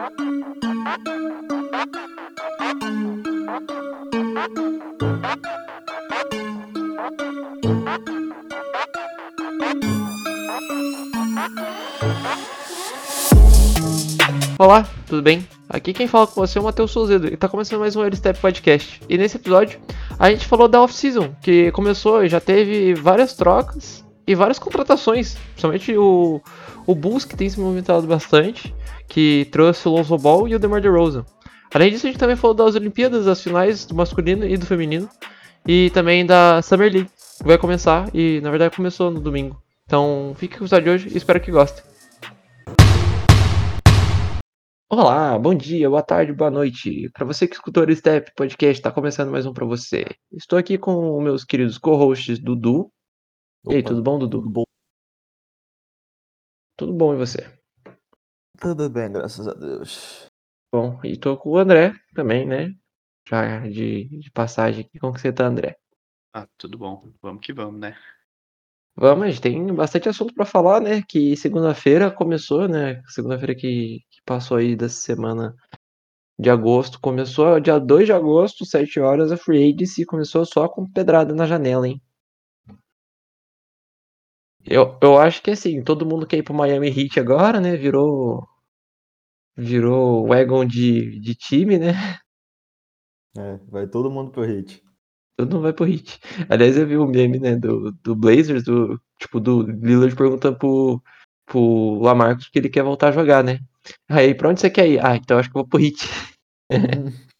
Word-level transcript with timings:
Olá, 0.00 0.08
tudo 15.06 15.20
bem? 15.20 15.46
Aqui 15.68 15.92
quem 15.92 16.06
fala 16.06 16.26
com 16.26 16.40
você 16.40 16.56
é 16.56 16.62
o 16.62 16.64
Matheus 16.64 16.90
Souzedo 16.90 17.26
e 17.26 17.36
tá 17.36 17.46
começando 17.46 17.80
mais 17.80 17.94
um 17.94 18.00
Early 18.00 18.16
Step 18.16 18.40
Podcast. 18.40 19.02
E 19.06 19.18
nesse 19.18 19.36
episódio 19.36 19.78
a 20.18 20.30
gente 20.30 20.46
falou 20.46 20.66
da 20.66 20.80
off-season, 20.80 21.34
que 21.42 21.70
começou 21.72 22.24
e 22.24 22.28
já 22.28 22.40
teve 22.40 22.94
várias 22.94 23.34
trocas 23.34 24.02
e 24.26 24.34
várias 24.34 24.58
contratações, 24.58 25.36
principalmente 25.52 25.96
o, 25.96 26.40
o 26.90 26.94
Bulls 26.94 27.24
que 27.24 27.36
tem 27.36 27.48
se 27.48 27.60
movimentado 27.60 28.04
bastante, 28.04 28.74
que 29.08 29.46
trouxe 29.52 29.86
o 29.86 29.92
Lonzo 29.92 30.18
Ball 30.18 30.48
e 30.48 30.56
o 30.56 30.58
DeMar 30.58 30.80
DeRozan. 30.80 31.24
Além 31.72 31.92
disso, 31.92 32.08
a 32.08 32.10
gente 32.10 32.18
também 32.18 32.34
falou 32.34 32.52
das 32.52 32.74
Olimpíadas, 32.74 33.26
das 33.26 33.40
finais 33.40 33.86
do 33.86 33.94
masculino 33.94 34.44
e 34.44 34.56
do 34.56 34.66
feminino, 34.66 35.08
e 35.64 35.90
também 35.90 36.26
da 36.26 36.60
Summer 36.62 36.92
League, 36.92 37.08
que 37.38 37.46
vai 37.46 37.56
começar 37.56 38.10
e 38.12 38.40
na 38.40 38.50
verdade 38.50 38.74
começou 38.74 39.08
no 39.08 39.20
domingo. 39.20 39.62
Então 39.86 40.34
fique 40.36 40.56
com 40.56 40.64
o 40.64 40.66
episódio 40.66 40.84
de 40.84 40.90
hoje 40.90 41.14
e 41.14 41.16
espero 41.16 41.40
que 41.40 41.52
gostem. 41.52 41.84
Olá, 44.88 45.38
bom 45.38 45.54
dia, 45.54 45.88
boa 45.88 46.02
tarde, 46.02 46.32
boa 46.32 46.50
noite. 46.50 47.08
Para 47.14 47.24
você 47.24 47.46
que 47.46 47.54
escutou 47.54 47.86
o 47.86 47.94
Step 47.94 48.32
Podcast, 48.34 48.80
está 48.80 48.90
começando 48.90 49.30
mais 49.30 49.46
um 49.46 49.52
para 49.52 49.64
você. 49.64 50.04
Estou 50.32 50.58
aqui 50.58 50.76
com 50.76 51.20
meus 51.22 51.44
queridos 51.44 51.78
co-hosts 51.78 52.40
Dudu. 52.40 52.90
E 53.68 53.74
aí, 53.74 53.78
Opa, 53.78 53.90
tudo 53.90 54.02
bom, 54.02 54.18
Dudu? 54.18 54.38
Tudo 54.38 54.50
bom? 54.50 54.64
Tudo 56.80 56.94
bom 56.94 57.12
e 57.12 57.16
você? 57.18 57.46
Tudo 58.58 58.88
bem, 58.88 59.12
graças 59.12 59.46
a 59.46 59.52
Deus. 59.52 60.24
Bom, 60.72 60.98
e 61.04 61.14
tô 61.14 61.36
com 61.36 61.50
o 61.50 61.58
André 61.58 61.92
também, 62.14 62.46
né? 62.46 62.74
Já 63.28 63.68
de, 63.68 64.08
de 64.08 64.30
passagem 64.30 64.86
aqui. 64.86 64.98
Como 64.98 65.12
que 65.12 65.20
você 65.20 65.30
tá, 65.30 65.44
André? 65.44 65.76
Ah, 66.32 66.48
tudo 66.56 66.78
bom. 66.78 67.12
Vamos 67.20 67.44
que 67.44 67.52
vamos, 67.52 67.78
né? 67.78 67.98
Vamos, 68.96 69.24
a 69.24 69.28
gente 69.28 69.42
tem 69.42 69.74
bastante 69.74 70.08
assunto 70.08 70.32
para 70.32 70.46
falar, 70.46 70.80
né? 70.80 71.02
Que 71.06 71.36
segunda-feira 71.36 72.10
começou, 72.10 72.66
né? 72.66 73.02
Segunda-feira 73.08 73.54
que, 73.54 73.98
que 74.10 74.22
passou 74.24 74.56
aí 74.56 74.74
dessa 74.74 75.02
semana 75.02 75.54
de 76.38 76.48
agosto. 76.48 76.98
Começou 76.98 77.60
dia 77.60 77.78
2 77.78 78.06
de 78.06 78.14
agosto, 78.14 78.64
7 78.64 78.98
horas, 79.00 79.30
a 79.30 79.36
Free 79.36 79.74
Agency 79.74 80.06
começou 80.06 80.46
só 80.46 80.66
com 80.66 80.90
pedrada 80.90 81.34
na 81.34 81.46
janela, 81.46 81.86
hein? 81.86 82.00
Eu, 84.64 84.98
eu 85.02 85.18
acho 85.18 85.42
que 85.42 85.50
assim, 85.50 85.82
todo 85.82 86.06
mundo 86.06 86.26
quer 86.26 86.38
ir 86.38 86.42
pro 86.42 86.54
Miami 86.54 86.88
Heat 86.88 87.18
agora, 87.18 87.60
né? 87.60 87.76
Virou. 87.76 88.46
Virou 89.56 90.26
wagon 90.28 90.64
de, 90.64 91.18
de 91.20 91.34
time, 91.34 91.78
né? 91.78 91.92
É, 93.36 93.56
vai 93.68 93.86
todo 93.86 94.10
mundo 94.10 94.30
pro 94.30 94.44
hit. 94.44 94.82
Todo 95.36 95.52
mundo 95.52 95.62
vai 95.62 95.72
pro 95.72 95.86
Heat. 95.86 96.18
Aliás, 96.48 96.76
eu 96.76 96.86
vi 96.86 96.96
o 96.96 97.06
meme, 97.06 97.38
né, 97.38 97.56
do, 97.56 97.92
do 97.92 98.14
Blazers, 98.14 98.64
do, 98.64 99.00
tipo, 99.18 99.40
do 99.40 99.62
Lillard 99.62 100.14
perguntando 100.14 100.58
pro, 100.58 101.02
pro 101.46 102.00
Lamarcus 102.00 102.48
que 102.48 102.58
ele 102.58 102.68
quer 102.68 102.82
voltar 102.82 103.08
a 103.08 103.12
jogar, 103.12 103.42
né? 103.44 103.58
Aí, 104.08 104.34
pra 104.34 104.48
onde 104.48 104.60
você 104.60 104.70
quer 104.70 104.88
ir? 104.88 105.04
Ah, 105.04 105.16
então 105.16 105.38
acho 105.38 105.50
que 105.50 105.56
eu 105.56 105.62
vou 105.62 105.68
pro 105.68 105.80
Heat. 105.80 105.98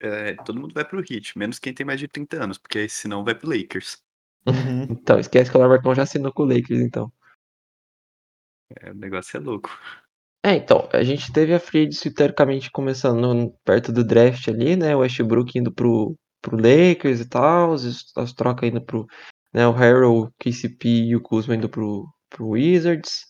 É, 0.00 0.34
todo 0.44 0.60
mundo 0.60 0.72
vai 0.72 0.84
pro 0.84 1.00
Heat, 1.00 1.36
menos 1.36 1.58
quem 1.58 1.74
tem 1.74 1.84
mais 1.84 1.98
de 1.98 2.06
30 2.06 2.40
anos, 2.40 2.56
porque 2.56 2.88
senão 2.88 3.24
vai 3.24 3.34
pro 3.34 3.50
Lakers. 3.50 3.96
Uhum. 4.46 4.86
Então, 4.90 5.18
esquece 5.18 5.50
que 5.50 5.56
o 5.56 5.60
Lamarcão 5.60 5.94
já 5.94 6.02
assinou 6.02 6.32
com 6.32 6.42
o 6.42 6.46
Lakers, 6.46 6.80
então. 6.80 7.12
É, 8.80 8.90
o 8.90 8.94
negócio 8.94 9.36
é 9.36 9.40
louco. 9.40 9.70
É, 10.44 10.54
então, 10.54 10.88
a 10.92 11.02
gente 11.02 11.32
teve 11.32 11.52
a 11.52 11.60
Free 11.60 11.82
Agency 11.82 12.12
teoricamente 12.12 12.70
começando 12.70 13.52
perto 13.64 13.92
do 13.92 14.04
draft 14.04 14.46
ali, 14.48 14.76
né? 14.76 14.94
O 14.94 15.00
Westbrook 15.00 15.58
indo 15.58 15.72
pro, 15.72 16.16
pro 16.40 16.56
Lakers 16.56 17.20
e 17.20 17.28
tal, 17.28 17.72
as, 17.72 18.04
as 18.16 18.32
trocas 18.32 18.68
indo 18.68 18.80
pro. 18.80 19.06
Né, 19.52 19.66
o 19.66 19.72
Harrell, 19.72 20.14
o 20.14 20.30
KCP 20.38 20.88
e 20.88 21.16
o 21.16 21.22
Kuzma 21.22 21.54
indo 21.54 21.68
pro, 21.68 22.06
pro 22.28 22.50
Wizards. 22.50 23.26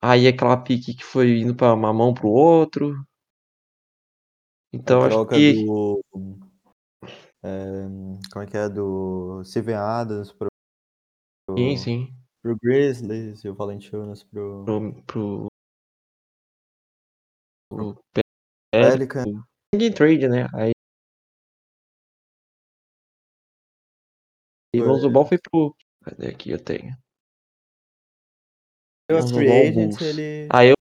Aí 0.00 0.26
aquela 0.26 0.56
pique 0.56 0.94
que 0.94 1.04
foi 1.04 1.40
indo 1.40 1.54
pra 1.54 1.74
uma 1.74 1.92
mão 1.92 2.12
pro 2.12 2.28
outro. 2.28 2.94
Então 4.72 5.02
a 5.02 5.06
acho 5.06 5.16
troca 5.16 5.36
que. 5.36 5.64
do. 5.64 6.02
É, 7.44 7.88
como 8.32 8.44
é 8.44 8.46
que 8.46 8.56
é? 8.56 8.68
Do 8.68 9.42
Steven 9.44 9.74
Adams 9.74 10.32
pro, 10.32 10.48
Sim, 11.58 11.76
sim. 11.76 12.14
pro 12.40 12.56
Grizzlies 12.62 13.44
e 13.44 13.48
o 13.48 13.54
Valentinos 13.54 14.22
pro, 14.24 14.64
Pro. 14.64 15.02
pro, 15.02 15.46
pro 17.68 18.04
Pelican. 18.70 19.24
Ninguém 19.74 19.92
trade, 19.92 20.28
né? 20.28 20.48
Aí. 20.54 20.72
E 24.74 24.78
Foi. 24.78 24.88
Lonzo 24.88 25.10
Ball 25.10 25.26
foi 25.26 25.38
pro. 25.38 25.74
Cadê 26.04 26.28
aqui? 26.28 26.50
Eu 26.50 26.62
tenho. 26.62 26.96
Os 29.10 29.30
Lonzo 29.30 29.34
free 29.34 29.48
ele. 29.48 30.48
Aí 30.50 30.68
eu. 30.68 30.74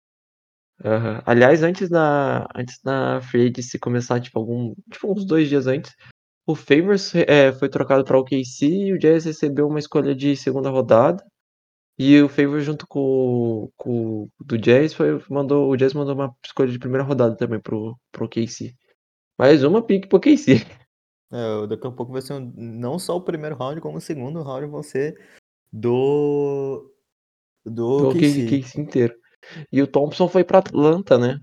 Aham. 0.83 1.21
Aliás, 1.25 1.61
antes 1.61 1.89
da, 1.89 2.47
antes 2.55 2.81
da 2.81 3.21
Free 3.21 3.49
Agency 3.49 3.77
começar, 3.77 4.19
tipo, 4.19 4.39
algum, 4.39 4.73
tipo, 4.89 5.11
uns 5.11 5.25
dois 5.25 5.47
dias 5.47 5.67
antes, 5.67 5.95
o 6.45 6.55
Favors 6.55 7.13
é, 7.15 7.51
foi 7.51 7.69
trocado 7.69 8.03
para 8.03 8.17
o 8.17 8.21
OKC 8.21 8.65
e 8.65 8.93
o 8.93 8.99
Jazz 8.99 9.25
recebeu 9.25 9.67
uma 9.67 9.79
escolha 9.79 10.13
de 10.15 10.35
segunda 10.35 10.69
rodada. 10.69 11.23
E 11.99 12.19
o 12.21 12.27
Favors 12.29 12.63
junto 12.65 12.87
com, 12.87 12.99
o- 12.99 13.71
com 13.77 14.27
do 14.39 14.57
Jazz 14.57 14.93
foi, 14.93 15.21
mandou, 15.29 15.69
o 15.69 15.77
Jazz 15.77 15.93
mandou 15.93 16.15
uma 16.15 16.35
escolha 16.43 16.71
de 16.71 16.79
primeira 16.79 17.03
rodada 17.03 17.35
também 17.35 17.59
pro, 17.59 17.95
pro 18.11 18.25
OKC. 18.25 18.73
Mais 19.37 19.63
uma 19.63 19.81
pique 19.83 20.07
pro 20.07 20.17
OKC. 20.17 20.65
É, 21.31 21.67
daqui 21.67 21.87
a 21.87 21.91
pouco 21.91 22.11
vai 22.11 22.21
ser 22.21 22.33
um- 22.33 22.51
não 22.55 22.97
só 22.99 23.15
o 23.15 23.21
primeiro 23.21 23.55
round, 23.55 23.79
como 23.81 23.97
o 23.97 24.01
segundo 24.01 24.41
round 24.41 24.67
vão 24.67 24.81
ser 24.83 25.15
do. 25.71 26.91
Do 27.63 27.97
Do 27.97 28.09
OKC. 28.09 28.45
OKC 28.47 28.81
inteiro. 28.81 29.15
E 29.71 29.81
o 29.81 29.87
Thompson 29.87 30.27
foi 30.27 30.43
pra 30.43 30.57
Atlanta, 30.59 31.17
né? 31.17 31.39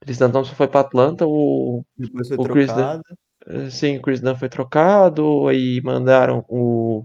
Tristan 0.00 0.30
Thompson 0.30 0.54
foi 0.54 0.68
pra 0.68 0.80
Atlanta, 0.80 1.26
o, 1.26 1.84
Depois 1.96 2.28
foi 2.28 2.36
O 2.36 2.42
Chris 2.44 2.66
trocado. 2.66 3.02
Eh, 3.10 3.14
Sim, 3.70 3.98
o 3.98 4.02
Chris 4.02 4.20
Dunn 4.20 4.36
foi 4.36 4.48
trocado, 4.48 5.46
aí 5.48 5.80
mandaram 5.82 6.44
o. 6.48 7.04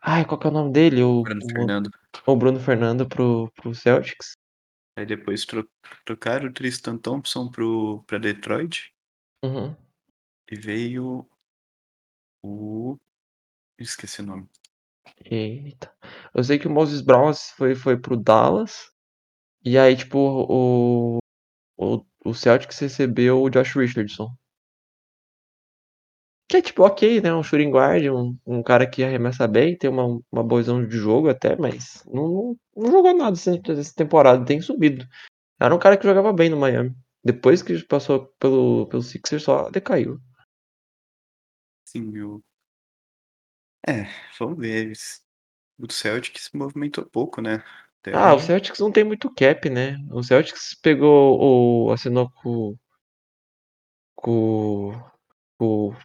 Ai, 0.00 0.24
qual 0.26 0.38
que 0.38 0.46
é 0.46 0.50
o 0.50 0.52
nome 0.52 0.72
dele? 0.72 1.02
O 1.02 1.22
Bruno 1.22 1.40
o- 1.44 1.48
Fernando. 1.48 1.90
o 2.26 2.36
Bruno 2.36 2.60
Fernando 2.60 3.08
pro, 3.08 3.50
pro 3.52 3.74
Celtics. 3.74 4.32
Aí 4.98 5.06
depois 5.06 5.44
tro 5.46 5.66
trocaram 6.04 6.48
o 6.48 6.52
Tristan 6.52 6.98
Thompson 6.98 7.50
pro, 7.50 8.02
pra 8.06 8.18
Detroit 8.18 8.92
Uhum. 9.44 9.74
e 10.50 10.56
veio 10.56 11.26
o. 12.44 12.98
Esqueci 13.78 14.20
o 14.20 14.26
nome. 14.26 14.48
Eita. 15.24 15.92
Eu 16.34 16.44
sei 16.44 16.58
que 16.58 16.66
o 16.66 16.70
Moses 16.70 17.00
Brown 17.00 17.32
foi, 17.56 17.74
foi 17.74 17.96
pro 17.98 18.16
Dallas. 18.16 18.90
E 19.64 19.78
aí, 19.78 19.96
tipo, 19.96 20.18
o, 20.18 21.18
o, 21.76 22.04
o 22.24 22.34
Celtics 22.34 22.78
recebeu 22.78 23.40
o 23.40 23.48
Josh 23.50 23.74
Richardson. 23.76 24.34
Que 26.52 26.58
é 26.58 26.60
tipo, 26.60 26.82
ok, 26.82 27.18
né? 27.22 27.34
Um 27.34 27.42
shooting 27.42 27.70
guard, 27.70 28.04
um, 28.10 28.36
um 28.44 28.62
cara 28.62 28.86
que 28.86 29.02
arremessa 29.02 29.48
bem, 29.48 29.74
tem 29.74 29.88
uma, 29.88 30.20
uma 30.30 30.44
boa 30.44 30.60
visão 30.60 30.86
de 30.86 30.98
jogo 30.98 31.30
até, 31.30 31.56
mas 31.56 32.04
não, 32.04 32.28
não, 32.28 32.56
não 32.76 32.90
jogou 32.92 33.16
nada 33.16 33.34
essa, 33.34 33.58
essa 33.72 33.94
temporada, 33.94 34.44
tem 34.44 34.60
subido. 34.60 35.08
Era 35.58 35.74
um 35.74 35.78
cara 35.78 35.96
que 35.96 36.06
jogava 36.06 36.30
bem 36.30 36.50
no 36.50 36.58
Miami. 36.58 36.94
Depois 37.24 37.62
que 37.62 37.82
passou 37.86 38.26
pelo, 38.38 38.86
pelo 38.88 39.00
Sixers, 39.00 39.44
só 39.44 39.70
decaiu. 39.70 40.20
Sim, 41.86 42.20
o. 42.20 42.42
É, 43.88 44.04
vamos 44.38 44.58
ver. 44.58 44.92
O 45.78 45.90
Celtic 45.90 46.38
se 46.38 46.54
movimentou 46.54 47.06
pouco, 47.06 47.40
né? 47.40 47.64
Até 48.02 48.14
Ah, 48.14 48.34
o 48.34 48.38
aí. 48.38 48.42
Celtics 48.42 48.78
não 48.78 48.92
tem 48.92 49.04
muito 49.04 49.32
cap, 49.34 49.70
né? 49.70 49.96
O 50.10 50.22
Celtics 50.22 50.74
pegou 50.82 51.86
o. 51.88 51.92
assinou 51.92 52.30
com. 52.42 52.76
com. 54.14 54.92
com. 55.56 55.96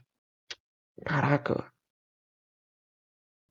Caraca. 1.05 1.71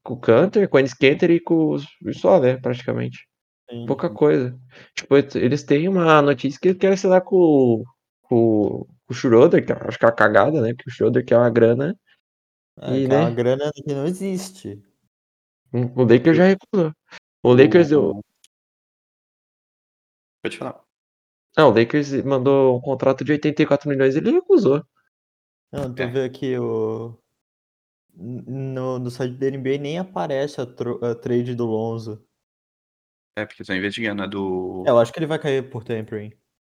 Com 0.04 0.14
o 0.14 0.20
Canter, 0.20 0.68
com 0.68 0.76
o 0.76 0.80
Enes 0.80 0.94
Kanter 0.94 1.30
e 1.30 1.40
com 1.40 1.70
os. 1.72 1.84
e 2.04 2.12
só, 2.14 2.40
né? 2.40 2.56
Praticamente. 2.58 3.26
Sim. 3.68 3.86
Pouca 3.86 4.08
coisa. 4.08 4.56
Tipo, 4.94 5.16
eles 5.16 5.64
têm 5.64 5.88
uma 5.88 6.22
notícia 6.22 6.58
que 6.60 6.68
eles 6.68 6.78
querem 6.78 6.94
assinar 6.94 7.22
com, 7.22 7.82
com, 8.22 8.86
com 8.86 9.10
o 9.10 9.14
Schroeder, 9.14 9.64
que 9.66 9.72
eu 9.72 9.76
acho 9.76 9.98
que 9.98 10.04
é 10.04 10.08
uma 10.08 10.14
cagada, 10.14 10.60
né? 10.60 10.72
Porque 10.74 10.88
o 10.90 10.92
Schroeder 10.92 11.24
quer 11.24 11.36
uma 11.36 11.50
grana. 11.50 11.98
É, 12.80 12.96
E, 12.98 13.08
que 13.08 13.14
é 13.14 13.18
uma 13.18 13.30
né? 13.30 13.34
grana 13.34 13.70
que 13.74 13.92
não 13.92 14.06
existe. 14.06 14.80
O 15.72 16.02
Lakers 16.04 16.36
já 16.36 16.44
recusou. 16.44 16.92
O 17.42 17.52
Lakers 17.52 17.88
deu. 17.88 18.20
Pode 20.42 20.56
falar. 20.58 20.80
Não, 21.56 21.70
o 21.70 21.74
Lakers 21.74 22.12
mandou 22.22 22.76
um 22.76 22.80
contrato 22.80 23.24
de 23.24 23.32
84 23.32 23.88
milhões 23.88 24.14
e 24.14 24.18
ele 24.18 24.30
recusou. 24.30 24.84
Não, 25.72 25.92
tô 25.92 26.02
É. 26.02 26.06
vendo 26.06 26.24
aqui 26.24 26.56
o. 26.58 27.18
No, 28.16 28.98
no 28.98 29.10
site 29.10 29.34
da 29.34 29.46
NBA 29.48 29.78
nem 29.78 29.98
aparece 29.98 30.60
a, 30.60 30.66
tro- 30.66 31.04
a 31.04 31.14
trade 31.14 31.54
do 31.54 31.66
Lonzo. 31.66 32.24
É, 33.38 33.44
porque 33.44 33.60
eu 33.62 33.66
tô 33.66 33.74
investigando. 33.74 34.22
A 34.22 34.26
do. 34.26 34.84
É, 34.86 34.90
eu 34.90 34.98
acho 34.98 35.12
que 35.12 35.18
ele 35.18 35.26
vai 35.26 35.38
cair 35.38 35.68
por 35.68 35.84
tampering. 35.84 36.32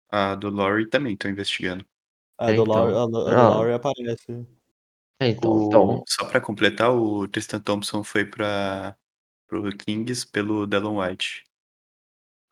A 0.09 0.35
do 0.37 0.51
Laurie 0.51 0.89
também 0.89 1.17
tô 1.17 1.29
investigando. 1.29 1.85
A 2.39 2.51
É, 2.53 2.55
do 2.55 2.63
então. 2.63 2.75
A 2.77 3.07
do, 3.07 3.19
a 3.27 3.31
do 3.31 3.37
Ah. 3.41 3.49
Lowry 3.57 3.73
aparece. 3.73 4.47
É, 5.21 5.29
então, 5.29 5.53
O- 5.53 5.67
então. 5.67 6.05
Só 6.07 6.25
pra 6.27 6.41
completar, 6.41 6.95
o 6.95 7.27
Tristan 7.27 7.61
Thompson 7.61 8.05
foi 8.05 8.25
pra 8.25 8.97
pro 9.49 9.77
Kings 9.77 10.27
pelo 10.31 10.67
Delon 10.67 11.01
White. 11.03 11.45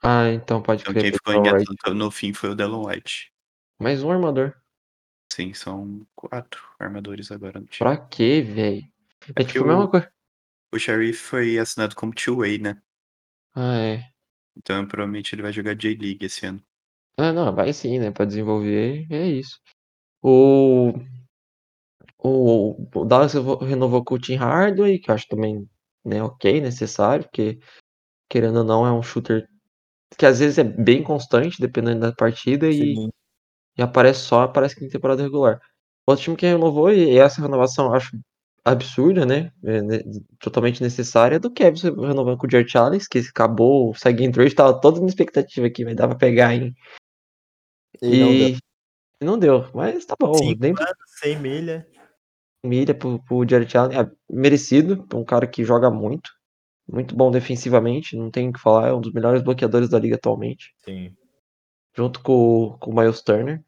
Ah, 0.03 0.29
então 0.31 0.61
pode 0.63 0.83
Então 0.83 0.93
crer. 0.93 1.05
quem 1.05 1.13
ficou 1.13 1.35
em. 1.35 1.49
Atlanta 1.49 1.95
no 1.95 2.11
fim 2.11 2.33
foi 2.33 2.51
o 2.51 2.55
Delon 2.55 2.87
White. 2.89 3.33
Mais 3.79 4.03
um 4.03 4.11
armador. 4.11 4.55
Sim, 5.41 5.55
são 5.55 6.07
quatro 6.15 6.61
armadores 6.79 7.31
agora 7.33 7.59
no 7.61 7.67
time. 7.67 7.79
Pra 7.79 7.97
quê, 7.97 8.43
velho? 8.43 8.85
É, 9.37 9.41
É 9.41 9.45
tipo 9.45 9.65
a 9.65 9.69
mesma 9.69 9.91
coisa. 9.91 10.13
O 10.73 10.79
Sharif 10.79 11.19
foi 11.19 11.59
assinado 11.59 11.97
como 11.97 12.15
two-way, 12.15 12.59
né? 12.59 12.77
Ah, 13.55 13.77
é. 13.79 14.05
Então 14.57 14.87
provavelmente 14.87 15.35
ele 15.35 15.41
vai 15.43 15.53
jogar 15.53 15.75
J-League 15.75 16.25
esse 16.27 16.45
ano. 16.45 16.63
Ah, 17.17 17.33
não, 17.33 17.55
vai 17.55 17.73
sim, 17.73 17.99
né? 17.99 18.11
Pra 18.11 18.27
desenvolver, 18.27 19.07
é 19.11 19.27
isso. 19.29 19.59
O. 20.23 20.93
O, 22.23 22.87
o 22.95 23.05
Dallas 23.07 23.33
renovou 23.63 24.05
com 24.05 24.15
o 24.17 24.19
Tim 24.19 24.35
Hardaway, 24.35 24.99
que 24.99 25.11
eu 25.11 25.15
acho 25.15 25.27
também 25.27 25.67
né, 26.05 26.23
ok, 26.23 26.61
necessário, 26.61 27.25
porque 27.25 27.59
querendo 28.29 28.59
ou 28.59 28.65
não 28.65 28.87
é 28.87 28.93
um 28.93 29.03
shooter 29.03 29.49
que 30.19 30.27
às 30.27 30.41
vezes 30.41 30.59
é 30.59 30.65
bem 30.65 31.03
constante, 31.03 31.61
dependendo 31.61 32.01
da 32.01 32.13
partida, 32.13 32.71
Sim. 32.71 33.07
e 33.07 33.11
aparece 33.79 34.21
só, 34.21 34.43
aparece 34.43 34.77
que 34.77 34.85
em 34.85 34.89
temporada 34.89 35.23
regular. 35.23 35.61
Outro 36.07 36.25
time 36.25 36.37
que 36.37 36.47
renovou, 36.47 36.93
e 36.93 37.19
essa 37.19 37.41
renovação 37.41 37.87
eu 37.87 37.95
acho 37.95 38.19
absurda, 38.65 39.25
né? 39.25 39.53
é, 39.65 39.83
né, 39.83 39.99
totalmente 40.39 40.83
necessária, 40.83 41.37
é 41.37 41.39
do 41.39 41.51
Kevin 41.51 41.81
renovando 41.81 42.37
com 42.37 42.47
o 42.47 42.51
Jared 42.51 42.77
Allen, 42.77 43.01
que 43.11 43.19
acabou, 43.19 43.91
o 43.91 43.95
Seguin 43.95 44.31
Trade 44.31 44.55
tava 44.55 44.81
todo 44.81 45.01
na 45.01 45.07
expectativa 45.07 45.67
aqui, 45.67 45.85
mas 45.85 45.97
dava 45.97 46.15
pra 46.15 46.19
pegar, 46.19 46.55
hein? 46.55 46.75
E 48.03 48.19
não 48.19 48.37
deu. 48.37 48.49
e 49.21 49.25
não 49.25 49.39
deu, 49.39 49.71
mas 49.75 50.05
tá 50.05 50.15
bom, 50.19 50.35
Cinco 50.35 50.61
nem 50.61 50.73
anos, 50.73 50.97
100 51.21 51.39
milha. 51.39 51.87
milha 52.65 52.95
pro, 52.95 53.23
pro 53.25 53.49
Jared 53.49 53.77
Allen, 53.77 53.99
é 53.99 54.11
merecido, 54.31 55.07
pra 55.07 55.19
um 55.19 55.25
cara 55.25 55.47
que 55.47 55.65
joga 55.65 55.91
muito, 55.91 56.31
muito 56.89 57.15
bom 57.15 57.31
defensivamente, 57.31 58.17
não 58.17 58.31
tem 58.31 58.49
o 58.49 58.53
que 58.53 58.61
falar, 58.61 58.89
é 58.89 58.93
um 58.93 59.01
dos 59.01 59.13
melhores 59.13 59.43
bloqueadores 59.43 59.89
da 59.89 59.99
liga 59.99 60.17
atualmente, 60.17 60.75
Sim. 60.79 61.15
Junto 61.95 62.21
com, 62.23 62.77
com 62.81 62.91
o 62.91 62.95
Miles 62.95 63.23
Turner. 63.23 63.63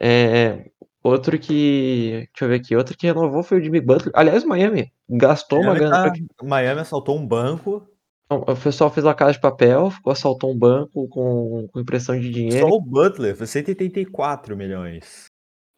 É, 0.00 0.70
outro 1.02 1.38
que, 1.38 2.28
deixa 2.32 2.44
eu 2.44 2.48
ver 2.48 2.56
aqui, 2.60 2.74
outro 2.76 2.96
que 2.96 3.06
renovou 3.06 3.42
foi 3.42 3.60
o 3.60 3.62
Jimmy 3.62 3.80
Butler, 3.80 4.12
aliás, 4.16 4.42
o 4.44 4.48
Miami 4.48 4.92
gastou 5.08 5.60
uma 5.60 5.74
Miami, 5.74 5.80
grana, 5.80 6.12
tá- 6.12 6.44
Miami 6.46 6.80
assaltou 6.80 7.16
um 7.18 7.26
banco. 7.26 7.86
O 8.30 8.56
pessoal 8.56 8.90
fez 8.90 9.04
uma 9.04 9.14
casa 9.14 9.32
de 9.34 9.40
papel, 9.40 9.90
ficou 9.90 10.10
assaltou 10.10 10.50
um 10.50 10.58
banco 10.58 11.06
com, 11.08 11.68
com 11.70 11.80
impressão 11.80 12.18
de 12.18 12.30
dinheiro, 12.30 12.66
Só 12.66 12.74
o 12.74 12.80
Butler 12.80 13.36
foi 13.36 13.46
184 13.46 14.56
milhões. 14.56 15.26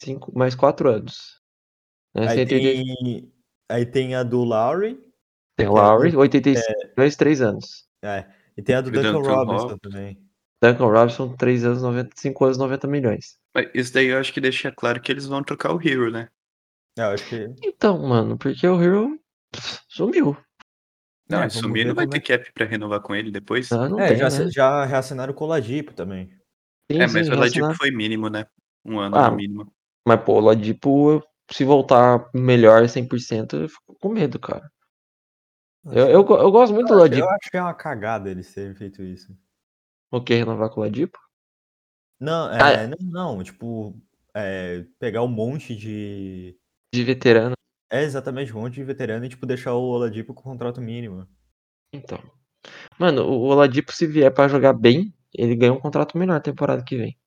cinco, 0.00 0.30
mais 0.36 0.54
quatro 0.54 0.88
anos. 0.88 1.40
Né, 2.14 2.28
Aí 2.28 2.46
180 2.46 2.62
tem, 3.02 3.32
aí 3.68 3.84
tem 3.84 4.14
a 4.14 4.22
do 4.22 4.44
Lowry. 4.44 5.00
tem 5.56 5.66
o 5.66 5.76
é 5.76 5.80
Lowry, 5.82 6.12
do- 6.12 6.20
85 6.20 6.64
milhões, 6.96 7.16
3 7.16 7.40
anos. 7.42 7.88
É. 8.04 8.24
E 8.56 8.62
tem 8.62 8.76
a 8.76 8.80
do 8.80 8.92
Duncan 8.92 9.18
Robinson. 9.18 9.76
também. 9.78 10.23
Duncan 10.64 10.86
Robinson, 10.86 11.36
3 11.36 11.64
anos, 11.64 11.82
90, 11.82 12.10
5 12.16 12.44
anos, 12.44 12.56
90 12.58 12.86
milhões. 12.86 13.36
Mas 13.54 13.68
isso 13.74 13.92
daí 13.92 14.06
eu 14.06 14.18
acho 14.18 14.32
que 14.32 14.40
deixa 14.40 14.72
claro 14.72 15.00
que 15.00 15.12
eles 15.12 15.26
vão 15.26 15.42
trocar 15.42 15.74
o 15.74 15.80
Hero, 15.80 16.10
né? 16.10 16.28
É, 16.98 17.02
eu 17.02 17.08
acho 17.08 17.28
que. 17.28 17.50
Então, 17.62 17.98
mano, 17.98 18.38
porque 18.38 18.66
o 18.66 18.82
Hero 18.82 19.18
sumiu. 19.88 20.36
Não, 21.28 21.40
É, 21.40 21.44
ele 21.44 21.50
sumir 21.50 21.86
não 21.86 21.94
vai 21.94 22.04
como 22.04 22.16
é 22.16 22.20
ter 22.20 22.38
cap 22.38 22.52
pra 22.52 22.66
renovar 22.66 23.00
com 23.00 23.14
ele 23.14 23.30
depois. 23.30 23.70
Ah, 23.72 23.88
não 23.88 23.98
é, 24.00 24.08
tem, 24.08 24.18
já, 24.18 24.30
né? 24.30 24.50
já 24.50 24.84
reassinaram 24.84 25.32
o 25.32 25.36
Coladipo 25.36 25.92
também. 25.94 26.28
Sim, 26.90 26.98
é, 27.00 27.06
mas 27.06 27.26
sim, 27.26 27.32
o 27.32 27.36
Ladipo 27.36 27.74
foi 27.74 27.90
mínimo, 27.90 28.28
né? 28.28 28.46
Um 28.84 28.98
ano 28.98 29.16
Ah, 29.16 29.30
no 29.30 29.36
mínimo. 29.36 29.72
Mas, 30.06 30.20
pô, 30.22 30.34
o 30.34 30.40
Ladipo, 30.40 31.22
se 31.50 31.64
voltar 31.64 32.28
melhor 32.34 32.86
100%, 32.88 33.56
eu 33.56 33.68
fico 33.68 33.96
com 33.98 34.10
medo, 34.10 34.38
cara. 34.38 34.70
Eu, 35.86 36.08
eu, 36.08 36.26
eu 36.26 36.50
gosto 36.50 36.74
muito 36.74 36.88
do 36.88 36.94
Eu 36.94 36.98
Ladipo. 37.00 37.26
acho 37.28 37.50
que 37.50 37.56
é 37.56 37.62
uma 37.62 37.74
cagada 37.74 38.30
eles 38.30 38.52
terem 38.52 38.74
feito 38.74 39.02
isso. 39.02 39.34
O 40.14 40.22
que? 40.22 40.34
Renovar 40.34 40.70
com 40.70 40.80
o 40.80 40.84
Ladipo? 40.84 41.18
Não, 42.20 42.48
Ah, 42.48 42.70
é, 42.70 42.86
não, 42.86 42.96
não, 43.00 43.42
tipo, 43.42 44.00
é, 44.32 44.84
pegar 45.00 45.22
um 45.22 45.28
monte 45.28 45.74
de. 45.74 46.56
De 46.94 47.02
veterano. 47.02 47.54
É 47.90 48.02
exatamente 48.04 48.52
um 48.52 48.60
monte 48.60 48.74
de 48.74 48.84
veterano 48.84 49.24
e, 49.24 49.28
tipo, 49.28 49.44
deixar 49.44 49.74
o 49.74 49.82
Oladipo 49.82 50.32
com 50.32 50.42
contrato 50.42 50.80
mínimo. 50.80 51.26
Então. 51.92 52.18
Mano, 52.98 53.24
o 53.24 53.40
Oladipo, 53.46 53.92
se 53.92 54.06
vier 54.06 54.32
pra 54.32 54.46
jogar 54.46 54.72
bem, 54.72 55.12
ele 55.32 55.56
ganha 55.56 55.72
um 55.72 55.80
contrato 55.80 56.16
menor 56.16 56.34
na 56.34 56.40
temporada 56.40 56.84
que 56.84 56.96
vem. 56.96 57.18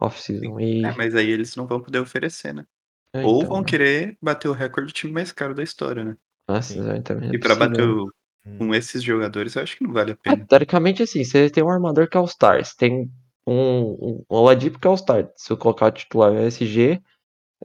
Off-season. 0.00 0.58
E. 0.58 0.84
É, 0.84 0.92
mas 0.96 1.14
aí 1.14 1.30
eles 1.30 1.54
não 1.54 1.66
vão 1.68 1.80
poder 1.80 2.00
oferecer, 2.00 2.52
né? 2.52 2.66
é, 3.14 3.24
Ou 3.24 3.38
então, 3.38 3.50
vão 3.50 3.60
né? 3.60 3.66
querer 3.68 4.18
bater 4.20 4.48
o 4.48 4.52
recorde 4.52 4.92
do 4.92 4.94
time 4.94 5.12
mais 5.12 5.30
caro 5.30 5.54
da 5.54 5.62
história, 5.62 6.04
né? 6.04 6.16
Nossa, 6.48 6.72
Sim. 6.74 6.80
exatamente. 6.80 7.32
é 7.32 7.36
E 7.36 7.38
pra 7.38 7.54
possível, 7.54 7.70
bater 7.70 7.88
o-. 7.88 8.12
com 8.58 8.74
esses 8.74 9.02
jogadores, 9.02 9.54
eu 9.54 9.62
acho 9.62 9.76
que 9.76 9.84
não 9.84 9.92
vale 9.92 10.12
a 10.12 10.16
pena. 10.16 10.44
teoricamente, 10.46 11.02
assim, 11.02 11.24
você 11.24 11.48
tem 11.50 11.64
um 11.64 11.70
armador 11.70 12.08
que 12.08 12.16
é 12.16 12.20
All-Star, 12.20 12.64
você 12.64 12.74
tem 12.76 13.10
um, 13.46 13.96
um 14.00 14.24
Oladipo 14.28 14.78
que 14.78 14.86
é 14.86 14.90
All-Star. 14.90 15.30
Se 15.36 15.52
eu 15.52 15.56
colocar 15.56 15.86
o 15.86 15.90
titular 15.92 16.32
é 16.34 16.46
SG, 16.46 17.00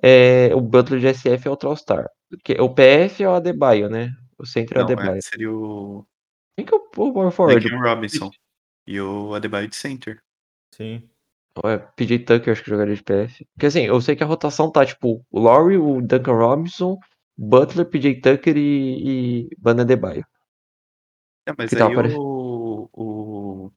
é, 0.01 0.53
o 0.55 0.61
Butler 0.61 0.99
de 0.99 1.13
SF 1.13 1.47
é 1.47 1.49
outro 1.49 1.69
All-Star. 1.69 2.07
O 2.59 2.69
PF 2.69 3.23
é 3.23 3.29
o 3.29 3.33
Adebayo, 3.33 3.89
né? 3.89 4.11
O 4.37 4.45
centro 4.45 4.77
é 4.79 4.83
o 4.83 4.85
Não, 4.85 4.89
é, 4.89 4.93
Adebayo. 4.93 5.21
seria 5.21 5.51
o 5.51 6.05
Quem 6.55 6.65
que 6.65 6.73
é 6.73 6.77
o 6.77 6.81
o 6.81 7.13
power 7.13 7.31
forward? 7.31 7.67
Duncan 7.67 7.81
Robinson 7.81 8.29
e 8.87 8.99
o 9.01 9.33
Adebayo 9.33 9.67
de 9.67 9.75
center. 9.75 10.19
Sim. 10.73 11.09
Ou 11.61 11.69
é 11.69 11.77
PJ 11.77 12.19
Tucker, 12.19 12.53
acho 12.53 12.63
que 12.63 12.69
jogaria 12.69 12.95
de 12.95 13.03
PF. 13.03 13.45
Porque 13.53 13.65
assim, 13.65 13.81
eu 13.81 13.99
sei 13.99 14.15
que 14.15 14.23
a 14.23 14.27
rotação 14.27 14.71
tá 14.71 14.85
tipo 14.85 15.25
o 15.29 15.39
Laurie, 15.39 15.77
o 15.77 16.01
Duncan 16.01 16.33
Robinson, 16.33 16.97
Butler, 17.37 17.85
PJ 17.85 18.21
Tucker 18.21 18.55
e, 18.55 19.47
e 19.47 19.49
Bana 19.57 19.81
Adebayo. 19.81 20.25
É, 21.49 21.55
mas 21.57 21.69
Que 21.69 21.75
tal, 21.75 21.89
aí 21.89 21.95
pare- 21.95 22.13
o, 22.15 22.89
o 22.93 23.71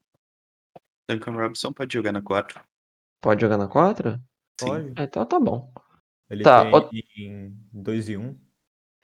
Duncan 1.08 1.32
Robinson 1.32 1.72
pode 1.72 1.94
jogar 1.94 2.12
na 2.12 2.22
4. 2.22 2.62
Pode 3.22 3.40
jogar 3.40 3.56
na 3.56 3.68
4? 3.68 4.12
Sim. 4.60 4.66
Pode. 4.66 4.92
É, 5.00 5.04
então 5.04 5.24
tá 5.26 5.40
bom. 5.40 5.72
Ele 6.30 6.44
Tá, 6.44 6.62
tem 6.64 6.74
ó- 6.74 6.90
em 7.16 7.56
2 7.72 8.08
e 8.08 8.16
1. 8.16 8.22
Um. 8.28 8.38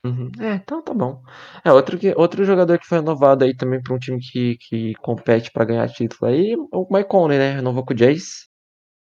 Uhum. 0.06 0.30
É, 0.40 0.54
então 0.54 0.82
tá 0.82 0.94
bom. 0.94 1.22
É, 1.64 1.72
outro, 1.72 1.98
que, 1.98 2.14
outro 2.16 2.44
jogador 2.44 2.78
que 2.78 2.86
foi 2.86 2.98
renovado 2.98 3.44
aí 3.44 3.54
também 3.56 3.82
pra 3.82 3.94
um 3.94 3.98
time 3.98 4.20
que, 4.20 4.56
que 4.58 4.94
compete 4.96 5.50
pra 5.50 5.64
ganhar 5.64 5.88
título 5.88 6.30
aí, 6.30 6.54
o 6.72 6.86
Mike 6.90 7.08
Conley, 7.08 7.38
né? 7.38 7.52
Renovou 7.54 7.84
com 7.84 7.92
o 7.94 7.98
Jays. 7.98 8.48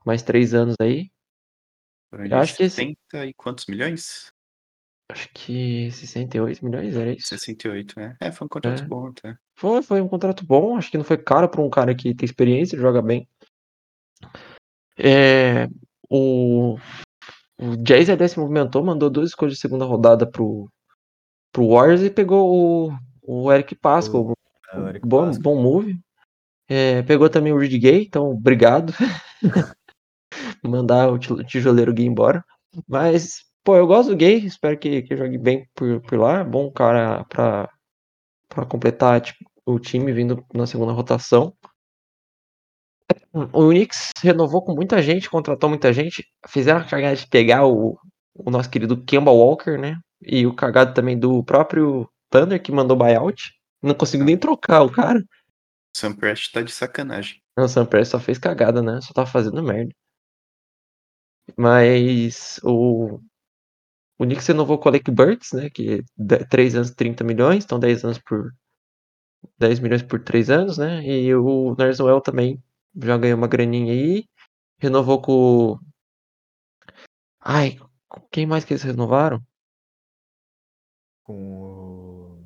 Mais 0.07 0.23
três 0.23 0.55
anos 0.55 0.75
aí. 0.81 1.11
Eu 2.13 2.39
acho 2.39 2.57
que 2.57 2.63
esse- 2.63 2.77
60 2.77 3.27
e 3.27 3.35
quantos 3.35 3.67
milhões? 3.67 4.33
Acho 5.11 5.29
que 5.35 5.91
68 5.91 6.65
milhões, 6.65 6.97
era 6.97 7.13
isso? 7.13 7.29
68, 7.29 7.99
né? 7.99 8.17
É, 8.21 8.31
foi 8.33 8.47
um 8.47 8.49
contrato 8.49 8.83
É. 8.83 8.87
bom, 8.87 9.13
tá? 9.13 9.39
Foi, 9.59 9.83
foi 9.83 10.01
um 10.01 10.07
contrato 10.07 10.47
bom, 10.47 10.77
acho 10.77 10.89
que 10.89 10.97
não 10.97 11.05
foi 11.05 11.19
caro 11.19 11.49
pra 11.49 11.61
um 11.61 11.69
cara 11.69 11.93
que 11.93 12.15
tem 12.15 12.25
experiência, 12.25 12.79
joga 12.79 13.03
bem. 13.03 13.27
É, 14.97 15.69
o, 16.09 16.77
o 17.61 17.77
Jazz 17.79 18.09
até 18.09 18.29
se 18.29 18.39
movimentou, 18.39 18.85
mandou 18.85 19.11
duas 19.11 19.31
escolhas 19.31 19.55
de 19.55 19.61
segunda 19.61 19.85
rodada 19.85 20.25
pro, 20.25 20.71
pro 21.53 21.71
Warriors 21.71 22.03
e 22.03 22.09
pegou 22.09 22.89
o, 22.89 22.97
o 23.21 23.53
Eric 23.53 23.75
Pascal. 23.75 24.33
É, 24.73 24.79
o 24.79 24.89
Eric 24.89 25.05
bom, 25.05 25.27
Pascal. 25.27 25.43
bom 25.43 25.61
move. 25.61 25.99
É, 26.69 27.03
pegou 27.03 27.29
também 27.29 27.53
o 27.53 27.59
Reed 27.59 27.83
Gay, 27.83 28.03
então 28.03 28.31
obrigado. 28.31 28.93
Mandar 30.63 31.11
o 31.11 31.19
ti- 31.19 31.45
tijoleiro 31.47 31.93
Gay 31.93 32.07
embora. 32.07 32.45
Mas, 32.87 33.45
pô, 33.65 33.75
eu 33.75 33.89
gosto 33.89 34.11
do 34.11 34.17
Gay, 34.17 34.37
espero 34.39 34.79
que, 34.79 35.03
que 35.03 35.17
jogue 35.17 35.37
bem 35.37 35.69
por, 35.75 36.01
por 36.03 36.17
lá. 36.17 36.45
Bom 36.45 36.71
cara 36.71 37.25
pra, 37.25 37.69
pra 38.49 38.67
completar 38.67 39.21
tipo, 39.21 39.45
o 39.67 39.79
time 39.79 40.13
vindo 40.13 40.45
na 40.55 40.67
segunda 40.67 40.93
rotação. 40.93 41.55
O 43.53 43.65
Unix 43.65 44.11
renovou 44.23 44.63
com 44.63 44.75
muita 44.75 45.01
gente, 45.03 45.31
contratou 45.31 45.69
muita 45.69 45.93
gente. 45.93 46.27
Fizeram 46.49 46.81
a 46.81 46.85
cagada 46.85 47.17
de 47.17 47.27
pegar 47.27 47.67
o, 47.67 47.99
o 48.35 48.51
nosso 48.51 48.71
querido 48.71 49.03
Kemba 49.05 49.31
Walker, 49.31 49.79
né? 49.79 49.99
E 50.23 50.47
o 50.47 50.55
cagado 50.55 50.95
também 50.95 51.19
do 51.19 51.43
próprio 51.45 52.09
Thunder, 52.31 52.61
que 52.61 52.73
mandou 52.73 52.97
buyout. 52.97 53.53
Não 53.83 53.95
conseguiu 53.95 54.27
nem 54.27 54.37
trocar 54.37 54.83
o 54.83 54.91
cara. 54.91 55.23
Sam 55.97 56.15
Prest 56.15 56.53
tá 56.53 56.63
de 56.63 56.73
sacanagem. 56.73 57.41
Não, 57.57 57.65
o 57.65 57.69
Sam 57.69 57.87
Prest 57.87 58.11
só 58.11 58.21
fez 58.21 58.39
cagada, 58.39 58.83
né? 58.83 59.01
Só 59.01 59.13
tá 59.13 59.27
fazendo 59.27 59.63
merda. 59.63 59.93
Mas 61.57 62.61
o. 62.63 63.21
O 64.19 64.25
Knicks 64.25 64.47
renovou 64.49 64.79
com 64.79 64.89
o 64.89 64.91
Alec 64.91 65.11
Burks, 65.11 65.53
né? 65.53 65.71
Que 65.71 66.05
é 66.19 66.45
3 66.45 66.75
anos 66.75 66.91
30 66.91 67.23
milhões, 67.23 67.65
então 67.65 67.79
10 67.79 68.05
anos 68.05 68.19
por. 68.19 68.53
10 69.57 69.79
milhões 69.79 70.03
por 70.03 70.21
3 70.21 70.51
anos, 70.51 70.77
né? 70.77 71.07
E 71.07 71.33
o 71.35 71.77
Narswell 71.79 72.21
também 72.21 72.61
já 72.97 73.17
ganhou 73.17 73.39
uma 73.39 73.47
graninha 73.47 73.93
aí. 73.93 74.25
Renovou 74.81 75.23
com. 75.23 75.79
Ai, 77.41 77.79
com 78.09 78.21
quem 78.33 78.45
mais 78.45 78.65
que 78.65 78.73
eles 78.73 78.83
renovaram? 78.83 79.41
Com 81.23 81.63
o. 81.63 82.39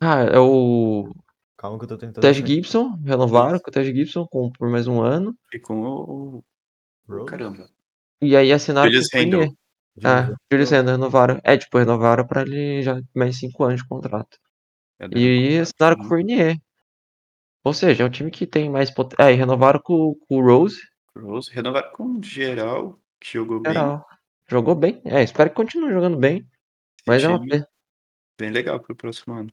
Ah, 0.00 0.22
é 0.22 0.38
o. 0.38 1.12
Calma 1.58 1.78
que 1.78 1.84
eu 1.84 1.88
tô 1.88 1.98
tentando. 1.98 2.22
Taj 2.22 2.38
achar. 2.38 2.46
Gibson, 2.46 2.98
renovaram 3.04 3.58
com 3.58 3.68
o 3.68 3.72
Taj 3.72 3.92
Gibson 3.92 4.26
com, 4.26 4.50
por 4.50 4.70
mais 4.70 4.86
um 4.86 5.02
ano. 5.02 5.36
E 5.52 5.58
com 5.58 5.82
o. 5.82 6.44
Caramba. 7.26 7.68
E 8.22 8.34
aí 8.34 8.50
assinaram 8.50 8.90
Julius 8.90 9.08
com 9.10 9.18
o. 9.18 9.67
Ah, 10.04 10.34
Julius 10.50 10.70
Randle. 10.70 10.92
Randle 10.92 10.92
renovaram. 10.92 11.40
É, 11.44 11.56
tipo, 11.56 11.78
renovaram 11.78 12.26
pra 12.26 12.42
ele 12.42 12.82
já 12.82 13.00
mais 13.14 13.38
5 13.38 13.64
anos 13.64 13.82
de 13.82 13.88
contrato. 13.88 14.38
É, 14.98 15.06
E 15.16 15.58
assinaram 15.58 15.96
com 15.96 16.04
o? 16.04 16.08
Fournier. 16.08 16.56
Ou 17.64 17.72
seja, 17.72 18.02
é 18.02 18.06
um 18.06 18.10
time 18.10 18.30
que 18.30 18.46
tem 18.46 18.70
mais 18.70 18.90
potência. 18.90 19.22
É, 19.22 19.32
e 19.32 19.36
renovaram 19.36 19.80
com, 19.82 20.14
com 20.26 20.36
o 20.36 20.42
Rose. 20.42 20.80
Rose. 21.16 21.50
Renovaram 21.52 21.90
com 21.92 22.04
o 22.18 22.22
geral, 22.22 22.98
que 23.20 23.32
jogou 23.32 23.60
bem. 23.60 23.72
Geral. 23.72 24.06
Jogou 24.48 24.74
bem. 24.74 25.00
É, 25.04 25.22
espero 25.22 25.50
que 25.50 25.56
continue 25.56 25.92
jogando 25.92 26.16
bem. 26.16 26.38
Esse 26.38 26.46
Mas 27.06 27.24
é 27.24 27.28
uma 27.28 27.44
bem 28.38 28.50
legal 28.50 28.80
pro 28.80 28.96
próximo 28.96 29.34
ano. 29.34 29.52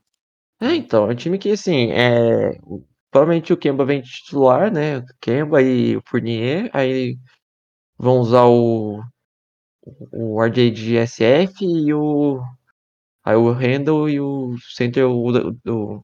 É, 0.61 0.73
então, 0.73 1.09
é 1.09 1.13
um 1.13 1.15
time 1.15 1.37
que, 1.37 1.51
assim, 1.51 1.91
é... 1.91 2.57
provavelmente 3.11 3.51
o 3.51 3.57
Kemba 3.57 3.83
vem 3.83 4.01
de 4.01 4.09
titular, 4.09 4.71
né? 4.71 4.99
O 4.99 5.05
Kemba 5.19 5.61
e 5.61 5.97
o 5.97 6.01
Fournier, 6.07 6.69
aí 6.73 7.17
vão 7.97 8.19
usar 8.19 8.45
o, 8.45 9.01
o 10.11 10.41
RJ 10.41 10.71
de 10.71 11.05
SF 11.05 11.63
e 11.63 11.93
o... 11.93 12.41
Aí 13.23 13.35
o 13.35 13.51
Randall 13.51 14.09
e 14.09 14.19
o 14.19 14.55
center, 14.59 15.07
o... 15.07 15.29
o 15.65 16.01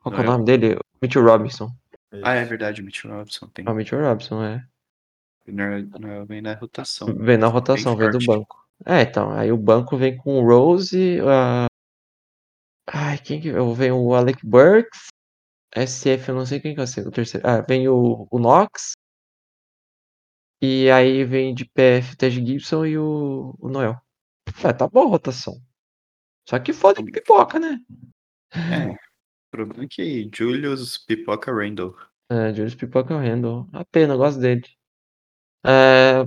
qual 0.00 0.14
que 0.14 0.20
é 0.20 0.22
o 0.22 0.24
Noel. 0.24 0.32
nome 0.32 0.44
dele? 0.44 0.74
O 0.74 0.80
Mitchell 1.02 1.24
Robinson. 1.24 1.70
Ah, 2.22 2.34
é 2.34 2.44
verdade, 2.44 2.80
o 2.80 2.84
Mitch 2.84 3.04
Robinson 3.04 3.46
tem. 3.48 3.66
É 3.66 3.70
o 3.70 3.74
Mitchell 3.74 4.00
Robinson, 4.00 4.42
é. 4.42 4.64
Não, 5.46 6.26
vem 6.26 6.40
na 6.40 6.54
rotação. 6.54 7.06
Vem 7.14 7.36
na 7.36 7.46
Bem 7.46 7.52
rotação, 7.54 7.96
vem 7.96 8.10
do 8.10 8.18
banco. 8.24 8.66
É, 8.86 9.02
então, 9.02 9.30
aí 9.32 9.50
o 9.50 9.56
banco 9.56 9.96
vem 9.96 10.16
com 10.16 10.38
o 10.38 10.46
Rose, 10.46 11.20
a... 11.20 11.66
Ai, 12.86 13.18
quem 13.18 13.40
que... 13.40 13.52
Vem 13.52 13.92
o 13.92 14.14
Alec 14.14 14.46
Burks, 14.46 15.08
SF, 15.74 16.28
eu 16.28 16.34
não 16.34 16.46
sei 16.46 16.60
quem 16.60 16.74
que 16.74 16.80
é 16.80 16.84
o 16.84 17.10
terceiro. 17.10 17.46
Ah, 17.46 17.60
vem 17.60 17.88
o, 17.88 18.26
o 18.30 18.38
Knox, 18.38 18.92
e 20.60 20.90
aí 20.90 21.24
vem 21.24 21.54
de 21.54 21.64
PF 21.64 22.14
o 22.14 22.16
Ted 22.16 22.46
Gibson 22.46 22.86
e 22.86 22.98
o, 22.98 23.54
o 23.58 23.68
Noel. 23.68 23.96
É, 24.64 24.72
tá 24.72 24.88
boa 24.88 25.06
a 25.06 25.10
rotação. 25.10 25.54
Só 26.48 26.58
que 26.58 26.72
foda 26.72 27.02
que 27.04 27.12
pipoca, 27.12 27.58
né? 27.58 27.78
É. 28.52 28.92
O 28.92 28.96
problema 29.50 29.84
é 29.84 29.88
que 29.88 30.30
Julius 30.34 30.98
Pipoca 30.98 31.52
Randall. 31.52 31.96
É, 32.30 32.52
Julius 32.54 32.74
Pipoca 32.74 33.16
Randall. 33.18 33.68
A 33.72 33.84
pena, 33.84 34.14
eu 34.14 34.18
gosto 34.18 34.40
dele. 34.40 34.62
É, 35.66 36.26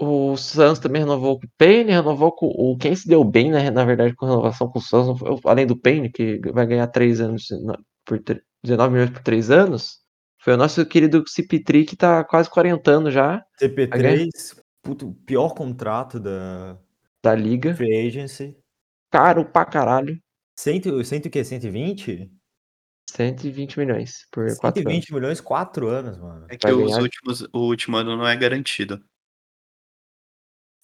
o 0.00 0.36
Suns 0.36 0.78
também 0.78 1.02
renovou 1.02 1.40
com 1.40 1.46
o 1.46 1.50
Payne, 1.56 1.90
renovou 1.92 2.32
com 2.32 2.46
o. 2.46 2.76
Quem 2.76 2.94
se 2.94 3.08
deu 3.08 3.24
bem, 3.24 3.50
né, 3.50 3.70
na 3.70 3.84
verdade, 3.84 4.14
com 4.14 4.26
a 4.26 4.28
renovação 4.28 4.68
com 4.68 4.78
o 4.78 4.82
Suns, 4.82 5.18
além 5.44 5.66
do 5.66 5.76
Payne, 5.78 6.10
que 6.10 6.38
vai 6.52 6.66
ganhar 6.66 6.86
3 6.88 7.20
anos 7.20 7.48
por 8.04 8.18
tre- 8.22 8.42
19 8.62 8.92
milhões 8.92 9.10
por 9.10 9.22
3 9.22 9.50
anos, 9.50 10.00
foi 10.46 10.54
o 10.54 10.56
nosso 10.56 10.86
querido 10.86 11.24
Cipitri, 11.26 11.84
que 11.84 11.96
tá 11.96 12.22
quase 12.22 12.48
40 12.48 12.88
anos 12.88 13.12
já 13.12 13.44
CP3, 13.60 14.28
puto, 14.80 15.12
pior 15.26 15.52
contrato 15.56 16.20
da 16.20 16.78
da 17.20 17.34
liga. 17.34 17.74
Free 17.74 18.06
Agency. 18.06 18.56
Caro 19.10 19.44
pra 19.44 19.64
caralho. 19.64 20.22
Cento, 20.56 21.02
cento 21.02 21.26
o 21.26 21.30
quê? 21.30 21.42
120? 21.42 22.30
120 23.10 23.76
milhões 23.76 24.28
por 24.30 24.46
4 24.56 24.66
anos. 24.68 25.02
120 25.02 25.14
milhões, 25.14 25.40
4 25.40 25.88
anos, 25.88 26.16
mano. 26.16 26.46
É 26.48 26.56
que 26.56 26.70
os 26.70 26.96
últimos, 26.96 27.40
o 27.52 27.58
último 27.66 27.96
ano 27.96 28.16
não 28.16 28.28
é 28.28 28.36
garantido. 28.36 29.04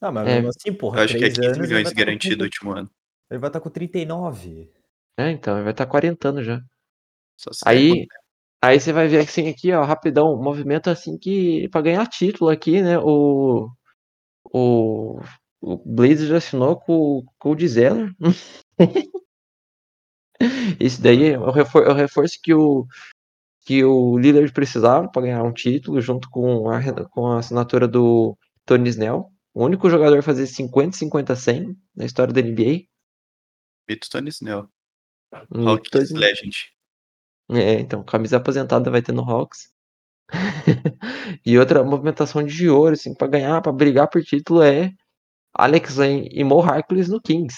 Ah, 0.00 0.10
mas 0.10 0.26
É. 0.26 0.34
mesmo 0.34 0.48
assim, 0.48 0.70
Eu 0.70 0.74
porra, 0.74 1.04
acho 1.04 1.16
que 1.16 1.24
é 1.24 1.30
3 1.30 1.34
15 1.36 1.46
anos 1.46 1.58
ele 1.58 1.66
milhões 1.68 1.84
tá 1.84 1.90
com 1.94 1.98
garantido 2.00 2.34
o 2.34 2.38
30 2.38 2.44
último 2.46 2.72
ano. 2.72 2.90
Ele 3.30 3.38
vai 3.38 3.48
estar 3.48 3.60
com 3.60 3.70
39. 3.70 4.72
É, 5.16 5.30
então, 5.30 5.54
ele 5.54 5.62
vai 5.62 5.72
estar 5.72 5.86
40 5.86 6.30
anos 6.30 6.44
já. 6.44 6.60
Só 7.38 7.52
se 7.52 7.64
der 7.64 7.70
Aí, 7.70 8.06
aí 8.62 8.80
você 8.80 8.92
vai 8.92 9.08
ver 9.08 9.18
assim 9.18 9.48
aqui, 9.48 9.72
ó, 9.72 9.84
rapidão, 9.84 10.34
um 10.34 10.42
movimento 10.42 10.88
assim 10.88 11.18
que 11.18 11.68
para 11.70 11.82
ganhar 11.82 12.06
título 12.06 12.50
aqui, 12.50 12.80
né? 12.80 12.98
O 12.98 13.70
o, 14.44 15.20
o 15.60 15.76
Blazers 15.78 16.28
já 16.28 16.36
assinou 16.36 16.78
com, 16.78 17.24
com 17.38 17.52
o 17.52 17.68
Zeller. 17.68 18.14
Esse 20.80 21.00
daí 21.00 21.30
é 21.30 21.38
o, 21.38 21.50
refor, 21.50 21.84
é 21.84 21.90
o 21.90 21.94
reforço 21.94 22.38
que 22.42 22.52
o 22.52 22.86
que 23.64 23.84
o 23.84 24.18
Lillard 24.18 24.52
precisava 24.52 25.08
para 25.08 25.22
ganhar 25.22 25.44
um 25.44 25.52
título, 25.52 26.00
junto 26.00 26.28
com 26.28 26.68
a, 26.68 26.80
com 27.10 27.28
a 27.28 27.38
assinatura 27.38 27.86
do 27.86 28.36
Tony 28.66 28.88
Snell. 28.88 29.30
O 29.54 29.64
único 29.64 29.88
jogador 29.88 30.18
a 30.18 30.22
fazer 30.22 30.48
50, 30.48 30.96
50, 30.96 31.36
100 31.36 31.76
na 31.94 32.04
história 32.04 32.34
da 32.34 32.42
NBA. 32.42 32.86
Mito 33.88 34.10
Tony 34.10 34.30
Snell. 34.30 34.68
Um 35.54 35.68
Hawks 35.68 35.90
Tony- 35.90 36.18
Legend. 36.18 36.56
É, 37.50 37.80
então, 37.80 38.02
camisa 38.04 38.36
aposentada 38.36 38.90
vai 38.90 39.02
ter 39.02 39.12
no 39.12 39.22
Hawks. 39.22 39.72
e 41.44 41.58
outra 41.58 41.84
movimentação 41.84 42.42
de 42.42 42.68
ouro, 42.68 42.94
assim, 42.94 43.14
pra 43.14 43.26
ganhar, 43.26 43.60
pra 43.60 43.72
brigar 43.72 44.08
por 44.08 44.22
título 44.22 44.62
é 44.62 44.92
Alex 45.54 45.96
Len 45.96 46.28
e 46.30 46.42
Mo 46.44 46.60
Harkless 46.60 47.10
no 47.10 47.20
Kings. 47.20 47.56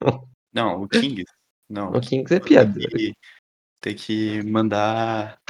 Não, 0.52 0.82
o 0.82 0.88
Kings. 0.88 1.24
Não. 1.68 1.90
O 1.92 2.00
Kings 2.00 2.34
é 2.34 2.40
Tem 2.40 2.48
piada. 2.48 2.72
que, 2.78 3.14
tem 3.80 3.94
que 3.94 4.42
mandar 4.42 5.40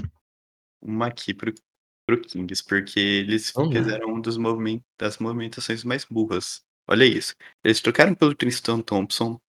uma 0.81 1.07
aqui 1.07 1.33
pro, 1.33 1.53
pro 2.07 2.21
Kings, 2.21 2.63
porque 2.63 3.01
eles 3.01 3.53
lá. 3.55 3.67
fizeram 3.67 4.15
um 4.15 4.21
dos 4.21 4.37
movimentos, 4.37 4.85
das 4.99 5.19
movimentações 5.19 5.83
mais 5.83 6.05
burras. 6.05 6.63
Olha 6.87 7.05
isso. 7.05 7.35
Eles 7.65 7.81
trocaram 7.81 8.15
pelo 8.15 8.35
Tristan 8.35 8.81
Thompson, 8.81 9.41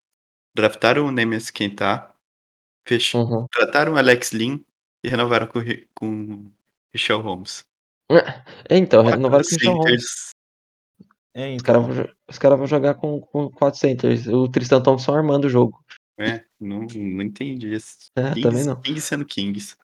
draftaram 0.55 1.05
o 1.05 1.11
Nemes 1.11 1.49
Quentar, 1.49 2.10
fech... 2.85 3.15
Uhum. 3.17 3.47
trataram 3.51 3.93
o 3.93 3.97
Alex 3.97 4.31
Lin 4.31 4.63
e 5.03 5.09
renovaram 5.09 5.47
com, 5.47 5.59
com 5.95 6.51
Michel 6.93 7.21
Holmes. 7.21 7.63
É, 8.69 8.77
então, 8.77 9.03
Quatro 9.03 9.17
renovaram 9.17 9.43
com 9.43 9.47
o 9.47 9.49
Christian 9.49 9.73
Holmes. 9.73 10.31
É, 11.33 11.55
Os 11.55 11.61
caras 11.61 11.83
então. 11.83 11.95
vão, 11.95 12.13
caras 12.39 12.57
vão 12.57 12.67
jogar 12.67 12.95
com, 12.95 13.21
com 13.21 13.49
4 13.49 13.79
centers. 13.79 14.27
O 14.27 14.49
Tristan 14.49 14.81
Thompson 14.81 15.13
armando 15.15 15.45
o 15.45 15.49
jogo. 15.49 15.83
É, 16.19 16.43
não, 16.59 16.81
não 16.81 17.21
entendi 17.23 17.73
isso. 17.73 18.11
É, 18.17 18.33
Kings, 18.33 18.41
também 18.41 18.65
não. 18.65 18.81
Kings 18.81 19.01
sendo 19.01 19.25
Kings. 19.25 19.75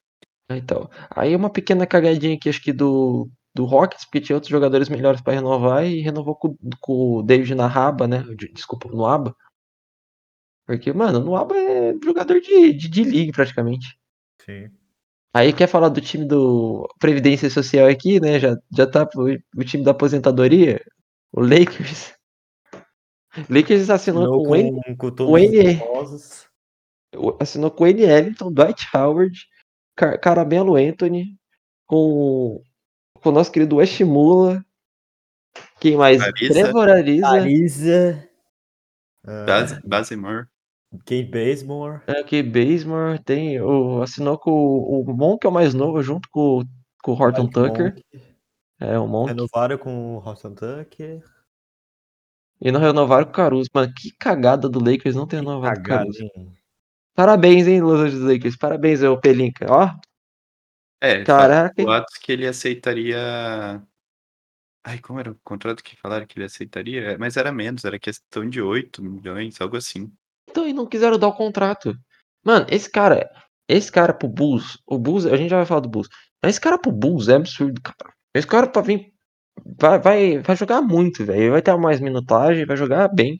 É, 0.50 0.56
Então, 0.58 0.90
aí 1.10 1.34
uma 1.34 1.50
pequena 1.50 1.86
cagadinha 1.86 2.34
aqui, 2.36 2.48
acho 2.50 2.62
que 2.62 2.72
do, 2.72 3.30
do 3.54 3.64
Rockets, 3.64 4.04
porque 4.04 4.20
tinha 4.20 4.36
outros 4.36 4.50
jogadores 4.50 4.88
melhores 4.90 5.22
pra 5.22 5.32
renovar 5.32 5.86
e 5.86 6.00
renovou 6.00 6.36
com, 6.36 6.54
com 6.80 7.16
o 7.16 7.22
David 7.22 7.54
na 7.54 7.66
raba, 7.66 8.06
né? 8.06 8.22
De- 8.36 8.52
Desculpa, 8.52 8.88
no 8.90 9.06
Aba. 9.06 9.34
Porque, 10.68 10.92
mano, 10.92 11.20
no 11.20 11.34
Aba 11.34 11.56
é 11.56 11.94
jogador 12.04 12.38
de, 12.42 12.74
de, 12.74 12.88
de 12.90 13.02
league 13.02 13.32
praticamente. 13.32 13.98
Sim. 14.44 14.70
Aí 15.34 15.50
quer 15.50 15.66
falar 15.66 15.88
do 15.88 15.98
time 15.98 16.26
do 16.26 16.86
Previdência 16.98 17.48
Social 17.48 17.88
aqui, 17.88 18.20
né? 18.20 18.38
Já, 18.38 18.54
já 18.76 18.86
tá 18.86 19.06
pro- 19.06 19.24
o 19.56 19.64
time 19.64 19.82
da 19.82 19.92
aposentadoria, 19.92 20.78
o 21.32 21.40
Lakers. 21.40 22.12
Lakers 23.48 23.88
assinou 23.88 24.24
Assinou 24.24 24.44
com, 24.44 24.50
o 24.50 24.56
N, 24.56 24.96
com, 24.98 25.06
o 25.06 25.10
todos 25.10 25.42
os 25.42 25.50
N- 25.54 25.78
famosos. 25.78 26.46
assinou 27.40 27.70
com 27.70 27.84
o 27.84 27.86
N. 27.86 28.02
Ellington, 28.02 28.52
Dwight 28.52 28.86
Howard, 28.94 29.40
Car 29.96 30.20
Caramelo 30.20 30.76
Anthony, 30.76 31.34
com, 31.86 32.62
com 33.14 33.28
o 33.30 33.32
nosso 33.32 33.50
querido 33.50 33.76
West 33.76 33.98
Mula. 34.02 34.62
Quem 35.80 35.96
mais? 35.96 36.22
Trevor 36.34 36.90
Ariza, 36.90 37.26
Ariza. 37.26 38.28
Bas 39.24 39.80
Bazemore. 39.82 40.46
Kate 41.04 41.24
Bazemore. 41.24 42.02
aqui 42.06 42.42
Bazemore, 42.42 43.22
tem 43.22 43.60
o 43.60 44.02
assinou 44.02 44.38
com 44.38 44.50
o, 44.50 45.02
o 45.02 45.14
Monk, 45.14 45.44
é 45.44 45.48
o 45.48 45.52
mais 45.52 45.74
novo, 45.74 46.02
junto 46.02 46.28
com, 46.30 46.62
com 47.02 47.12
o 47.12 47.14
Horton 47.14 47.42
Mike 47.42 47.54
Tucker. 47.54 47.94
Monk. 47.94 48.04
É, 48.80 48.98
o 48.98 49.06
Monk. 49.06 49.28
Renovaram 49.28 49.76
com 49.78 50.16
o 50.16 50.18
Horton 50.18 50.54
Tucker. 50.54 51.22
E 52.60 52.72
não 52.72 52.80
renovaram 52.80 53.24
com 53.24 53.30
o 53.30 53.34
Caruso. 53.34 53.68
Mano, 53.72 53.92
que 53.94 54.10
cagada 54.18 54.68
do 54.68 54.78
Lakers 54.78 55.14
não 55.14 55.26
ter 55.26 55.36
Que 55.36 55.44
renovado 55.44 55.76
com 55.76 55.82
o 55.82 55.88
Caruso. 55.88 56.22
hein? 56.22 56.58
Parabéns, 57.14 57.66
hein, 57.66 57.80
Los 57.80 58.00
Angeles 58.00 58.22
Lakers. 58.24 58.56
Parabéns, 58.56 59.02
ô 59.02 59.18
Pelinka. 59.20 59.66
Ó, 59.68 59.90
É, 61.00 61.22
Caraca, 61.24 61.74
hein? 61.80 61.86
boatos 61.86 62.16
que 62.16 62.32
ele 62.32 62.46
aceitaria. 62.46 63.18
Ai, 64.84 64.98
como 65.00 65.20
era 65.20 65.32
o 65.32 65.38
contrato 65.44 65.82
que 65.82 65.96
falaram 65.96 66.26
que 66.26 66.38
ele 66.38 66.46
aceitaria? 66.46 67.12
É, 67.12 67.18
Mas 67.18 67.36
era 67.36 67.52
menos, 67.52 67.84
era 67.84 67.98
questão 67.98 68.48
de 68.48 68.62
8 68.62 69.02
milhões, 69.02 69.60
algo 69.60 69.76
assim. 69.76 70.10
Então 70.60 70.68
e 70.68 70.72
não 70.72 70.86
quiseram 70.86 71.18
dar 71.18 71.28
o 71.28 71.34
contrato. 71.36 71.94
Mano, 72.44 72.66
esse 72.70 72.90
cara, 72.90 73.28
esse 73.68 73.90
cara 73.92 74.12
pro 74.12 74.28
Bulls, 74.28 74.78
o 74.86 74.98
Bulls, 74.98 75.26
a 75.26 75.36
gente 75.36 75.50
já 75.50 75.56
vai 75.56 75.66
falar 75.66 75.80
do 75.80 75.88
Bulls. 75.88 76.08
Mas 76.42 76.50
esse 76.54 76.60
cara 76.60 76.78
pro 76.78 76.92
Bulls 76.92 77.28
é 77.28 77.34
absurdo, 77.34 77.80
cara. 77.82 78.12
Esse 78.34 78.46
cara 78.46 78.66
pra 78.68 78.82
vir 78.82 79.12
vai, 79.80 79.98
vai, 79.98 80.38
vai 80.38 80.56
jogar 80.56 80.82
muito, 80.82 81.24
velho. 81.24 81.52
Vai 81.52 81.62
ter 81.62 81.76
mais 81.76 82.00
minutagem, 82.00 82.66
vai 82.66 82.76
jogar 82.76 83.08
bem. 83.08 83.38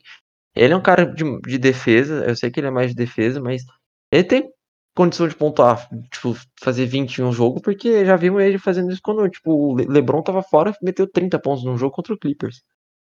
Ele 0.55 0.73
é 0.73 0.77
um 0.77 0.81
cara 0.83 1.05
de, 1.05 1.23
de 1.41 1.57
defesa, 1.57 2.25
eu 2.27 2.35
sei 2.35 2.51
que 2.51 2.59
ele 2.59 2.67
é 2.67 2.71
mais 2.71 2.89
de 2.91 2.95
defesa, 2.95 3.41
mas 3.41 3.63
ele 4.11 4.23
tem 4.23 4.49
condição 4.95 5.27
de 5.27 5.35
pontuar, 5.35 5.87
tipo, 6.11 6.35
fazer 6.61 6.85
20 6.85 7.19
em 7.19 7.23
um 7.23 7.31
jogo, 7.33 7.61
porque 7.61 8.05
já 8.05 8.15
vimos 8.17 8.41
ele 8.43 8.59
fazendo 8.59 8.91
isso 8.91 9.01
quando, 9.03 9.29
tipo, 9.29 9.51
o 9.53 9.75
Le- 9.75 9.85
LeBron 9.87 10.21
tava 10.23 10.43
fora, 10.43 10.75
meteu 10.83 11.07
30 11.09 11.39
pontos 11.39 11.63
num 11.63 11.77
jogo 11.77 11.95
contra 11.95 12.13
o 12.13 12.17
Clippers. 12.19 12.61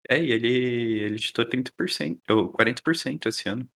É, 0.09 0.19
e 0.23 0.33
ele, 0.33 0.49
ele 1.05 1.19
chutou 1.19 1.47
30%, 1.49 2.21
ou 2.31 2.51
40% 2.51 3.29
esse 3.29 3.49
ano, 3.49 3.69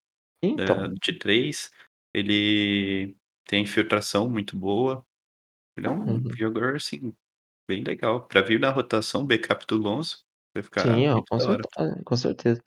Então, 0.51 0.77
da- 0.77 0.87
de 0.89 1.13
3. 1.19 1.71
Ele 2.13 3.17
tem 3.47 3.63
infiltração 3.65 4.29
muito 4.31 4.57
boa. 4.57 5.05
Ele 5.77 5.87
é 5.89 5.91
um 5.91 6.05
Uhum. 6.15 6.23
jogador, 6.37 6.77
assim, 6.77 7.15
bem 7.69 7.85
legal. 7.85 8.27
Pra 8.27 8.43
vir 8.43 8.61
na 8.61 8.71
rotação, 8.71 9.27
backup 9.27 9.67
do 9.67 9.77
Lonzo, 9.79 10.25
vai 10.55 10.63
ficar 10.63 10.83
Sim, 10.85 11.09
ó, 11.09 11.15
muito 11.17 11.29
com 11.31 11.39
da 11.39 11.45
hora. 11.45 11.63
certeza, 11.63 12.03
com 12.05 12.17
certeza. 12.17 12.63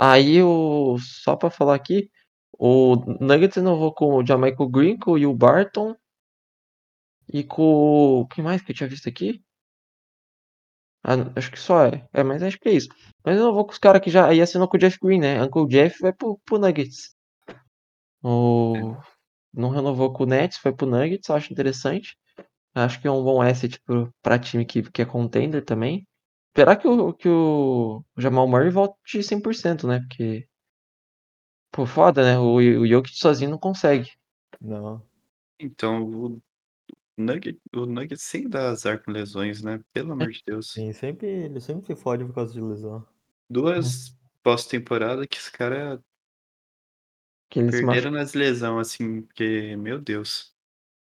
Aí 0.00 0.42
o 0.42 0.98
só 0.98 1.36
pra 1.36 1.50
falar 1.50 1.76
aqui, 1.76 2.10
o 2.58 2.96
Nuggets 3.20 3.56
renovou 3.56 3.94
com 3.94 4.14
o 4.16 4.26
Jamaica 4.26 4.66
Green, 4.70 4.98
com 4.98 5.12
o 5.12 5.14
Will 5.14 5.34
Barton 5.34 5.96
e 7.32 7.42
com 7.42 8.20
o 8.20 8.26
quem 8.28 8.44
mais 8.44 8.60
que 8.62 8.72
eu 8.72 8.76
tinha 8.76 8.88
visto 8.88 9.08
aqui? 9.08 9.42
Ah, 11.02 11.14
n- 11.16 11.32
acho 11.36 11.50
que 11.50 11.58
só 11.58 11.84
é. 11.86 12.06
É, 12.12 12.22
mas 12.22 12.42
acho 12.42 12.58
que 12.58 12.68
é 12.68 12.72
isso. 12.72 12.88
Mas 13.24 13.36
eu 13.38 13.44
não 13.44 13.54
vou 13.54 13.64
com 13.66 13.72
os 13.72 13.78
caras 13.78 14.02
que 14.02 14.10
já 14.10 14.26
aí 14.28 14.40
assinou 14.40 14.68
com 14.68 14.76
o 14.76 14.80
Jeff 14.80 14.98
Green, 15.02 15.18
né? 15.20 15.42
Uncle 15.42 15.66
Jeff 15.68 15.98
vai 16.00 16.12
pro, 16.12 16.38
pro 16.44 16.58
Nuggets. 16.58 17.14
O 18.22 18.96
não 19.52 19.70
renovou 19.70 20.12
com 20.12 20.22
o 20.22 20.26
Nets, 20.26 20.58
foi 20.58 20.72
pro 20.72 20.86
Nuggets, 20.86 21.28
eu 21.28 21.34
acho 21.34 21.52
interessante. 21.52 22.16
Acho 22.74 23.00
que 23.00 23.08
é 23.08 23.10
um 23.10 23.22
bom 23.22 23.42
asset 23.42 23.80
pro, 23.80 24.12
pra 24.22 24.38
time 24.38 24.64
que, 24.64 24.82
que 24.82 25.02
é 25.02 25.04
contender 25.04 25.64
também. 25.64 26.06
Esperar 26.50 26.76
que 26.76 26.86
o, 26.86 27.12
que 27.12 27.28
o 27.28 28.04
Jamal 28.16 28.46
Murray 28.46 28.70
volte 28.70 29.18
100%, 29.18 29.86
né? 29.86 30.00
Porque, 30.00 30.46
pô, 31.72 31.84
foda, 31.84 32.22
né? 32.22 32.38
O, 32.38 32.56
o 32.56 32.86
Jokic 32.86 33.16
sozinho 33.16 33.50
não 33.50 33.58
consegue. 33.58 34.10
Não. 34.60 35.02
Então, 35.58 36.04
o 36.04 36.42
Nugget, 37.16 37.60
o 37.74 37.86
Nugget 37.86 38.18
sem 38.18 38.48
dar 38.48 38.68
azar 38.68 39.02
com 39.02 39.10
lesões, 39.10 39.62
né? 39.62 39.80
Pelo 39.92 40.12
amor 40.12 40.30
de 40.30 40.42
Deus. 40.46 40.72
Sim, 40.72 40.92
sempre, 40.92 41.26
ele 41.26 41.60
sempre 41.60 41.86
se 41.86 41.96
fode 42.00 42.24
por 42.24 42.34
causa 42.34 42.52
de 42.52 42.60
lesão. 42.60 43.04
Duas 43.48 44.16
pós-temporada 44.42 45.26
que 45.26 45.38
os 45.38 45.48
caras 45.48 46.00
Que 47.50 47.58
ele 47.58 47.72
se 47.72 47.84
perderam 47.84 48.12
nas 48.12 48.32
lesões, 48.32 48.88
assim, 48.88 49.22
porque, 49.22 49.76
meu 49.76 50.00
Deus. 50.00 50.54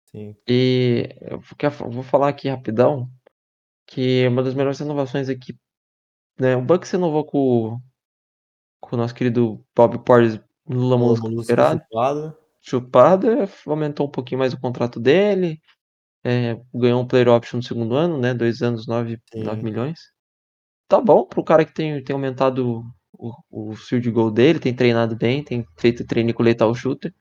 Sim. 0.06 0.34
E 0.48 1.08
eu 1.20 1.40
vou- 1.90 2.02
falar 2.02 2.28
aqui 2.28 2.48
rapidão 2.48 3.08
que 3.86 4.26
uma 4.26 4.42
das 4.42 4.54
melhores 4.54 4.78
renovações 4.78 5.28
aqui, 5.28 5.56
né? 6.38 6.56
O 6.56 6.62
Bucks 6.62 6.90
renovou 6.90 7.24
com, 7.24 7.38
o- 7.74 7.80
com 8.80 8.96
o 8.96 8.98
nosso 8.98 9.14
querido 9.14 9.64
Bob 9.76 9.98
Lula 10.68 10.96
Molusco 10.96 11.28
Molusco 11.28 11.40
liberado. 11.42 11.80
chupado. 11.82 12.36
Chupada, 12.62 13.48
aumentou 13.66 14.06
um 14.06 14.10
pouquinho 14.10 14.38
mais 14.38 14.52
o 14.52 14.60
contrato 14.60 14.98
dele. 15.00 15.60
é, 16.22 16.60
ganhou 16.74 17.00
um 17.00 17.06
player 17.06 17.28
option 17.28 17.56
no 17.56 17.62
segundo 17.62 17.94
ano, 17.94 18.18
né? 18.18 18.34
Dois 18.34 18.60
anos, 18.60 18.86
9, 18.86 19.18
Sim. 19.32 19.42
9 19.42 19.62
milhões. 19.62 19.98
Tá 20.86 21.00
bom 21.00 21.24
pro 21.24 21.42
cara 21.42 21.64
que 21.64 21.72
tem, 21.72 22.04
tem 22.04 22.12
aumentado 22.12 22.84
o, 23.50 23.70
o 23.72 23.76
field 23.76 24.10
goal 24.10 24.30
dele, 24.30 24.58
tem 24.58 24.74
treinado 24.74 25.16
bem, 25.16 25.44
tem 25.44 25.64
feito 25.78 26.06
treino 26.06 26.32
com 26.34 26.42
lethal 26.42 26.74
shooter. 26.74 27.14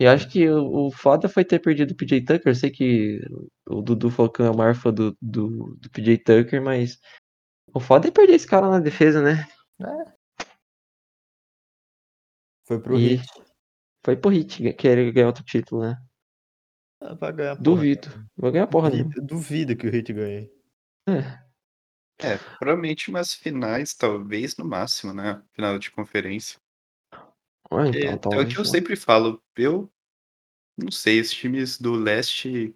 E 0.00 0.06
acho 0.06 0.28
que 0.30 0.48
o, 0.48 0.86
o 0.86 0.90
foda 0.92 1.28
foi 1.28 1.44
ter 1.44 1.58
perdido 1.58 1.90
o 1.92 1.96
PJ 1.96 2.20
Tucker. 2.24 2.48
Eu 2.48 2.54
sei 2.54 2.70
que 2.70 3.20
o 3.68 3.82
Dudu 3.82 4.08
que 4.30 4.42
é 4.42 4.50
o 4.50 4.56
maior 4.56 4.74
fã 4.74 4.92
do, 4.92 5.16
do, 5.20 5.76
do 5.76 5.90
PJ 5.90 6.18
Tucker, 6.18 6.62
mas 6.62 6.98
o 7.74 7.80
foda 7.80 8.08
é 8.08 8.10
perder 8.10 8.34
esse 8.34 8.46
cara 8.46 8.68
na 8.70 8.78
defesa, 8.78 9.20
né? 9.20 9.44
Foi 12.66 12.80
pro 12.80 12.98
E 12.98 13.16
Hit. 13.16 13.26
foi 14.04 14.16
pro 14.16 14.30
Hit 14.30 14.72
querer 14.74 15.10
ganhar 15.12 15.26
outro 15.26 15.44
título, 15.44 15.82
né? 15.82 15.96
Ah, 17.00 17.14
Vai 17.14 17.32
ganhar 17.32 17.56
porra. 17.56 17.64
Duvido. 17.64 18.08
Vai 18.36 18.52
ganhar 18.52 18.66
porra 18.66 18.90
Duvido, 18.90 19.08
nenhuma. 19.08 19.26
duvido 19.26 19.76
que 19.76 19.86
o 19.86 19.90
Hit 19.90 20.12
ganhe. 20.12 20.50
É. 21.08 21.47
É, 22.20 22.36
provavelmente 22.58 23.10
umas 23.10 23.32
finais, 23.32 23.94
talvez, 23.94 24.56
no 24.56 24.64
máximo, 24.64 25.12
né? 25.14 25.40
Final 25.52 25.78
de 25.78 25.90
conferência. 25.90 26.58
Ah, 27.12 27.84
Porque 27.84 27.98
então, 27.98 28.10
é 28.10 28.14
o 28.14 28.18
talvez. 28.18 28.48
que 28.48 28.58
eu 28.58 28.64
não. 28.64 28.70
sempre 28.70 28.96
falo. 28.96 29.42
Eu 29.56 29.90
não 30.76 30.90
sei, 30.90 31.20
os 31.20 31.30
times 31.30 31.78
do 31.78 31.92
leste 31.92 32.74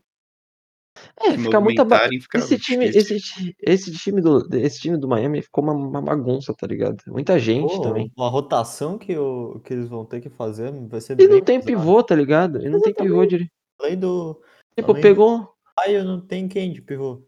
É, 1.18 1.30
se 1.30 1.38
fica 1.38 1.60
movimentarem 1.60 2.20
fica 2.20 2.38
esse 2.38 2.58
time, 2.58 2.86
difícil. 2.90 3.16
esse, 3.16 3.34
ti- 3.34 3.56
esse 3.60 3.92
time 3.92 4.20
do 4.20 4.46
esse 4.56 4.80
time 4.80 4.96
do 4.96 5.08
Miami 5.08 5.40
ficou 5.42 5.64
uma, 5.64 5.72
uma 5.72 6.02
bagunça, 6.02 6.52
tá 6.54 6.66
ligado? 6.66 7.02
Muita 7.06 7.38
gente 7.38 7.74
Pô, 7.76 7.82
também. 7.82 8.12
a 8.18 8.28
rotação 8.28 8.98
que, 8.98 9.16
o, 9.16 9.60
que 9.60 9.72
eles 9.72 9.88
vão 9.88 10.04
ter 10.04 10.20
que 10.20 10.28
fazer 10.30 10.72
vai 10.88 11.00
ser 11.00 11.14
E 11.14 11.16
bem 11.16 11.28
não 11.28 11.40
tem 11.40 11.60
pesada. 11.60 11.78
pivô, 11.78 12.02
tá 12.02 12.14
ligado? 12.14 12.60
E 12.60 12.68
não 12.68 12.80
tem 12.80 12.94
pivô 12.94 13.24
direito. 13.24 13.50
Além 13.80 13.98
do. 13.98 14.42
Tipo, 14.76 14.90
além 14.92 15.02
pegou. 15.02 15.38
do 15.40 15.54
Caio, 15.76 16.04
não 16.04 16.20
tem 16.20 16.48
quem 16.48 16.72
de 16.72 16.82
pivô. 16.82 17.24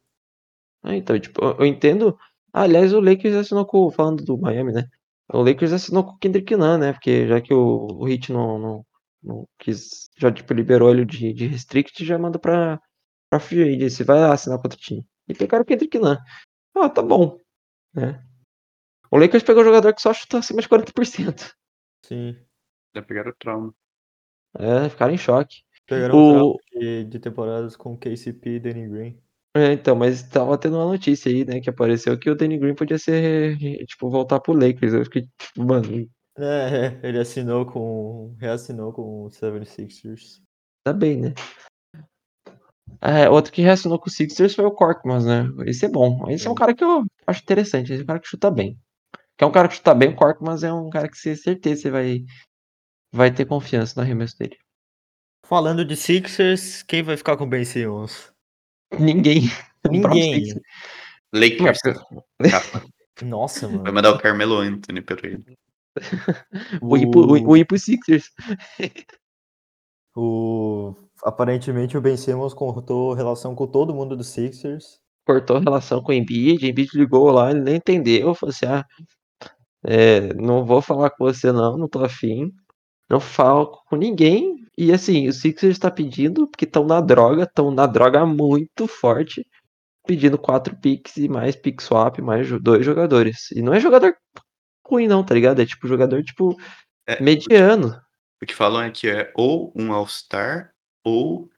Ah, 0.84 0.94
então, 0.94 1.18
tipo, 1.18 1.42
eu 1.42 1.64
entendo. 1.64 2.18
Ah, 2.52 2.62
aliás, 2.62 2.92
o 2.92 3.00
Lakers 3.00 3.34
assinou 3.34 3.66
com. 3.66 3.90
Falando 3.90 4.22
do 4.24 4.38
Miami, 4.38 4.72
né? 4.72 4.88
O 5.32 5.42
Lakers 5.42 5.72
assinou 5.72 6.04
com 6.04 6.10
o 6.12 6.18
Kendrick 6.18 6.54
Nunn, 6.54 6.78
né? 6.78 6.92
Porque 6.92 7.26
já 7.26 7.40
que 7.40 7.54
o, 7.54 7.86
o 7.90 8.08
Heat 8.08 8.30
não, 8.30 8.58
não, 8.58 8.86
não 9.22 9.48
quis. 9.58 10.10
Já, 10.18 10.30
tipo, 10.30 10.52
liberou 10.52 10.90
ele 10.90 11.04
de, 11.06 11.32
de 11.32 11.46
restrict, 11.46 12.04
já 12.04 12.18
manda 12.18 12.38
pra, 12.38 12.78
pra 13.30 13.40
free 13.40 13.76
agency. 13.76 14.04
Vai 14.04 14.22
assinar 14.24 14.58
com 14.58 14.66
outro 14.66 14.78
time. 14.78 15.04
E 15.26 15.34
pegaram 15.34 15.62
o 15.62 15.66
Kendrick 15.66 15.98
Nunn. 15.98 16.18
Ah, 16.76 16.90
tá 16.90 17.02
bom. 17.02 17.40
Né? 17.94 18.22
O 19.10 19.16
Lakers 19.16 19.42
pegou 19.42 19.62
um 19.62 19.66
jogador 19.66 19.94
que 19.94 20.02
só 20.02 20.12
chuta 20.12 20.38
acima 20.38 20.60
de 20.60 20.68
40%. 20.68 21.54
Sim. 22.04 22.36
Já 22.94 23.02
pegaram 23.02 23.30
o 23.30 23.34
trauma. 23.34 23.74
É, 24.58 24.88
ficaram 24.90 25.14
em 25.14 25.18
choque. 25.18 25.62
Pegaram 25.86 26.18
um 26.18 26.20
O, 26.20 26.52
draft 26.52 26.70
de, 26.72 27.04
de 27.04 27.18
temporadas 27.18 27.76
com 27.76 27.96
KCP 27.96 28.50
e 28.50 28.60
Danny 28.60 28.88
Green. 28.88 29.23
É, 29.56 29.72
então, 29.72 29.94
mas 29.94 30.22
tava 30.22 30.58
tendo 30.58 30.76
uma 30.76 30.86
notícia 30.86 31.30
aí, 31.30 31.44
né? 31.44 31.60
Que 31.60 31.70
apareceu 31.70 32.18
que 32.18 32.28
o 32.28 32.34
Danny 32.34 32.58
Green 32.58 32.74
podia 32.74 32.98
ser, 32.98 33.56
tipo, 33.86 34.10
voltar 34.10 34.40
pro 34.40 34.52
Lakers. 34.52 34.92
Eu 34.92 35.04
fiquei, 35.04 35.22
tipo, 35.38 35.64
mano, 35.64 36.08
É, 36.36 36.98
é, 37.02 37.08
ele 37.08 37.18
assinou 37.20 37.64
com. 37.64 38.34
reassinou 38.40 38.92
com 38.92 39.26
o 39.26 39.30
76ers. 39.30 40.40
tá 40.84 40.92
bem, 40.92 41.20
né? 41.20 41.34
É, 43.00 43.28
outro 43.28 43.52
que 43.52 43.62
reassinou 43.62 43.98
com 43.98 44.08
o 44.08 44.12
Sixers 44.12 44.54
foi 44.54 44.64
o 44.64 44.70
Korkmaz, 44.72 45.24
né? 45.24 45.44
Esse 45.66 45.86
é 45.86 45.88
bom. 45.88 46.28
Esse 46.30 46.46
é 46.46 46.50
um 46.50 46.54
Sim. 46.54 46.58
cara 46.58 46.74
que 46.74 46.82
eu 46.82 47.04
acho 47.26 47.42
interessante. 47.42 47.92
Esse 47.92 48.00
é 48.00 48.04
um 48.04 48.06
cara 48.06 48.20
que 48.20 48.28
chuta 48.28 48.50
bem. 48.50 48.78
Que 49.36 49.44
é 49.44 49.46
um 49.46 49.52
cara 49.52 49.68
que 49.68 49.74
chuta 49.74 49.94
bem, 49.94 50.10
o 50.10 50.16
Korkmaz 50.16 50.62
é 50.62 50.72
um 50.72 50.88
cara 50.90 51.08
que 51.08 51.16
você 51.16 51.36
certeza 51.36 51.82
você 51.82 51.90
vai, 51.90 52.24
vai 53.12 53.32
ter 53.32 53.46
confiança 53.46 53.94
no 53.96 54.02
arremesso 54.02 54.38
dele. 54.38 54.56
Falando 55.46 55.84
de 55.84 55.96
Sixers, 55.96 56.82
quem 56.82 57.02
vai 57.02 57.16
ficar 57.16 57.36
com 57.36 57.44
o 57.44 57.48
Ben 57.48 57.64
Simmons? 57.64 58.33
Ninguém. 58.98 59.42
Ninguém. 59.90 60.54
Lakers. 61.32 61.78
Capa. 62.50 62.84
Nossa, 63.22 63.66
Vai 63.68 63.76
mano. 63.78 63.92
mandar 63.92 64.10
o 64.12 64.18
Carmelo 64.18 64.58
Anthony 64.58 65.00
pra 65.02 65.16
ele. 65.28 65.44
O 66.82 66.96
ir 66.96 67.08
pro, 67.08 67.20
o, 67.20 67.48
o 67.50 67.56
ir 67.56 67.64
pro 67.64 67.78
Sixers. 67.78 68.28
o- 70.16 70.94
aparentemente 71.22 71.96
o 71.96 72.00
Ben 72.00 72.16
Simmons 72.16 72.54
cortou 72.54 73.12
relação 73.12 73.54
com 73.54 73.66
todo 73.66 73.94
mundo 73.94 74.16
do 74.16 74.24
Sixers. 74.24 74.98
Cortou 75.26 75.58
relação 75.58 76.02
com 76.02 76.10
o 76.12 76.14
Embiid. 76.14 76.64
O 76.64 76.68
Embiid 76.68 76.90
ligou 76.94 77.30
lá, 77.30 77.50
ele 77.50 77.60
nem 77.60 77.76
entendeu. 77.76 78.34
Falou 78.34 78.50
assim: 78.50 78.66
ah, 78.66 78.84
é, 79.86 80.34
não 80.34 80.64
vou 80.64 80.82
falar 80.82 81.10
com 81.10 81.24
você, 81.24 81.50
não, 81.52 81.76
não 81.78 81.88
tô 81.88 82.04
afim. 82.04 82.52
Não 83.08 83.20
falo 83.20 83.82
com 83.88 83.96
ninguém. 83.96 84.64
E 84.76 84.92
assim, 84.92 85.28
o 85.28 85.32
Sixers 85.32 85.72
está 85.76 85.90
pedindo, 85.90 86.48
porque 86.48 86.64
estão 86.64 86.84
na 86.84 87.00
droga, 87.00 87.44
estão 87.44 87.70
na 87.70 87.86
droga 87.86 88.26
muito 88.26 88.88
forte, 88.88 89.46
pedindo 90.06 90.38
quatro 90.38 90.76
picks 90.76 91.16
e 91.16 91.28
mais 91.28 91.54
pick 91.54 91.80
swap, 91.80 92.18
mais 92.18 92.50
dois 92.60 92.84
jogadores. 92.84 93.50
E 93.52 93.62
não 93.62 93.72
é 93.72 93.80
jogador 93.80 94.16
ruim, 94.86 95.06
não, 95.06 95.24
tá 95.24 95.34
ligado? 95.34 95.60
É 95.60 95.66
tipo 95.66 95.88
jogador, 95.88 96.22
tipo, 96.22 96.56
É, 97.06 97.22
mediano. 97.22 98.00
O 98.42 98.46
que 98.46 98.54
falam 98.54 98.82
é 98.82 98.90
que 98.90 99.08
é 99.08 99.32
ou 99.34 99.72
um 99.74 99.92
All-Star 99.92 100.72
ou 101.04 101.48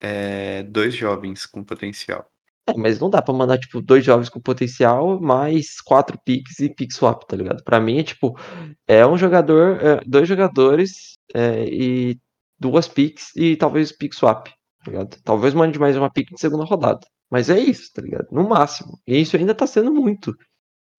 é, 0.00 0.62
dois 0.62 0.94
jovens 0.94 1.44
com 1.44 1.64
potencial. 1.64 2.30
É, 2.70 2.74
mas 2.76 2.98
não 3.00 3.10
dá 3.10 3.20
pra 3.22 3.34
mandar, 3.34 3.58
tipo, 3.58 3.80
dois 3.80 4.04
jovens 4.04 4.28
com 4.28 4.40
potencial, 4.40 5.20
mais 5.20 5.80
quatro 5.80 6.18
picks 6.24 6.58
e 6.60 6.68
pick 6.68 6.92
swap, 6.92 7.22
tá 7.24 7.36
ligado? 7.36 7.62
Pra 7.64 7.80
mim 7.80 7.98
é 7.98 8.02
tipo, 8.02 8.38
é 8.86 9.06
um 9.06 9.16
jogador, 9.16 9.78
é, 9.84 10.00
dois 10.06 10.28
jogadores 10.28 11.18
é, 11.34 11.64
e 11.64 12.18
duas 12.58 12.88
picks 12.88 13.34
e 13.36 13.56
talvez 13.56 13.92
pick 13.92 14.14
swap, 14.14 14.46
tá 14.46 14.90
ligado? 14.90 15.16
Talvez 15.24 15.54
mande 15.54 15.78
mais 15.78 15.96
uma 15.96 16.10
pick 16.10 16.32
de 16.32 16.40
segunda 16.40 16.64
rodada. 16.64 17.00
Mas 17.30 17.48
é 17.48 17.58
isso, 17.58 17.90
tá 17.94 18.02
ligado? 18.02 18.26
No 18.32 18.48
máximo. 18.48 18.98
E 19.06 19.20
isso 19.20 19.36
ainda 19.36 19.54
tá 19.54 19.66
sendo 19.66 19.92
muito. 19.92 20.34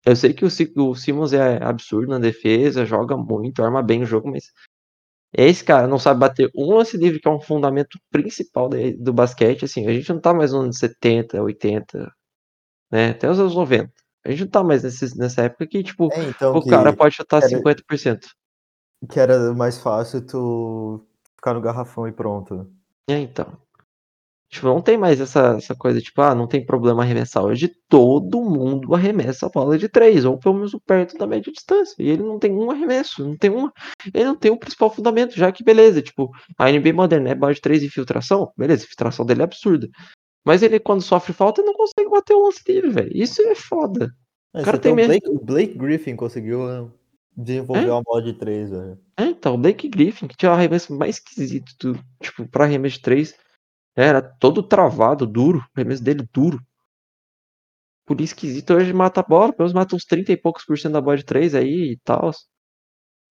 Eu 0.05 0.15
sei 0.15 0.33
que 0.33 0.45
o, 0.45 0.49
o 0.89 0.95
Simmons 0.95 1.33
é 1.33 1.63
absurdo 1.63 2.09
na 2.09 2.19
defesa, 2.19 2.85
joga 2.85 3.15
muito, 3.17 3.63
arma 3.63 3.83
bem 3.83 4.03
o 4.03 4.05
jogo, 4.05 4.31
mas 4.31 4.45
esse 5.33 5.63
cara 5.63 5.87
não 5.87 5.97
sabe 5.99 6.19
bater 6.19 6.49
um 6.55 6.73
lance 6.75 6.97
livre, 6.97 7.19
que 7.19 7.27
é 7.27 7.31
um 7.31 7.39
fundamento 7.41 7.97
principal 8.09 8.69
do 8.99 9.13
basquete. 9.13 9.65
Assim, 9.65 9.87
a 9.87 9.93
gente 9.93 10.11
não 10.11 10.19
tá 10.19 10.33
mais 10.33 10.51
nos 10.51 10.63
anos 10.63 10.77
70, 10.77 11.41
80, 11.41 12.11
né? 12.91 13.11
Até 13.11 13.29
os 13.29 13.39
anos 13.39 13.55
90. 13.55 13.91
A 14.25 14.29
gente 14.31 14.41
não 14.41 14.47
tá 14.49 14.63
mais 14.63 14.83
nesses, 14.83 15.15
nessa 15.15 15.43
época 15.43 15.65
que, 15.67 15.81
tipo, 15.83 16.09
É, 16.13 16.23
então 16.23 16.55
o 16.55 16.61
que, 16.61 16.69
cara 16.69 16.93
pode 16.93 17.15
chutar 17.15 17.37
era- 17.37 17.47
50%. 17.47 18.27
que 19.09 19.19
era 19.19 19.53
mais 19.53 19.77
fácil 19.79 20.21
tu 20.25 21.05
ficar 21.35 21.53
no 21.53 21.61
garrafão 21.61 22.07
e 22.07 22.11
pronto. 22.11 22.69
É, 23.09 23.17
então. 23.17 23.57
Tipo, 24.51 24.67
não 24.67 24.81
tem 24.81 24.97
mais 24.97 25.21
essa, 25.21 25.55
essa 25.57 25.73
coisa, 25.73 26.01
tipo, 26.01 26.21
ah, 26.21 26.35
não 26.35 26.45
tem 26.45 26.65
problema 26.65 27.01
arremessar. 27.03 27.41
Hoje 27.45 27.71
todo 27.87 28.41
mundo 28.41 28.93
arremessa 28.93 29.45
a 29.45 29.49
bola 29.49 29.77
de 29.77 29.87
três, 29.87 30.25
ou 30.25 30.37
pelo 30.37 30.55
menos 30.55 30.75
perto 30.85 31.17
da 31.17 31.25
média 31.25 31.49
distância. 31.51 31.95
E 31.97 32.09
ele 32.09 32.21
não 32.21 32.37
tem 32.37 32.51
um 32.51 32.69
arremesso, 32.69 33.25
não 33.25 33.37
tem 33.37 33.49
uma. 33.49 33.71
Ele 34.13 34.25
não 34.25 34.35
tem 34.35 34.51
o 34.51 34.57
principal 34.57 34.93
fundamento, 34.93 35.35
já 35.37 35.49
que 35.53 35.63
beleza, 35.63 36.01
tipo, 36.01 36.29
a 36.57 36.69
NBA 36.69 36.91
moderna 36.93 37.29
é 37.29 37.35
bola 37.35 37.53
de 37.53 37.61
três 37.61 37.81
e 37.81 37.85
infiltração, 37.85 38.51
beleza, 38.57 38.83
a 38.83 38.85
infiltração 38.85 39.25
dele 39.25 39.39
é 39.41 39.45
absurda. 39.45 39.87
Mas 40.45 40.61
ele, 40.61 40.79
quando 40.81 41.01
sofre 41.01 41.31
falta, 41.31 41.61
não 41.61 41.73
consegue 41.73 42.09
bater 42.09 42.33
o 42.33 42.43
lance 42.43 42.61
dele, 42.63 42.89
velho. 42.89 43.11
Isso 43.13 43.41
é 43.43 43.55
foda. 43.55 44.11
É, 44.53 44.63
cara 44.63 44.75
você 44.75 44.81
tem 44.83 44.91
o 44.91 44.95
mesmo- 44.95 45.11
Blake, 45.13 45.29
o 45.29 45.39
Blake 45.45 45.77
Griffin 45.77 46.15
conseguiu 46.17 46.67
né, 46.67 46.89
desenvolver 47.37 47.87
É? 47.87 47.91
uma 47.91 48.01
bola 48.03 48.21
de 48.21 48.33
três, 48.33 48.69
velho. 48.69 48.97
É, 49.17 49.23
então, 49.27 49.53
o 49.55 49.57
Blake 49.57 49.87
Griffin, 49.87 50.27
que 50.27 50.35
tinha 50.35 50.51
o 50.51 50.55
arremesso 50.55 50.93
mais 50.93 51.15
esquisito, 51.15 51.71
do, 51.79 51.99
tipo, 52.21 52.45
pra 52.49 52.65
arremesso 52.65 52.95
de 52.97 53.01
três, 53.01 53.33
era 53.95 54.21
todo 54.21 54.63
travado, 54.63 55.25
duro, 55.27 55.59
o 55.59 55.63
arremesso 55.75 56.03
dele 56.03 56.27
duro. 56.33 56.59
Por 58.05 58.19
esquisito, 58.21 58.73
hoje 58.73 58.93
mata 58.93 59.21
a 59.21 59.23
bola, 59.23 59.53
pelo 59.53 59.67
menos 59.67 59.73
mata 59.73 59.95
uns 59.95 60.05
30 60.05 60.31
e 60.31 60.37
poucos 60.37 60.65
por 60.65 60.77
cento 60.77 60.93
da 60.93 61.01
bola 61.01 61.17
de 61.17 61.25
três 61.25 61.55
aí 61.55 61.93
e 61.93 61.97
tal. 62.03 62.31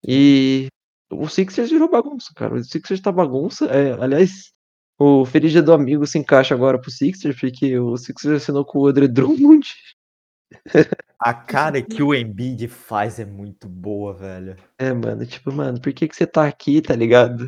E 0.06 0.68
o 1.10 1.28
Sixers 1.28 1.70
virou 1.70 1.90
bagunça, 1.90 2.32
cara. 2.34 2.54
O 2.54 2.64
Sixers 2.64 3.00
tá 3.00 3.12
bagunça. 3.12 3.66
É, 3.66 3.92
aliás, 4.02 4.52
o 4.98 5.24
Feliz 5.24 5.52
Dia 5.52 5.62
do 5.62 5.72
Amigo 5.72 6.06
se 6.06 6.18
encaixa 6.18 6.54
agora 6.54 6.80
pro 6.80 6.90
Sixers, 6.90 7.38
porque 7.38 7.78
o 7.78 7.96
Sixers 7.96 8.42
assinou 8.42 8.64
com 8.64 8.80
o 8.80 8.86
Andre 8.86 9.08
Drummond. 9.08 9.66
A 11.18 11.34
cara 11.34 11.82
que 11.82 12.02
o 12.02 12.14
Embiid 12.14 12.66
faz 12.68 13.18
é 13.18 13.24
muito 13.24 13.68
boa, 13.68 14.14
velho. 14.14 14.56
É, 14.78 14.92
mano, 14.92 15.24
tipo, 15.26 15.52
mano, 15.52 15.80
por 15.80 15.92
que 15.92 16.08
que 16.08 16.16
você 16.16 16.26
tá 16.26 16.46
aqui, 16.46 16.80
tá 16.80 16.96
ligado? 16.96 17.46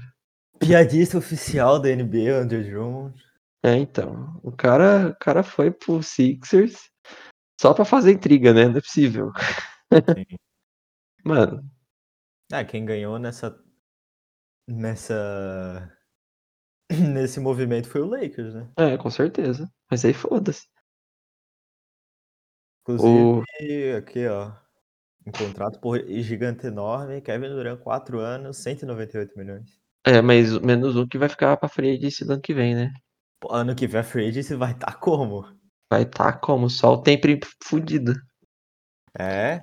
Piadista 0.63 1.19
oficial 1.19 1.81
da 1.81 1.89
NBA, 1.89 2.37
Andrew 2.41 2.63
Drummond. 2.63 3.21
É, 3.65 3.75
então, 3.77 4.41
o 4.45 4.53
cara, 4.53 5.09
o 5.09 5.17
cara 5.17 5.43
foi 5.43 5.73
pro 5.73 6.03
Sixers 6.03 6.89
só 7.61 7.75
pra 7.75 7.85
fazer 7.85 8.13
intriga, 8.13 8.55
né? 8.55 8.69
Não 8.69 8.77
é 8.79 8.81
possível. 8.81 9.33
Sim. 9.37 9.91
Mano, 11.25 11.69
Ah, 12.53 12.65
quem 12.65 12.85
ganhou 12.85 13.19
nessa. 13.19 13.61
Nessa. 14.69 15.93
Nesse 17.13 17.41
movimento 17.41 17.89
foi 17.89 18.01
o 18.03 18.07
Lakers, 18.07 18.55
né? 18.55 18.71
é, 18.77 18.97
com 18.97 19.11
certeza. 19.11 19.69
Mas 19.91 20.05
aí 20.05 20.13
foda-se. 20.13 20.69
Inclusive, 22.83 23.97
aqui, 23.97 24.27
ó. 24.29 24.53
Um 25.27 25.33
contrato 25.33 25.81
por 25.81 25.99
gigante 26.21 26.67
enorme. 26.67 27.21
Kevin 27.21 27.49
Durant, 27.49 27.81
4 27.81 28.19
anos, 28.21 28.59
198 28.59 29.37
milhões. 29.37 29.82
É, 30.05 30.21
mas 30.21 30.59
menos 30.59 30.97
um 30.97 31.07
que 31.07 31.17
vai 31.17 31.29
ficar 31.29 31.57
pra 31.57 31.69
free 31.69 31.97
agency 31.97 32.25
do 32.25 32.33
ano 32.33 32.43
que 32.43 32.53
vem, 32.53 32.75
né? 32.75 32.93
Pô, 33.41 33.53
ano 33.53 33.75
que 33.75 33.87
vem 33.87 34.01
a 34.01 34.05
free 34.05 34.29
agency 34.29 34.55
vai 34.55 34.73
estar 34.73 34.99
como? 34.99 35.45
Vai 35.91 36.05
tá 36.05 36.33
como? 36.33 36.69
Só 36.69 36.95
o 36.95 37.03
tempo 37.03 37.27
fudido. 37.63 38.15
É? 39.19 39.63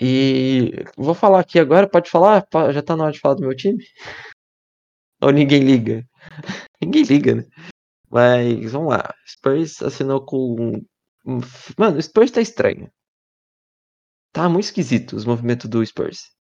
E 0.00 0.84
vou 0.96 1.14
falar 1.14 1.40
aqui 1.40 1.58
agora, 1.58 1.88
pode 1.88 2.10
falar? 2.10 2.46
Já 2.72 2.82
tá 2.82 2.96
na 2.96 3.04
hora 3.04 3.12
de 3.12 3.20
falar 3.20 3.34
do 3.34 3.42
meu 3.42 3.56
time? 3.56 3.84
Ou 5.20 5.32
ninguém 5.32 5.62
liga? 5.64 6.06
ninguém 6.80 7.02
liga, 7.02 7.34
né? 7.34 7.44
Mas 8.10 8.72
vamos 8.72 8.90
lá. 8.90 9.14
Spurs 9.26 9.82
assinou 9.82 10.24
com. 10.24 10.82
Mano, 11.76 11.98
o 11.98 12.02
Spurs 12.02 12.30
tá 12.30 12.40
estranho. 12.40 12.90
Tá 14.32 14.48
muito 14.48 14.64
esquisito 14.64 15.16
os 15.16 15.24
movimentos 15.24 15.68
do 15.68 15.84
Spurs. 15.84 16.37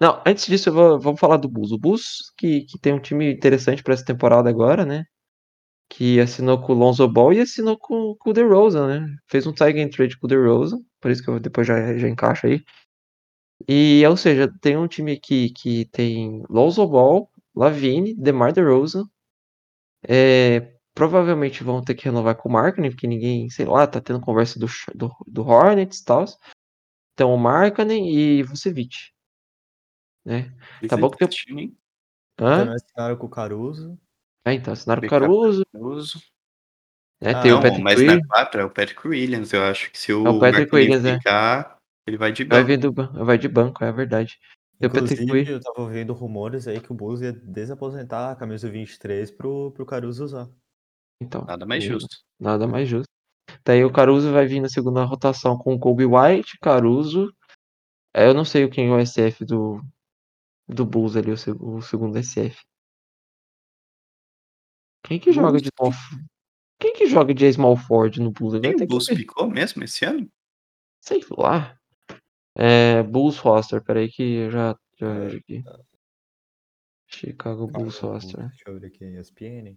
Não, 0.00 0.22
antes 0.26 0.46
disso, 0.46 0.72
vou, 0.72 0.98
vamos 0.98 1.20
falar 1.20 1.36
do 1.36 1.48
Bulls. 1.48 1.72
O 1.72 1.78
Bulls, 1.78 2.32
que, 2.36 2.62
que 2.62 2.78
tem 2.78 2.94
um 2.94 3.00
time 3.00 3.32
interessante 3.32 3.82
pra 3.82 3.92
essa 3.94 4.04
temporada 4.04 4.48
agora, 4.48 4.84
né? 4.86 5.04
Que 5.90 6.20
assinou 6.20 6.60
com 6.62 6.72
o 6.72 6.76
Lonzo 6.76 7.06
Ball 7.08 7.34
e 7.34 7.40
assinou 7.40 7.78
com, 7.78 8.14
com 8.18 8.30
o 8.30 8.32
DeRozan, 8.32 9.00
né? 9.00 9.16
Fez 9.28 9.46
um 9.46 9.52
tie 9.52 9.72
game 9.72 9.90
trade 9.90 10.18
com 10.18 10.26
o 10.26 10.28
DeRozan, 10.28 10.78
por 11.00 11.10
isso 11.10 11.22
que 11.22 11.28
eu 11.28 11.40
depois 11.40 11.66
já, 11.66 11.96
já 11.98 12.08
encaixo 12.08 12.46
aí. 12.46 12.64
E, 13.68 14.04
ou 14.06 14.16
seja, 14.16 14.50
tem 14.60 14.76
um 14.76 14.88
time 14.88 15.12
aqui 15.12 15.50
que 15.50 15.84
tem 15.86 16.42
Lonzo 16.48 16.86
Ball, 16.86 17.30
Lavine, 17.54 18.14
DeMar 18.14 18.52
DeRozan. 18.52 19.04
É, 20.08 20.72
provavelmente 20.94 21.62
vão 21.62 21.82
ter 21.82 21.94
que 21.94 22.06
renovar 22.06 22.36
com 22.36 22.48
o 22.48 22.52
Markkinen, 22.52 22.90
porque 22.90 23.06
ninguém, 23.06 23.50
sei 23.50 23.66
lá, 23.66 23.86
tá 23.86 24.00
tendo 24.00 24.20
conversa 24.20 24.58
do, 24.58 24.66
do, 24.94 25.10
do 25.26 25.42
Hornets 25.42 25.98
e 26.00 26.04
tal. 26.04 26.24
Então, 27.14 27.34
o 27.34 27.38
Markkinen 27.38 28.08
e 28.10 28.42
Vucevic. 28.42 28.96
Né? 30.24 30.52
Tá 30.88 30.96
bom 30.96 31.10
que 31.10 31.18
tem- 31.18 31.28
Time, 31.28 31.76
Hã? 32.38 32.58
Também 32.58 32.74
assinaram 32.74 33.16
com 33.16 33.26
o 33.26 33.30
Caruso. 33.30 33.98
É, 34.46 34.54
então, 34.54 34.72
assinaram 34.72 35.00
o 35.00 35.02
Backup. 35.02 35.20
Caruso, 35.20 35.62
Caruso. 35.72 36.18
né? 37.20 37.32
Ah, 37.34 37.42
tem 37.42 37.52
o 37.52 37.56
Não, 37.56 37.62
Patrick 37.62 37.82
mas 37.82 38.02
não 38.02 38.14
é 38.14 38.26
4, 38.26 38.60
é 38.60 38.64
o 38.64 38.70
Patrick 38.70 39.06
Williams. 39.08 39.52
Eu 39.52 39.62
acho 39.64 39.90
que 39.90 39.98
se 39.98 40.12
o, 40.12 40.26
É 40.26 40.30
o 40.30 40.40
Patrick 40.40 40.72
Markkinen 40.72 40.82
Williams, 40.82 41.04
é. 41.04 41.18
ficar, 41.18 41.76
ele 42.06 42.16
vai 42.16 42.32
de 42.32 42.44
vai, 42.44 42.58
banco. 42.58 42.66
vir 42.66 42.78
do, 42.78 43.24
vai 43.24 43.38
de 43.38 43.48
banco, 43.48 43.84
é 43.84 43.92
verdade. 43.92 44.38
O 44.82 44.88
Patrick 44.88 45.22
Inclusive, 45.22 45.50
eu 45.52 45.60
tava 45.60 45.82
ouvindo 45.82 46.14
rumores 46.14 46.66
aí 46.66 46.80
que 46.80 46.90
o 46.90 46.94
Bulls 46.94 47.20
ia 47.20 47.32
desaposentar 47.34 48.32
a 48.32 48.36
camisa 48.36 48.70
23 48.70 49.30
pro, 49.30 49.70
pro 49.72 49.84
Caruso 49.84 50.24
usar. 50.24 50.48
Então, 51.22 51.44
Nada 51.44 51.66
mais 51.66 51.84
justo. 51.84 52.16
Nada 52.38 52.66
mais 52.66 52.88
justo. 52.88 53.10
Daí 53.62 53.84
o 53.84 53.92
Caruso 53.92 54.32
vai 54.32 54.46
vir 54.46 54.60
na 54.60 54.70
segunda 54.70 55.04
rotação 55.04 55.58
com 55.58 55.74
o 55.74 55.78
Kobe 55.78 56.06
White, 56.06 56.56
Caruso. 56.62 57.30
É, 58.16 58.26
eu 58.26 58.32
não 58.32 58.46
sei 58.46 58.66
quem 58.70 58.88
é 58.88 58.90
o 58.90 58.98
SF 58.98 59.44
do, 59.44 59.82
do 60.74 60.84
Bulls 60.86 61.16
ali, 61.16 61.30
o, 61.32 61.36
seg- 61.36 61.60
o 61.62 61.80
segundo 61.82 62.16
SF. 62.18 62.62
Quem 65.04 65.18
que 65.18 65.32
joga 65.32 65.58
de 65.60 65.68
small 65.76 65.92
Quem 66.78 66.92
que 66.94 67.06
joga 67.06 67.34
de 67.34 67.52
small 67.52 67.76
forward 67.76 68.20
no 68.20 68.30
Bulls? 68.30 68.60
Tem 68.60 68.74
o 68.74 68.76
que 68.76 68.86
Bulls 68.86 69.06
ver. 69.06 69.16
picou 69.16 69.48
mesmo 69.50 69.82
esse 69.84 70.04
ano? 70.04 70.30
Sei 71.00 71.20
lá. 71.36 71.76
É, 72.56 73.02
Bulls 73.02 73.38
roster, 73.38 73.82
peraí 73.82 74.10
que 74.10 74.22
eu 74.22 74.50
já, 74.50 74.78
já 74.98 75.06
É, 75.14 75.18
vejo 75.20 75.38
aqui. 75.38 75.64
Chicago 77.08 77.66
Bulls 77.66 77.98
roster. 77.98 78.48
Deixa 78.48 78.64
eu 78.68 78.78
ver 78.78 78.86
aqui, 78.86 79.04
ESPN. 79.04 79.76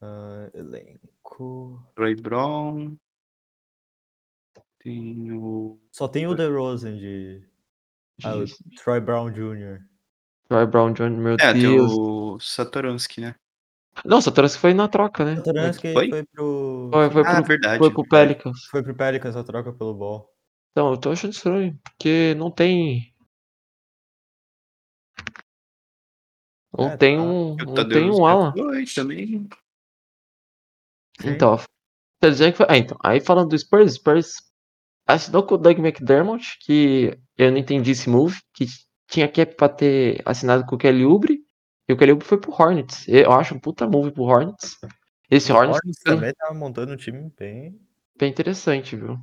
Ah, 0.00 0.50
elenco. 0.54 1.82
Troy 1.94 2.14
Brown. 2.14 2.96
Tem 4.78 5.32
o. 5.32 5.80
Só 5.90 6.08
tem 6.08 6.26
o 6.26 6.34
DeRozan 6.34 6.96
de. 6.98 7.48
Ah, 8.24 8.34
o 8.36 8.44
De- 8.44 8.54
Troy 8.82 9.00
Brown 9.00 9.30
Jr. 9.32 9.80
Troy 10.52 10.66
Brown 10.66 10.92
Jr., 10.92 11.10
meu 11.10 11.36
É, 11.40 11.52
tem 11.52 11.62
Deus. 11.62 11.90
o 11.90 12.38
Satoransky, 12.38 13.22
né? 13.22 13.34
Não, 14.04 14.20
Satoransky 14.20 14.60
foi 14.60 14.74
na 14.74 14.86
troca, 14.86 15.24
né? 15.24 15.36
Satoransky 15.36 15.92
Foi? 15.94 16.10
foi 16.10 16.24
pro. 16.26 16.90
Foi, 16.92 17.10
foi 17.10 17.22
Ah, 17.22 17.36
pro, 17.36 17.44
verdade. 17.44 17.78
foi 17.78 17.90
pro. 17.90 18.06
Pelicans. 18.06 18.64
Foi 18.66 18.82
pro 18.82 18.94
Pelicans 18.94 19.34
a 19.34 19.42
troca 19.42 19.72
pelo 19.72 19.94
Ball. 19.94 20.28
Então, 20.72 20.90
eu 20.90 20.98
tô 20.98 21.10
achando 21.10 21.32
estranho, 21.32 21.78
porque 21.82 22.34
não 22.34 22.50
tem. 22.50 23.14
Não 26.76 26.90
É, 26.90 26.96
tem 26.98 27.16
tá. 27.16 27.22
um. 27.22 27.52
O 27.52 27.56
Não 27.56 27.88
tem 27.88 28.10
um 28.10 28.26
ala. 28.26 28.52
Também. 28.94 29.48
Então, 31.24 31.56
quer 32.20 32.30
dizer 32.30 32.52
que 32.52 32.58
foi. 32.58 32.66
Ah, 32.68 32.76
então. 32.76 32.98
Aí 33.02 33.20
falando 33.20 33.48
do 33.48 33.58
Spurs, 33.58 33.94
Spurs 33.94 34.34
assinou 35.06 35.46
com 35.46 35.54
o 35.54 35.58
Doug 35.58 35.78
McDermott, 35.78 36.58
que 36.60 37.18
eu 37.38 37.50
não 37.50 37.58
entendi 37.58 37.92
esse 37.92 38.10
move, 38.10 38.38
que 38.52 38.66
tinha 39.12 39.28
cap 39.28 39.54
pra 39.54 39.68
ter 39.68 40.22
assinado 40.24 40.64
com 40.64 40.74
o 40.74 40.78
Kelly 40.78 41.04
Oubre, 41.04 41.38
e 41.86 41.92
o 41.92 41.96
Kelly 41.96 42.12
Oubre 42.12 42.26
foi 42.26 42.38
pro 42.40 42.50
Hornets. 42.50 43.06
Eu 43.06 43.30
acho 43.32 43.54
um 43.54 43.60
puta 43.60 43.86
move 43.86 44.10
pro 44.10 44.22
Hornets. 44.22 44.78
Esse 45.30 45.52
O 45.52 45.56
Hornets, 45.56 45.76
Hornets 45.76 45.98
tá 45.98 46.02
ficando 46.02 46.16
também 46.16 46.34
tava 46.34 46.54
montando 46.54 46.92
um 46.92 46.96
time 46.96 47.30
bem. 47.38 47.78
bem 48.18 48.30
interessante, 48.30 48.96
viu? 48.96 49.18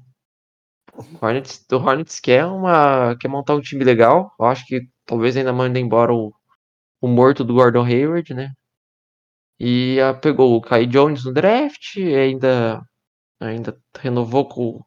O 0.93 1.25
Hornets, 1.25 1.65
o 1.71 1.75
Hornets 1.75 2.19
quer, 2.19 2.45
uma, 2.45 3.15
quer 3.17 3.28
montar 3.28 3.56
um 3.56 3.62
time 3.62 3.84
legal. 3.84 4.32
Eu 4.39 4.45
acho 4.45 4.63
que 4.67 4.82
talvez 5.06 5.36
ainda 5.36 5.52
mande 5.52 5.80
embora 5.80 6.13
o, 6.13 6.32
o 7.02 7.08
morto 7.08 7.43
do 7.43 7.56
Gordon 7.56 7.84
Hayward, 7.84 8.34
né? 8.34 8.52
E 9.60 9.99
ah, 9.99 10.13
pegou 10.13 10.56
o 10.56 10.62
Kai 10.62 10.86
Jones 10.86 11.25
no 11.25 11.34
draft, 11.34 11.95
e 11.97 12.15
ainda, 12.15 12.80
ainda 13.39 13.75
renovou 13.97 14.47
com. 14.47 14.82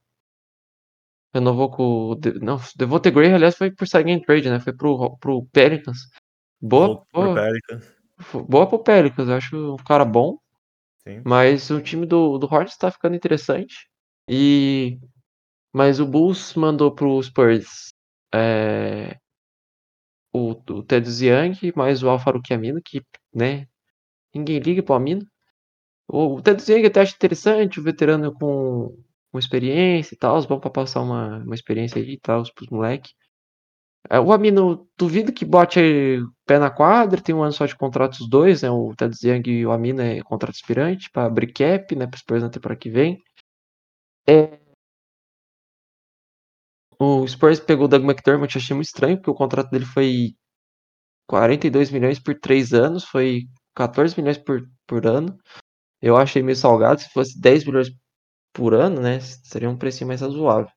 Renovou 1.35 1.71
com. 1.71 2.11
o 2.11 2.15
De- 2.15 2.39
Não, 2.41 2.59
Devontae 2.77 3.11
Gray, 3.11 3.33
aliás, 3.33 3.57
foi 3.57 3.71
por 3.71 3.87
sign 3.89 4.21
trade, 4.25 4.51
né? 4.51 4.61
Foi 4.61 4.73
pro, 4.73 5.17
pro 5.19 5.47
Pelicans. 5.53 5.99
Boa, 6.61 6.87
voltou 6.89 7.07
pro 7.13 7.23
boa, 7.23 7.35
Pelicans. 7.35 7.93
boa 8.49 8.67
pro 8.69 8.79
Pelicans, 8.83 9.29
eu 9.29 9.35
acho 9.35 9.75
um 9.75 9.77
cara 9.77 10.05
bom. 10.05 10.39
Sim. 11.07 11.23
Mas 11.25 11.71
o 11.71 11.81
time 11.81 12.07
do, 12.07 12.39
do 12.39 12.47
Hornets 12.47 12.77
tá 12.77 12.91
ficando 12.91 13.17
interessante. 13.17 13.89
E. 14.29 14.99
Mas 15.73 16.01
o 16.01 16.07
Bulls 16.07 16.55
mandou 16.55 16.95
pro 16.95 17.23
Spurs 17.23 17.93
é, 18.35 19.17
o, 20.33 20.51
o 20.51 20.83
Ted 20.83 21.07
Young 21.09 21.73
mais 21.77 22.03
o 22.03 22.09
Alfaruque 22.09 22.55
Amino, 22.55 22.81
que, 22.85 23.03
né? 23.35 23.67
Ninguém 24.35 24.59
liga 24.59 24.83
pro 24.83 24.95
Amino. 24.95 25.27
O, 26.09 26.37
o 26.37 26.43
Ted 26.43 26.63
Young 26.71 26.87
até 26.87 27.01
acho 27.01 27.15
interessante, 27.15 27.81
o 27.81 27.83
veterano 27.83 28.33
com, 28.35 28.97
com 29.33 29.39
experiência 29.39 30.15
e 30.15 30.19
tal. 30.19 30.41
Bom 30.47 30.61
pra 30.61 30.71
passar 30.71 31.01
uma, 31.03 31.39
uma 31.39 31.55
experiência 31.55 32.01
aí 32.01 32.13
e 32.13 32.21
tal 32.21 32.43
pros 32.55 32.69
moleques. 32.71 33.13
É, 34.11 34.19
o 34.21 34.33
Amino, 34.33 34.89
duvido 34.99 35.33
que 35.33 35.45
bote 35.45 35.81
pé 36.45 36.59
na 36.59 36.71
quadra, 36.71 37.21
tem 37.21 37.35
um 37.35 37.43
ano 37.43 37.53
só 37.53 37.67
de 37.67 37.77
contrato 37.77 38.15
os 38.15 38.29
dois, 38.29 38.63
né? 38.63 38.71
O 38.71 38.95
Ted 38.97 39.17
Young 39.23 39.43
e 39.49 39.67
o 39.67 39.73
Amino 39.73 40.01
é 40.03 40.21
contrato 40.23 40.55
aspirante 40.57 41.11
para 41.11 41.27
abrir 41.27 41.53
cap, 41.53 41.95
né? 41.97 42.07
Para 42.07 42.19
Spurs 42.19 42.43
na 42.43 42.51
temporada 42.51 42.81
que 42.81 42.91
vem. 42.91 43.23
É... 44.27 44.59
O 46.99 47.27
Spurs 47.27 47.61
pegou 47.61 47.87
o 47.87 47.89
Doug 47.89 48.05
McDermott, 48.05 48.57
achei 48.57 48.75
muito 48.75 48.87
estranho, 48.87 49.17
porque 49.17 49.31
o 49.31 49.35
contrato 49.35 49.71
dele 49.71 49.85
foi 49.85 50.35
42 51.29 51.91
milhões 51.91 52.19
por 52.21 52.39
3 52.39 52.73
anos, 52.73 53.05
foi 53.05 53.43
14 53.75 54.17
milhões 54.19 54.39
por, 54.39 54.63
por 54.87 55.07
ano. 55.07 55.37
Eu 56.01 56.17
achei 56.17 56.43
meio 56.43 56.57
salgado, 56.57 57.01
se 57.01 57.09
fosse 57.11 57.41
10 57.41 57.65
milhões 57.65 57.89
por 58.53 58.75
ano, 58.75 59.01
né? 59.01 59.21
Seria 59.21 59.71
um 59.71 59.77
preço 59.77 60.07
mais 60.07 60.21
razoável. 60.21 60.71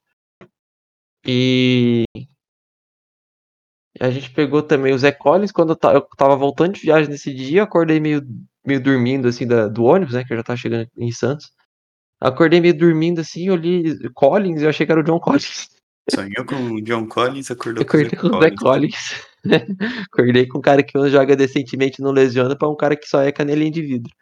E 1.25 2.05
a 3.99 4.09
gente 4.09 4.29
pegou 4.31 4.61
também 4.61 4.93
o 4.93 4.97
Zé 4.97 5.11
Collins, 5.11 5.51
quando 5.51 5.71
eu, 5.71 5.91
eu 5.91 6.01
tava 6.17 6.35
voltando 6.35 6.73
de 6.73 6.81
viagem 6.81 7.09
nesse 7.09 7.33
dia, 7.33 7.63
acordei 7.63 7.99
meio, 7.99 8.21
meio 8.65 8.81
dormindo, 8.81 9.27
assim, 9.27 9.47
da, 9.47 9.67
do 9.67 9.83
ônibus, 9.83 10.13
né, 10.13 10.23
que 10.23 10.33
eu 10.33 10.37
já 10.37 10.43
tava 10.43 10.57
chegando 10.57 10.87
em 10.97 11.11
Santos. 11.11 11.51
Acordei 12.19 12.59
meio 12.59 12.77
dormindo, 12.77 13.21
assim, 13.21 13.53
li 13.55 14.09
Collins 14.13 14.61
e 14.61 14.65
eu 14.65 14.69
achei 14.69 14.85
que 14.85 14.91
era 14.91 15.01
o 15.01 15.03
John 15.03 15.19
Collins. 15.19 15.69
Sonhou 16.09 16.45
com 16.45 16.55
o 16.55 16.81
John 16.81 17.07
Collins, 17.07 17.49
acordou 17.49 17.83
acordei 17.83 18.11
com 18.11 18.27
o 18.27 18.41
Zé 18.41 18.51
Collins. 18.51 19.27
acordei 20.11 20.47
com 20.47 20.59
um 20.59 20.61
cara 20.61 20.83
que 20.83 21.09
joga 21.09 21.35
decentemente 21.35 22.01
não 22.01 22.11
lesiona 22.11 22.55
pra 22.55 22.69
um 22.69 22.75
cara 22.75 22.95
que 22.95 23.07
só 23.07 23.21
é 23.21 23.31
canelinha 23.31 23.71
de 23.71 23.81
vidro. 23.81 24.13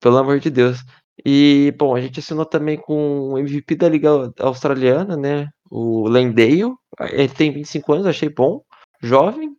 Pelo 0.00 0.16
amor 0.16 0.40
de 0.40 0.50
Deus. 0.50 0.78
E, 1.24 1.72
bom, 1.78 1.94
a 1.94 2.00
gente 2.00 2.18
assinou 2.18 2.44
também 2.44 2.76
com 2.76 3.32
o 3.32 3.38
MVP 3.38 3.76
da 3.76 3.88
Liga 3.88 4.32
Australiana, 4.40 5.16
né? 5.16 5.48
O 5.70 6.08
Landale. 6.08 6.74
Ele 7.12 7.28
tem 7.28 7.52
25 7.52 7.92
anos, 7.92 8.06
achei 8.06 8.28
bom. 8.28 8.62
Jovem. 9.02 9.54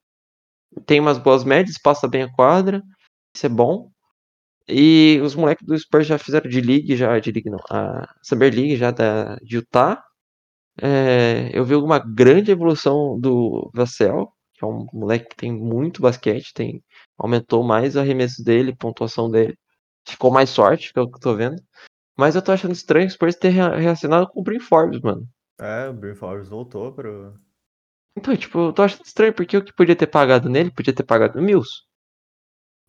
Tem 0.85 0.99
umas 0.99 1.17
boas 1.17 1.43
médias, 1.43 1.77
passa 1.77 2.07
bem 2.07 2.23
a 2.23 2.31
quadra. 2.33 2.81
Isso 3.35 3.45
é 3.45 3.49
bom. 3.49 3.89
E 4.67 5.19
os 5.23 5.35
moleques 5.35 5.65
do 5.65 5.77
Spurs 5.77 6.07
já 6.07 6.17
fizeram 6.17 6.49
de 6.49 6.59
League, 6.59 6.95
já, 6.95 7.19
de 7.19 7.31
League 7.31 7.49
não, 7.49 7.59
a 7.69 8.07
Summer 8.23 8.53
League 8.53 8.75
já 8.75 8.91
da, 8.91 9.35
de 9.37 9.57
Utah. 9.57 10.03
É, 10.81 11.51
eu 11.53 11.63
vi 11.63 11.75
uma 11.75 11.99
grande 11.99 12.51
evolução 12.51 13.19
do 13.19 13.69
Vassell, 13.73 14.31
que 14.55 14.65
é 14.65 14.67
um 14.67 14.87
moleque 14.93 15.29
que 15.29 15.35
tem 15.37 15.51
muito 15.53 16.01
basquete, 16.01 16.53
tem, 16.53 16.83
aumentou 17.17 17.63
mais 17.63 17.95
o 17.95 17.99
arremesso 17.99 18.43
dele, 18.43 18.75
pontuação 18.75 19.29
dele 19.29 19.57
ficou 20.07 20.31
mais 20.31 20.49
sorte, 20.49 20.93
pelo 20.93 21.09
que 21.09 21.17
eu 21.17 21.21
tô 21.21 21.35
vendo. 21.35 21.61
Mas 22.17 22.35
eu 22.35 22.41
tô 22.41 22.51
achando 22.51 22.73
estranho 22.73 23.07
o 23.07 23.09
Spurs 23.09 23.35
ter 23.35 23.49
reacionado 23.49 24.27
com 24.29 24.39
o 24.39 24.43
Brin 24.43 24.59
Forbes, 24.59 25.01
mano. 25.01 25.27
É, 25.59 25.89
o 25.89 25.93
Brin 25.93 26.15
Forbes 26.15 26.47
voltou 26.47 26.93
pro. 26.93 27.33
Então, 28.17 28.35
tipo, 28.35 28.59
eu 28.59 28.73
tô 28.73 28.81
achando 28.81 29.05
estranho, 29.05 29.33
porque 29.33 29.57
o 29.57 29.63
que 29.63 29.73
podia 29.73 29.95
ter 29.95 30.07
pagado 30.07 30.49
nele, 30.49 30.71
podia 30.71 30.93
ter 30.93 31.03
pagado 31.03 31.37
no 31.37 31.45
Mills. 31.45 31.69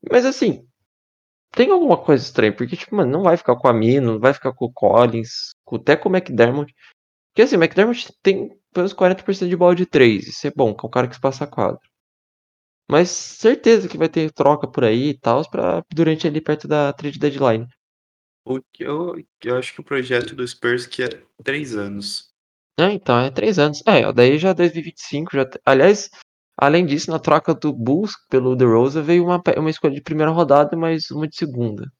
Mas 0.09 0.24
assim, 0.24 0.64
tem 1.50 1.70
alguma 1.70 1.96
coisa 1.96 2.22
estranha, 2.22 2.55
porque, 2.55 2.76
tipo, 2.76 2.94
mano, 2.94 3.11
não 3.11 3.22
vai 3.22 3.37
ficar 3.37 3.57
com 3.57 3.66
a 3.66 3.72
Mino, 3.72 4.12
não 4.14 4.20
vai 4.20 4.33
ficar 4.33 4.52
com 4.52 4.66
o 4.66 4.72
Collins, 4.72 5.55
até 5.72 5.96
com 5.96 6.09
o 6.09 6.16
McDermott. 6.16 6.72
Porque 7.33 7.42
assim, 7.42 7.57
o 7.57 7.62
McDermott 7.62 8.12
tem 8.22 8.48
pelo 8.72 8.85
menos 8.85 8.94
40% 8.94 9.48
de 9.48 9.57
bola 9.57 9.74
de 9.74 9.87
3, 9.87 10.26
isso 10.29 10.46
é 10.46 10.50
bom, 10.50 10.74
que 10.74 10.85
é 10.85 10.87
um 10.87 10.90
cara 10.90 11.09
que 11.09 11.14
se 11.14 11.20
passa 11.20 11.44
a 11.44 11.46
quadra. 11.46 11.81
Mas 12.88 13.09
certeza 13.11 13.88
que 13.88 13.99
vai 13.99 14.09
ter 14.09 14.31
troca 14.33 14.68
por 14.68 14.85
aí 14.85 15.11
e 15.11 15.18
tal, 15.18 15.49
pra, 15.51 15.83
durante 15.92 16.27
ali 16.27 16.40
perto 16.40 16.68
da 16.68 16.92
trade 16.92 17.18
deadline. 17.18 17.66
O 18.44 18.61
que 18.72 18.85
eu, 18.85 19.16
eu 19.42 19.57
acho 19.57 19.75
que 19.75 19.81
o 19.81 19.85
projeto 19.85 20.37
do 20.37 20.46
Spurs 20.46 20.87
que 20.87 21.03
é 21.03 21.09
três 21.42 21.77
anos. 21.77 22.29
É, 22.79 22.92
então, 22.92 23.18
é 23.18 23.31
três 23.31 23.59
anos. 23.59 23.83
É, 23.87 24.12
daí 24.12 24.38
já 24.38 24.53
2025, 24.53 25.35
já. 25.35 25.44
Aliás, 25.64 26.09
além 26.57 26.87
disso, 26.87 27.11
na 27.11 27.18
troca 27.18 27.53
do 27.55 27.72
Bulls 27.72 28.12
pelo 28.31 28.57
The 28.57 28.64
Rosa 28.64 29.03
veio 29.03 29.25
uma, 29.25 29.42
uma 29.57 29.70
escolha 29.70 29.94
de 29.94 30.03
primeira 30.03 30.31
rodada, 30.31 30.77
mas 30.77 31.11
uma 31.11 31.27
de 31.27 31.37
segunda. 31.37 31.90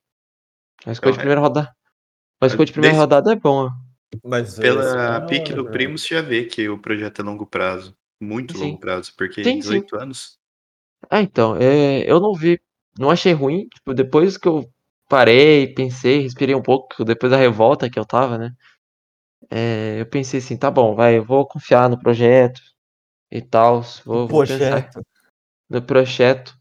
A 0.85 0.93
escolha 0.93 1.13
de 1.13 1.19
primeira 1.19 1.41
rodada. 1.41 1.75
Uma 2.41 2.47
escolha 2.47 2.67
de 2.67 2.73
primeira 2.73 2.97
rodada 2.97 3.33
é 3.33 3.37
bom. 3.37 3.69
Mas 4.25 4.57
Pela 4.59 5.27
pique 5.27 5.53
do 5.53 5.69
primo, 5.69 5.99
você 5.99 6.15
já 6.15 6.23
vê 6.23 6.45
que 6.45 6.69
o 6.69 6.79
projeto 6.79 7.21
é 7.21 7.25
longo 7.25 7.47
prazo. 7.47 7.97
Muito 8.21 8.57
Sim. 8.57 8.65
longo 8.65 8.79
prazo, 8.79 9.13
porque 9.17 9.43
Sim, 9.43 9.55
sim. 9.55 9.59
18 9.59 9.97
anos. 9.97 10.39
Ah, 11.11 11.21
então, 11.23 11.57
é, 11.57 12.11
eu 12.11 12.21
não 12.21 12.33
vi, 12.35 12.61
não 12.99 13.11
achei 13.11 13.33
ruim. 13.33 13.69
Tipo, 13.69 13.95
depois 13.95 14.37
que 14.39 14.49
eu 14.49 14.65
parei, 15.09 15.73
pensei, 15.75 16.23
respirei 16.23 16.55
um 16.55 16.63
pouco, 16.63 17.05
depois 17.05 17.31
da 17.31 17.39
revolta 17.39 17.89
que 17.91 17.99
eu 17.99 18.05
tava, 18.07 18.39
né? 18.39 18.51
é, 19.51 20.01
eu 20.01 20.07
pensei 20.07 20.39
assim, 20.41 20.57
tá 20.57 20.71
bom, 20.71 20.95
vai, 20.95 21.19
eu 21.19 21.25
vou 21.25 21.47
confiar 21.47 21.89
no 21.89 21.99
projeto 21.99 22.61
e 23.31 23.43
tal, 23.43 23.83
vou, 24.05 24.29
vou 24.29 24.45
pensar 24.45 24.83
Projeto. 24.83 25.03
no 25.71 25.83
projeto. 25.83 26.55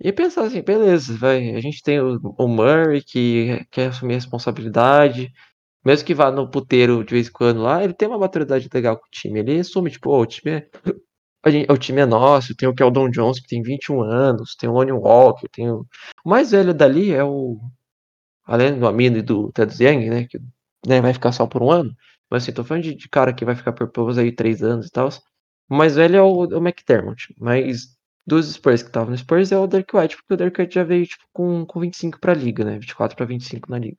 E 0.00 0.12
pensar 0.12 0.44
assim, 0.44 0.62
beleza, 0.62 1.16
vai, 1.18 1.54
a 1.56 1.60
gente 1.60 1.82
tem 1.82 2.00
o, 2.00 2.18
o 2.38 2.48
Murray 2.48 3.02
que 3.04 3.64
quer 3.70 3.88
assumir 3.90 4.14
a 4.14 4.16
responsabilidade. 4.18 5.32
Mesmo 5.84 6.06
que 6.06 6.14
vá 6.14 6.30
no 6.32 6.50
puteiro 6.50 7.04
de 7.04 7.14
vez 7.14 7.28
em 7.28 7.32
quando 7.32 7.62
lá, 7.62 7.84
ele 7.84 7.94
tem 7.94 8.08
uma 8.08 8.18
maturidade 8.18 8.68
legal 8.72 8.98
com 8.98 9.06
o 9.06 9.10
time. 9.10 9.40
Ele 9.40 9.60
assume, 9.60 9.90
tipo, 9.90 10.10
"Ô, 10.10 10.20
o 10.22 10.26
time 10.26 10.52
é. 10.58 10.70
Gente- 11.48 11.70
o 11.70 11.78
time 11.78 12.00
é 12.02 12.06
nosso, 12.06 12.54
tem 12.54 12.68
o 12.68 12.74
Keldon 12.74 13.08
Jones, 13.10 13.40
que 13.40 13.48
tem 13.48 13.62
21 13.62 14.02
anos, 14.02 14.54
tem 14.56 14.68
o 14.68 14.72
Lonnie 14.72 14.92
Walker, 14.92 15.48
tem 15.48 15.70
o. 15.70 15.86
O 16.24 16.28
mais 16.28 16.50
velho 16.50 16.74
dali 16.74 17.12
é 17.12 17.24
o. 17.24 17.58
Além 18.44 18.78
do 18.78 18.86
Amino 18.86 19.18
e 19.18 19.22
do 19.22 19.52
Ted 19.52 19.72
Young, 19.82 20.10
né? 20.10 20.26
Que 20.26 20.38
né, 20.86 21.00
vai 21.00 21.12
ficar 21.14 21.32
só 21.32 21.46
por 21.46 21.62
um 21.62 21.70
ano. 21.70 21.94
Mas 22.30 22.42
assim, 22.44 22.52
tô 22.52 22.64
falando 22.64 22.84
de, 22.84 22.94
de 22.94 23.08
cara 23.08 23.32
que 23.34 23.44
vai 23.44 23.54
ficar 23.56 23.72
por 23.72 23.88
pelo 23.90 24.18
aí 24.18 24.32
três 24.32 24.62
anos 24.62 24.86
e 24.88 24.90
tal. 24.90 25.08
O 25.70 25.74
mais 25.76 25.96
velho 25.96 26.16
é 26.16 26.22
o, 26.22 26.44
o 26.46 26.58
McDermott. 26.58 27.34
Mas 27.38 27.96
dos 28.26 28.52
Spurs 28.52 28.82
que 28.82 28.88
estavam 28.88 29.10
no 29.10 29.18
Spurs 29.18 29.52
é 29.52 29.58
o 29.58 29.66
Dirk 29.66 29.96
White, 29.96 30.16
porque 30.16 30.34
o 30.34 30.36
Dirk 30.36 30.60
White 30.60 30.74
já 30.74 30.84
veio 30.84 31.06
tipo, 31.06 31.24
com, 31.32 31.64
com 31.66 31.80
25 31.80 32.20
pra 32.20 32.34
liga, 32.34 32.64
né? 32.64 32.78
24 32.78 33.16
pra 33.16 33.26
25 33.26 33.70
na 33.70 33.78
liga. 33.78 33.98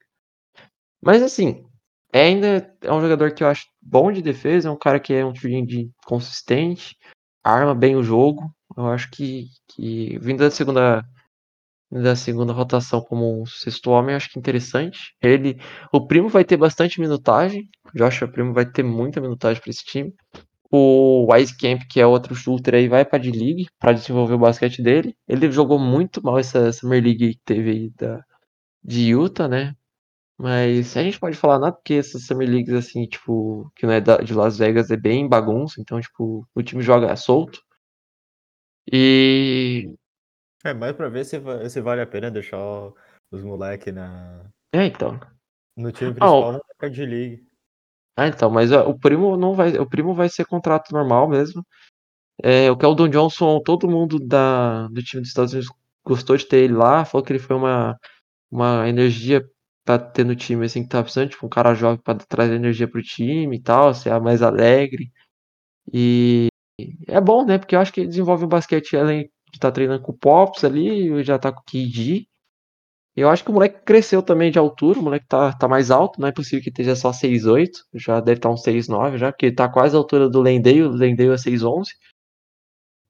Mas 1.01 1.21
assim, 1.23 1.65
é 2.13 2.23
ainda 2.23 2.75
é 2.81 2.91
um 2.91 3.01
jogador 3.01 3.33
que 3.33 3.43
eu 3.43 3.47
acho 3.47 3.65
bom 3.81 4.11
de 4.11 4.21
defesa, 4.21 4.69
é 4.69 4.71
um 4.71 4.77
cara 4.77 4.99
que 4.99 5.13
é 5.13 5.25
um 5.25 5.33
time 5.33 5.65
de 5.65 5.91
consistente, 6.05 6.95
arma 7.43 7.75
bem 7.75 7.95
o 7.95 8.03
jogo. 8.03 8.51
Eu 8.75 8.87
acho 8.87 9.09
que, 9.11 9.47
que 9.69 10.17
vindo 10.19 10.39
da 10.39 10.51
segunda 10.51 11.05
da 11.91 12.15
segunda 12.15 12.53
rotação 12.53 13.01
como 13.01 13.41
um 13.41 13.45
sexto 13.45 13.91
homem, 13.91 14.15
acho 14.15 14.29
que 14.29 14.39
interessante. 14.39 15.13
Ele, 15.21 15.59
o 15.91 16.07
Primo 16.07 16.29
vai 16.29 16.45
ter 16.45 16.55
bastante 16.55 17.01
minutagem. 17.01 17.67
Joshua 17.93 18.29
Primo 18.29 18.53
vai 18.53 18.65
ter 18.65 18.81
muita 18.83 19.19
minutagem 19.19 19.61
para 19.61 19.69
esse 19.69 19.83
time. 19.83 20.13
O 20.71 21.27
Wise 21.33 21.55
Camp, 21.57 21.81
que 21.89 21.99
é 21.99 22.07
outro 22.07 22.33
shooter 22.33 22.75
aí, 22.75 22.87
vai 22.87 23.03
para 23.03 23.19
de 23.19 23.29
league 23.29 23.67
para 23.77 23.91
desenvolver 23.91 24.35
o 24.35 24.39
basquete 24.39 24.81
dele. 24.81 25.13
Ele 25.27 25.51
jogou 25.51 25.77
muito 25.77 26.23
mal 26.23 26.39
essa 26.39 26.71
Summer 26.71 27.03
League 27.03 27.33
que 27.33 27.41
teve 27.43 27.69
aí 27.71 27.89
da 27.89 28.23
de 28.83 29.09
Utah, 29.09 29.47
né? 29.47 29.75
Mas 30.41 30.97
a 30.97 31.03
gente 31.03 31.19
pode 31.19 31.37
falar 31.37 31.59
nada 31.59 31.71
porque 31.73 31.93
essas 31.93 32.25
Summer 32.25 32.49
Leagues, 32.49 32.73
assim, 32.73 33.05
tipo, 33.05 33.71
que 33.75 33.85
não 33.85 33.93
é 33.93 34.01
da- 34.01 34.17
de 34.17 34.33
Las 34.33 34.57
Vegas, 34.57 34.89
é 34.89 34.97
bem 34.97 35.29
bagunça, 35.29 35.79
então, 35.79 36.01
tipo, 36.01 36.47
o 36.55 36.63
time 36.63 36.81
joga 36.81 37.15
solto. 37.15 37.61
E. 38.91 39.93
É 40.63 40.73
mais 40.73 40.95
pra 40.95 41.09
ver 41.09 41.25
se, 41.25 41.39
se 41.69 41.81
vale 41.81 42.01
a 42.01 42.07
pena 42.07 42.31
deixar 42.31 42.57
os 43.31 43.43
moleques 43.43 43.93
na... 43.93 44.49
É, 44.73 44.85
então. 44.85 45.19
no 45.77 45.91
time 45.91 46.11
principal 46.11 46.49
o- 46.49 46.51
na 46.53 46.59
Card 46.79 47.05
League. 47.05 47.47
Ah, 48.17 48.27
então, 48.27 48.49
mas 48.49 48.71
ó, 48.71 48.87
o 48.89 48.97
primo 48.97 49.37
não 49.37 49.53
vai. 49.53 49.77
O 49.77 49.87
primo 49.87 50.13
vai 50.13 50.27
ser 50.27 50.45
contrato 50.45 50.91
normal 50.91 51.29
mesmo. 51.29 51.63
É, 52.43 52.69
o 52.71 52.77
Keldon 52.77 53.09
Johnson, 53.09 53.61
todo 53.63 53.89
mundo 53.89 54.19
da, 54.19 54.87
do 54.87 55.01
time 55.03 55.21
dos 55.21 55.29
Estados 55.29 55.53
Unidos 55.53 55.71
gostou 56.03 56.35
de 56.35 56.45
ter 56.47 56.63
ele 56.63 56.73
lá, 56.73 57.05
falou 57.05 57.23
que 57.23 57.31
ele 57.31 57.39
foi 57.39 57.55
uma, 57.55 57.95
uma 58.51 58.89
energia 58.89 59.47
ter 60.13 60.23
no 60.23 60.35
time, 60.35 60.65
assim, 60.65 60.83
que 60.83 60.89
tava 60.89 61.03
precisando, 61.03 61.29
tipo, 61.29 61.45
um 61.45 61.49
cara 61.49 61.73
jovem 61.73 61.99
pra 62.03 62.15
trazer 62.15 62.55
energia 62.55 62.87
pro 62.87 63.01
time 63.01 63.57
e 63.57 63.61
tal, 63.61 63.93
ser 63.93 64.19
mais 64.19 64.41
alegre. 64.41 65.11
E 65.91 66.47
é 67.07 67.19
bom, 67.19 67.45
né? 67.45 67.57
Porque 67.57 67.75
eu 67.75 67.79
acho 67.79 67.91
que 67.91 68.01
ele 68.01 68.09
desenvolve 68.09 68.45
um 68.45 68.49
basquete 68.49 68.95
além 68.95 69.23
de 69.51 69.57
estar 69.57 69.71
treinando 69.71 70.01
com 70.01 70.11
o 70.11 70.17
Pops 70.17 70.63
ali, 70.63 71.23
já 71.23 71.37
tá 71.37 71.51
com 71.51 71.59
o 71.59 71.63
KD. 71.63 72.25
Eu 73.15 73.29
acho 73.29 73.43
que 73.43 73.51
o 73.51 73.53
moleque 73.53 73.83
cresceu 73.83 74.23
também 74.23 74.49
de 74.49 74.57
altura, 74.57 74.99
o 74.99 75.03
moleque 75.03 75.27
tá, 75.27 75.51
tá 75.51 75.67
mais 75.67 75.91
alto, 75.91 76.21
não 76.21 76.29
é 76.29 76.31
possível 76.31 76.63
que 76.63 76.69
esteja 76.69 76.95
só 76.95 77.11
6'8", 77.11 77.83
já 77.93 78.21
deve 78.21 78.37
estar 78.37 78.49
uns 78.49 78.63
6'9", 78.63 79.17
já, 79.17 79.31
porque 79.31 79.47
ele 79.47 79.55
tá 79.55 79.67
quase 79.67 79.95
a 79.95 79.99
altura 79.99 80.29
do 80.29 80.41
Lendale, 80.41 80.83
o 80.83 80.91
Lendale 80.91 81.31
é 81.31 81.37
6'11". 81.37 81.91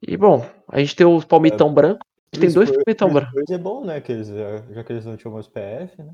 E 0.02 0.18
bom, 0.18 0.44
a 0.68 0.80
gente 0.80 0.96
tem 0.96 1.06
o 1.06 1.22
palmitão 1.22 1.72
branco, 1.72 2.00
a 2.04 2.36
gente 2.36 2.48
tem 2.48 2.52
dois 2.52 2.72
palmitão 2.72 3.14
branco. 3.14 3.32
É 3.48 3.58
bom, 3.60 3.86
né? 3.86 4.02
Que 4.02 4.12
eles, 4.12 4.28
já, 4.28 4.58
já 4.72 4.84
que 4.84 4.94
eles 4.94 5.06
não 5.06 5.16
tinham 5.16 5.34
mais 5.34 5.48
PF, 5.48 6.02
né? 6.02 6.12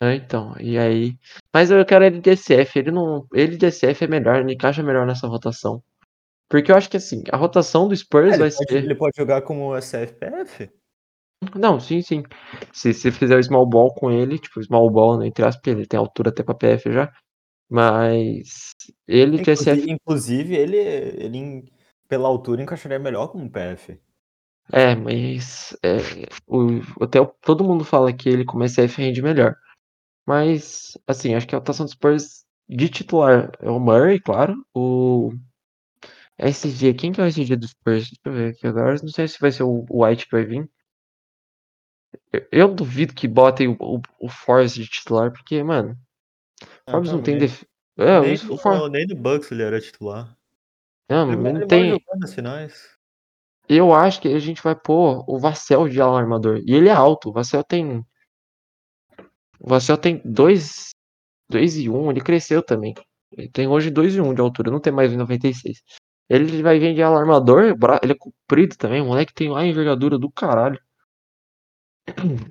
É, 0.00 0.14
então, 0.14 0.54
e 0.60 0.78
aí... 0.78 1.18
Mas 1.52 1.70
eu 1.70 1.84
quero 1.84 2.04
ele 2.04 2.20
de 2.20 2.30
SF, 2.30 2.78
ele 2.78 2.90
não... 2.90 3.26
Ele 3.32 3.56
de 3.56 3.66
SF 3.66 4.04
é 4.04 4.08
melhor, 4.08 4.36
ele 4.36 4.54
encaixa 4.54 4.82
melhor 4.82 5.06
nessa 5.06 5.26
rotação. 5.26 5.82
Porque 6.48 6.72
eu 6.72 6.76
acho 6.76 6.88
que 6.88 6.96
assim, 6.96 7.22
a 7.30 7.36
rotação 7.36 7.88
do 7.88 7.96
Spurs 7.96 8.34
É, 8.34 8.38
vai 8.38 8.48
ele, 8.48 8.56
pode, 8.56 8.72
ser... 8.72 8.84
ele 8.84 8.94
pode 8.94 9.16
jogar 9.16 9.42
como 9.42 9.76
SFPF? 9.76 10.70
Não, 11.54 11.78
sim, 11.78 12.00
sim. 12.02 12.22
Se 12.72 12.92
você 12.92 13.12
fizer 13.12 13.38
o 13.38 13.42
small 13.42 13.66
ball 13.66 13.94
com 13.94 14.10
ele, 14.10 14.38
tipo, 14.38 14.62
small 14.62 14.90
ball, 14.90 15.18
né, 15.18 15.26
entre 15.26 15.44
aspas, 15.44 15.56
porque 15.56 15.70
ele 15.70 15.86
tem 15.86 15.98
altura 15.98 16.30
até 16.30 16.42
pra 16.42 16.54
PF 16.54 16.92
já. 16.92 17.12
Mas 17.70 18.70
ele 19.06 19.38
de 19.38 19.50
SF. 19.50 19.90
Inclusive, 19.90 19.92
inclusive, 19.92 20.56
ele, 20.56 20.76
ele 20.76 21.64
pela 22.08 22.28
altura 22.28 22.62
encaixaria 22.62 22.98
melhor 22.98 23.28
como 23.28 23.50
PF. 23.50 24.00
É, 24.72 24.94
mas 24.94 25.76
é, 25.82 25.98
o, 26.46 26.80
até 27.02 27.20
o- 27.20 27.26
todo 27.42 27.64
mundo 27.64 27.84
fala 27.84 28.12
que 28.12 28.28
ele 28.28 28.44
como 28.44 28.64
SF 28.64 29.00
rende 29.00 29.22
melhor. 29.22 29.54
Mas, 30.28 30.92
assim, 31.06 31.34
acho 31.34 31.48
que 31.48 31.54
a 31.54 31.58
rotação 31.58 31.86
dos 31.86 31.94
Spurs 31.94 32.44
de 32.68 32.90
titular 32.90 33.50
é 33.60 33.70
o 33.70 33.80
Murray, 33.80 34.20
claro. 34.20 34.62
O 34.74 35.32
SG, 36.36 36.92
quem 36.92 37.12
que 37.12 37.18
é 37.22 37.24
o 37.24 37.26
SG 37.26 37.56
dos 37.56 37.70
Spurs? 37.70 38.10
Deixa 38.10 38.20
eu 38.26 38.32
ver 38.34 38.50
aqui 38.50 38.66
agora. 38.66 38.96
Não 39.00 39.08
sei 39.08 39.26
se 39.26 39.40
vai 39.40 39.50
ser 39.50 39.62
o 39.62 39.86
White 39.88 40.26
que 40.26 40.32
vai 40.32 40.44
vir. 40.44 40.70
Eu, 42.52 42.74
duvido 42.74 43.14
que 43.14 43.26
botem 43.26 43.68
o, 43.68 43.76
o, 43.80 44.02
o 44.20 44.28
Force 44.28 44.78
de 44.78 44.86
titular, 44.86 45.32
porque, 45.32 45.62
mano, 45.62 45.96
o 46.86 46.90
Forbes 46.90 47.10
não 47.10 47.22
tem 47.22 47.38
def... 47.38 47.64
É, 47.96 48.20
nem, 48.20 48.34
o 48.34 48.58
For... 48.58 48.90
nem 48.90 49.06
no 49.06 49.16
Bucks 49.16 49.50
ele 49.50 49.62
era 49.62 49.80
titular. 49.80 50.36
não, 51.08 51.32
ele 51.32 51.60
não 51.60 51.66
tem. 51.66 51.98
Eu 53.66 53.94
acho 53.94 54.20
que 54.20 54.28
a 54.28 54.38
gente 54.38 54.62
vai 54.62 54.76
pôr 54.76 55.24
o 55.26 55.38
Vassell 55.38 55.88
de 55.88 55.98
ala 56.02 56.20
armador. 56.20 56.60
E 56.66 56.74
ele 56.74 56.90
é 56.90 56.92
alto. 56.92 57.30
O 57.30 57.32
Vassell 57.32 57.64
tem. 57.64 58.04
O 59.60 59.68
Vassell 59.68 59.96
tem 59.98 60.20
2 60.24 60.90
2 61.50 61.76
e 61.78 61.88
1, 61.88 62.10
ele 62.10 62.20
cresceu 62.20 62.62
também. 62.62 62.94
Ele 63.36 63.48
tem 63.48 63.66
hoje 63.66 63.90
2 63.90 64.14
e 64.14 64.20
1 64.20 64.34
de 64.34 64.40
altura, 64.40 64.70
não 64.70 64.80
tem 64.80 64.92
mais 64.92 65.12
1,96. 65.12 65.82
Ele 66.28 66.62
vai 66.62 66.78
vir 66.78 66.94
de 66.94 67.02
ala 67.02 67.18
armador, 67.18 67.74
bra- 67.76 67.98
ele 68.02 68.12
é 68.12 68.16
comprido 68.16 68.76
também, 68.76 69.00
o 69.00 69.06
moleque 69.06 69.32
tem 69.32 69.48
lá 69.48 69.60
a 69.60 69.66
envergadura 69.66 70.18
do 70.18 70.30
caralho. 70.30 70.78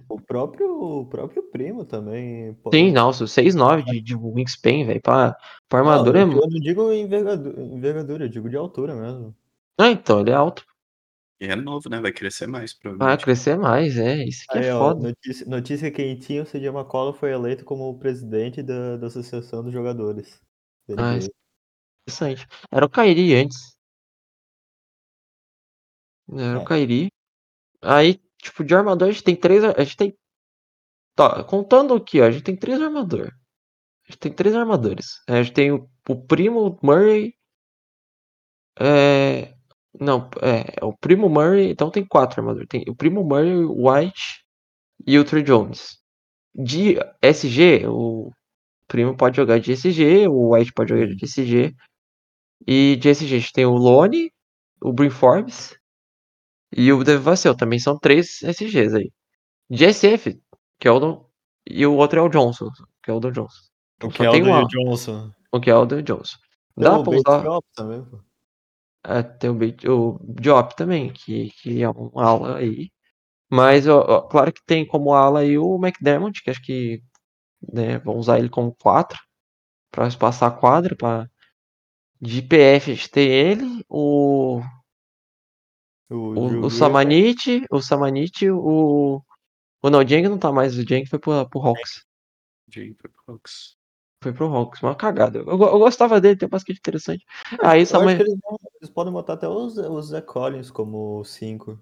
O 0.07 0.19
próprio, 0.21 0.69
o 1.01 1.05
próprio 1.05 1.43
primo 1.43 1.83
também. 1.83 2.53
pô- 2.55 2.71
Sim, 2.71 2.91
nossa, 2.91 3.25
6'9 3.25 3.83
de, 3.83 4.01
de 4.01 4.15
wingspan, 4.15 4.85
velho. 4.85 5.01
Pra, 5.01 5.35
pra 5.67 5.81
Não, 5.83 5.89
armador 5.89 6.15
é. 6.15 6.21
eu 6.21 6.27
não 6.27 6.59
digo 6.59 6.91
envergadura, 6.93 7.61
envergadura, 7.61 8.25
eu 8.25 8.29
digo 8.29 8.49
de 8.49 8.55
altura 8.57 8.95
mesmo. 8.95 9.35
Ah, 9.79 9.89
então, 9.89 10.21
ele 10.21 10.29
é 10.31 10.33
alto. 10.33 10.63
E 11.39 11.45
é 11.47 11.55
novo, 11.55 11.89
né? 11.89 11.99
Vai 12.01 12.11
crescer 12.11 12.47
mais, 12.47 12.73
Vai 12.99 13.17
provavelmente. 13.17 13.23
crescer 13.23 13.57
mais, 13.57 13.97
é. 13.97 14.23
Isso 14.25 14.45
que 14.49 14.57
Aí, 14.57 14.65
é 14.65 14.73
ó, 14.73 14.95
foda. 14.95 15.07
notícia, 15.09 15.45
notícia 15.47 15.91
quentinha, 15.91 16.43
o 16.43 16.45
CJ 16.45 16.67
McCollum 16.69 17.13
foi 17.13 17.31
eleito 17.31 17.63
como 17.65 17.97
presidente 17.99 18.63
da, 18.63 18.97
da 18.97 19.07
Associação 19.07 19.63
dos 19.63 19.73
Jogadores. 19.73 20.41
Ah. 20.97 21.17
Interessante. 22.07 22.47
Era 22.71 22.85
o 22.85 22.89
Kairi 22.89 23.35
antes. 23.35 23.75
Era 26.29 26.59
o 26.59 26.61
É. 26.61 26.65
Kairi. 26.65 27.09
Aí, 27.83 28.19
tipo, 28.41 28.63
de 28.63 28.75
armador 28.75 29.09
a 29.09 29.11
gente 29.11 29.23
tem 29.23 29.35
três. 29.35 29.63
A 29.63 29.83
gente 29.83 29.97
tem. 29.97 30.17
Tá, 31.15 31.43
contando 31.43 31.93
aqui, 31.95 32.21
ó, 32.21 32.25
a 32.25 32.31
gente 32.31 32.43
tem 32.43 32.55
três 32.55 32.81
armadores. 32.81 33.31
A 34.07 34.11
gente 34.11 34.19
tem 34.19 34.33
três 34.33 34.55
armadores. 34.55 35.07
A 35.29 35.41
gente 35.43 35.53
tem 35.55 35.71
o, 35.71 35.89
o 36.09 36.27
primo 36.27 36.79
Murray. 36.83 37.33
É. 38.79 39.56
Não, 39.99 40.29
é, 40.41 40.83
o 40.85 40.95
primo 40.95 41.29
Murray. 41.29 41.71
Então 41.71 41.89
tem 41.89 42.05
quatro 42.05 42.39
armadores. 42.41 42.67
Tem 42.69 42.83
o 42.87 42.95
primo 42.95 43.23
Murray, 43.23 43.55
o 43.65 43.89
White 43.89 44.43
e 45.05 45.17
o 45.17 45.25
Trey 45.25 45.43
Jones. 45.43 45.97
De 46.55 46.97
SG, 47.21 47.85
o 47.87 48.31
primo 48.87 49.15
pode 49.15 49.37
jogar 49.37 49.59
de 49.59 49.71
SG, 49.73 50.27
o 50.27 50.53
White 50.53 50.73
pode 50.73 50.89
jogar 50.89 51.07
de 51.07 51.25
SG. 51.25 51.73
E 52.65 52.95
de 52.97 53.09
SG 53.09 53.25
a 53.35 53.39
gente 53.39 53.53
tem 53.53 53.65
o 53.65 53.75
Lone, 53.75 54.31
o 54.81 54.91
Brin 54.91 55.09
Forbes 55.09 55.75
e 56.75 56.91
o 56.91 57.03
Devin 57.03 57.21
Vassell. 57.21 57.55
Também 57.55 57.79
são 57.79 57.97
três 57.97 58.41
SGs 58.43 58.95
aí. 58.95 59.11
De 59.69 59.85
SF, 59.93 60.39
que 60.79 60.87
é 60.87 60.91
o 60.91 61.27
e 61.69 61.85
o 61.85 61.95
outro 61.95 62.19
é 62.19 62.21
o 62.23 62.29
Johnson, 62.29 62.69
que 63.03 63.11
é 63.11 63.13
o 63.13 63.19
do 63.19 63.31
Johnson. 63.31 63.67
Então 63.97 64.09
O 64.09 64.11
só 64.13 64.31
tem 64.31 64.43
Keldon 64.43 64.45
um 64.45 64.49
e 64.49 64.61
A, 64.61 64.63
o 64.63 64.67
Johnson. 64.67 65.31
o 65.51 65.59
que 65.59 65.69
é 65.69 65.75
o 65.75 65.85
Johnson. 65.85 66.37
Dá 66.77 67.03
pra 67.03 67.13
usar. 67.13 67.43
Também, 67.75 68.03
pô. 68.05 68.19
Tem 69.39 69.49
o, 69.49 69.55
o 69.55 70.19
Diop 70.41 70.75
também, 70.75 71.11
que, 71.13 71.49
que 71.61 71.81
é 71.81 71.89
um 71.89 72.19
ala 72.19 72.57
aí. 72.57 72.89
Mas, 73.49 73.87
ó, 73.87 73.99
ó, 73.99 74.21
claro 74.23 74.51
que 74.51 74.61
tem 74.65 74.85
como 74.85 75.13
ala 75.13 75.39
aí 75.41 75.57
o 75.57 75.75
McDermott, 75.77 76.41
que 76.43 76.49
acho 76.49 76.61
que 76.61 77.01
né, 77.73 77.99
vão 77.99 78.17
usar 78.17 78.39
ele 78.39 78.49
como 78.49 78.75
4 78.75 79.17
para 79.91 80.07
espaçar 80.07 80.49
a 80.49 80.55
quadra. 80.55 80.95
Pra... 80.95 81.27
De 82.19 82.41
PF 82.41 82.91
a 82.91 82.95
gente 82.95 83.09
tem 83.09 83.29
ele, 83.29 83.85
o, 83.89 84.61
O, 86.09 86.15
o, 86.15 86.65
o. 86.65 86.69
Samanit, 86.69 87.65
o 87.71 87.81
Samanit, 87.81 88.49
o. 88.49 89.21
O 89.81 89.89
não, 89.89 89.99
o 89.99 90.07
Jeng 90.07 90.27
não 90.27 90.39
tá 90.39 90.51
mais, 90.51 90.77
o 90.77 90.83
Jeng 90.83 91.05
foi 91.05 91.19
pro, 91.19 91.47
pro 91.49 91.61
Hawks. 91.61 92.05
Jay 92.73 92.93
foi 92.99 93.09
pro 93.09 93.33
Hawks. 93.33 93.76
Foi 94.21 94.33
pro 94.33 94.47
Hawks, 94.47 94.81
uma 94.81 94.95
cagada. 94.95 95.39
Eu, 95.39 95.45
eu 95.47 95.79
gostava 95.79 96.19
dele, 96.19 96.35
tem 96.37 96.47
um 96.47 96.49
basquete 96.49 96.77
interessante. 96.79 97.23
Aí 97.61 97.83
o 97.83 97.85
Eu 97.85 98.15
que 98.17 98.21
eles, 98.23 98.37
vão- 98.41 98.57
eles 98.81 98.89
podem 98.89 99.13
botar 99.13 99.33
até 99.33 99.47
os, 99.47 99.77
os 99.77 100.07
Zé 100.07 100.21
Collins 100.21 100.71
como 100.71 101.23
5. 101.23 101.79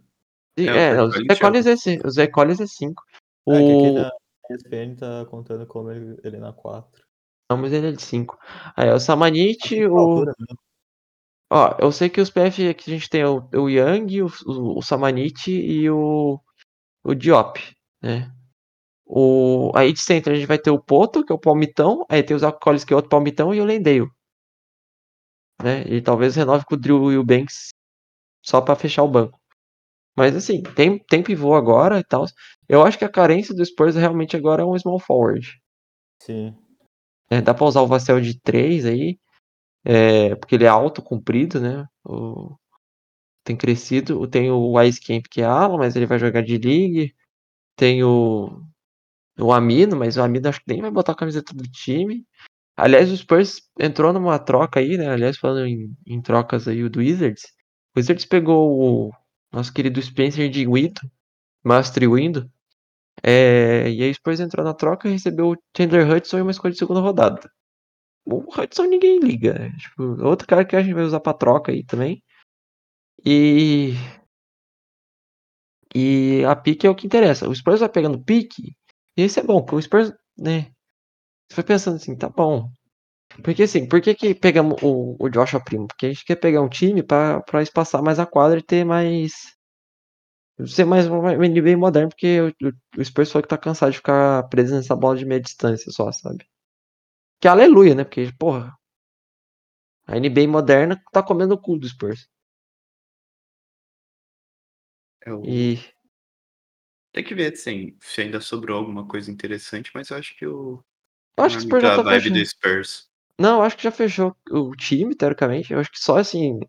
É, 0.58 0.62
o 0.64 0.76
É, 0.76 0.90
Zé 0.92 0.96
não, 0.96 1.06
o 1.06 1.12
Collins 1.12 1.28
Zé 1.28 1.40
Collins 1.40 1.66
é 1.66 1.78
5. 1.78 2.08
O 2.08 2.12
Zé 2.12 2.28
Collins 2.28 2.60
é 2.60 2.68
5. 2.68 3.04
O... 3.46 3.54
É, 3.54 3.64
que 3.64 3.72
aqui 3.72 3.92
na 3.92 4.12
ESPN 4.52 4.96
tá 4.96 5.26
contando 5.26 5.66
como 5.66 5.92
ele, 5.92 6.20
ele 6.24 6.38
na 6.38 6.52
4. 6.52 7.04
Não, 7.50 7.58
mas 7.58 7.72
ele 7.72 7.88
é 7.88 7.92
de 7.92 8.02
5. 8.02 8.38
Aí, 8.76 8.90
o 8.90 9.00
Samanit, 9.00 9.86
o. 9.86 9.98
altura 9.98 10.34
mesmo. 10.38 10.60
Ó, 11.52 11.78
eu 11.80 11.92
sei 11.92 12.10
que 12.10 12.20
os 12.20 12.32
PF 12.32 12.68
aqui 12.68 12.92
a 12.92 12.94
gente 12.96 13.10
tem 13.10 13.24
o, 13.24 13.48
o 13.54 13.70
Yang, 13.70 14.24
o, 14.24 14.28
o, 14.48 14.80
o 14.80 14.82
Samanit 14.82 15.52
e 15.52 15.90
o, 15.90 16.40
o 17.04 17.14
Diop, 17.14 17.60
né? 18.02 18.32
O, 19.08 19.72
aí 19.76 19.94
de 19.94 20.00
centro 20.00 20.34
a 20.34 20.36
gente 20.36 20.48
vai 20.48 20.58
ter 20.60 20.72
o 20.72 20.80
Poto, 20.82 21.26
que 21.26 21.32
é 21.32 21.36
o 21.36 21.40
palmitão, 21.40 22.06
aí 22.10 22.24
tem 22.24 22.36
o 22.36 22.40
Zach 22.40 22.60
Collins, 22.62 22.84
que 22.86 22.94
é 22.94 22.96
outro 22.96 23.10
palmitão, 23.10 23.54
e 23.54 23.62
o 23.62 23.66
Lendale. 23.66 24.08
Né? 25.62 25.84
E 25.88 26.02
talvez 26.02 26.36
renove 26.36 26.66
com 26.66 26.76
o 26.76 26.78
Drew 26.78 27.12
e 27.12 27.18
o 27.18 27.24
Banks 27.24 27.70
só 28.44 28.62
pra 28.62 28.76
fechar 28.76 29.04
o 29.04 29.10
banco. 29.10 29.40
Mas 30.18 30.36
assim, 30.36 30.64
tem, 30.76 31.00
tem 31.00 31.24
pivô 31.24 31.56
agora 31.56 32.00
e 32.00 32.06
tal. 32.06 32.26
Eu 32.70 32.84
acho 32.84 32.98
que 33.00 33.06
a 33.06 33.10
carência 33.10 33.56
do 33.56 33.66
Spurs 33.66 33.96
realmente 33.96 34.38
agora 34.38 34.64
é 34.64 34.66
um 34.66 34.78
small 34.78 35.00
forward. 35.00 35.48
Sim. 36.22 36.56
É, 37.30 37.42
dá 37.42 37.54
pra 37.54 37.66
usar 37.66 37.82
o 37.82 37.88
Vassell 37.88 38.22
de 38.22 38.40
3 38.42 38.86
aí, 38.86 39.20
é, 39.86 40.36
porque 40.36 40.56
ele 40.56 40.66
é 40.66 40.68
alto, 40.68 41.02
comprido, 41.02 41.60
né? 41.62 41.86
O- 42.06 42.56
tem 43.44 43.56
crescido. 43.58 44.28
Tem 44.28 44.52
o 44.52 44.82
Ice 44.84 45.02
Camp 45.02 45.26
que 45.30 45.42
é 45.42 45.46
ala, 45.46 45.78
mas 45.78 45.96
ele 45.96 46.06
vai 46.08 46.20
jogar 46.20 46.42
de 46.44 46.58
league. 46.58 47.14
Tem 47.78 48.04
o, 48.04 48.62
o 49.40 49.52
Amino, 49.52 49.96
mas 49.96 50.18
o 50.18 50.22
Amino 50.22 50.50
acho 50.50 50.60
que 50.60 50.72
nem 50.72 50.82
vai 50.82 50.92
botar 50.92 51.14
a 51.14 51.16
camiseta 51.16 51.54
do 51.54 51.64
time. 51.64 52.26
Aliás, 52.78 53.12
o 53.12 53.18
Spurs 53.18 53.62
entrou 53.80 54.12
numa 54.14 54.38
troca 54.40 54.80
aí, 54.80 54.98
né? 54.98 55.10
Aliás, 55.10 55.38
falando 55.38 55.66
em, 55.66 55.96
em 56.06 56.22
trocas 56.22 56.68
aí, 56.68 56.84
o 56.84 56.90
do 56.90 57.00
Wizards. 57.00 57.44
O 57.96 58.00
Wizards 58.00 58.26
pegou 58.26 59.08
o 59.08 59.12
nosso 59.52 59.74
querido 59.74 60.02
Spencer 60.02 60.50
de 60.50 60.68
Windo, 60.68 61.02
Master 61.64 62.10
Windo. 62.12 62.50
É, 63.24 63.90
e 63.90 64.04
aí 64.04 64.12
o 64.12 64.16
Spurs 64.16 64.40
entrou 64.40 64.66
na 64.66 64.74
troca 64.74 65.08
e 65.08 65.14
recebeu 65.14 65.52
o 65.52 65.58
Chandler 65.76 66.10
Hudson 66.10 66.40
e 66.40 66.42
uma 66.42 66.52
escolha 66.52 66.74
de 66.74 66.80
segunda 66.80 67.00
rodada. 67.00 67.50
O 68.26 68.40
Hudson 68.40 68.86
ninguém 68.86 69.20
liga, 69.20 69.54
né? 69.54 69.72
Tipo, 69.78 70.04
outro 70.26 70.48
cara 70.48 70.66
que 70.66 70.76
a 70.76 70.82
gente 70.82 70.94
vai 70.94 71.04
usar 71.04 71.20
pra 71.20 71.34
troca 71.34 71.72
aí 71.72 71.84
também. 71.84 72.24
E. 73.26 73.94
E 75.94 76.44
a 76.46 76.56
pique 76.56 76.86
é 76.86 76.90
o 76.90 76.96
que 76.96 77.08
interessa. 77.08 77.48
O 77.48 77.56
Spurs 77.56 77.80
vai 77.80 77.90
pegando 77.90 78.24
pique. 78.24 78.76
E 79.18 79.24
isso 79.26 79.40
é 79.40 79.44
bom, 79.44 79.62
porque 79.62 79.76
o 79.76 79.82
Spurs, 79.82 80.12
né? 80.38 80.72
Você 81.50 81.56
foi 81.56 81.64
pensando 81.66 81.98
assim, 81.98 82.18
tá 82.18 82.30
bom. 82.30 82.70
Porque 83.44 83.64
assim, 83.64 83.88
por 83.88 84.02
que, 84.02 84.16
que 84.16 84.36
pegamos 84.36 84.78
o, 84.84 85.18
o 85.20 85.30
Joshua 85.30 85.64
Primo? 85.64 85.88
Porque 85.88 86.08
a 86.08 86.10
gente 86.10 86.26
quer 86.26 86.36
pegar 86.38 86.62
um 86.62 86.70
time 86.70 87.04
pra, 87.04 87.42
pra 87.44 87.62
espaçar 87.64 88.04
mais 88.04 88.20
a 88.20 88.26
quadra 88.28 88.60
e 88.60 88.64
ter 88.64 88.86
mais. 88.86 89.34
Ser 90.68 90.86
mais 90.86 91.08
um 91.08 91.28
NBA 91.30 91.78
moderno, 91.78 92.10
porque 92.10 92.42
o, 92.42 92.48
o, 92.50 92.72
o 93.02 93.04
Spurs 93.06 93.32
falou 93.32 93.44
que 93.44 93.50
tá 93.50 93.58
cansado 93.58 93.92
de 93.92 93.98
ficar 93.98 94.44
preso 94.50 94.74
nessa 94.76 94.96
bola 94.96 95.18
de 95.18 95.26
meia 95.26 95.40
distância 95.42 95.92
só, 95.92 96.12
sabe? 96.12 96.46
Que 97.42 97.48
aleluia, 97.50 97.96
né? 97.96 98.04
Porque, 98.04 98.32
porra. 98.40 98.74
A 100.08 100.16
NBA 100.18 100.48
moderna 100.56 101.02
tá 101.14 101.24
comendo 101.24 101.56
o 101.56 101.62
cu 101.66 101.80
do 101.80 101.88
Spurs. 101.94 102.22
É 105.28 105.32
o... 105.34 105.44
E. 105.44 105.95
Tem 107.16 107.24
que 107.24 107.34
ver 107.34 107.54
assim, 107.54 107.96
se 108.02 108.20
ainda 108.20 108.42
sobrou 108.42 108.78
alguma 108.78 109.08
coisa 109.08 109.32
interessante, 109.32 109.90
mas 109.96 110.10
eu 110.10 110.18
acho 110.18 110.38
que 110.38 110.46
o. 110.46 110.84
Eu 111.38 111.46
acho 111.46 111.60
que 111.60 111.64
o 111.64 111.66
é 111.66 111.68
Spurs 111.68 111.82
já 111.82 111.96
tá 111.96 112.02
vibe 112.02 112.24
fechando. 112.24 112.40
do 112.42 112.46
Spurs. 112.46 113.08
Não, 113.40 113.60
eu 113.60 113.62
acho 113.62 113.78
que 113.78 113.84
já 113.84 113.92
fechou 113.92 114.36
o 114.52 114.76
time, 114.76 115.16
teoricamente. 115.16 115.72
Eu 115.72 115.80
acho 115.80 115.90
que 115.90 115.98
só 115.98 116.18
assim. 116.18 116.60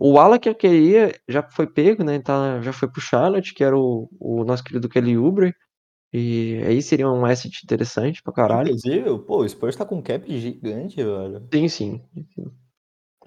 O 0.00 0.18
ala 0.18 0.38
que 0.38 0.48
eu 0.48 0.54
queria 0.54 1.14
já 1.28 1.42
foi 1.42 1.66
pego, 1.66 2.02
né? 2.02 2.18
Tá, 2.18 2.62
já 2.62 2.72
foi 2.72 2.90
pro 2.90 3.02
Charlotte, 3.02 3.52
que 3.52 3.62
era 3.62 3.76
o, 3.76 4.08
o 4.18 4.42
nosso 4.42 4.64
querido 4.64 4.88
Kelly 4.88 5.18
Oubre. 5.18 5.54
E 6.10 6.62
aí 6.66 6.80
seria 6.80 7.10
um 7.10 7.26
asset 7.26 7.54
interessante 7.62 8.22
pra 8.22 8.32
caralho. 8.32 8.68
Inclusive, 8.68 9.18
pô, 9.26 9.42
o 9.42 9.48
Spurs 9.48 9.76
tá 9.76 9.84
com 9.84 9.96
um 9.96 10.02
cap 10.02 10.26
gigante, 10.40 10.96
velho. 10.96 11.46
Sim, 11.52 11.68
sim. 11.68 12.02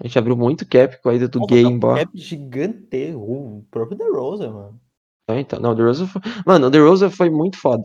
A 0.00 0.06
gente 0.08 0.18
abriu 0.18 0.36
muito 0.36 0.66
cap 0.66 1.00
com 1.00 1.08
a 1.08 1.14
ida 1.14 1.28
do 1.28 1.38
tá 1.38 1.46
com 1.46 1.54
um 1.54 1.70
embora. 1.70 2.04
cap 2.04 2.18
gigante. 2.18 3.14
O 3.14 3.64
próprio 3.70 3.96
DeRozan, 3.96 4.50
mano. 4.50 4.87
Ah, 5.28 5.38
Então, 5.38 5.60
não, 5.60 5.72
o 5.72 5.74
DeRozan 5.74 6.06
foi... 6.06 6.22
Mano, 6.46 6.70
DeRozan 6.70 7.10
foi 7.10 7.30
muito 7.30 7.58
foda. 7.58 7.84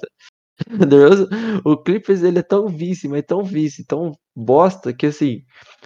O 0.82 0.86
DeRozan, 0.86 1.28
o 1.66 1.78
Clippers 1.78 2.24
ele 2.24 2.40
é 2.40 2.44
tão 2.44 2.68
vice, 2.68 3.08
mas 3.08 3.24
tão 3.26 3.44
vice, 3.44 3.86
tão 3.86 4.14
bosta 4.36 4.94
que 4.94 5.08
assim, 5.08 5.44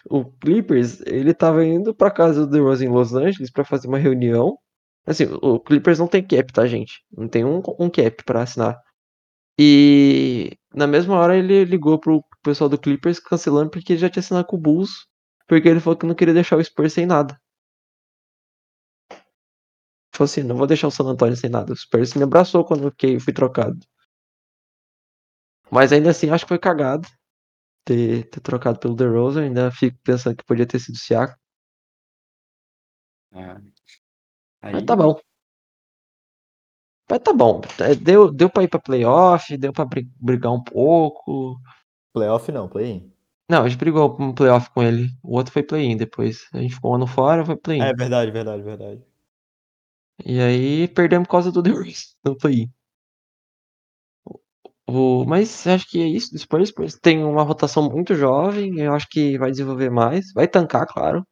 o 0.10 0.26
Clippers 0.26 1.02
ele 1.08 1.34
tava 1.34 1.66
indo 1.66 1.96
pra 1.96 2.12
casa 2.12 2.46
do 2.46 2.52
DeRozan 2.52 2.86
em 2.86 2.90
Los 2.90 3.14
Angeles 3.16 3.52
pra 3.52 3.66
fazer 3.66 3.88
uma 3.88 3.98
reunião. 4.00 4.58
Assim, 5.06 5.26
o 5.42 5.60
Clippers 5.60 6.00
não 6.00 6.08
tem 6.08 6.26
cap, 6.26 6.52
tá, 6.54 6.68
gente? 6.68 7.04
Não 7.18 7.28
tem 7.30 7.46
um, 7.46 7.62
um 7.80 7.90
cap 7.90 8.24
pra 8.26 8.44
assinar. 8.44 8.78
E 9.60 10.52
na 10.76 10.88
mesma 10.88 11.16
hora 11.18 11.38
ele 11.38 11.66
ligou 11.66 12.00
pro 12.00 12.24
pessoal 12.44 12.70
do 12.70 12.78
Clippers 12.80 13.20
cancelando 13.20 13.72
porque 13.72 13.94
ele 13.94 14.00
já 14.02 14.10
tinha 14.10 14.22
assinado 14.22 14.48
com 14.48 14.58
o 14.58 14.60
Bulls, 14.60 15.08
porque 15.48 15.68
ele 15.70 15.80
falou 15.80 15.98
que 15.98 16.06
não 16.08 16.16
queria 16.16 16.34
deixar 16.34 16.58
o 16.58 16.64
Spurs 16.64 16.94
sem 16.94 17.06
nada. 17.06 17.38
Falou 20.18 20.26
assim, 20.26 20.42
não 20.44 20.56
vou 20.58 20.66
deixar 20.68 20.88
o 20.88 20.92
San 20.92 21.06
Antonio 21.06 21.36
sem 21.38 21.50
nada. 21.50 21.72
O 21.72 21.76
Spurs 21.78 22.14
me 22.16 22.24
abraçou 22.24 22.66
quando 22.66 22.92
eu 23.02 23.20
fui 23.20 23.32
trocado. 23.34 23.78
Mas 25.72 25.92
ainda 25.92 26.10
assim, 26.10 26.30
acho 26.30 26.46
que 26.46 26.50
foi 26.50 26.60
cagado 26.60 27.08
ter, 27.86 28.30
ter 28.30 28.40
trocado 28.42 28.80
pelo 28.80 28.96
DeRozan. 28.96 29.44
Ainda 29.44 29.72
fico 29.72 29.98
pensando 30.04 30.36
que 30.36 30.46
podia 30.46 30.66
ter 30.68 30.80
sido 30.80 30.98
o. 30.98 31.38
Ah, 33.34 33.62
Mas 34.62 34.76
aí, 34.76 34.86
tá 34.86 34.96
bom. 34.96 35.20
Mas 37.10 37.20
tá 37.20 37.34
bom. 37.34 37.62
É, 37.80 37.96
Deu, 37.96 38.32
deu 38.32 38.50
pra 38.50 38.64
ir 38.64 38.68
pra 38.68 38.80
playoff, 38.80 39.56
deu 39.58 39.72
pra 39.72 39.86
bri- 39.86 40.10
brigar 40.20 40.52
um 40.52 40.64
pouco. 40.64 41.58
Playoff 42.14 42.52
não, 42.52 42.68
play-in. 42.68 43.12
Não, 43.50 43.64
a 43.64 43.70
gente 43.70 43.80
brigou 43.80 44.18
um 44.20 44.34
playoff 44.34 44.70
com 44.72 44.84
ele. 44.84 45.08
O 45.24 45.38
outro 45.38 45.54
foi 45.54 45.64
play-in 45.64 45.96
depois. 45.96 46.48
A 46.54 46.60
gente 46.60 46.76
ficou 46.76 46.92
um 46.92 46.96
ano 46.96 47.08
fora, 47.08 47.46
foi 47.46 47.56
play-in. 47.56 47.82
É 47.82 47.94
verdade, 47.94 48.32
verdade, 48.32 48.62
verdade. 48.64 49.02
E 50.26 50.40
aí 50.40 50.88
perdemos 50.88 51.28
por 51.28 51.32
causa 51.34 51.52
do 51.52 51.62
DeRozan 51.62 52.14
no 52.26 52.38
play-in. 52.38 52.72
O, 54.90 55.26
mas 55.26 55.68
acho 55.68 55.88
que 55.90 56.02
é 56.02 56.08
isso 56.08 56.32
do 56.32 56.40
Spurs. 56.40 56.70
Spurs 56.70 56.96
tem 57.00 57.24
uma 57.24 57.44
rotação 57.44 57.90
muito 57.90 58.16
jovem. 58.16 58.80
Eu 58.80 58.94
acho 58.94 59.08
que 59.10 59.38
vai 59.38 59.52
desenvolver 59.52 59.90
mais. 59.90 60.32
Vai 60.34 60.48
tancar, 60.48 60.88
claro. 60.88 61.28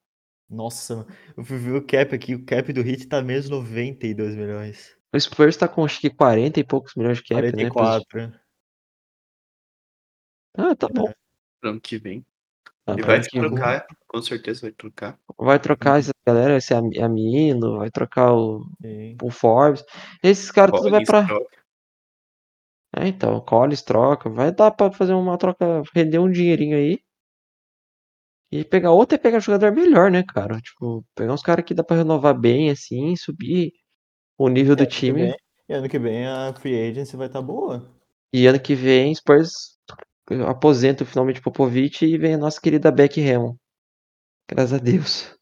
Nossa, 0.50 0.98
mano, 0.98 1.08
eu 1.36 1.44
fui 1.44 1.58
ver 1.58 1.74
o 1.74 1.86
cap 1.86 2.14
aqui, 2.14 2.36
o 2.36 2.46
cap 2.46 2.72
do 2.72 2.82
Hit 2.82 3.08
tá 3.08 3.22
menos 3.22 3.50
92 3.50 4.36
milhões. 4.36 4.96
O 5.14 5.20
Spurs 5.20 5.58
tá 5.58 5.68
com 5.68 5.84
acho 5.84 6.00
que 6.00 6.10
40 6.10 6.60
e 6.60 6.64
poucos 6.64 6.94
milhões 6.96 7.18
de 7.18 7.24
cap, 7.24 7.42
né? 7.42 7.70
pros- 7.72 8.06
44. 8.06 8.34
Ah, 10.58 10.76
tá 10.76 10.88
bom. 10.88 11.12
pro 11.60 11.70
ano 11.72 11.82
que 11.82 11.98
vem. 11.98 12.24
Ah, 12.86 12.94
Ele 12.94 13.02
pra 13.02 13.18
vai 13.18 13.22
trocar, 13.22 13.88
com 14.16 14.22
certeza 14.22 14.61
vai 14.61 14.72
trocar. 14.72 15.20
Vai 15.38 15.59
trocar 15.59 15.99
essa 15.99 16.11
galera, 16.26 16.55
esse 16.57 16.74
Am- 16.74 16.89
Amino, 17.03 17.80
vai 17.80 17.91
trocar 17.91 18.34
o, 18.34 18.66
Sim. 18.82 19.18
o 19.22 19.30
Forbes. 19.30 19.84
Esses 20.24 20.49
caras 20.49 20.80
tudo 20.80 20.89
vai 20.89 21.03
pra. 21.03 21.26
troca. 21.26 21.55
É, 22.97 23.07
então, 23.07 23.41
Collins 23.41 23.82
troca. 23.82 24.30
Vai 24.30 24.53
dar 24.53 24.72
pra 24.72 24.89
fazer 24.89 25.13
uma 25.13 25.38
troca, 25.38 25.84
render 25.93 26.20
um 26.20 26.32
dinheirinho 26.32 26.78
aí. 26.78 26.99
E 28.51 28.63
pegar 28.63 28.91
outra 28.91 29.18
é 29.18 29.20
pegar 29.20 29.39
jogador 29.39 29.74
melhor, 29.74 30.09
né, 30.09 30.24
cara? 30.24 30.61
Tipo, 30.61 31.03
pegar 31.13 31.34
uns 31.34 31.41
caras 31.41 31.66
que 31.66 31.74
dá 31.74 31.84
pra 31.84 31.97
renovar 31.97 32.39
bem, 32.39 32.70
assim, 32.70 33.13
subir 33.18 33.74
o 34.38 34.47
nível 34.47 34.76
do 34.78 34.82
ano 34.84 34.89
que 34.89 34.95
time. 34.95 35.22
vem- 35.24 35.36
E 35.68 35.74
ano 35.74 35.89
que 35.89 35.99
vem 35.99 36.26
a 36.26 36.53
free 36.53 36.89
agency 36.89 37.18
vai 37.18 37.28
estar 37.28 37.39
tá 37.39 37.45
boa. 37.45 37.91
E 38.32 38.47
ano 38.47 38.59
que 38.59 38.76
vem, 38.76 39.13
Spurs 39.13 39.78
aposenta 40.47 41.03
finalmente 41.03 41.41
Popovich 41.41 42.05
e 42.05 42.18
vem 42.18 42.36
a 42.36 42.38
nossa 42.38 42.61
querida 42.61 42.91
Beck 42.91 43.20
Hammond. 43.20 43.57
Graças 44.50 44.74
a 44.74 44.78
Deus. 44.78 45.36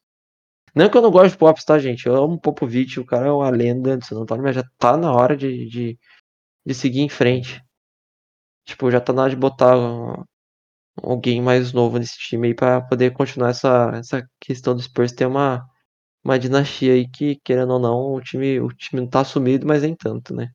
Não 0.74 0.90
que 0.90 0.96
eu 0.98 1.02
não 1.02 1.10
gosto 1.10 1.32
de 1.32 1.38
Pops, 1.38 1.64
tá, 1.64 1.78
gente? 1.78 2.06
Eu 2.06 2.16
amo 2.16 2.40
Popovich, 2.40 3.00
o 3.00 3.06
cara 3.06 3.28
é 3.28 3.32
uma 3.32 3.50
lenda 3.50 3.96
do 3.96 4.04
San 4.04 4.20
Antonio, 4.20 4.44
mas 4.44 4.56
já 4.56 4.64
tá 4.78 4.96
na 4.96 5.12
hora 5.12 5.36
de, 5.36 5.66
de, 5.68 5.98
de 6.66 6.74
seguir 6.74 7.00
em 7.00 7.08
frente. 7.10 7.62
Tipo, 8.66 8.90
já 8.90 9.00
tá 9.00 9.12
na 9.12 9.22
hora 9.22 9.30
de 9.30 9.36
botar 9.36 9.74
alguém 11.02 11.40
mais 11.42 11.72
novo 11.72 11.98
nesse 11.98 12.18
time 12.18 12.48
aí 12.48 12.54
pra 12.54 12.80
poder 12.80 13.12
continuar 13.12 13.50
essa, 13.50 13.90
essa 13.94 14.28
questão 14.40 14.74
do 14.74 14.82
Spurs 14.82 15.12
ter 15.12 15.26
uma, 15.26 15.64
uma 16.24 16.38
dinastia 16.38 16.94
aí 16.94 17.08
que, 17.10 17.36
querendo 17.44 17.72
ou 17.74 17.80
não, 17.80 18.14
o 18.14 18.20
time, 18.22 18.60
o 18.60 18.68
time 18.70 19.02
não 19.02 19.08
tá 19.10 19.24
sumido, 19.24 19.66
mas 19.66 19.82
nem 19.82 19.96
tanto, 19.96 20.34
né? 20.34 20.50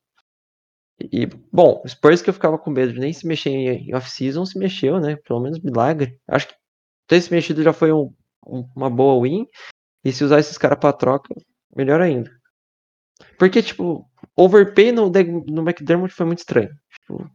E, 1.00 1.26
bom, 1.52 1.82
Spurs 1.88 2.22
que 2.22 2.30
eu 2.30 2.34
ficava 2.34 2.58
com 2.58 2.70
medo 2.70 2.93
de 2.93 3.00
nem 3.00 3.14
se 3.14 3.26
mexer 3.26 3.50
em 3.50 3.93
off-season, 3.95 4.45
se 4.45 4.60
mexeu, 4.60 5.00
né? 5.00 5.16
Pelo 5.18 5.39
menos 5.39 5.60
milagre. 5.60 6.20
Acho 6.28 6.47
que 6.50 6.56
ter 7.08 7.22
se 7.22 7.32
mexido 7.32 7.64
já 7.64 7.74
foi 7.74 7.91
um- 7.93 8.14
uma 8.76 8.89
boa 8.89 9.22
win. 9.24 9.45
E 10.04 10.12
se 10.12 10.24
usar 10.24 10.39
esses 10.39 10.58
caras 10.58 10.80
pra 10.80 10.93
troca, 10.93 11.34
melhor 11.76 12.02
ainda. 12.02 12.32
Porque, 13.38 13.62
tipo, 13.62 14.10
overpay 14.36 14.91
no, 14.91 15.10
no 15.10 15.62
McDermott 15.62 16.14
foi 16.14 16.26
muito 16.26 16.39
estranho. 16.39 16.70
Tipo, 16.93 17.30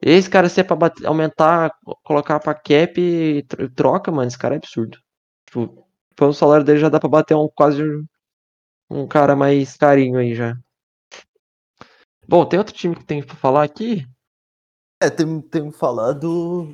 esse 0.00 0.28
cara 0.30 0.48
se 0.48 0.60
é 0.60 0.64
pra 0.64 0.76
bater- 0.76 1.06
aumentar, 1.06 1.72
colocar 2.02 2.40
pra 2.40 2.54
cap 2.54 3.00
e 3.00 3.42
tro- 3.42 3.70
troca, 3.70 4.10
mano, 4.10 4.28
esse 4.28 4.38
cara 4.38 4.54
é 4.54 4.58
absurdo. 4.58 4.98
Tipo, 5.46 5.86
pelo 6.14 6.32
salário 6.32 6.64
dele 6.64 6.78
já 6.78 6.88
dá 6.88 6.98
pra 6.98 7.08
bater 7.08 7.34
um 7.34 7.48
quase 7.48 7.82
um, 7.82 8.06
um 8.90 9.06
cara 9.06 9.36
mais 9.36 9.76
carinho 9.76 10.18
aí 10.18 10.34
já. 10.34 10.56
Bom, 12.28 12.44
tem 12.46 12.58
outro 12.58 12.74
time 12.74 12.96
que 12.96 13.04
tem 13.04 13.22
pra 13.22 13.36
falar 13.36 13.62
aqui? 13.62 14.06
É, 15.02 15.10
tem, 15.10 15.40
tem 15.42 15.70
que 15.70 15.76
falar 15.76 16.12
do, 16.12 16.72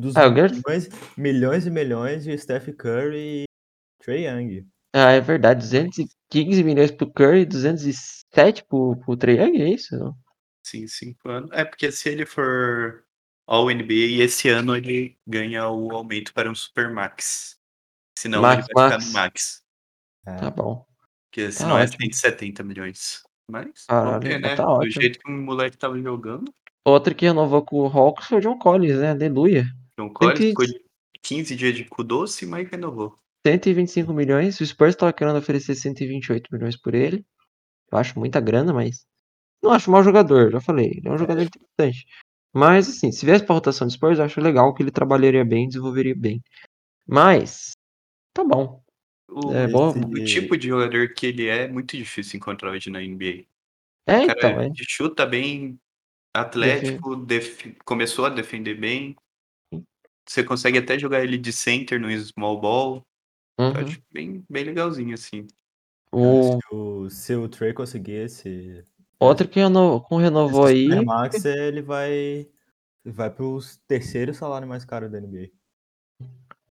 dos 0.00 0.16
Ah, 0.16 0.28
milhões, 0.28 0.88
milhões 1.16 1.66
e 1.66 1.70
milhões 1.70 2.24
de 2.24 2.36
Steph 2.38 2.68
Curry 2.76 3.42
e 3.42 3.44
Trey 4.02 4.26
Young. 4.26 4.66
Ah, 4.94 5.10
é 5.10 5.20
verdade, 5.20 5.60
215 5.60 6.62
milhões 6.62 6.90
pro 6.90 7.10
Curry, 7.10 7.44
207 7.44 8.64
pro, 8.68 8.96
pro 8.96 9.16
Trae 9.16 9.36
Young, 9.38 9.60
é 9.62 9.68
isso? 9.70 10.14
Sim, 10.64 10.86
cinco 10.86 11.28
anos. 11.28 11.50
É 11.52 11.64
porque 11.64 11.90
se 11.90 12.08
ele 12.08 12.24
for 12.24 13.04
All 13.46 13.68
NBA, 13.70 14.22
esse 14.22 14.48
ano 14.48 14.76
ele 14.76 15.18
ganha 15.26 15.68
o 15.68 15.90
aumento 15.94 16.32
para 16.32 16.50
um 16.50 16.54
Supermax. 16.54 17.56
Senão 18.18 18.40
Max, 18.40 18.64
ele 18.66 18.74
vai 18.74 18.84
ficar 18.84 18.96
Max. 18.98 19.06
no 19.06 19.12
Max. 19.12 19.62
É. 20.26 20.36
Tá 20.36 20.50
bom. 20.50 20.86
Porque 21.30 21.50
senão 21.50 21.76
é 21.76 21.82
ótimo. 21.82 21.98
170 22.04 22.62
milhões. 22.62 23.22
Mas, 23.50 23.84
Caralho, 23.86 24.10
vamos 24.12 24.24
ver, 24.24 24.40
mas 24.40 24.50
né? 24.52 24.56
tá 24.56 24.64
Do 24.64 24.70
ótimo. 24.70 24.92
jeito 25.02 25.18
que 25.18 25.28
o 25.28 25.32
moleque 25.32 25.76
tava 25.76 26.00
jogando, 26.00 26.52
Outro 26.86 27.14
que 27.14 27.24
renovou 27.26 27.62
com 27.64 27.78
o 27.80 27.86
Hawks 27.86 28.26
foi 28.26 28.38
o 28.38 28.40
John 28.42 28.58
Collins, 28.58 28.98
né? 28.98 29.10
Aleluia. 29.10 29.64
John 29.98 30.12
Collins 30.12 30.38
ficou 30.38 30.66
de 30.66 30.80
15 31.22 31.56
dias 31.56 31.74
de 31.74 31.84
cu 31.84 32.02
doce, 32.02 32.46
mas 32.46 32.68
renovou. 32.68 33.18
125 33.46 34.12
milhões. 34.12 34.58
O 34.60 34.66
Spurs 34.66 34.96
tava 34.96 35.12
querendo 35.12 35.36
oferecer 35.38 35.74
128 35.74 36.48
milhões 36.52 36.76
por 36.76 36.94
ele. 36.94 37.24
Eu 37.92 37.98
acho 37.98 38.18
muita 38.18 38.40
grana, 38.40 38.72
mas. 38.72 39.04
Não 39.62 39.70
acho 39.70 39.90
mau 39.90 40.02
jogador, 40.02 40.50
já 40.50 40.60
falei. 40.60 40.92
Ele 40.96 41.08
é 41.08 41.10
um 41.10 41.18
jogador 41.18 41.42
interessante. 41.42 42.06
Mas, 42.52 42.88
assim, 42.88 43.10
se 43.10 43.24
viesse 43.26 43.44
pra 43.44 43.54
rotação 43.54 43.86
de 43.86 43.94
Spurs, 43.94 44.18
eu 44.18 44.24
acho 44.24 44.40
legal 44.40 44.72
que 44.74 44.82
ele 44.82 44.90
trabalharia 44.90 45.44
bem, 45.44 45.68
desenvolveria 45.68 46.14
bem. 46.14 46.42
Mas. 47.06 47.72
Tá 48.32 48.44
bom. 48.44 48.82
O, 49.28 49.52
É 49.52 49.66
bom. 49.66 49.90
O 49.90 50.24
tipo 50.24 50.56
de 50.56 50.68
jogador 50.68 51.12
que 51.14 51.26
ele 51.26 51.46
é, 51.46 51.64
é 51.64 51.68
muito 51.68 51.96
difícil 51.96 52.36
encontrar 52.36 52.70
hoje 52.70 52.90
na 52.90 53.00
NBA. 53.02 53.44
É, 54.06 54.24
O 54.24 54.26
cara 54.26 54.38
então, 54.38 54.60
é. 54.60 54.70
chuta 54.88 55.24
bem, 55.26 55.78
atlético, 56.34 57.16
def- 57.16 57.74
começou 57.84 58.26
a 58.26 58.28
defender 58.28 58.74
bem. 58.74 59.16
Você 60.26 60.42
consegue 60.42 60.78
até 60.78 60.98
jogar 60.98 61.22
ele 61.22 61.36
de 61.36 61.52
center 61.52 62.00
no 62.00 62.10
small 62.18 62.60
ball. 62.60 63.06
Eu 63.58 63.66
Uhum. 63.66 63.72
acho 63.72 64.02
bem, 64.12 64.44
bem 64.50 64.64
legalzinho, 64.64 65.14
assim. 65.14 65.46
O 66.10 66.58
Se, 66.60 66.74
o, 66.74 67.10
se 67.10 67.34
o 67.34 67.48
Trey 67.48 67.72
conseguir 67.72 68.24
esse, 68.24 68.84
outro 69.18 69.48
que 69.48 69.60
reno... 69.60 70.00
com 70.00 70.16
renovou 70.16 70.68
esse 70.68 70.76
aí. 70.78 70.84
Supermax, 70.88 71.44
ele 71.44 71.82
vai, 71.82 72.48
vai 73.04 73.30
pro 73.30 73.58
terceiro 73.86 74.32
salário 74.34 74.66
mais 74.66 74.84
caro 74.84 75.08
da 75.10 75.20
NBA. 75.20 75.50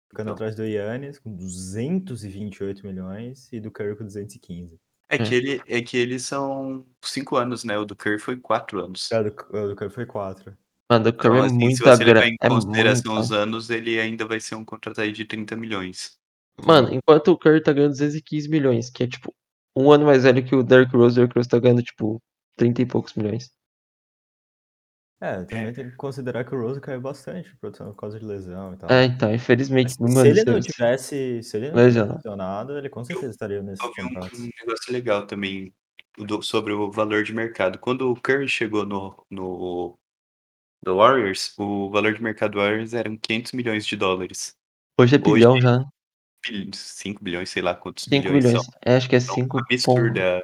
Ficando 0.09 0.29
Então. 0.29 0.33
atrás 0.33 0.55
do 0.55 0.65
Yannis 0.65 1.19
com 1.19 1.35
228 1.35 2.85
milhões 2.85 3.51
e 3.51 3.59
do 3.59 3.71
Curry 3.71 3.95
com 3.95 4.03
215. 4.05 4.79
É, 5.09 5.15
É. 5.15 5.17
Que 5.17 5.35
ele, 5.35 5.61
é 5.67 5.81
que 5.81 5.97
eles 5.97 6.23
são 6.23 6.85
cinco 7.01 7.37
anos, 7.37 7.63
né? 7.63 7.77
O 7.77 7.85
do 7.85 7.95
Curry 7.95 8.19
foi 8.19 8.37
quatro 8.37 8.83
anos. 8.83 9.11
Ah, 9.11 9.21
do, 9.21 9.29
o 9.29 9.67
do 9.69 9.75
Curry 9.75 9.91
foi 9.91 10.05
4. 10.05 10.55
Mano, 10.89 11.09
o 11.09 11.13
Curry 11.13 11.37
Então, 11.37 11.43
é 11.43 11.47
assim, 11.47 11.57
se 11.57 11.83
muita 11.83 11.95
grana. 11.97 12.25
em 12.27 12.37
É 12.41 12.49
consideração 12.49 13.13
muita. 13.13 13.21
os 13.21 13.31
anos, 13.31 13.69
ele 13.69 13.99
ainda 13.99 14.25
vai 14.25 14.39
ser 14.39 14.55
um 14.55 14.63
contrato 14.63 15.01
aí 15.01 15.11
de 15.11 15.25
30 15.25 15.55
milhões. 15.55 16.17
Mano, 16.65 16.93
enquanto 16.93 17.29
o 17.29 17.37
Curry 17.37 17.61
tá 17.61 17.73
ganhando 17.73 17.91
215 17.91 18.49
milhões, 18.49 18.89
que 18.89 19.03
é 19.03 19.07
tipo 19.07 19.33
um 19.75 19.91
ano 19.91 20.05
mais 20.05 20.23
velho 20.23 20.43
que 20.45 20.55
o 20.55 20.63
Derrick 20.63 20.95
Rose, 20.95 21.13
o 21.13 21.15
Derrick 21.15 21.35
Rose 21.37 21.49
tá 21.49 21.59
ganhando 21.59 21.83
tipo 21.83 22.21
30 22.55 22.81
e 22.81 22.85
poucos 22.85 23.13
milhões. 23.13 23.51
É, 25.19 25.43
também 25.45 25.73
tem 25.73 25.89
que 25.89 25.95
considerar 25.95 26.45
que 26.45 26.53
o 26.53 26.61
Rose 26.61 26.79
caiu 26.79 27.01
bastante 27.01 27.55
por 27.57 27.71
por 27.71 27.95
causa 27.95 28.19
de 28.19 28.25
lesão 28.25 28.73
e 28.73 28.77
tal. 28.77 28.89
É, 28.89 29.03
então, 29.05 29.33
infelizmente, 29.33 29.95
Mas 29.99 30.13
mano, 30.13 30.21
se 30.21 30.27
ele 30.27 30.43
não 30.45 30.59
tivesse, 30.61 31.43
se 31.43 31.57
ele 31.57 31.71
não 31.71 31.75
Lesionado. 31.77 32.13
tivesse 32.13 32.27
lesionado, 32.27 32.77
ele 32.77 32.89
com 32.89 33.03
certeza 33.03 33.31
estaria 33.31 33.61
nesse 33.63 33.81
Eu 33.83 33.93
vi 33.93 34.03
um, 34.03 34.05
contrato. 34.09 34.37
um 34.37 34.49
negócio 34.61 34.93
legal 34.93 35.25
também 35.27 35.73
do- 36.17 36.41
sobre 36.41 36.73
o 36.73 36.91
valor 36.91 37.23
de 37.23 37.33
mercado. 37.33 37.79
Quando 37.79 38.11
o 38.11 38.19
Curry 38.19 38.47
chegou 38.47 38.85
no, 38.85 39.25
no 39.29 39.97
do 40.83 40.95
Warriors, 40.97 41.53
o 41.57 41.89
valor 41.89 42.13
de 42.13 42.21
mercado 42.21 42.51
do 42.53 42.57
Warriors 42.59 42.93
eram 42.93 43.17
500 43.17 43.51
milhões 43.53 43.85
de 43.85 43.95
dólares. 43.95 44.55
hoje 44.99 45.15
é 45.15 45.19
hoje- 45.19 45.33
bilhão 45.33 45.59
já. 45.61 45.83
5 46.73 47.21
bilhões, 47.23 47.49
sei 47.49 47.61
lá 47.61 47.75
quantos 47.75 48.05
5 48.05 48.31
bilhões 48.31 48.63
são. 48.63 48.73
É, 48.85 48.95
acho 48.95 49.09
que 49.09 49.15
é 49.15 49.19
Então, 49.19 49.35
5 49.35 49.57
absurda. 49.59 50.43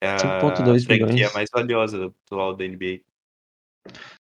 É 0.00 0.08
a 0.10 0.18
5,2 0.18 0.84
franquia 0.84 1.06
bilhões. 1.06 1.32
mais 1.34 1.48
valiosa 1.52 2.12
atual 2.26 2.54
da 2.54 2.64
NBA. 2.64 3.00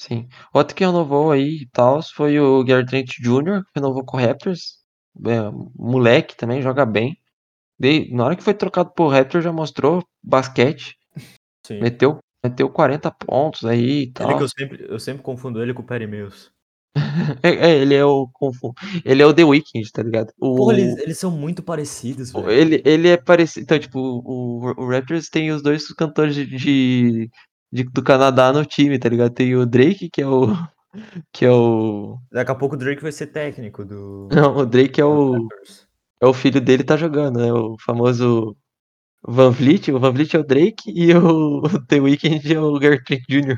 Sim. 0.01 0.27
Outro 0.53 0.75
que 0.75 0.83
renovou 0.83 1.31
aí 1.31 1.59
e 1.61 1.65
tal 1.67 2.01
foi 2.01 2.39
o 2.39 2.63
Gary 2.63 2.85
Trent 2.85 3.09
Jr., 3.19 3.63
que 3.63 3.71
renovou 3.75 4.03
com 4.03 4.17
o 4.17 4.19
Raptors. 4.19 4.79
É, 5.25 5.51
moleque 5.75 6.35
também, 6.35 6.61
joga 6.61 6.85
bem. 6.85 7.15
De, 7.79 8.11
na 8.13 8.25
hora 8.25 8.35
que 8.35 8.43
foi 8.43 8.53
trocado 8.53 8.91
por 8.91 9.09
Raptors 9.09 9.43
já 9.43 9.51
mostrou 9.51 10.03
basquete. 10.23 10.97
Sim. 11.65 11.79
Meteu, 11.79 12.19
meteu 12.43 12.69
40 12.69 13.11
pontos 13.11 13.65
aí 13.65 13.79
e 13.81 14.01
Ele 14.03 14.11
tal. 14.13 14.37
que 14.37 14.43
eu 14.43 14.49
sempre, 14.49 14.85
eu 14.89 14.99
sempre 14.99 15.21
confundo 15.23 15.61
ele 15.61 15.73
com 15.73 15.81
o 15.81 15.85
Perry 15.85 16.07
Mills. 16.07 16.49
É, 17.43 17.49
é, 17.71 17.77
ele 17.77 17.95
é 17.95 18.05
o 18.05 18.29
ele 19.05 19.21
é 19.21 19.25
o 19.25 19.33
The 19.33 19.43
Weeknd, 19.45 19.91
tá 19.91 20.03
ligado? 20.03 20.31
O, 20.39 20.55
Porra, 20.55 20.73
eles, 20.77 20.97
eles 20.97 21.17
são 21.17 21.31
muito 21.31 21.63
parecidos, 21.63 22.31
velho. 22.31 22.49
ele, 22.51 22.81
ele 22.85 23.07
é 23.09 23.17
parecido. 23.17 23.63
Então, 23.63 23.79
tipo, 23.79 23.97
o, 23.99 24.73
o 24.77 24.89
Raptors 24.89 25.29
tem 25.29 25.51
os 25.51 25.61
dois 25.61 25.87
cantores 25.93 26.35
de, 26.35 26.45
de- 26.45 27.29
de- 27.71 27.83
do 27.85 28.03
Canadá 28.03 28.51
no 28.51 28.65
time, 28.65 28.99
tá 28.99 29.07
ligado? 29.09 29.33
Tem 29.33 29.55
o 29.55 29.65
Drake, 29.65 30.09
que 30.11 30.21
é 30.21 30.27
o. 30.27 30.47
Que 31.31 31.45
é 31.45 31.51
o. 31.51 32.17
Daqui 32.29 32.51
a 32.51 32.55
pouco 32.55 32.75
o 32.75 32.77
Drake 32.77 33.01
vai 33.01 33.13
ser 33.13 33.27
técnico 33.27 33.85
do. 33.85 34.27
Não, 34.29 34.57
o 34.57 34.65
Drake 34.65 34.99
é 34.99 35.05
o. 35.05 35.47
É 36.21 36.25
o 36.27 36.33
filho 36.33 36.59
dele 36.59 36.83
tá 36.83 36.97
jogando, 36.97 37.39
né? 37.39 37.51
O 37.53 37.77
famoso 37.79 38.57
Van 39.23 39.51
Vliet. 39.51 39.91
O 39.91 39.99
Van 39.99 40.11
Vliet 40.11 40.35
é 40.35 40.39
o 40.39 40.43
Drake 40.43 40.91
e 40.91 41.13
o 41.13 41.61
The 41.87 41.99
Weeknd 41.99 42.53
é 42.53 42.59
o 42.59 42.77
Gary 42.79 43.03
Trent 43.03 43.23
Jr. 43.29 43.57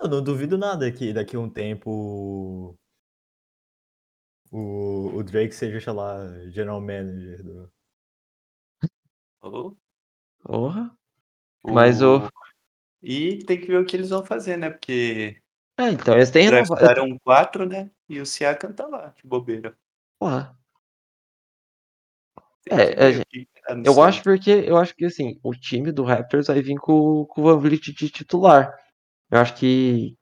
Eu 0.00 0.08
não 0.08 0.22
duvido 0.22 0.56
nada 0.56 0.90
que 0.92 1.12
daqui 1.12 1.36
a 1.36 1.40
um 1.40 1.50
tempo 1.50 2.76
o, 4.50 5.16
o 5.16 5.22
Drake 5.22 5.54
seja, 5.54 5.80
sei 5.80 5.92
lá, 5.92 6.18
general 6.50 6.80
manager 6.80 7.42
do. 7.42 7.72
Oh, 9.40 9.74
Porra. 10.42 10.96
Mas 11.64 12.02
o. 12.02 12.28
E 13.02 13.44
tem 13.44 13.60
que 13.60 13.66
ver 13.66 13.78
o 13.78 13.84
que 13.84 13.96
eles 13.96 14.10
vão 14.10 14.24
fazer, 14.24 14.56
né? 14.56 14.70
Porque 14.70 15.40
É, 15.78 15.90
então, 15.90 16.14
eles 16.14 16.30
têm 16.30 16.44
renovado. 16.44 16.80
draftaram 16.80 17.18
quatro, 17.20 17.66
né? 17.66 17.90
E 18.08 18.20
o 18.20 18.26
Siakam 18.26 18.72
tá 18.72 18.86
lá, 18.86 19.08
de 19.08 19.26
bobeira. 19.26 19.76
Porra. 20.18 20.58
Tem 22.64 22.78
É, 22.78 23.24
Eu 23.84 24.02
acho 24.02 24.22
porque 24.22 24.50
eu 24.50 24.76
acho 24.76 24.94
que 24.94 25.04
assim, 25.04 25.38
o 25.42 25.52
time 25.54 25.92
do 25.92 26.04
Raptors 26.04 26.46
vai 26.46 26.62
vir 26.62 26.76
com, 26.76 27.24
com 27.26 27.40
o 27.42 27.44
Van 27.44 27.58
Vliet 27.58 27.92
de 27.92 28.08
titular. 28.10 28.72
Eu 29.30 29.40
acho 29.40 29.54
que, 29.56 30.16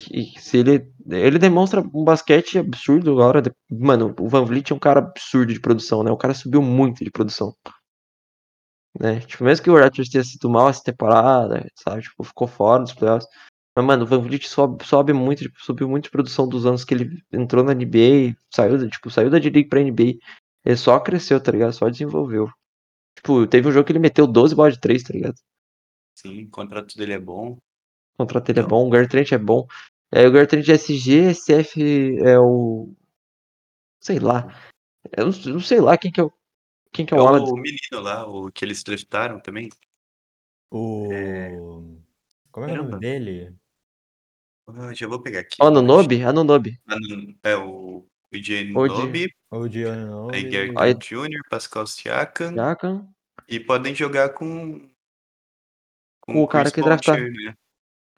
que 0.00 0.34
se 0.40 0.58
ele 0.58 0.92
ele 1.10 1.38
demonstra 1.38 1.80
um 1.82 2.04
basquete 2.04 2.58
absurdo 2.58 3.12
agora, 3.12 3.42
mano, 3.70 4.14
o 4.20 4.28
Van 4.28 4.44
Vliet 4.44 4.72
é 4.72 4.76
um 4.76 4.80
cara 4.80 5.00
absurdo 5.00 5.52
de 5.54 5.60
produção, 5.60 6.02
né? 6.04 6.10
O 6.12 6.16
cara 6.18 6.34
subiu 6.34 6.62
muito 6.62 7.04
de 7.04 7.10
produção. 7.10 7.54
Né? 8.98 9.20
Tipo, 9.20 9.44
mesmo 9.44 9.64
que 9.64 9.70
o 9.70 9.76
Raptors 9.78 10.08
tenha 10.08 10.24
sido 10.24 10.48
mal 10.50 10.68
essa 10.68 10.82
temporada, 10.82 11.66
sabe? 11.76 12.02
Tipo, 12.02 12.24
ficou 12.24 12.46
fora 12.46 12.82
dos 12.82 12.92
playoffs. 12.94 13.28
Mas, 13.76 13.84
mano, 13.86 14.04
o 14.04 14.06
Van 14.06 14.20
Vliet 14.20 14.46
sobe, 14.48 14.84
sobe 14.84 15.12
muito, 15.14 15.40
tipo, 15.44 15.58
subiu 15.64 15.88
muito 15.88 16.04
de 16.04 16.10
produção 16.10 16.46
dos 16.48 16.66
anos 16.66 16.84
que 16.84 16.92
ele 16.94 17.22
entrou 17.32 17.64
na 17.64 17.72
NBA, 17.72 18.36
saiu, 18.54 18.78
da- 18.78 18.88
tipo, 18.88 19.10
saiu 19.10 19.30
da 19.30 19.38
D-League 19.38 19.68
pra 19.68 19.80
NBA. 19.80 20.70
Ele 20.70 20.76
só 20.76 21.00
cresceu, 21.00 21.40
tá 21.42 21.50
ligado? 21.52 21.72
Só 21.72 21.88
desenvolveu. 21.88 22.48
Tipo, 23.14 23.46
teve 23.46 23.68
um 23.68 23.72
jogo 23.72 23.84
que 23.86 23.92
ele 23.92 23.98
meteu 23.98 24.26
12 24.26 24.54
bolas 24.54 24.74
de 24.74 24.80
3, 24.80 25.02
tá 25.02 25.12
ligado? 25.12 25.38
Sim, 26.14 26.44
o 26.44 26.50
contrato 26.50 26.96
dele 26.96 27.12
é 27.14 27.18
bom. 27.18 27.52
O 28.14 28.16
contrato 28.18 28.46
dele 28.46 28.60
é 28.60 28.62
bom, 28.68 28.86
o 28.86 28.90
Gary 28.90 29.08
Trent 29.08 29.32
é 29.32 29.38
bom. 29.38 29.66
É, 30.10 30.26
o 30.26 30.32
Gary 30.32 30.46
Trent 30.46 30.68
é 30.68 30.72
SG, 30.74 31.30
SF 31.30 32.18
é 32.20 32.38
o. 32.38 32.94
Sei 34.00 34.18
lá. 34.18 34.46
Eu 35.16 35.26
não, 35.26 35.32
eu 35.46 35.52
não 35.54 35.60
sei 35.60 35.80
lá 35.80 35.96
quem 35.96 36.12
que 36.12 36.20
é 36.20 36.24
o. 36.24 36.32
Quem 36.92 37.06
que 37.06 37.14
é 37.14 37.16
É 37.16 37.20
o 37.20 37.26
ala. 37.26 37.40
o 37.42 37.56
menino 37.56 38.00
lá, 38.02 38.26
o 38.28 38.50
que 38.52 38.64
eles 38.64 38.82
draftaram 38.82 39.40
também. 39.40 39.70
O. 40.70 41.08
Como 42.50 42.66
é, 42.66 42.68
que 42.68 42.74
é 42.74 42.74
o 42.74 42.76
Caramba. 42.76 42.90
nome 42.90 43.00
dele? 43.00 43.56
Ah, 44.68 44.92
já 44.94 45.06
vou 45.08 45.20
pegar 45.22 45.40
aqui. 45.40 45.56
Anunobi? 45.60 46.22
Anunobi. 46.22 46.78
Anan- 46.86 47.34
É 47.42 47.56
o 47.56 48.06
EJ 48.32 48.72
O 48.74 48.88
de- 48.88 48.94
Nobi, 48.94 49.34
O 49.50 49.68
Gianno. 49.68 50.30
aí 50.32 50.42
Gary 50.48 50.72
Aí- 50.76 50.94
Trent 50.94 51.28
Jr., 51.30 51.40
Pascal 51.50 51.86
Siakam. 51.86 52.52
Siakam. 52.52 53.08
E 53.48 53.60
podem 53.60 53.94
jogar 53.94 54.30
com. 54.30 54.88
Com 56.20 56.42
o 56.42 56.46
cara 56.48 56.64
Chris 56.64 56.74
que 56.74 56.82
draftaram. 56.82 57.24
Boucher, 57.24 57.44
né? 57.46 57.54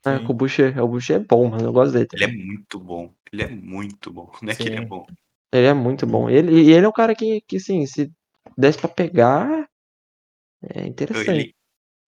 É, 0.06 0.18
Sim. 0.18 0.24
com 0.26 0.32
o 0.32 0.36
Boucher. 0.36 0.84
O 0.84 0.88
Boucher 0.88 1.16
é 1.16 1.18
bom, 1.20 1.48
mano. 1.48 1.64
Eu 1.64 1.72
gosto 1.72 1.92
dele. 1.94 2.08
Ele 2.12 2.24
é 2.24 2.28
muito 2.28 2.78
bom. 2.78 3.14
Ele 3.32 3.42
é 3.42 3.48
muito 3.48 4.12
bom. 4.12 4.30
Não 4.42 4.52
é 4.52 4.54
que 4.54 4.62
ele 4.64 4.76
é 4.76 4.80
Sim. 4.80 4.86
bom. 4.86 5.06
Ele 5.52 5.66
é 5.66 5.72
muito 5.74 6.06
bom. 6.06 6.28
Ele, 6.28 6.52
e 6.62 6.72
ele 6.72 6.84
é 6.84 6.88
um 6.88 6.92
cara 6.92 7.14
que, 7.14 7.40
que 7.42 7.56
assim, 7.56 7.86
se 7.86 8.12
desse 8.56 8.78
pra 8.78 8.88
pegar. 8.88 9.68
É 10.74 10.86
interessante. 10.86 11.30
Ele, 11.30 11.54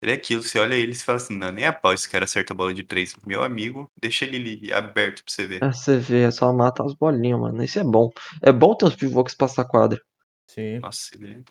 ele 0.05 0.11
é 0.11 0.15
aquilo, 0.15 0.43
você 0.43 0.59
olha 0.59 0.75
ele 0.75 0.91
e 0.91 0.95
fala 0.95 1.17
assim, 1.17 1.35
não, 1.35 1.51
nem 1.51 1.65
a 1.65 1.73
pau 1.73 1.91
esse 1.91 2.07
cara 2.07 2.25
acerta 2.25 2.53
a 2.53 2.55
bola 2.55 2.73
de 2.73 2.83
três. 2.83 3.15
Meu 3.25 3.43
amigo, 3.43 3.89
deixa 3.99 4.23
ele 4.25 4.37
ali 4.37 4.71
aberto 4.73 5.23
pra 5.23 5.33
você 5.33 5.47
ver. 5.47 5.63
Ah, 5.63 5.73
Você 5.73 5.97
vê, 5.97 6.21
é 6.23 6.31
só 6.31 6.53
mata 6.53 6.83
as 6.83 6.93
bolinhas, 6.93 7.39
mano. 7.39 7.63
Isso 7.63 7.79
é 7.79 7.83
bom. 7.83 8.11
É 8.41 8.51
bom 8.51 8.75
ter 8.75 8.85
uns 8.85 8.95
pivôs 8.95 9.31
que 9.31 9.37
passam 9.37 9.63
a 9.63 9.67
quadra. 9.67 9.99
Sim. 10.47 10.77
Nossa, 10.79 11.09
ele, 11.15 11.43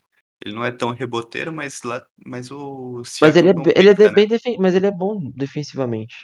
ele 0.44 0.54
não 0.54 0.64
é 0.64 0.70
tão 0.70 0.92
reboteiro, 0.92 1.52
mas 1.52 1.82
lá. 1.82 2.06
Mas 2.24 2.50
o 2.52 2.98
Mas 2.98 3.06
Siakam 3.08 3.38
ele 3.40 3.48
é, 3.48 3.52
ele 3.76 3.88
é 3.90 3.94
de- 3.94 4.04
compensa, 4.04 4.08
né? 4.08 4.14
bem 4.14 4.28
defen 4.28 4.56
mas 4.60 4.74
ele 4.76 4.86
é 4.86 4.92
bom 4.92 5.30
defensivamente. 5.34 6.14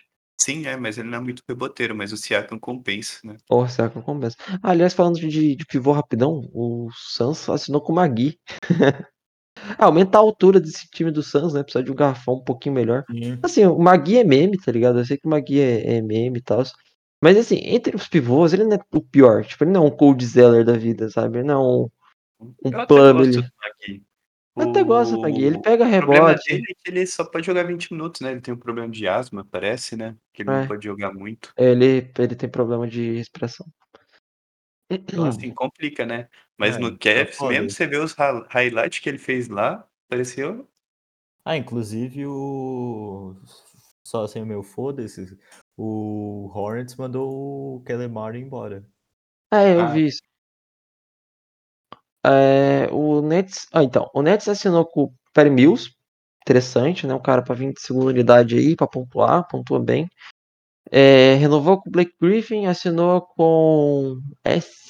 Sim, 0.40 0.66
é, 0.66 0.76
mas 0.76 0.96
ele 0.96 1.08
não 1.08 1.18
é 1.18 1.20
muito 1.20 1.42
reboteiro, 1.48 1.94
mas 1.94 2.12
o 2.12 2.16
Siakam 2.16 2.58
compensa, 2.58 3.18
né? 3.24 3.36
Será 3.68 3.90
que 3.90 3.96
não 3.96 4.02
compensa? 4.02 4.36
Ah, 4.62 4.70
aliás, 4.70 4.94
falando 4.94 5.16
de, 5.18 5.54
de 5.56 5.66
pivô 5.66 5.92
rapidão, 5.92 6.48
o 6.54 6.88
Suns 6.94 7.48
assinou 7.50 7.80
com 7.82 7.92
o 7.92 7.96
Magui. 7.96 8.38
ah, 9.78 9.86
aumenta 9.86 10.18
a 10.18 10.20
altura 10.20 10.60
desse 10.60 10.88
time 10.90 11.10
do 11.10 11.22
Suns, 11.22 11.54
né? 11.54 11.62
Precisa 11.62 11.84
de 11.84 11.90
um 11.90 11.94
garrafão 11.94 12.34
um 12.34 12.44
pouquinho 12.44 12.74
melhor. 12.74 13.04
Sim. 13.10 13.38
Assim, 13.42 13.66
o 13.66 13.78
Magui 13.78 14.18
é 14.18 14.24
meme, 14.24 14.58
tá 14.58 14.70
ligado? 14.72 14.98
Eu 14.98 15.04
sei 15.04 15.16
que 15.16 15.26
o 15.26 15.30
Magui 15.30 15.60
é, 15.60 15.96
é 15.96 16.02
meme 16.02 16.38
e 16.38 16.42
tal. 16.42 16.62
Mas 17.22 17.36
assim, 17.36 17.56
entre 17.62 17.94
os 17.94 18.08
pivôs, 18.08 18.52
ele 18.52 18.64
não 18.64 18.76
é 18.76 18.80
o 18.94 19.00
pior. 19.00 19.44
Tipo, 19.44 19.64
ele 19.64 19.72
não 19.72 19.84
é 19.84 19.86
um 19.88 19.90
Cold 19.90 20.24
Zeller 20.24 20.64
da 20.64 20.72
vida, 20.72 21.10
sabe? 21.10 21.38
Ele 21.38 21.48
não 21.48 21.54
é 21.54 21.58
um. 21.58 21.90
Um 22.64 22.86
plano, 22.86 23.22
ele-. 23.22 23.44
Eu 24.56 24.68
até 24.70 24.82
gosto 24.82 25.12
do 25.14 25.20
Magui. 25.20 25.44
Ele 25.44 25.60
pega 25.60 25.84
O 25.86 25.90
problema 25.98 26.28
rebote. 26.28 26.48
dele 26.50 26.64
é 26.68 26.74
que 26.74 26.90
ele 26.90 27.06
só 27.06 27.24
pode 27.24 27.46
jogar 27.46 27.62
20 27.64 27.92
minutos, 27.92 28.20
né? 28.20 28.32
Ele 28.32 28.40
tem 28.40 28.52
um 28.52 28.58
problema 28.58 28.88
de 28.88 29.06
asma, 29.06 29.46
parece, 29.50 29.96
né? 29.96 30.16
Que 30.32 30.42
ele 30.42 30.50
É. 30.50 30.60
não 30.60 30.66
pode 30.66 30.84
jogar 30.84 31.12
muito. 31.12 31.52
Ele, 31.56 32.10
ele 32.18 32.34
tem 32.34 32.48
problema 32.48 32.86
de 32.88 33.12
respiração. 33.12 33.66
Então, 34.90 35.24
assim, 35.24 35.52
complica, 35.52 36.04
né? 36.04 36.28
Mas 36.60 36.76
É, 36.76 36.78
no 36.78 36.98
Cavs, 36.98 37.36
foda 37.36 37.54
mesmo 37.54 37.70
você 37.70 37.86
vê 37.86 37.96
os 37.96 38.12
hi- 38.12 38.44
highlights 38.50 38.98
que 38.98 39.08
ele 39.08 39.16
fez 39.16 39.48
lá, 39.48 39.82
pareceu. 40.10 40.68
Ah, 41.42 41.56
inclusive 41.56 42.26
o. 42.26 43.34
Só 44.04 44.24
assim 44.24 44.42
o 44.42 44.46
meu 44.46 44.62
foda-se. 44.62 45.38
O 45.74 46.50
Hornets 46.54 46.96
mandou 46.96 47.76
o 47.76 47.82
Kellemar 47.86 48.36
embora. 48.36 48.84
É, 49.50 49.74
eu 49.74 49.80
Ah. 49.80 49.86
vi 49.86 50.08
isso. 50.08 50.20
É, 52.24 52.88
o 52.92 53.22
Nets. 53.22 53.66
Ah, 53.72 53.82
então. 53.82 54.10
O 54.14 54.20
Nets 54.20 54.46
assinou 54.46 54.84
com 54.84 55.04
o 55.04 55.14
Perry 55.32 55.48
Mills. 55.48 55.90
Interessante, 56.42 57.06
né? 57.06 57.14
Um 57.14 57.22
cara 57.22 57.40
pra 57.42 57.54
vir 57.54 57.72
de 57.72 57.80
segunda 57.80 58.06
unidade 58.10 58.58
aí, 58.58 58.76
pra 58.76 58.86
pontuar, 58.86 59.48
pontua 59.48 59.80
bem. 59.80 60.08
É, 60.92 61.34
renovou 61.34 61.80
com 61.80 61.88
o 61.88 61.92
Blake 61.92 62.12
Griffin, 62.20 62.66
assinou 62.66 63.22
com. 63.22 64.20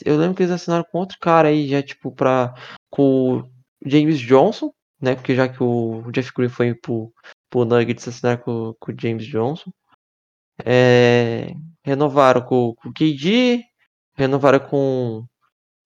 Eu 0.05 0.17
lembro 0.17 0.35
que 0.35 0.43
eles 0.43 0.53
assinaram 0.53 0.85
com 0.91 0.99
outro 0.99 1.19
cara 1.21 1.49
aí, 1.49 1.69
já, 1.69 1.83
tipo, 1.83 2.11
pra. 2.11 2.55
Com 2.89 3.39
o 3.39 3.51
James 3.85 4.19
Johnson, 4.19 4.73
né? 5.01 5.15
Porque 5.15 5.35
já 5.35 5.49
que 5.49 5.63
o 5.63 6.11
Jeff 6.11 6.33
Green 6.35 6.49
foi 6.49 6.75
pro, 6.75 7.13
pro 7.51 7.65
Nuggets 7.65 8.09
assinar 8.09 8.39
com, 8.43 8.75
com 8.81 8.93
o 8.93 8.95
James 8.99 9.27
Johnson. 9.27 9.71
É, 10.65 11.53
renovaram 11.85 12.43
com, 12.43 12.75
com 12.75 12.89
o 12.89 12.93
KD, 12.93 13.63
renovaram 14.15 14.61
com, 14.61 15.25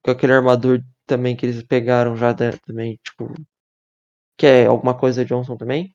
com 0.03 0.11
aquele 0.11 0.33
armador 0.33 0.81
também 1.07 1.37
que 1.37 1.45
eles 1.47 1.63
pegaram 1.63 2.17
já 2.17 2.33
da- 2.33 2.57
também, 2.59 2.99
tipo. 3.05 3.33
Que 4.37 4.47
é 4.47 4.67
alguma 4.67 4.97
coisa 4.97 5.25
Johnson 5.25 5.57
também. 5.57 5.95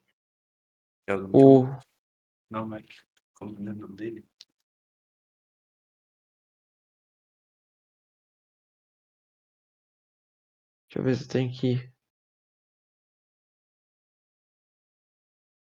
É 1.06 1.14
o 1.14 1.30
O. 1.32 1.78
Não, 2.50 2.66
Mike. 2.66 2.94
Como 3.40 3.56
é 3.68 3.72
o 3.72 3.74
nome 3.74 3.96
dele? 3.96 4.28
Deixa 10.88 10.98
eu 10.98 11.02
ver 11.02 11.16
se 11.16 11.26
tem 11.26 11.48
aqui. 11.48 11.90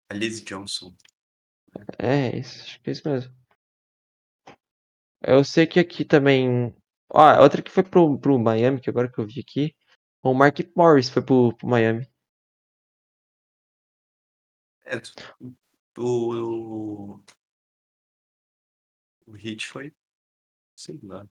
Alice 0.09 0.43
Johnson. 0.43 0.93
É, 1.97 2.37
isso, 2.37 2.63
acho 2.63 2.81
que 2.81 2.89
é 2.89 2.93
isso 2.93 3.09
mesmo. 3.09 3.33
Eu 5.21 5.43
sei 5.45 5.65
que 5.65 5.79
aqui 5.79 6.03
também. 6.03 6.75
Ah, 7.09 7.41
outra 7.41 7.61
que 7.61 7.71
foi 7.71 7.83
pro, 7.83 8.19
pro 8.19 8.37
Miami, 8.37 8.81
que 8.81 8.89
agora 8.89 9.09
que 9.09 9.19
eu 9.19 9.25
vi 9.25 9.39
aqui. 9.39 9.73
O 10.21 10.33
Mark 10.33 10.57
Morris 10.75 11.09
foi 11.09 11.23
pro, 11.23 11.55
pro 11.55 11.67
Miami. 11.67 12.05
É, 14.85 14.97
o, 15.97 17.15
o, 17.15 17.23
o 19.33 19.35
Hit 19.35 19.67
foi. 19.67 19.91
Sei 20.75 20.99
lá. 21.03 21.25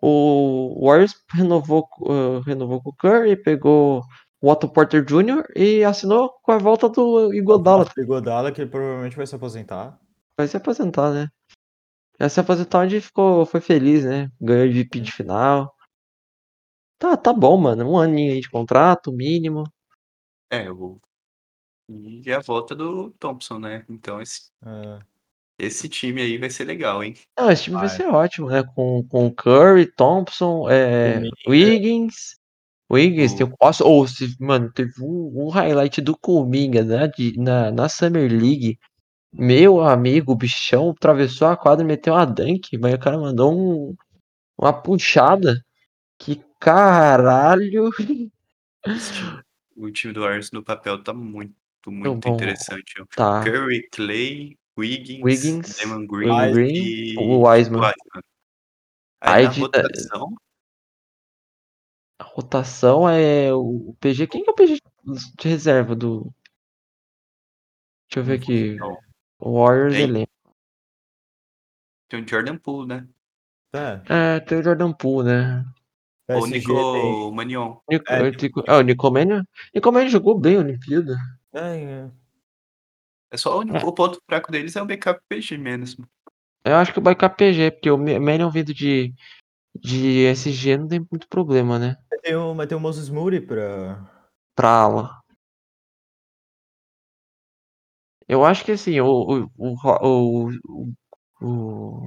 O 0.00 0.86
Warriors 0.86 1.22
renovou, 1.30 1.86
ah, 2.08 2.42
renovou 2.46 2.82
com 2.82 2.90
o 2.90 2.96
Curry, 2.96 3.36
pegou 3.36 4.02
o 4.40 4.50
Otto 4.50 4.68
Porter 4.68 5.04
Jr. 5.04 5.44
e 5.54 5.84
assinou 5.84 6.30
com 6.42 6.52
a 6.52 6.58
volta 6.58 6.88
do 6.88 7.32
Iguodala. 7.34 7.84
O 7.84 8.06
Godala, 8.06 8.52
que 8.52 8.62
ele 8.62 8.70
provavelmente 8.70 9.16
vai 9.16 9.26
se 9.26 9.34
aposentar. 9.34 10.00
vai 10.36 10.48
se 10.48 10.56
aposentar, 10.56 11.12
né? 11.12 11.28
Vai 12.18 12.30
se 12.30 12.40
aposentar 12.40 12.80
onde 12.80 13.00
ficou, 13.00 13.44
foi 13.44 13.60
feliz, 13.60 14.04
né? 14.04 14.30
Ganhou 14.40 14.66
MVP 14.66 15.00
de 15.00 15.12
final. 15.12 15.74
Tá, 16.98 17.16
tá 17.16 17.32
bom, 17.32 17.56
mano. 17.58 17.88
Um 17.88 17.98
aninho 17.98 18.32
aí 18.32 18.40
de 18.40 18.50
contrato, 18.50 19.12
mínimo. 19.12 19.64
É, 20.50 20.70
o... 20.70 20.98
E 21.90 22.32
a 22.32 22.40
volta 22.40 22.74
do 22.74 23.10
Thompson, 23.12 23.58
né? 23.58 23.84
Então 23.88 24.20
esse, 24.20 24.50
É. 24.64 25.17
esse 25.58 25.88
time 25.88 26.22
aí 26.22 26.38
vai 26.38 26.50
ser 26.50 26.64
legal, 26.64 27.02
hein? 27.02 27.14
Não, 27.38 27.50
esse 27.50 27.64
time 27.64 27.76
vai 27.76 27.88
Vai. 27.88 27.96
ser 27.96 28.06
ótimo, 28.06 28.48
né? 28.48 28.62
Com, 28.74 29.02
com 29.08 29.30
Curry, 29.34 29.86
Thompson, 29.86 30.68
é. 30.70 31.20
Wiggins. 31.48 32.36
Wiggins, 32.90 33.32
O- 33.32 33.36
tem 33.36 33.46
o. 33.46 33.54
Ou 33.84 34.06
se, 34.08 34.34
mano, 34.40 34.72
teve 34.72 34.92
um, 35.02 35.46
um 35.46 35.48
highlight 35.50 36.00
do 36.00 36.16
Kuminga 36.16 36.82
né, 36.84 37.08
de, 37.08 37.36
na, 37.38 37.70
na 37.70 37.88
Summer 37.88 38.30
League. 38.30 38.78
Meu 39.32 39.80
amigo, 39.82 40.32
o 40.32 40.36
bichão 40.36 40.90
atravessou 40.90 41.48
a 41.48 41.56
quadra 41.56 41.84
e 41.84 41.86
meteu 41.88 42.14
uma 42.14 42.24
dunk, 42.24 42.78
mas 42.78 42.94
o 42.94 42.98
cara 42.98 43.18
mandou 43.18 43.52
um, 43.52 43.94
uma 44.58 44.72
puxada. 44.72 45.62
Que 46.18 46.42
caralho. 46.58 47.90
O 49.76 49.90
time 49.90 50.12
do 50.12 50.20
Warriors 50.22 50.50
no 50.50 50.62
papel 50.62 51.02
tá 51.02 51.12
muito, 51.12 51.54
muito 51.86 52.28
bom. 52.28 52.34
interessante. 52.34 52.94
Tá. 53.14 53.44
Curry, 53.44 53.88
Clay, 53.92 54.57
Wiggins, 54.78 55.22
Wiggins, 55.22 55.76
Damon 55.78 56.06
Green, 56.06 56.28
Green, 56.28 56.52
Green 56.52 56.74
e 56.74 57.16
o 57.18 57.40
Wiseman. 57.48 57.82
Aí 57.84 57.92
na 59.20 59.32
Aí 59.34 59.48
de- 59.48 59.60
rotação, 59.60 60.34
A 62.20 62.24
rotação 62.24 63.08
é 63.08 63.52
o 63.52 63.94
PG. 64.00 64.26
Quem 64.26 64.42
que 64.44 64.50
é 64.50 64.52
o 64.52 64.56
PG 64.56 64.80
de 65.38 65.48
reserva 65.48 65.94
do. 65.94 66.32
Deixa 68.08 68.20
eu 68.20 68.24
ver 68.24 68.34
aqui. 68.40 68.74
não, 68.76 68.96
O 69.40 69.62
Warriors 69.62 69.94
Tem. 69.94 70.02
elenco. 70.04 70.32
tem 72.08 72.22
o 72.24 72.28
Jordan 72.28 72.56
Poole, 72.58 72.88
né? 72.88 73.08
É. 73.72 74.36
É, 74.36 74.40
tem 74.40 74.58
o 74.58 74.62
Jordan 74.62 74.92
Poole, 74.92 75.28
né? 75.28 75.64
Ou 76.30 76.38
o 76.38 76.42
tem- 76.42 76.52
Nico 76.58 77.30
Manion. 77.32 77.76
Nico, 77.88 78.04
É, 78.12 78.30
digo- 78.30 78.64
ah, 78.66 78.78
o 78.78 78.82
Nicomênio. 78.82 79.46
Nicomênio 79.74 80.10
jogou 80.10 80.38
bem 80.38 80.56
a 80.56 80.60
Olimpíada. 80.60 81.16
É, 81.52 81.82
é. 81.84 82.10
É 83.30 83.36
só 83.36 83.56
o, 83.56 83.60
único- 83.60 83.76
É. 83.78 83.84
o 83.84 83.92
ponto 83.92 84.20
fraco 84.26 84.50
deles 84.50 84.74
é 84.76 84.82
o 84.82 84.86
backup 84.86 85.20
PG 85.28 85.58
mesmo. 85.58 86.08
Eu 86.64 86.76
acho 86.76 86.92
que 86.92 87.00
com 87.00 87.08
a 87.24 87.28
PG, 87.28 87.70
porque 87.72 87.90
o 87.90 87.96
Manion 87.98 88.50
vindo 88.50 88.74
de, 88.74 89.14
de 89.74 90.24
SG 90.26 90.76
não 90.76 90.88
tem 90.88 91.00
muito 91.10 91.28
problema, 91.28 91.78
né? 91.78 91.96
O, 92.34 92.54
vai 92.54 92.66
ter 92.66 92.74
o 92.74 92.80
Moses 92.80 93.08
Moody 93.08 93.40
pra. 93.40 94.06
Pra 94.54 94.68
ala. 94.68 95.18
Eu 98.26 98.44
acho 98.44 98.64
que 98.64 98.72
assim, 98.72 99.00
o. 99.00 99.48
O. 99.56 99.74
O. 100.02 100.50
o, 100.66 100.92
o, 101.40 102.06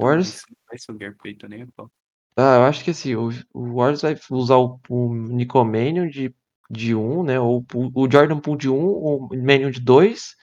mas 0.00 0.42
não 0.48 0.56
vai 0.68 0.78
ser 0.78 0.92
o 0.92 0.98
Gary 0.98 1.14
Payton 1.16 1.48
nem 1.48 1.66
pau. 1.66 1.90
Ah, 2.36 2.56
eu 2.56 2.62
acho 2.64 2.84
que 2.84 2.90
assim, 2.92 3.16
o, 3.16 3.30
o 3.52 3.74
Warriors 3.74 4.02
vai 4.02 4.16
usar 4.30 4.56
o, 4.56 4.80
o 4.88 5.12
Nicomanion 5.14 6.06
de, 6.08 6.32
de 6.70 6.94
1, 6.94 7.24
né? 7.24 7.40
Ou 7.40 7.66
o, 7.74 8.04
o 8.04 8.10
Jordan 8.10 8.38
Poole 8.40 8.60
de 8.60 8.68
1, 8.70 8.74
o 8.74 9.28
Manion 9.36 9.70
de 9.70 9.80
2. 9.80 10.36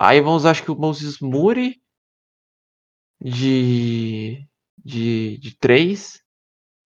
Aí 0.00 0.20
usar, 0.20 0.52
acho 0.52 0.62
que 0.62 0.70
o 0.70 0.76
Moses 0.76 1.18
Moody 1.18 1.74
de. 3.20 4.46
de, 4.84 5.38
de 5.38 5.58
3. 5.58 6.20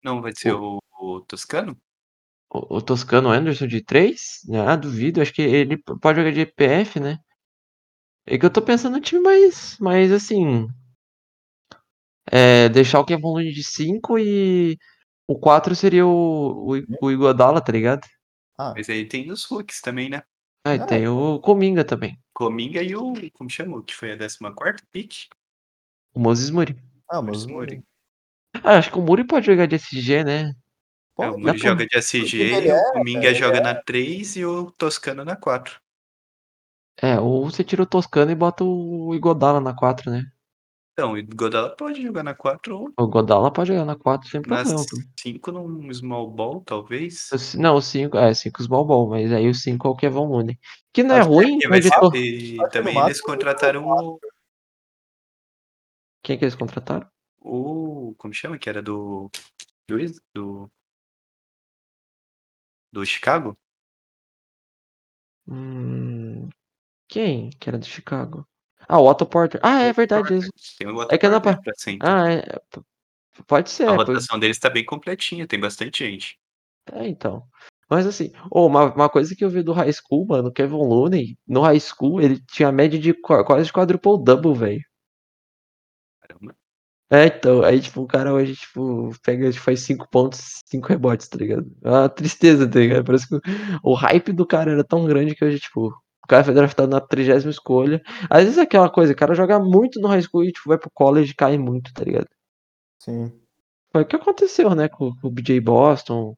Não, 0.03 0.19
vai 0.19 0.31
ser 0.35 0.53
o, 0.53 0.79
o 0.99 1.21
Toscano? 1.21 1.79
O, 2.49 2.77
o 2.77 2.81
Toscano 2.81 3.29
Anderson 3.29 3.67
de 3.67 3.83
3. 3.83 4.39
Ah, 4.67 4.75
duvido. 4.75 5.21
Acho 5.21 5.31
que 5.31 5.43
ele 5.43 5.77
pode 6.01 6.17
jogar 6.17 6.31
de 6.31 6.41
EPF, 6.41 6.99
né? 6.99 7.19
É 8.25 8.35
que 8.37 8.45
eu 8.45 8.51
tô 8.51 8.63
pensando 8.63 8.93
no 8.93 9.01
time 9.01 9.21
mais. 9.21 9.77
mais 9.79 10.11
assim. 10.11 10.67
É, 12.31 12.67
deixar 12.69 12.99
o 12.99 13.05
Kevin 13.05 13.21
Looney 13.21 13.51
de 13.51 13.63
5 13.63 14.17
e. 14.17 14.75
O 15.27 15.39
4 15.39 15.75
seria 15.75 16.05
o, 16.05 16.73
o, 16.75 16.81
o 17.01 17.11
Iguodala, 17.11 17.61
tá 17.61 17.71
ligado? 17.71 18.07
Ah, 18.57 18.73
Mas 18.75 18.89
aí 18.89 19.07
tem 19.07 19.31
os 19.31 19.49
hooks 19.49 19.81
também, 19.81 20.09
né? 20.09 20.23
Ah, 20.65 20.75
e 20.75 20.79
Ah, 20.79 20.85
tem 20.85 21.07
o 21.07 21.39
Cominga 21.39 21.83
também. 21.83 22.17
Cominga 22.33 22.81
e 22.81 22.95
o. 22.95 23.13
Como 23.33 23.49
chama? 23.49 23.83
Que 23.83 23.93
foi 23.93 24.11
a 24.13 24.17
14 24.17 24.83
pick? 24.91 25.27
O 26.13 26.19
Moses 26.19 26.49
Muri. 26.49 26.77
ah 27.09 27.21
Moses 27.21 27.45
mas 27.45 27.53
Moody. 27.53 27.83
Ah, 28.63 28.77
acho 28.77 28.91
que 28.91 28.97
o 28.97 29.01
Muri 29.01 29.25
pode 29.25 29.45
jogar 29.45 29.65
de 29.65 29.75
SG, 29.75 30.23
né? 30.23 30.55
É, 31.19 31.29
o 31.29 31.37
Muri 31.37 31.57
joga 31.57 31.85
de 31.85 31.97
SG, 31.97 32.39
ele 32.39 32.69
é, 32.69 32.75
o 32.75 32.93
Cominga 32.93 33.27
ele 33.27 33.35
joga 33.35 33.57
é. 33.57 33.61
na 33.61 33.75
3 33.75 34.35
e 34.37 34.45
o 34.45 34.71
Toscano 34.71 35.25
na 35.25 35.35
4. 35.35 35.79
É, 37.01 37.19
ou 37.19 37.49
você 37.49 37.63
tira 37.63 37.83
o 37.83 37.87
Toscano 37.87 38.31
e 38.31 38.35
bota 38.35 38.63
o 38.63 39.13
Igodala 39.15 39.59
na 39.59 39.75
4, 39.75 40.11
né? 40.11 40.31
Então, 40.93 41.13
o 41.13 41.23
Godala 41.35 41.75
pode 41.75 42.03
jogar 42.03 42.21
na 42.21 42.35
4 42.35 42.77
ou 42.77 42.93
O 42.99 43.07
Godala 43.07 43.51
pode 43.51 43.69
jogar 43.69 43.83
na 43.83 43.95
4 43.95 44.29
sem 44.29 44.41
na 44.41 44.63
problema. 44.63 44.85
5 45.19 45.51
num 45.51 45.91
small 45.91 46.29
ball, 46.29 46.61
talvez. 46.63 47.29
O 47.31 47.57
Não, 47.59 47.75
o 47.75 47.81
5, 47.81 48.15
é, 48.15 48.31
5 48.33 48.61
small 48.61 48.85
ball, 48.85 49.09
mas 49.09 49.31
aí 49.31 49.49
o 49.49 49.55
5 49.55 49.87
é 49.87 49.91
o 49.91 49.95
Kevon 49.95 50.27
Looney. 50.27 50.59
Que 50.93 51.01
não 51.01 51.15
é 51.15 51.19
Acho 51.21 51.29
que 51.29 51.35
ruim, 51.35 51.57
vai 51.67 51.81
ser, 51.81 51.87
editor. 51.87 52.15
e 52.15 52.57
que 52.59 52.69
também 52.69 52.95
eles 52.99 53.19
contrataram 53.21 53.87
o, 53.87 54.19
Quem 56.21 56.37
que 56.37 56.45
eles 56.45 56.55
contrataram? 56.55 57.07
o. 57.39 58.13
Como 58.17 58.33
chama? 58.33 58.59
Que 58.59 58.69
era 58.69 58.81
do. 58.81 59.31
Do. 59.87 59.97
Do, 60.35 60.71
do 62.91 63.03
Chicago? 63.03 63.57
Hum, 65.47 66.49
quem 67.09 67.49
que 67.59 67.69
era 67.69 67.77
do 67.79 67.85
Chicago? 67.85 68.47
Ah, 68.93 68.99
o 68.99 69.07
Otto 69.09 69.25
Porter. 69.25 69.59
Ah, 69.63 69.81
é 69.81 69.91
verdade. 69.91 70.39
Tem 70.77 70.87
o 70.87 70.95
Otto 70.95 71.11
É 71.13 71.17
que 71.17 71.27
não 71.27 71.41
Porter 71.41 71.57
pa- 71.57 71.63
pra 71.63 71.73
center. 71.75 72.07
Ah, 72.07 72.31
é. 72.31 72.43
Pode 73.47 73.71
ser. 73.71 73.87
A 73.89 73.95
pois- 73.95 74.07
rotação 74.07 74.37
deles 74.37 74.59
tá 74.59 74.69
bem 74.69 74.85
completinha, 74.85 75.47
tem 75.47 75.59
bastante 75.59 76.05
gente. 76.05 76.37
É, 76.91 77.07
então. 77.07 77.43
Mas 77.89 78.05
assim, 78.05 78.31
ô, 78.51 78.67
uma, 78.67 78.93
uma 78.93 79.09
coisa 79.09 79.35
que 79.35 79.43
eu 79.43 79.49
vi 79.49 79.63
do 79.63 79.73
High 79.73 79.91
School, 79.93 80.27
mano, 80.27 80.51
Kevin 80.51 80.75
Looney, 80.75 81.37
no 81.47 81.61
High 81.61 81.79
School, 81.79 82.21
ele 82.21 82.39
tinha 82.51 82.71
média 82.71 82.99
de 82.99 83.13
qua- 83.15 83.43
quase 83.43 83.71
quadruple 83.73 84.23
double, 84.23 84.53
velho. 84.53 84.81
Caramba. 86.21 86.55
É, 87.11 87.27
então, 87.27 87.63
aí, 87.63 87.79
tipo, 87.81 88.01
o 88.01 88.07
cara 88.07 88.33
hoje, 88.33 88.55
tipo, 88.55 89.11
pega, 89.23 89.51
tipo, 89.51 89.63
faz 89.63 89.81
5 89.81 90.07
pontos, 90.09 90.61
5 90.65 90.87
rebotes, 90.87 91.27
tá 91.27 91.37
ligado? 91.37 91.65
É 91.83 91.89
uma 91.89 92.09
tristeza, 92.09 92.69
tá 92.69 92.79
ligado? 92.79 93.05
Parece 93.05 93.27
que 93.27 93.35
o, 93.35 93.41
o 93.83 93.93
hype 93.95 94.33
do 94.33 94.45
cara 94.47 94.71
era 94.71 94.83
tão 94.83 95.05
grande 95.05 95.35
que 95.35 95.45
hoje, 95.45 95.59
tipo, 95.59 95.93
o 96.23 96.27
cara 96.27 96.43
foi 96.43 96.53
draftado 96.53 96.89
na 96.89 97.01
30 97.01 97.49
escolha. 97.49 98.01
Às 98.29 98.43
vezes 98.43 98.57
é 98.57 98.61
aquela 98.61 98.89
coisa, 98.89 99.13
o 99.13 99.15
cara 99.15 99.35
joga 99.35 99.59
muito 99.59 99.99
no 99.99 100.07
High 100.07 100.21
School 100.21 100.45
e, 100.45 100.51
tipo, 100.51 100.69
vai 100.69 100.77
pro 100.77 100.89
college 100.93 101.31
e 101.31 101.35
cai 101.35 101.57
muito, 101.57 101.93
tá 101.93 102.03
ligado? 102.03 102.27
Sim. 102.99 103.31
Foi 103.91 104.01
o 104.03 104.05
que 104.05 104.15
aconteceu, 104.15 104.73
né, 104.73 104.87
com, 104.87 105.15
com 105.15 105.27
o 105.27 105.31
BJ 105.31 105.59
Boston, 105.59 106.35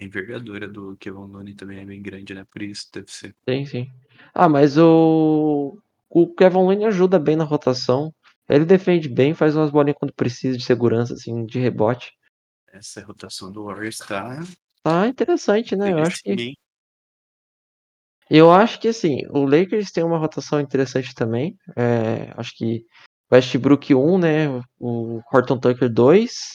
A 0.00 0.04
envergadura 0.04 0.68
do 0.68 0.96
Kevin 0.98 1.26
Looney 1.32 1.54
também 1.54 1.80
é 1.80 1.84
bem 1.84 2.00
grande, 2.00 2.34
né? 2.34 2.44
Por 2.52 2.62
isso 2.62 2.86
deve 2.92 3.10
ser. 3.10 3.34
Sim, 3.48 3.64
sim. 3.64 3.90
Ah, 4.34 4.48
mas 4.48 4.78
o. 4.78 5.78
O 6.10 6.34
Kevin 6.34 6.58
Looney 6.58 6.84
ajuda 6.84 7.18
bem 7.18 7.36
na 7.36 7.44
rotação. 7.44 8.14
Ele 8.48 8.64
defende 8.64 9.08
bem, 9.08 9.34
faz 9.34 9.54
umas 9.56 9.70
bolinhas 9.70 9.98
quando 9.98 10.14
precisa 10.14 10.56
de 10.56 10.64
segurança, 10.64 11.14
assim, 11.14 11.44
de 11.44 11.58
rebote. 11.58 12.12
Essa 12.72 13.04
rotação 13.04 13.52
do 13.52 13.64
Warriors 13.64 13.98
tá. 13.98 14.40
Tá 14.82 15.06
interessante, 15.06 15.76
né? 15.76 15.92
Eu 15.92 15.98
acho 15.98 16.22
que. 16.22 16.54
Eu 18.30 18.52
acho 18.52 18.78
que 18.80 18.88
assim, 18.88 19.22
o 19.30 19.44
Lakers 19.44 19.90
tem 19.90 20.04
uma 20.04 20.18
rotação 20.18 20.60
interessante 20.60 21.14
também. 21.14 21.56
É, 21.76 22.32
acho 22.36 22.54
que 22.56 22.84
Westbrook 23.32 23.94
1, 23.94 24.18
né? 24.18 24.48
O 24.78 25.20
Horton 25.32 25.58
Tucker 25.58 25.88
2. 25.90 26.52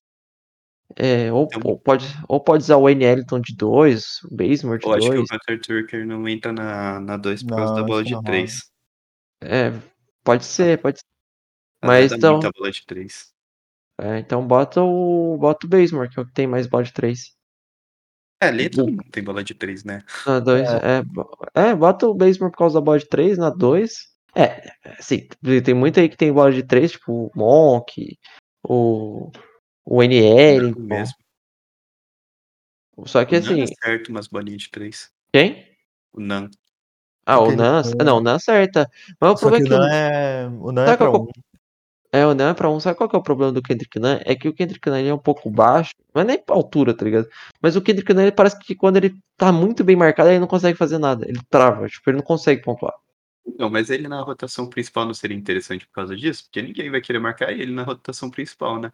É, 0.95 1.31
ou, 1.33 1.45
Então- 1.51 1.61
ou 1.71 1.79
pode, 1.79 2.05
ou 2.27 2.39
pode 2.39 2.63
usar 2.63 2.77
o 2.77 2.83
Wayne 2.83 3.03
Ellington 3.05 3.39
de 3.39 3.55
2, 3.55 4.21
o 4.29 4.35
Bazemore 4.35 4.79
de 4.79 4.85
Eu 4.85 4.93
acho 4.93 5.09
que 5.09 5.17
o 5.17 5.23
2. 5.25 5.29
Hunter 5.31 5.59
Turker 5.61 6.05
não 6.05 6.27
entra 6.27 6.51
na 6.53 6.99
2 6.99 7.05
na 7.07 7.17
dois 7.17 7.41
por 7.43 7.49
Não, 7.51 7.57
causa 7.57 7.73
da 7.73 7.83
bola 7.83 8.03
de 8.03 8.11
não 8.13 8.21
3. 8.21 8.61
É, 9.41 9.73
pode 10.23 10.45
ser, 10.45 10.79
pode 10.79 10.99
ser. 10.99 11.05
Mas 11.83 12.11
então- 12.11 12.39
bola 12.39 12.71
de 12.71 12.85
3. 12.85 13.33
É, 13.99 14.19
então 14.19 14.45
bota 14.45 14.81
o. 14.81 15.37
Bota 15.39 15.65
o 15.65 15.69
Bazemore, 15.69 16.09
que 16.09 16.19
é 16.19 16.21
o 16.23 16.25
que 16.25 16.33
tem 16.33 16.45
mais 16.47 16.67
bola 16.67 16.83
de 16.83 16.93
3. 16.93 17.33
É, 18.43 18.47
ali 18.47 18.69
todo 18.69 18.89
mundo 18.91 19.03
tem 19.11 19.23
bola 19.23 19.43
de 19.43 19.53
3, 19.53 19.83
né? 19.83 20.03
Na 20.25 20.39
2, 20.39 20.67
é. 20.69 21.01
bo- 21.03 21.29
É, 21.53 21.73
bota 21.75 22.07
o 22.07 22.13
Bazemore 22.13 22.51
por 22.51 22.57
causa 22.57 22.75
da 22.75 22.81
bola 22.81 22.99
de 22.99 23.07
3, 23.07 23.37
na 23.37 23.49
2. 23.49 24.11
É, 24.35 24.71
assim, 24.99 25.27
tem 25.63 25.73
muito 25.73 25.99
aí 25.99 26.09
que 26.09 26.17
tem 26.17 26.33
bola 26.33 26.51
de 26.51 26.63
3, 26.63 26.91
tipo 26.93 27.11
o 27.27 27.31
Monk, 27.35 28.17
o. 28.67 29.31
O 29.85 30.01
NL. 30.01 30.73
mesmo. 30.79 31.13
Só 33.05 33.25
que 33.25 33.35
o 33.35 33.41
Nan 33.41 33.63
assim. 33.63 33.63
acerta 33.63 34.09
umas 34.11 34.27
bolinhas 34.27 34.61
de 34.63 34.71
3. 34.71 35.09
Quem? 35.33 35.65
O 36.13 36.19
Nan. 36.21 36.49
Ah, 37.25 37.39
o 37.39 37.55
Nan. 37.55 37.81
Não, 38.03 38.17
o 38.17 38.21
Nan 38.21 38.35
acerta. 38.35 38.89
Mas 39.19 39.31
o 39.31 39.35
problema 39.39 39.63
o 39.63 39.67
é 39.67 39.69
que. 39.69 39.69
Nan 39.69 39.85
o- 39.85 39.89
é. 39.93 40.47
O 40.61 40.71
Nan 40.71 40.83
é 40.85 40.97
pra 40.97 41.09
qual 41.09 41.23
um. 41.23 41.27
É, 42.13 42.25
o 42.27 42.33
Nan 42.35 42.51
é 42.51 42.53
pra 42.53 42.69
um. 42.69 42.79
Sabe 42.79 42.95
qual 42.95 43.09
que 43.09 43.15
é 43.15 43.19
o 43.19 43.23
problema 43.23 43.51
do 43.51 43.61
Kendrick 43.61 43.97
Nunn? 43.99 44.19
É 44.23 44.35
que 44.35 44.47
o 44.47 44.53
Kendrick 44.53 44.87
Nunn 44.87 44.99
ele 44.99 45.09
é 45.09 45.13
um 45.13 45.17
pouco 45.17 45.49
baixo, 45.49 45.91
mas 46.13 46.25
nem 46.25 46.37
pra 46.37 46.55
altura, 46.55 46.95
tá 46.95 47.03
ligado? 47.03 47.27
Mas 47.59 47.75
o 47.75 47.81
Kendrick 47.81 48.13
Nunn 48.13 48.21
ele 48.23 48.31
parece 48.31 48.59
que 48.59 48.75
quando 48.75 48.97
ele 48.97 49.15
tá 49.35 49.51
muito 49.51 49.83
bem 49.83 49.95
marcado, 49.95 50.29
ele 50.29 50.37
não 50.39 50.45
consegue 50.47 50.77
fazer 50.77 50.99
nada. 50.99 51.27
Ele 51.27 51.39
trava, 51.49 51.87
tipo, 51.89 52.07
ele 52.09 52.17
não 52.17 52.23
consegue 52.23 52.61
pontuar. 52.61 52.93
Não, 53.57 53.67
mas 53.69 53.89
ele 53.89 54.07
na 54.07 54.21
rotação 54.21 54.67
principal 54.69 55.05
não 55.05 55.13
seria 55.13 55.35
interessante 55.35 55.87
por 55.87 55.93
causa 55.93 56.15
disso? 56.15 56.43
Porque 56.45 56.61
ninguém 56.61 56.91
vai 56.91 57.01
querer 57.01 57.19
marcar 57.19 57.51
ele 57.51 57.71
na 57.73 57.83
rotação 57.83 58.29
principal, 58.29 58.79
né? 58.79 58.91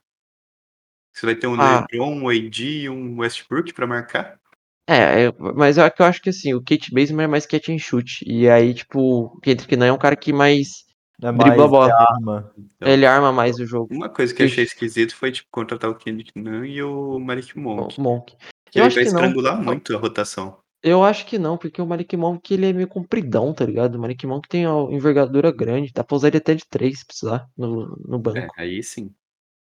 Você 1.14 1.26
vai 1.26 1.36
ter 1.36 1.48
um 1.48 1.60
Ah. 1.60 1.86
LeBron, 1.92 2.16
um 2.22 2.30
AD 2.30 2.64
e 2.84 2.90
um 2.90 3.20
Westbrook 3.20 3.74
pra 3.74 3.86
marcar? 3.86 4.40
É, 4.88 5.28
eu- 5.28 5.36
mas 5.56 5.78
eu, 5.78 5.84
eu 6.00 6.06
acho 6.06 6.22
que 6.22 6.30
assim, 6.30 6.54
o 6.54 6.62
Kate 6.64 6.92
Bazemore 6.94 7.26
é 7.26 7.28
mais 7.28 7.46
catch 7.46 7.70
and 7.70 7.78
shoot. 7.78 8.24
E 8.26 8.50
aí, 8.50 8.74
tipo, 8.74 9.26
o 9.26 9.40
Kendrick 9.42 9.76
Nunn 9.76 9.88
é 9.90 9.94
um 9.94 9.98
cara 10.00 10.16
que 10.16 10.32
mais. 10.34 10.86
É 11.22 11.32
Dribla 11.32 11.66
a 11.66 11.68
bola. 11.68 11.90
é 11.90 11.94
arma. 11.94 12.52
Então, 12.58 12.88
ele 12.90 13.06
arma 13.06 13.32
mais 13.32 13.58
o 13.60 13.66
jogo. 13.66 13.94
Uma 13.94 14.10
coisa 14.10 14.34
que 14.34 14.42
eu 14.42 14.46
achei 14.48 14.64
esquisito 14.64 15.16
foi, 15.16 15.32
tipo, 15.32 15.50
contratar 15.52 15.90
o 15.90 15.96
Kendrick 15.96 16.32
Nunn 16.36 16.66
e 16.66 16.82
o 16.82 17.20
Malik 17.20 17.58
Monk. 17.58 18.00
Monk. 18.00 18.36
Que 18.72 18.80
Eu 18.80 18.84
ele 18.84 18.88
acho 18.88 18.96
vai 18.96 19.04
que 19.06 19.12
não. 19.12 19.20
estrangular 19.22 19.62
muito 19.62 19.96
a 19.96 20.00
rotação. 20.00 20.58
Eu 20.82 21.04
acho 21.04 21.26
que 21.26 21.38
não, 21.38 21.58
porque 21.58 21.82
o 21.82 21.86
Malik 21.86 22.16
Monk 22.16 22.54
ele 22.54 22.68
é 22.70 22.72
meio 22.74 22.88
compridão, 22.88 23.54
tá 23.54 23.66
ligado? 23.66 23.96
O 23.96 24.00
Malik 24.00 24.26
Monk 24.26 24.48
tem 24.48 24.66
a 24.66 24.70
envergadura 24.90 25.52
grande, 25.52 25.92
dá 25.94 26.06
pra 26.06 26.16
usar 26.16 26.30
ele 26.30 26.38
até 26.38 26.56
de 26.56 26.64
três 26.70 27.00
se 27.00 27.06
precisar 27.06 27.46
no, 27.58 27.98
no 28.08 28.16
É, 28.16 28.20
banco. 28.20 28.54
aí 28.58 28.82
sim. 28.82 29.12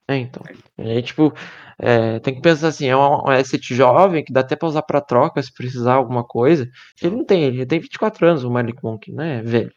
É, 0.07 0.16
então. 0.16 0.42
É, 0.78 1.03
tipo, 1.03 1.32
é, 1.78 2.20
tem 2.20 2.34
que 2.34 2.40
pensar 2.40 2.68
assim, 2.68 2.86
é 2.86 2.96
um, 2.96 3.01
um 3.01 3.28
asset 3.28 3.74
jovem 3.74 4.24
que 4.24 4.32
dá 4.32 4.40
até 4.40 4.55
pra 4.55 4.68
usar 4.68 4.82
pra 4.82 5.01
troca 5.01 5.42
se 5.42 5.53
precisar 5.53 5.94
alguma 5.94 6.22
coisa. 6.24 6.68
Ele 7.03 7.16
não 7.16 7.24
tem, 7.24 7.42
ele 7.44 7.66
tem 7.66 7.80
24 7.80 8.26
anos, 8.28 8.44
o 8.44 8.51
Malik 8.51 8.82
Monk, 8.82 9.11
né? 9.12 9.42
Velho. 9.42 9.72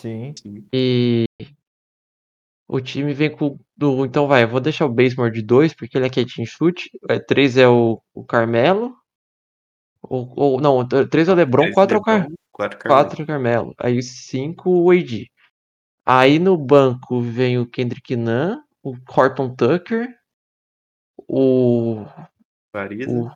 Sim. 0.00 0.34
E 0.72 1.26
o 2.68 2.80
time 2.80 3.14
vem 3.14 3.30
com. 3.30 3.58
Do, 3.76 4.04
então 4.04 4.26
vai, 4.26 4.44
eu 4.44 4.48
vou 4.48 4.60
deixar 4.60 4.86
o 4.86 4.92
Basemore 4.92 5.32
de 5.32 5.42
2, 5.42 5.74
porque 5.74 5.96
ele 5.96 6.06
é 6.06 6.10
and 6.42 6.44
shoot. 6.44 6.90
3 7.26 7.56
é 7.56 7.68
o, 7.68 8.02
o 8.12 8.24
Carmelo. 8.24 8.94
Ou, 10.02 10.32
ou, 10.36 10.60
não, 10.60 10.86
3 10.86 11.28
é 11.28 11.32
o 11.32 11.34
Lebron, 11.34 11.62
Três 11.62 11.74
4 11.74 11.96
é 11.96 11.98
o 11.98 12.02
Car, 12.02 12.20
LeBron, 12.20 12.34
quatro 12.52 12.78
Carmelo. 12.78 13.08
4 13.08 13.20
é 13.20 13.24
o 13.24 13.26
Carmelo. 13.26 13.74
Aí 13.78 14.02
5 14.02 14.70
o 14.70 14.90
AD. 14.90 15.30
Aí 16.04 16.38
no 16.38 16.56
banco 16.56 17.20
vem 17.20 17.58
o 17.58 17.66
Kendrick 17.66 18.16
Nunn, 18.16 18.60
o 18.82 18.96
Horton 19.08 19.54
Tucker, 19.54 20.08
o, 21.28 22.06
Pariza. 22.72 23.10
o, 23.10 23.30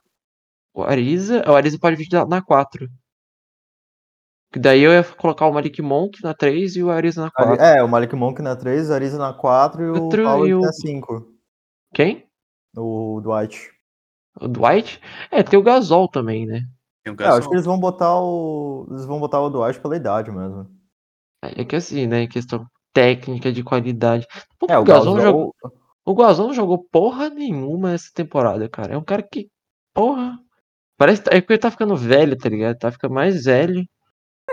o 0.73 0.83
Ariza. 0.83 1.43
O 1.47 1.55
Ariza 1.55 1.77
pode 1.77 1.95
vir 1.95 2.07
na 2.27 2.41
4. 2.41 2.89
Que 4.53 4.59
daí 4.59 4.81
eu 4.81 4.91
ia 4.91 5.03
colocar 5.03 5.47
o 5.47 5.53
Malik 5.53 5.81
Monk 5.81 6.21
na 6.23 6.33
3 6.33 6.75
e 6.75 6.83
o 6.83 6.91
Ariza 6.91 7.21
na 7.21 7.31
Ali- 7.35 7.57
4. 7.57 7.65
É, 7.65 7.83
o 7.83 7.87
Malik 7.89 8.15
Monk 8.15 8.39
na 8.41 8.55
3, 8.55 8.89
o 8.89 8.93
Ariza 8.93 9.17
na 9.17 9.33
4 9.33 9.81
e 9.83 9.89
o 9.89 10.03
Outro 10.03 10.47
e 10.47 10.53
o- 10.53 10.61
na 10.61 10.71
5. 10.71 11.25
Quem? 11.93 12.27
O 12.77 13.19
Dwight. 13.21 13.71
O 14.39 14.47
Dwight? 14.47 15.01
É, 15.31 15.41
tem 15.41 15.57
o 15.59 15.63
Gasol 15.63 16.07
também, 16.07 16.45
né? 16.45 16.61
Tem 17.03 17.11
o 17.13 17.17
É, 17.19 17.23
eu 17.23 17.27
acho 17.27 17.35
Gasol. 17.37 17.49
que 17.49 17.55
eles 17.55 17.65
vão 17.65 17.79
botar 17.79 18.15
o. 18.19 18.87
Eles 18.91 19.05
vão 19.05 19.19
botar 19.19 19.41
o 19.41 19.49
Dwight 19.49 19.79
pela 19.79 19.95
idade 19.97 20.31
mesmo. 20.31 20.67
É 21.43 21.65
que 21.65 21.75
assim, 21.75 22.05
né? 22.07 22.27
Questão 22.27 22.65
técnica 22.93 23.51
de 23.51 23.63
qualidade. 23.63 24.25
Pô, 24.59 24.67
É, 24.69 24.77
o 24.77 24.81
o 24.81 24.85
Gasol 24.85 25.15
Gasol. 25.15 25.21
jogou. 25.31 25.55
O 26.05 26.15
Gasol 26.15 26.47
não 26.47 26.53
jogou 26.53 26.77
porra 26.91 27.29
nenhuma 27.29 27.93
essa 27.93 28.09
temporada, 28.13 28.69
cara. 28.69 28.93
É 28.93 28.97
um 28.97 29.03
cara 29.03 29.23
que. 29.23 29.47
Porra. 29.95 30.37
Parece 30.97 31.23
é 31.31 31.41
porque 31.41 31.53
ele 31.53 31.59
tá 31.59 31.71
ficando 31.71 31.95
velho, 31.97 32.37
tá 32.37 32.47
ligado? 32.49 32.77
Tá 32.77 32.91
ficando 32.91 33.13
mais 33.15 33.43
velho. 33.45 33.83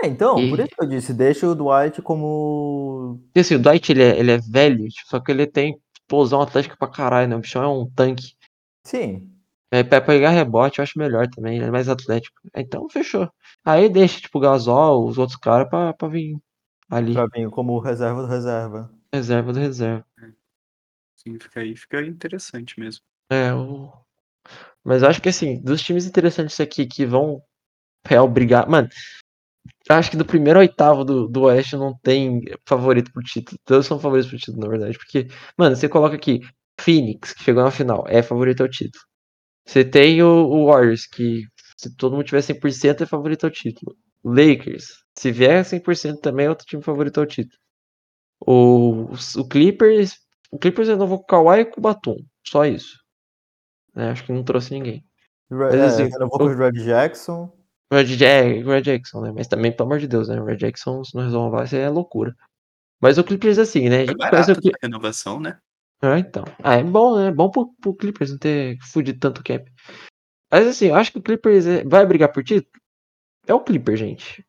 É, 0.03 0.07
então, 0.07 0.39
E- 0.39 0.49
por 0.49 0.59
isso 0.59 0.69
que 0.69 0.83
eu 0.83 0.87
disse, 0.87 1.13
deixa 1.13 1.47
o 1.47 1.55
Dwight 1.55 2.01
como. 2.01 3.19
Assim, 3.37 3.55
o 3.55 3.59
Dwight 3.59 3.91
ele 3.91 4.03
é, 4.03 4.19
ele 4.19 4.31
é 4.31 4.37
velho, 4.37 4.87
tipo, 4.87 5.07
só 5.09 5.19
que 5.19 5.31
ele 5.31 5.45
tem 5.45 5.77
explosão 5.93 6.41
atlética 6.41 6.75
pra 6.77 6.87
caralho, 6.87 7.29
né? 7.29 7.35
O 7.35 7.39
bichão 7.39 7.63
é 7.63 7.67
um 7.67 7.89
tanque. 7.91 8.33
Sim. 8.85 9.29
É, 9.73 9.83
pra 9.83 10.01
pegar 10.01 10.31
rebote 10.31 10.79
eu 10.79 10.83
acho 10.83 10.97
melhor 10.99 11.27
também, 11.29 11.57
ele 11.57 11.65
é 11.65 11.71
mais 11.71 11.87
atlético. 11.87 12.35
Então 12.55 12.89
fechou. 12.89 13.29
Aí 13.63 13.87
deixa, 13.87 14.19
tipo, 14.19 14.37
o 14.37 14.41
Gasol, 14.41 15.07
os 15.07 15.17
outros 15.17 15.37
caras 15.37 15.69
pra, 15.69 15.93
pra 15.93 16.07
vir 16.09 16.37
ali. 16.89 17.13
Pra 17.13 17.27
vir 17.27 17.49
como 17.49 17.79
reserva 17.79 18.21
do 18.21 18.27
reserva. 18.27 18.91
Reserva 19.13 19.53
do 19.53 19.59
reserva. 19.59 20.05
Sim, 21.15 21.39
fica 21.39 21.59
aí, 21.59 21.75
fica 21.75 22.01
interessante 22.01 22.79
mesmo. 22.79 23.01
É, 23.29 23.53
o... 23.53 23.91
Mas 24.83 25.03
eu 25.03 25.09
acho 25.09 25.21
que 25.21 25.29
assim, 25.29 25.61
dos 25.61 25.81
times 25.81 26.05
interessantes 26.05 26.59
aqui 26.59 26.85
que 26.85 27.05
vão 27.05 27.41
real 28.05 28.27
brigar. 28.27 28.69
Mano, 28.69 28.89
acho 29.95 30.11
que 30.11 30.17
do 30.17 30.25
primeiro 30.25 30.59
ao 30.59 30.61
oitavo 30.61 31.03
do, 31.03 31.27
do 31.27 31.43
Oeste 31.43 31.75
não 31.75 31.97
tem 32.01 32.41
favorito 32.65 33.11
pro 33.11 33.23
título. 33.23 33.57
Todos 33.65 33.85
são 33.85 33.99
favoritos 33.99 34.29
pro 34.29 34.39
título, 34.39 34.59
na 34.59 34.69
verdade. 34.69 34.97
Porque, 34.97 35.27
mano, 35.57 35.75
você 35.75 35.87
coloca 35.89 36.15
aqui 36.15 36.41
Phoenix, 36.79 37.33
que 37.33 37.43
chegou 37.43 37.63
na 37.63 37.71
final, 37.71 38.05
é 38.07 38.21
favorito 38.21 38.61
ao 38.61 38.69
título. 38.69 39.03
Você 39.65 39.85
tem 39.85 40.21
o, 40.23 40.27
o 40.27 40.65
Warriors, 40.67 41.07
que 41.07 41.43
se 41.77 41.95
todo 41.95 42.13
mundo 42.15 42.25
tiver 42.25 42.41
100% 42.41 43.01
é 43.01 43.05
favorito 43.05 43.45
ao 43.45 43.51
título. 43.51 43.95
Lakers, 44.23 45.03
se 45.17 45.31
vier 45.31 45.63
100% 45.63 46.19
também 46.19 46.45
é 46.45 46.49
outro 46.49 46.65
time 46.65 46.83
favorito 46.83 47.19
ao 47.19 47.25
título. 47.25 47.57
O, 48.39 49.13
o 49.37 49.47
Clippers, 49.47 50.15
o 50.51 50.57
Clippers 50.57 50.89
renovou 50.89 51.19
com 51.19 51.23
o 51.23 51.27
Kawhi 51.27 51.61
e 51.61 51.65
com 51.65 51.79
o 51.79 51.83
Batum, 51.83 52.17
só 52.45 52.65
isso. 52.65 52.99
É, 53.95 54.09
acho 54.09 54.25
que 54.25 54.31
não 54.31 54.43
trouxe 54.43 54.73
ninguém. 54.73 55.03
Mas, 55.49 55.75
assim, 55.75 56.03
é, 56.03 56.07
renovou 56.07 56.39
com 56.39 56.45
o 56.45 56.55
Red 56.55 56.71
Jackson. 56.83 57.51
O 57.91 57.95
Red, 57.95 58.05
Jack, 58.05 58.63
o 58.63 58.69
Red 58.69 58.81
Jackson, 58.83 59.21
né? 59.21 59.31
Mas 59.35 59.47
também, 59.47 59.71
pelo 59.75 59.87
amor 59.89 59.99
de 59.99 60.07
Deus, 60.07 60.29
né? 60.29 60.39
O 60.39 60.45
Red 60.45 60.57
Jackson, 60.57 61.03
se 61.03 61.13
não 61.15 61.23
resolver, 61.23 61.63
isso 61.65 61.75
é 61.75 61.89
loucura. 61.89 62.33
Mas 63.01 63.17
o 63.17 63.23
Clippers, 63.23 63.59
assim, 63.59 63.89
né? 63.89 64.03
A 64.03 64.05
Foi 64.05 64.07
gente 64.07 64.17
barato 64.17 64.53
conhece 64.53 64.69
o 64.69 64.71
renovação, 64.81 65.39
né? 65.39 65.59
Ah, 66.01 66.17
então. 66.17 66.43
Ah, 66.63 66.75
é 66.75 66.83
bom, 66.83 67.17
né? 67.17 67.27
É 67.27 67.31
bom 67.31 67.49
pro, 67.51 67.73
pro 67.81 67.93
Clippers 67.95 68.31
não 68.31 68.37
ter 68.37 68.77
fudido 68.91 69.19
tanto 69.19 69.43
cap. 69.43 69.69
Mas 70.51 70.67
assim, 70.67 70.87
eu 70.87 70.95
acho 70.95 71.11
que 71.11 71.19
o 71.19 71.21
Clippers 71.21 71.65
é- 71.65 71.83
vai 71.83 72.05
brigar 72.05 72.31
por 72.31 72.43
título. 72.43 72.71
É 73.47 73.53
o 73.53 73.59
Clippers, 73.59 73.99
gente. 73.99 74.45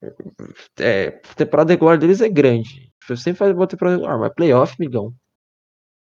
É, 0.78 1.08
a 1.08 1.34
temporada 1.34 1.72
regular 1.72 1.98
deles 1.98 2.20
é 2.20 2.28
grande. 2.28 2.92
Eu 3.08 3.16
sempre 3.16 3.38
faz 3.38 3.52
boa 3.52 3.66
temporada 3.66 3.96
regular, 3.96 4.18
mas 4.18 4.34
playoff, 4.34 4.76
migão. 4.78 5.14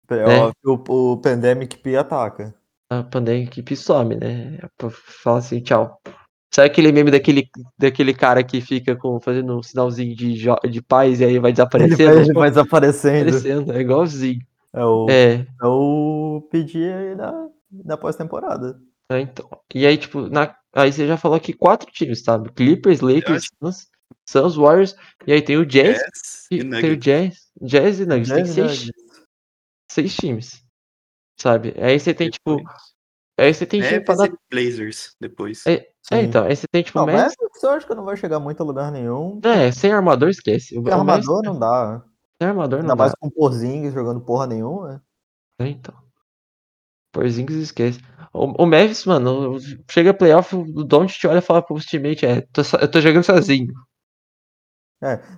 Playoff, 0.07 0.55
o, 0.65 1.13
o 1.13 1.21
Pandemic 1.21 1.79
P 1.79 1.97
ataca. 1.97 2.55
A 2.91 3.03
pandemia 3.03 3.45
equipe 3.45 3.75
some, 3.75 4.17
né? 4.17 4.59
Fala 5.23 5.39
assim, 5.39 5.63
tchau. 5.63 6.01
Sabe 6.55 6.69
aquele 6.69 6.93
meme 6.93 7.11
daquele, 7.11 7.51
daquele 7.77 8.15
cara 8.15 8.45
que 8.45 8.61
fica 8.61 8.95
com, 8.95 9.21
fazendo 9.21 9.59
um 9.59 9.61
sinalzinho 9.61 10.15
de, 10.15 10.45
de 10.71 10.83
paz 10.83 11.19
e 11.19 11.25
aí 11.25 11.37
vai 11.41 11.51
Ele 11.51 11.57
desaparecendo? 11.57 12.15
vai, 12.15 12.23
ele 12.23 12.33
vai 12.33 12.49
desaparecendo. 12.49 13.25
Desaparecendo, 13.25 13.73
é 13.73 13.81
igualzinho. 13.81 14.41
É 14.73 14.85
o, 14.85 15.07
É, 15.11 15.33
é 15.61 15.67
o 15.67 16.47
pedir 16.53 16.95
aí 16.95 17.17
da, 17.17 17.49
da 17.69 17.97
pós-temporada. 17.97 18.79
é, 19.11 19.19
então. 19.19 19.49
E 19.75 19.85
aí, 19.85 19.99
tipo, 19.99 20.29
na, 20.29 20.55
aí 20.73 20.93
você 20.93 21.09
já 21.09 21.17
falou 21.17 21.37
aqui 21.37 21.53
quatro 21.53 21.91
times, 21.91 22.23
sabe? 22.23 22.49
Clippers, 22.53 23.01
Lakers, 23.01 23.49
Suns, 23.61 23.89
Suns, 24.25 24.55
Warriors, 24.55 24.95
e 25.27 25.33
aí 25.33 25.43
tem 25.43 25.57
o 25.57 25.67
Jazz, 25.67 25.99
Jazz 25.99 26.47
e 26.53 26.59
tem 26.71 26.93
o. 26.93 26.97
Jazz, 26.97 27.37
Jazz 27.63 27.99
e 27.99 28.07
Nuggets, 28.07 28.29
tem 28.31 28.45
Jazz 28.45 28.49
e 28.49 28.55
seis, 28.55 28.71
Nuggets. 28.81 29.23
seis 29.91 30.15
times, 30.15 30.65
sabe? 31.37 31.75
Aí 31.79 31.99
você 31.99 32.15
tem, 32.15 32.31
tipo, 32.31 32.63
aí 33.37 33.53
você 33.55 33.67
tem 33.67 33.81
dar... 33.81 34.27
e 34.27 34.33
Blazers 34.51 35.15
depois. 35.21 35.67
É, 35.67 35.89
é, 36.13 36.23
então, 36.23 36.45
aí 36.45 36.55
você 36.55 36.67
tem, 36.71 36.83
tipo, 36.83 36.99
Não, 36.99 37.05
o 37.05 37.07
mas 37.09 37.35
Mavs, 37.39 37.63
eu 37.63 37.71
acho 37.71 37.87
que 37.87 37.95
não 37.95 38.05
vai 38.05 38.17
chegar 38.17 38.39
muito 38.39 38.63
a 38.63 38.67
lugar 38.67 38.93
nenhum. 38.93 39.41
é, 39.45 39.73
sem 39.73 39.93
armador, 39.93 40.29
esquece. 40.29 40.75
Porque 40.75 40.91
o 40.91 41.05
Mavs- 41.05 41.29
armador 41.29 41.43
não 41.45 41.59
dá. 41.59 42.05
sem 42.41 42.49
armador 42.49 42.79
não 42.81 42.85
Ainda 42.91 42.95
dá. 42.95 43.03
mais 43.05 43.15
com 43.19 43.27
o 43.27 43.31
Porzingis 43.31 43.93
jogando 43.93 44.21
porra 44.21 44.47
nenhuma. 44.47 45.03
É, 45.61 45.67
então. 45.69 45.95
Porzingis 47.13 47.57
esquece. 47.57 48.01
O, 48.33 48.65
o 48.65 48.67
Mavis, 48.67 49.05
mano, 49.05 49.57
chega 49.91 50.13
playoff, 50.13 50.55
o 50.57 50.85
Don't 50.85 51.27
olha 51.27 51.39
e 51.39 51.43
fala 51.43 51.63
pros 51.63 51.87
teammates, 51.87 52.25
é, 52.29 52.41
tô, 52.53 52.63
eu 52.81 52.91
tô 52.91 53.01
jogando 53.01 53.23
sozinho. 53.25 53.73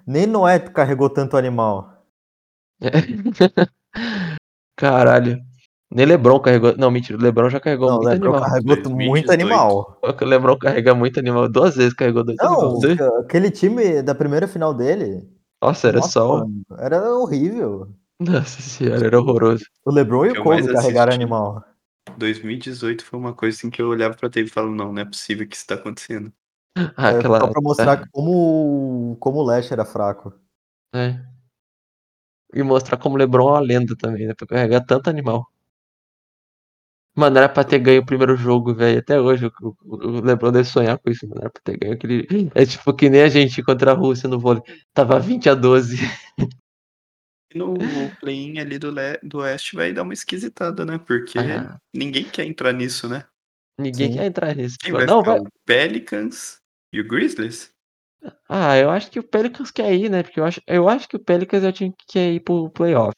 Nem 0.07 0.27
Noé 0.27 0.59
carregou 0.61 1.11
tanto 1.11 1.37
animal. 1.37 1.93
Caralho. 4.77 5.39
Nem 5.91 6.05
Lebron 6.07 6.41
carregou. 6.41 6.77
Não, 6.77 6.91
mentira, 6.91 7.17
o 7.19 7.23
Lebron 7.23 7.49
já 7.49 7.61
carregou 7.61 7.89
Não, 7.89 7.97
o 7.99 8.03
muito 8.03 8.09
Lebron 8.13 8.31
animal. 8.35 8.49
carregou 8.51 8.75
2018. 8.77 9.09
muito 9.11 9.33
animal. 9.33 10.01
O 10.03 10.25
Lebron 10.25 10.59
carrega 10.59 10.95
muito 10.95 11.21
animal. 11.21 11.49
Duas 11.49 11.77
vezes 11.77 11.95
carregou 11.95 12.25
dois 12.25 12.37
Não, 12.39 12.53
animal. 12.53 12.79
Dois- 12.81 13.01
aquele 13.01 13.51
time 13.51 14.03
da 14.03 14.15
primeira 14.15 14.49
final 14.49 14.75
dele. 14.75 15.29
Nossa, 15.63 15.89
era 15.89 15.99
nossa, 15.99 16.11
só. 16.11 16.39
mano, 16.39 16.63
Era 16.79 17.15
horrível. 17.15 17.89
Nossa 18.21 18.61
senhora, 18.63 19.07
era 19.07 19.21
horroroso. 19.21 19.65
O 19.85 19.91
Lebron 19.93 20.27
e 20.27 20.31
o 20.31 20.43
Kobe 20.43 20.67
carregaram 20.73 21.11
assisti. 21.11 21.23
animal. 21.23 21.65
2018 22.19 23.05
foi 23.05 23.19
uma 23.19 23.35
coisa 23.35 23.57
assim 23.57 23.71
que 23.71 23.81
eu 23.81 23.89
olhava 23.89 24.15
pra 24.17 24.29
TV 24.31 24.49
e 24.49 24.51
falava, 24.53 24.75
não, 24.75 24.93
não 24.93 25.03
é 25.03 25.05
possível 25.05 25.47
que 25.47 25.55
isso 25.57 25.67
tá 25.67 25.75
acontecendo. 25.75 26.33
Ah, 26.97 27.11
É, 27.13 27.19
aquela. 27.19 27.41
Só 27.41 27.47
pra 27.49 27.61
mostrar 27.63 28.09
como, 28.11 29.17
como 29.21 29.39
o 29.39 29.43
Lash 29.45 29.71
era 29.73 29.85
fraco. 29.85 30.33
É. 30.95 31.21
E 32.55 32.63
mostrar 32.63 32.97
como 32.97 33.15
o 33.17 33.19
Lebron 33.19 33.49
é 33.49 33.53
uma 33.53 33.61
lenda 33.61 33.95
também, 33.97 34.27
né? 34.27 34.35
Pra 34.35 34.47
carregar 34.47 34.81
tanto 34.85 35.11
animal. 35.11 35.47
Mano, 37.17 37.39
era 37.39 37.49
pra 37.49 37.65
ter 37.65 37.79
ganho 37.79 38.03
o 38.03 38.07
primeiro 38.07 38.37
jogo, 38.37 38.75
velho. 38.75 38.99
Até 38.99 39.19
hoje 39.19 39.47
o, 39.47 40.21
Lebron 40.21 40.53
deve 40.53 40.69
sonhar 40.69 40.99
com 40.99 41.11
isso, 41.11 41.27
mano. 41.27 41.41
Era 41.41 41.51
pra 41.51 41.63
ter 41.63 41.79
ganho 41.79 41.95
aquele. 41.95 42.27
É 42.55 42.67
tipo 42.67 42.95
que 42.95 43.09
nem 43.09 43.23
a 43.23 43.29
gente 43.29 43.63
contra 43.63 43.93
a 43.93 43.95
Rússia 43.95 44.29
no 44.29 44.39
vôlei. 44.39 44.63
Tava 44.93 45.19
20 45.19 45.49
a 45.49 45.55
12. 45.55 45.97
E 47.55 47.59
no 47.59 47.75
play-in 48.21 48.59
ali 48.59 48.79
do, 48.79 48.91
le... 48.91 49.19
do 49.23 49.39
Oeste 49.39 49.77
vai 49.77 49.93
dar 49.93 50.03
uma 50.03 50.13
esquisitada, 50.13 50.85
né? 50.85 50.99
Porque 50.99 51.39
Ah, 51.39 51.79
ninguém 51.95 52.25
quer 52.29 52.45
entrar 52.45 52.73
nisso, 52.73 53.09
né? 53.09 53.25
ninguém 53.79 54.13
Sim. 54.13 54.19
quer 54.19 54.27
entrar 54.27 54.55
nisso. 54.55 54.77
Quem 54.81 54.93
vai 54.93 55.07
não, 55.07 55.21
ficar? 55.21 55.33
vai. 55.33 55.41
O 55.41 55.49
Pelicans 55.65 56.61
e 56.93 57.01
o 57.01 57.07
Grizzlies? 57.07 57.71
Ah, 58.49 58.77
eu 58.77 58.91
acho 58.91 59.11
que 59.11 59.19
o 59.21 59.23
Pelicans 59.23 59.71
quer 59.71 59.95
ir, 59.95 60.11
né? 60.11 60.23
Porque 60.23 60.41
eu 60.41 60.45
acho, 60.45 60.61
eu 60.67 60.89
acho 60.89 61.09
que 61.09 61.17
o 61.17 61.21
Pelicans 61.25 61.63
é 61.65 61.69
o 61.69 61.73
time 61.73 61.95
que 61.97 62.07
quer 62.13 62.33
ir 62.33 62.41
pro 62.41 62.71
playoff. 62.71 63.15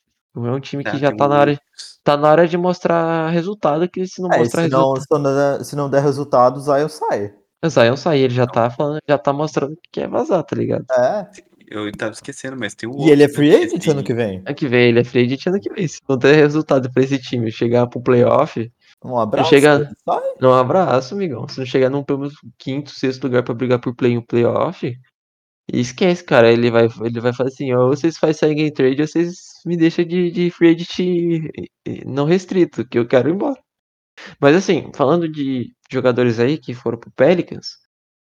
É 0.47 0.51
um 0.51 0.61
time 0.61 0.84
que 0.84 0.91
Tá, 0.93 0.97
já 0.99 1.11
tá 1.14 1.28
na 1.28 1.39
hora, 1.39 1.51
Wolves. 1.53 2.01
tá 2.05 2.16
na 2.16 2.28
hora 2.30 2.49
de 2.49 2.57
mostrar 2.57 3.28
resultado, 3.30 3.89
que 3.89 4.07
se 4.07 4.20
não 4.22 4.30
É, 4.32 4.39
mostrar 4.39 4.62
se 4.64 4.68
não, 4.68 4.93
resultado. 4.95 5.03
se, 5.03 5.22
não 5.22 5.34
der, 5.34 5.64
se 5.64 5.76
não 5.76 5.91
der 5.91 6.03
resultado, 6.03 6.57
o 6.57 6.61
Zion 6.61 6.89
sai. 6.89 7.32
O 7.64 7.68
Zion 7.68 7.97
sair, 7.97 8.20
ele 8.22 8.34
já 8.34 8.47
tá 8.47 8.70
falando, 8.70 9.01
já 9.09 9.18
tá 9.18 9.32
mostrando 9.32 9.74
que 9.76 9.89
quer 10.01 10.09
vazar, 10.09 10.43
tá 10.45 10.55
ligado? 10.57 10.84
É. 10.93 11.26
Eu 11.70 11.93
tava 11.93 12.12
esquecendo, 12.12 12.57
mas 12.59 12.74
tem 12.74 12.89
o 12.89 12.97
E 12.99 13.11
ele 13.11 13.24
é 13.24 13.28
free 13.28 13.55
agent 13.55 13.86
ano 13.89 14.03
que 14.03 14.14
vem. 14.14 14.39
Ano 14.47 14.55
que 14.55 14.66
vem, 14.66 14.89
ele 14.89 15.01
é 15.01 15.05
free 15.05 15.26
agent 15.26 15.47
ano 15.49 15.61
que 15.61 15.70
vem. 15.70 15.86
Se 15.86 16.01
não 16.09 16.16
der 16.16 16.34
resultado 16.34 16.91
pra 16.91 17.03
esse 17.03 17.18
time 17.18 17.51
chegar 17.53 17.86
pro 17.86 18.01
playoff, 18.01 18.72
Um 19.05 19.18
abraço. 19.18 19.51
chega- 19.51 19.91
sai. 20.03 20.22
não 20.41 20.55
abraço, 20.55 21.14
amigão. 21.14 21.47
Se 21.47 21.59
não 21.59 21.66
chegar 21.66 21.91
num 21.91 22.03
pelo 22.03 22.20
menos 22.20 22.34
quinto, 22.57 22.91
sexto 22.91 23.24
lugar 23.24 23.43
pra 23.43 23.53
brigar 23.55 23.78
por 23.80 23.95
play 23.95 24.12
em 24.14 24.20
playoff, 24.22 24.91
esquece, 25.73 26.25
cara. 26.25 26.53
Ele 26.53 26.71
vai, 26.71 26.87
ele 27.05 27.21
vai 27.21 27.33
falar 27.33 27.49
assim, 27.49 27.73
ó, 27.73 27.83
ou 27.85 27.89
vocês 27.91 28.16
fazem 28.19 28.35
sign 28.35 28.69
and 28.69 28.73
trade, 28.73 29.01
ou 29.03 29.09
vocês 29.09 29.37
me 29.66 29.77
deixam 29.77 30.05
de, 30.05 30.31
de 30.31 30.51
free 30.51 30.71
agent 30.75 30.99
e- 31.01 31.51
e 31.87 32.05
não 32.07 32.25
restrito, 32.27 32.87
que 32.87 32.99
eu 32.99 33.07
quero 33.07 33.29
ir 33.29 33.35
embora. 33.35 33.61
Mas 34.41 34.57
assim, 34.57 34.91
falando 34.95 35.29
de 35.31 35.73
jogadores 35.91 36.41
aí 36.41 36.59
que 36.59 36.75
foram 36.75 36.99
pro 36.99 37.11
Pelicans, 37.12 37.69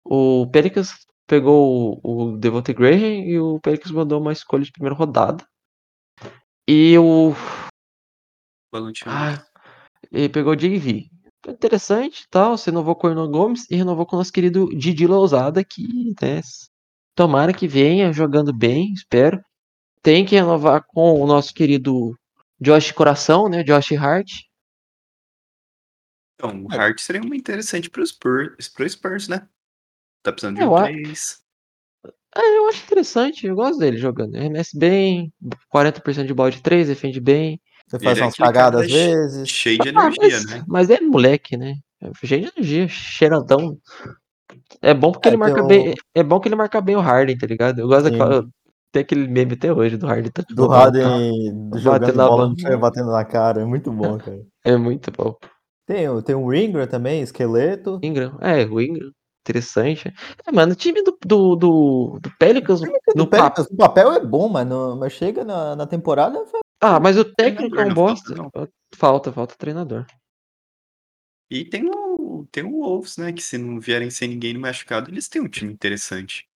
o 0.04 0.48
Pelicans 0.52 0.92
pegou 1.26 2.00
o, 2.04 2.32
o 2.34 2.38
Devontae 2.38 2.74
Graham 2.74 3.24
e 3.26 3.38
o 3.40 3.60
Pelicans 3.60 3.92
mandou 3.92 4.20
uma 4.20 4.32
escolha 4.32 4.64
de 4.64 4.72
primeira 4.72 4.96
rodada. 4.96 5.44
E 6.68 6.96
o 6.98 7.34
Valanciunas. 8.72 9.14
Ah, 9.40 9.46
ele 10.12 10.28
pegou 10.28 10.52
o 10.52 10.56
JV. 10.56 11.08
Interessante 11.48 12.22
e 12.22 12.28
tal. 12.30 12.56
Você 12.56 12.70
renovou 12.70 12.96
com 12.96 13.06
o 13.06 13.10
Hernan 13.10 13.30
Gomes 13.30 13.70
e 13.70 13.76
renovou 13.76 14.06
com 14.06 14.16
o 14.16 14.18
nosso 14.18 14.32
querido 14.32 14.68
Didi 14.76 15.06
Lousada, 15.06 15.64
que 15.64 15.82
né, 16.22 16.40
tomara 17.14 17.52
que 17.52 17.66
venha 17.68 18.12
jogando 18.12 18.52
bem, 18.52 18.92
espero. 18.92 19.40
Tem 20.02 20.24
que 20.24 20.34
renovar 20.34 20.84
com 20.86 21.20
o 21.20 21.26
nosso 21.26 21.52
querido 21.54 22.16
Josh 22.60 22.92
Coração, 22.92 23.48
né? 23.48 23.62
Josh 23.62 23.92
Hart. 23.92 24.30
Então, 26.34 26.64
o 26.64 26.72
É. 26.72 26.76
Hart 26.76 26.98
seria 27.00 27.22
uma 27.22 27.36
interessante 27.36 27.88
pro 27.88 28.04
Spurs, 28.06 28.68
pro 28.68 28.88
Spurs, 28.88 29.28
né? 29.28 29.48
Tá 30.22 30.32
precisando 30.32 30.56
de 30.56 30.62
Eu 30.62 30.70
um 30.72 30.76
a- 30.76 30.82
3. 30.82 31.38
É, 32.36 32.58
eu 32.58 32.68
acho 32.68 32.82
interessante, 32.82 33.46
eu 33.46 33.54
gosto 33.54 33.78
dele 33.78 33.96
jogando. 33.96 34.34
Arremessa 34.36 34.76
bem, 34.76 35.32
40% 35.68 36.26
de 36.26 36.34
bola 36.34 36.50
de 36.50 36.60
3, 36.60 36.88
defende 36.88 37.20
bem. 37.20 37.60
Você 37.86 37.96
Ele 37.96 38.04
faz 38.04 38.18
é 38.18 38.22
umas 38.22 38.34
cagadas 38.34 38.80
às 38.86 38.90
vezes. 38.92 39.48
Cheio 39.48 39.78
de 39.78 39.88
Ah, 39.90 39.92
energia, 39.92 40.20
mas, 40.20 40.46
né? 40.46 40.64
mas 40.66 40.90
é 40.90 41.00
moleque, 41.00 41.56
né? 41.56 41.74
Cheio 42.24 42.42
de 42.42 42.52
energia, 42.56 42.88
cheiradão. 42.88 43.78
É 44.82 44.92
bom 44.94 45.12
porque 45.12 45.28
É, 45.28 45.30
ele 45.30 45.36
marca 45.36 45.54
tem 45.56 45.64
o- 45.64 45.68
bem. 45.68 45.94
É 46.14 46.22
bom 46.22 46.40
que 46.40 46.48
ele 46.48 46.56
marca 46.56 46.80
bem 46.80 46.96
o 46.96 47.00
Harden, 47.00 47.36
tá 47.38 47.46
ligado? 47.46 47.78
Eu 47.80 47.88
gosto 47.88 48.04
daquela. 48.10 48.46
Tem 48.92 49.02
aquele 49.02 49.26
meme 49.26 49.54
até 49.54 49.72
hoje 49.72 49.96
do 49.96 50.06
Harden. 50.06 50.30
Tá 50.30 50.42
Do. 50.50 50.68
Harden 50.68 51.02
Batendo 51.02 51.78
jogando 51.78 52.14
na 52.16 52.28
bola 52.28 52.48
no 52.48 52.54
batendo 52.80 53.10
na 53.10 53.24
cara. 53.24 53.62
É 53.62 53.64
muito 53.64 53.90
bom, 53.92 54.18
cara. 54.18 54.40
É 54.64 54.76
muito 54.76 55.10
bom. 55.10 55.34
Tem, 55.86 56.08
o- 56.08 56.22
tem 56.22 56.34
o 56.34 56.54
Ingram 56.54 56.86
também, 56.86 57.20
esqueleto. 57.20 57.98
Ingram. 58.02 58.38
É, 58.40 58.64
o 58.64 58.80
Ingram. 58.80 59.10
Interessante. 59.46 60.10
É, 60.46 60.50
mano, 60.52 60.72
o 60.72 60.76
time 60.76 61.02
do, 61.02 61.18
do, 61.26 61.54
do, 61.56 62.18
do 62.22 62.30
Pelicans 62.38 62.80
no, 62.80 62.90
No. 63.14 63.26
Pelicans, 63.26 63.66
o 63.70 63.76
papel 63.76 64.10
é 64.12 64.24
bom, 64.24 64.48
mas, 64.48 64.66
no- 64.66 64.96
mas 64.96 65.12
chega 65.12 65.44
na, 65.44 65.76
na 65.76 65.86
temporada. 65.86 66.42
Ah, 66.80 66.98
mas 66.98 67.18
o 67.18 67.24
técnico 67.26 67.78
é 67.78 67.84
um 67.84 67.88
não 67.88 67.94
bosta. 67.94 68.34
falta, 68.34 68.68
Falta, 68.96 69.32
falta 69.32 69.54
treinador. 69.58 70.06
E 71.50 71.64
tem 71.64 71.82
o, 72.44 72.46
tem 72.46 72.64
o 72.64 72.70
Wolves, 72.70 73.16
né? 73.16 73.32
Que 73.32 73.42
se 73.42 73.58
não 73.58 73.80
vierem 73.80 74.10
sem 74.10 74.28
ninguém 74.28 74.56
machucado, 74.58 75.10
eles 75.10 75.28
têm 75.28 75.42
um 75.42 75.48
time 75.48 75.72
interessante. 75.72 76.48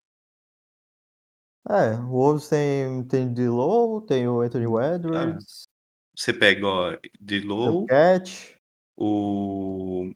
É, 1.69 1.95
o 1.95 2.07
Wolves 2.07 2.47
tem, 2.47 3.03
tem 3.05 3.33
D-Low, 3.33 4.01
tem 4.01 4.27
o 4.27 4.39
Anthony 4.41 4.65
Edwards, 4.65 5.67
Você 6.15 6.33
pega, 6.33 6.65
ó, 6.65 6.91
tem 6.95 6.99
o 6.99 7.25
Dilow, 7.25 7.85
Cat. 7.85 8.57
o. 8.95 10.13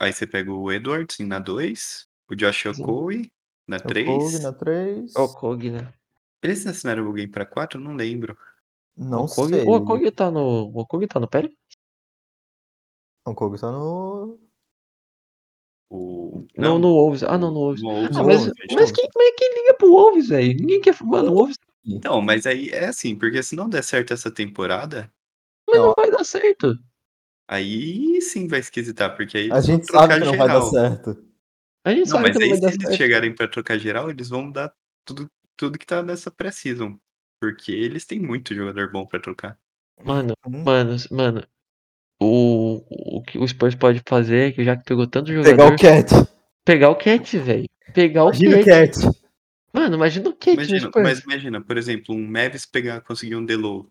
Aí 0.00 0.12
você 0.12 0.26
pega 0.26 0.52
o 0.52 0.72
Edwards 0.72 1.18
na 1.20 1.38
2, 1.38 2.08
o 2.30 2.34
Josh. 2.34 2.66
Okoye 2.66 3.30
na 3.68 3.76
O 3.76 3.82
3. 3.82 4.06
Kobe 4.06 4.38
na 4.40 4.52
3. 4.52 5.16
O 5.16 5.28
Kog, 5.28 5.70
né? 5.70 5.94
Eles 6.42 6.66
assinaram 6.66 7.06
alguém 7.06 7.30
pra 7.30 7.46
4? 7.46 7.78
Não 7.78 7.94
lembro. 7.94 8.36
Não 8.96 9.26
o 9.26 9.28
Kog, 9.28 9.54
sei. 9.54 9.64
o 9.64 9.70
Okog 9.72 10.10
tá 10.10 10.30
no. 10.30 10.68
O 10.68 10.80
Okog 10.80 11.06
tá 11.06 11.20
no 11.20 11.28
Pelicans? 11.28 11.56
O 13.24 13.34
Kobe 13.34 13.60
tá 13.60 13.70
no. 13.70 14.40
O... 15.90 16.46
Não, 16.56 16.78
no 16.78 16.88
Wolves. 16.88 17.22
Ah, 17.24 17.36
não, 17.36 17.50
no 17.50 17.58
Wolves. 17.58 17.82
No 17.82 17.88
Wolves, 17.90 18.16
Ah, 18.16 18.20
no 18.20 18.26
mas, 18.28 18.36
Wolves, 18.38 18.54
mas 18.72 18.92
quem, 18.92 19.08
mas 19.16 19.34
quem 19.36 19.54
liga 19.54 19.74
pro 19.74 19.90
Wolves, 19.90 20.28
velho? 20.28 20.54
Ninguém 20.54 20.80
quer. 20.80 20.96
Mano, 21.02 21.32
o 21.32 21.34
Wolves 21.34 21.56
Então, 21.84 22.20
mas 22.22 22.46
aí 22.46 22.68
é 22.70 22.86
assim, 22.86 23.16
porque 23.16 23.42
se 23.42 23.56
não 23.56 23.68
der 23.68 23.82
certo 23.82 24.12
essa 24.12 24.30
temporada, 24.30 25.12
mas 25.68 25.78
não 25.78 25.86
Não. 25.88 25.94
vai 25.96 26.10
dar 26.10 26.24
certo. 26.24 26.78
aí 27.48 28.20
sim 28.22 28.46
vai 28.46 28.60
esquisitar, 28.60 29.16
porque 29.16 29.36
aí 29.36 29.50
A 29.50 29.54
eles 29.56 29.64
gente 29.66 29.86
sabe 29.86 30.14
que 30.14 30.20
não 30.20 30.36
vai 30.36 30.48
dar 30.48 30.54
geral. 30.54 30.70
certo. 30.70 31.24
A 31.84 31.90
gente 31.94 32.00
Não, 32.00 32.06
sabe 32.06 32.22
mas 32.28 32.36
que 32.36 32.38
não 32.38 32.44
aí 32.44 32.48
vai 32.50 32.56
se 32.58 32.62
dar 32.62 32.68
eles 32.68 32.82
certo. 32.82 32.96
chegarem 32.96 33.34
pra 33.34 33.48
trocar 33.48 33.78
geral, 33.78 34.10
eles 34.10 34.28
vão 34.28 34.50
dar 34.50 34.72
tudo, 35.04 35.28
tudo 35.56 35.78
que 35.78 35.86
tá 35.86 36.02
nessa 36.02 36.30
pré-season. 36.30 36.98
Porque 37.40 37.72
eles 37.72 38.04
têm 38.04 38.20
muito 38.20 38.54
jogador 38.54 38.90
bom 38.92 39.06
pra 39.06 39.18
trocar. 39.20 39.58
Mano, 40.04 40.34
Hum. 40.46 40.62
mano, 40.64 40.96
mano. 41.10 41.46
O, 42.22 42.82
o 43.18 43.22
que 43.22 43.38
o 43.38 43.48
Spurs 43.48 43.74
pode 43.74 44.02
fazer 44.06 44.52
que 44.54 44.62
já 44.62 44.76
que 44.76 44.84
pegou 44.84 45.06
tanto 45.06 45.26
Pegar 45.32 45.42
jogador, 45.42 45.74
o 45.74 45.78
Cat. 45.78 46.28
pegar 46.64 46.90
o 46.90 46.96
Cat, 46.96 47.38
velho. 47.38 47.66
Pegar 47.94 48.24
o 48.24 48.28
Imagina 48.28 48.58
o 48.60 48.64
Cat. 48.64 49.00
Cat. 49.00 49.20
Mano, 49.72 49.94
imagina 49.96 50.28
o 50.28 50.32
Cat 50.34 50.52
Imagina, 50.54 50.80
Spurs. 50.88 51.02
mas 51.02 51.20
imagina, 51.20 51.60
por 51.62 51.78
exemplo, 51.78 52.14
um 52.14 52.26
Mavis 52.26 52.66
pegar, 52.66 53.00
conseguir 53.00 53.36
um 53.36 53.44
Delow. 53.44 53.88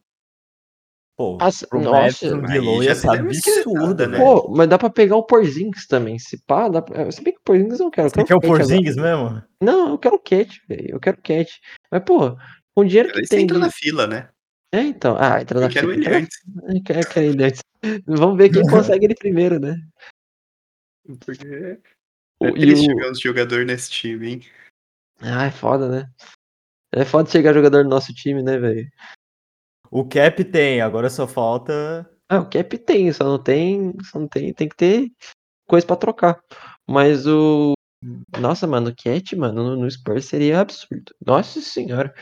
Pô, 1.17 1.37
Nossa, 1.37 1.67
pro 1.67 1.81
nossa. 1.81 2.37
Mavis, 2.37 2.61
um 2.63 2.81
já 2.81 2.89
ia 2.89 2.95
ser 2.95 3.25
esquentada, 3.31 4.07
né? 4.07 4.17
Pô, 4.19 4.53
mas 4.55 4.69
dá 4.69 4.77
pra 4.77 4.89
pegar 4.89 5.17
o 5.17 5.23
Porzingis 5.23 5.85
também. 5.85 6.17
Se 6.17 6.37
pá, 6.45 6.69
dá 6.69 6.81
pra... 6.81 7.11
Se 7.11 7.21
bem 7.21 7.33
que 7.33 7.39
o 7.39 7.43
Porzingis 7.43 7.79
eu 7.79 7.83
não 7.85 7.91
quero. 7.91 8.07
Eu 8.07 8.09
Você 8.11 8.15
quero 8.15 8.27
quer 8.27 8.35
o 8.35 8.37
agora. 8.37 8.59
Porzingis 8.59 8.95
mesmo? 8.95 9.43
Não, 9.61 9.89
eu 9.89 9.97
quero 9.97 10.15
o 10.15 10.19
Cat, 10.19 10.61
velho. 10.69 10.87
Eu 10.91 10.99
quero 10.99 11.17
o 11.17 11.21
Cat. 11.21 11.59
Mas, 11.91 12.03
pô, 12.05 12.37
com 12.73 12.81
o 12.81 12.85
dinheiro 12.85 13.11
que 13.11 13.23
tem. 13.23 13.41
entram 13.43 13.59
de- 13.59 13.65
na 13.65 13.71
fila, 13.71 14.07
né? 14.07 14.29
É, 14.71 14.81
então. 14.81 15.17
Ah, 15.19 15.41
entra 15.41 15.59
na 15.59 15.65
Eu 15.67 15.71
quero 15.71 15.91
ele 15.91 16.07
antes. 16.07 16.37
Eu 16.75 16.83
quero, 16.83 16.99
eu 16.99 17.07
quero 17.09 17.25
ele 17.25 17.43
antes. 17.43 17.61
Vamos 18.05 18.37
ver 18.37 18.49
quem 18.49 18.61
consegue 18.67 19.05
ele 19.05 19.15
primeiro, 19.15 19.59
né? 19.59 19.75
Porque 21.25 21.79
O- 22.39 22.47
é 22.47 22.49
e 22.49 22.53
triste 22.53 22.91
o- 22.91 22.95
ver 22.95 23.11
uns 23.11 23.19
jogadores 23.19 23.65
nesse 23.65 23.89
time, 23.89 24.29
hein? 24.29 24.41
Ah, 25.21 25.45
é 25.45 25.51
foda, 25.51 25.89
né? 25.89 26.09
É 26.91 27.03
foda 27.05 27.29
chegar 27.29 27.53
jogador 27.53 27.83
no 27.83 27.89
nosso 27.89 28.13
time, 28.13 28.41
né, 28.43 28.57
velho? 28.57 28.87
O 29.91 30.07
Cap 30.07 30.43
tem, 30.45 30.81
agora 30.81 31.09
só 31.09 31.27
falta. 31.27 32.07
Ah, 32.29 32.39
o 32.41 32.49
cap 32.49 32.77
tem, 32.77 33.11
só 33.11 33.23
não 33.23 33.41
tem. 33.41 33.91
Só 34.03 34.19
não 34.19 34.27
tem. 34.27 34.53
Tem 34.53 34.69
que 34.69 34.75
ter 34.75 35.11
coisa 35.67 35.85
pra 35.85 35.95
trocar. 35.95 36.39
Mas 36.87 37.25
o. 37.25 37.73
Nossa, 38.39 38.67
mano, 38.67 38.91
o 38.91 38.95
Cat, 38.95 39.35
mano, 39.35 39.63
no, 39.63 39.75
no 39.77 39.89
Spurs 39.91 40.25
seria 40.25 40.61
absurdo. 40.61 41.13
Nossa 41.25 41.59
senhora. 41.59 42.13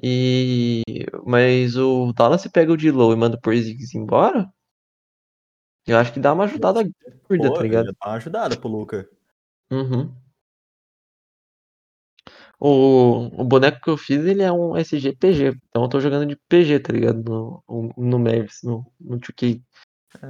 E. 0.00 0.82
Mas 1.26 1.76
o 1.76 2.12
Dallas 2.12 2.40
se 2.40 2.50
pega 2.50 2.72
o 2.72 2.76
de 2.76 2.90
low 2.90 3.12
e 3.12 3.16
manda 3.16 3.36
o 3.36 3.40
Porzingis 3.40 3.94
embora. 3.94 4.50
Eu 5.86 5.98
acho 5.98 6.12
que 6.12 6.20
dá 6.20 6.32
uma 6.32 6.44
ajudada 6.44 6.84
Pô, 7.28 7.54
tá 7.54 7.62
ligado? 7.62 7.86
dá 7.86 8.08
uma 8.08 8.16
ajudada 8.16 8.56
pro 8.56 8.68
Luca. 8.68 9.08
Uhum. 9.70 10.14
O, 12.64 13.42
o 13.42 13.44
boneco 13.44 13.80
que 13.80 13.90
eu 13.90 13.96
fiz, 13.96 14.24
ele 14.24 14.42
é 14.42 14.52
um 14.52 14.76
SG-PG. 14.76 15.58
Então 15.68 15.82
eu 15.82 15.88
tô 15.88 15.98
jogando 15.98 16.26
de 16.26 16.36
PG, 16.48 16.78
tá 16.78 16.92
ligado? 16.92 17.24
No, 17.68 17.92
no 17.96 18.18
Mavis, 18.20 18.60
no, 18.62 18.86
no 19.00 19.18
2K. 19.18 19.60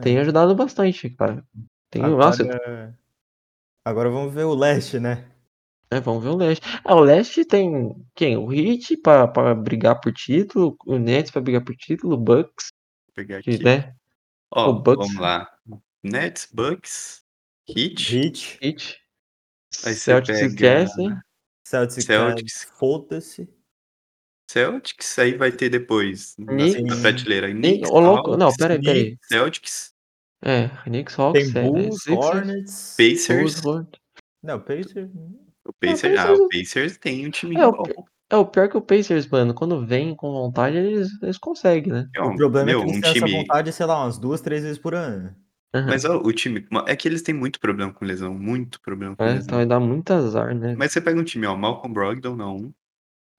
Tem 0.00 0.18
ajudado 0.18 0.54
bastante, 0.54 1.10
cara. 1.10 1.44
Tem, 1.90 2.02
agora, 2.02 2.24
nossa, 2.24 2.96
agora 3.84 4.08
vamos 4.08 4.32
ver 4.32 4.44
o 4.44 4.54
leste, 4.54 4.98
né? 4.98 5.30
É, 5.96 6.00
vamos 6.00 6.22
ver 6.24 6.30
o 6.30 6.36
Leste. 6.36 6.64
Ah, 6.84 6.94
o 6.94 7.00
Leste 7.00 7.44
tem 7.44 7.94
quem? 8.14 8.36
O 8.36 8.52
Heat 8.52 8.96
pra, 8.98 9.26
pra 9.28 9.54
brigar 9.54 10.00
por 10.00 10.12
título, 10.12 10.76
o 10.86 10.98
Nets 10.98 11.30
pra 11.30 11.40
brigar 11.40 11.62
por 11.64 11.74
título, 11.76 12.14
o 12.14 12.18
Bucks, 12.18 12.68
Vou 13.06 13.14
pegar 13.14 13.42
que, 13.42 13.50
aqui. 13.50 13.64
né? 13.64 13.94
Ó, 14.50 14.70
o 14.70 14.80
Bucks. 14.82 15.06
vamos 15.08 15.20
lá. 15.20 15.48
Nets, 16.02 16.48
Bucks, 16.52 17.22
Heat. 17.68 18.02
Hit, 18.12 18.58
Heat. 18.62 18.98
Aí 19.86 19.94
Celtics 19.94 20.38
pega- 20.40 20.48
esquecem. 20.82 21.16
Celtics, 21.66 22.04
Celtics. 22.04 22.64
Foda-se. 22.78 23.48
Celtics, 24.50 25.18
aí 25.18 25.34
vai 25.36 25.50
ter 25.50 25.70
depois 25.70 26.34
na 26.38 26.52
Knicks. 26.52 26.72
segunda 26.72 27.00
prateleira. 27.00 27.46
Nem, 27.48 27.60
Knicks, 27.78 27.90
ô, 27.90 28.00
louco. 28.00 28.36
Não, 28.36 28.52
peraí, 28.54 28.80
peraí. 28.82 29.16
Celtics, 29.22 29.92
É, 30.44 30.68
Knicks, 30.84 31.18
Hawks, 31.18 31.52
Tem 31.52 31.62
é, 31.62 31.64
Bulls, 31.64 32.02
Sixers, 32.02 32.18
Hornets. 32.18 32.94
Pacers. 32.98 33.60
Bulls, 33.60 33.64
Hornets. 33.64 34.00
Não, 34.42 34.60
Pacers. 34.60 35.10
O 35.64 35.72
Pacers, 35.72 36.00
Pacers- 36.02 36.18
ah, 36.18 36.32
o 36.32 36.48
Pacers 36.48 36.96
tem 36.98 37.26
um 37.26 37.30
time 37.30 37.56
É, 37.56 37.66
o 37.66 37.72
bom. 37.72 37.84
É, 38.30 38.36
o 38.36 38.46
pior 38.46 38.68
que 38.68 38.76
o 38.76 38.80
Pacers, 38.82 39.26
mano, 39.28 39.52
quando 39.54 39.84
vem 39.84 40.16
com 40.16 40.32
vontade, 40.32 40.76
eles, 40.76 41.10
eles 41.22 41.36
conseguem, 41.38 41.92
né? 41.92 42.08
Ó, 42.18 42.28
O 42.30 42.36
problema 42.36 42.66
meu, 42.66 42.80
é 42.80 42.84
que 42.84 42.90
eles 42.90 42.96
um 42.96 43.00
têm 43.00 43.10
essa 43.10 43.26
time, 43.26 43.38
vontade, 43.38 43.72
sei 43.72 43.86
lá, 43.86 44.02
umas 44.04 44.18
duas, 44.18 44.40
três 44.40 44.62
vezes 44.62 44.78
por 44.78 44.94
ano. 44.94 45.34
Aham. 45.74 45.86
Mas 45.88 46.04
ó, 46.04 46.16
o 46.18 46.32
time. 46.32 46.66
É 46.86 46.96
que 46.96 47.06
eles 47.08 47.22
têm 47.22 47.34
muito 47.34 47.60
problema 47.60 47.92
com 47.92 48.04
lesão. 48.04 48.34
Muito 48.34 48.80
problema 48.80 49.14
com 49.16 49.22
É, 49.22 49.26
lesão. 49.34 49.42
então 49.42 49.58
vai 49.58 49.66
dar 49.66 49.80
muito 49.80 50.10
azar, 50.12 50.54
né? 50.54 50.74
Mas 50.76 50.92
você 50.92 51.00
pega 51.00 51.18
um 51.20 51.24
time, 51.24 51.46
ó, 51.46 51.56
Malcolm 51.56 51.92
Brogdon 51.94 52.36
na 52.36 52.50
1, 52.50 52.72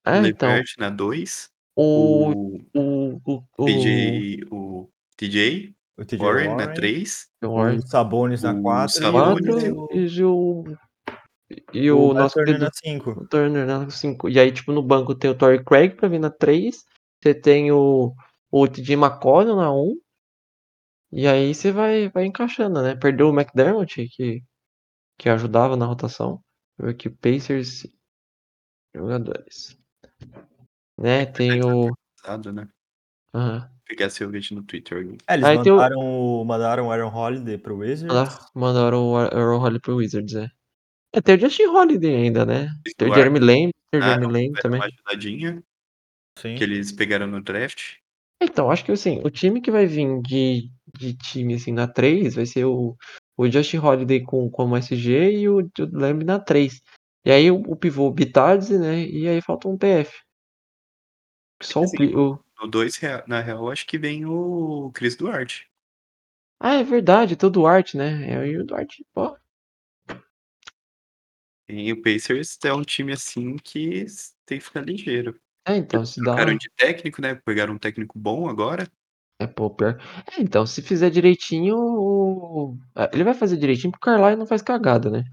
É, 0.05 0.27
então. 0.27 0.49
Levert 0.49 0.73
na 0.77 0.89
2, 0.89 1.49
O. 1.75 2.31
o 2.73 3.19
O. 3.25 3.43
O. 3.57 3.65
PJ, 3.65 4.45
o 4.51 4.89
TJ, 5.17 5.75
O 5.97 6.05
TJ 6.05 6.19
Warren 6.23 6.49
Warren, 6.49 6.67
na 6.67 6.73
3, 6.73 7.27
o 7.41 7.81
Sabonis 7.87 8.41
na 8.43 8.53
o 8.53 8.61
4 8.61 8.99
Sabonis 9.01 10.13
e 10.17 10.23
o, 10.23 10.63
e 11.73 11.91
o. 11.91 11.97
O, 11.97 11.99
o, 12.07 12.09
o 12.11 12.13
nosso 12.13 12.35
Turner 12.35 12.45
querido 12.55 12.65
na 12.65 12.71
5. 12.73 13.09
o 13.11 13.27
Turner 13.27 13.65
na 13.67 13.89
5. 13.89 14.29
E 14.29 14.39
aí, 14.39 14.51
tipo, 14.51 14.71
no 14.71 14.81
banco 14.83 15.15
tem 15.15 15.29
o 15.29 15.37
Torrey 15.37 15.63
Craig 15.63 15.95
pra 15.95 16.07
vir 16.07 16.19
na 16.19 16.29
3. 16.29 16.83
Você 17.21 17.33
tem 17.33 17.71
o. 17.71 18.13
O 18.51 18.67
TJ 18.67 18.93
McConnell 18.95 19.55
na 19.55 19.73
1. 19.73 19.97
E 21.11 21.27
aí 21.27 21.53
você 21.53 21.71
vai, 21.71 22.09
vai 22.09 22.25
encaixando, 22.25 22.81
né? 22.81 22.95
Perdeu 22.95 23.29
o 23.29 23.33
McDermott, 23.33 24.07
que, 24.09 24.43
que 25.17 25.29
ajudava 25.29 25.75
na 25.75 25.85
rotação. 25.85 26.41
Aqui, 26.79 27.07
o 27.07 27.15
Pacers. 27.17 27.85
Jogadores. 28.95 29.77
Né? 30.97 31.25
Tem 31.25 31.63
o. 31.63 31.91
pesado, 32.21 32.53
né? 32.53 32.67
Pegar 33.85 34.09
seu 34.09 34.29
vídeo 34.29 34.55
no 34.55 34.63
Twitter. 34.63 35.17
É, 35.27 35.33
eles 35.33 35.45
Aí 35.45 35.57
o- 35.57 35.75
mandaram, 35.75 35.99
o... 35.99 36.45
mandaram 36.45 36.87
o 36.87 36.91
Aaron 36.91 37.13
Holiday 37.13 37.57
pro 37.57 37.77
Wizards. 37.77 38.15
Ah, 38.15 38.49
mandaram 38.55 39.11
o 39.11 39.17
Aaron 39.17 39.59
Holiday 39.59 39.81
pro 39.81 39.95
Wizards, 39.97 40.35
é. 40.35 40.49
É, 41.13 41.21
tem 41.21 41.35
o 41.35 41.39
Justin 41.39 41.67
Holiday 41.67 42.15
ainda, 42.15 42.45
né? 42.45 42.69
Tem 42.97 43.09
o 43.09 43.13
Jeremy 43.13 43.39
Lamb, 43.39 43.71
tem 43.91 44.01
o 44.01 44.03
ah, 44.03 44.09
Jeremy 44.09 44.33
Lamb 44.33 44.61
também. 44.61 44.79
uma 44.79 44.85
ajudadinha 44.87 45.63
Sim. 46.39 46.55
que 46.55 46.63
eles 46.63 46.91
pegaram 46.91 47.27
no 47.27 47.41
draft. 47.41 47.97
Então, 48.41 48.69
acho 48.69 48.83
que 48.83 48.91
assim, 48.91 49.21
o 49.23 49.29
time 49.29 49.61
que 49.61 49.71
vai 49.71 49.85
vir 49.85 50.21
de, 50.21 50.69
de 50.97 51.15
time 51.15 51.53
assim 51.53 51.71
na 51.71 51.87
3 51.87 52.35
vai 52.35 52.45
ser 52.45 52.65
o, 52.65 52.97
o 53.37 53.49
Justin 53.49 53.77
Holiday 53.77 54.21
com, 54.21 54.49
como 54.49 54.75
SG 54.75 55.31
e 55.39 55.47
o, 55.47 55.59
o 55.59 55.69
Lamb 55.93 56.23
na 56.25 56.39
3. 56.39 56.81
E 57.25 57.31
aí 57.31 57.49
o, 57.49 57.61
o 57.61 57.75
pivô 57.75 58.11
Bitadze, 58.11 58.77
né? 58.77 59.05
E 59.05 59.27
aí 59.27 59.41
falta 59.41 59.67
um 59.69 59.77
PF. 59.77 60.11
Só 61.61 61.79
o, 61.79 61.83
Assim, 61.83 61.97
pi- 61.97 62.15
o. 62.15 62.39
No 62.59 62.67
2, 62.67 62.99
na 63.27 63.39
real, 63.39 63.69
acho 63.69 63.85
que 63.85 63.97
vem 63.97 64.25
o 64.25 64.91
Chris 64.93 65.15
Duarte. 65.15 65.67
Ah, 66.59 66.75
é 66.75 66.83
verdade, 66.83 67.35
tem 67.35 67.47
o 67.47 67.51
Duarte, 67.51 67.97
né? 67.97 68.29
É, 68.29 68.47
E 68.47 68.57
o 68.57 68.65
Duarte, 68.65 69.05
pô. 69.13 69.37
E 71.67 71.91
o 71.93 72.01
Pacers 72.01 72.57
é 72.63 72.73
um 72.73 72.81
time 72.81 73.13
assim 73.13 73.55
que 73.57 74.05
tem 74.45 74.59
que 74.59 74.65
ficar 74.65 74.81
ligeiro. 74.81 75.39
É, 75.65 75.77
então, 75.77 76.05
se 76.05 76.19
dá. 76.19 76.35
Trocaram 76.35 76.57
de 76.57 76.69
técnico, 76.75 77.21
né? 77.21 77.35
Pegaram 77.35 77.73
um 77.73 77.79
técnico 77.79 78.19
bom 78.19 78.49
agora. 78.49 78.87
É, 79.39 79.47
pô, 79.47 79.69
pior. 79.69 79.97
É, 80.37 80.41
então, 80.41 80.65
se 80.65 80.81
fizer 80.81 81.09
direitinho, 81.09 81.75
o- 81.77 82.77
ah, 82.95 83.09
ele 83.13 83.23
vai 83.23 83.33
fazer 83.33 83.57
direitinho 83.57 83.91
porque 83.91 84.09
o 84.09 84.13
Carlisle 84.13 84.37
não 84.39 84.45
faz 84.45 84.61
cagada, 84.61 85.09
né? 85.09 85.23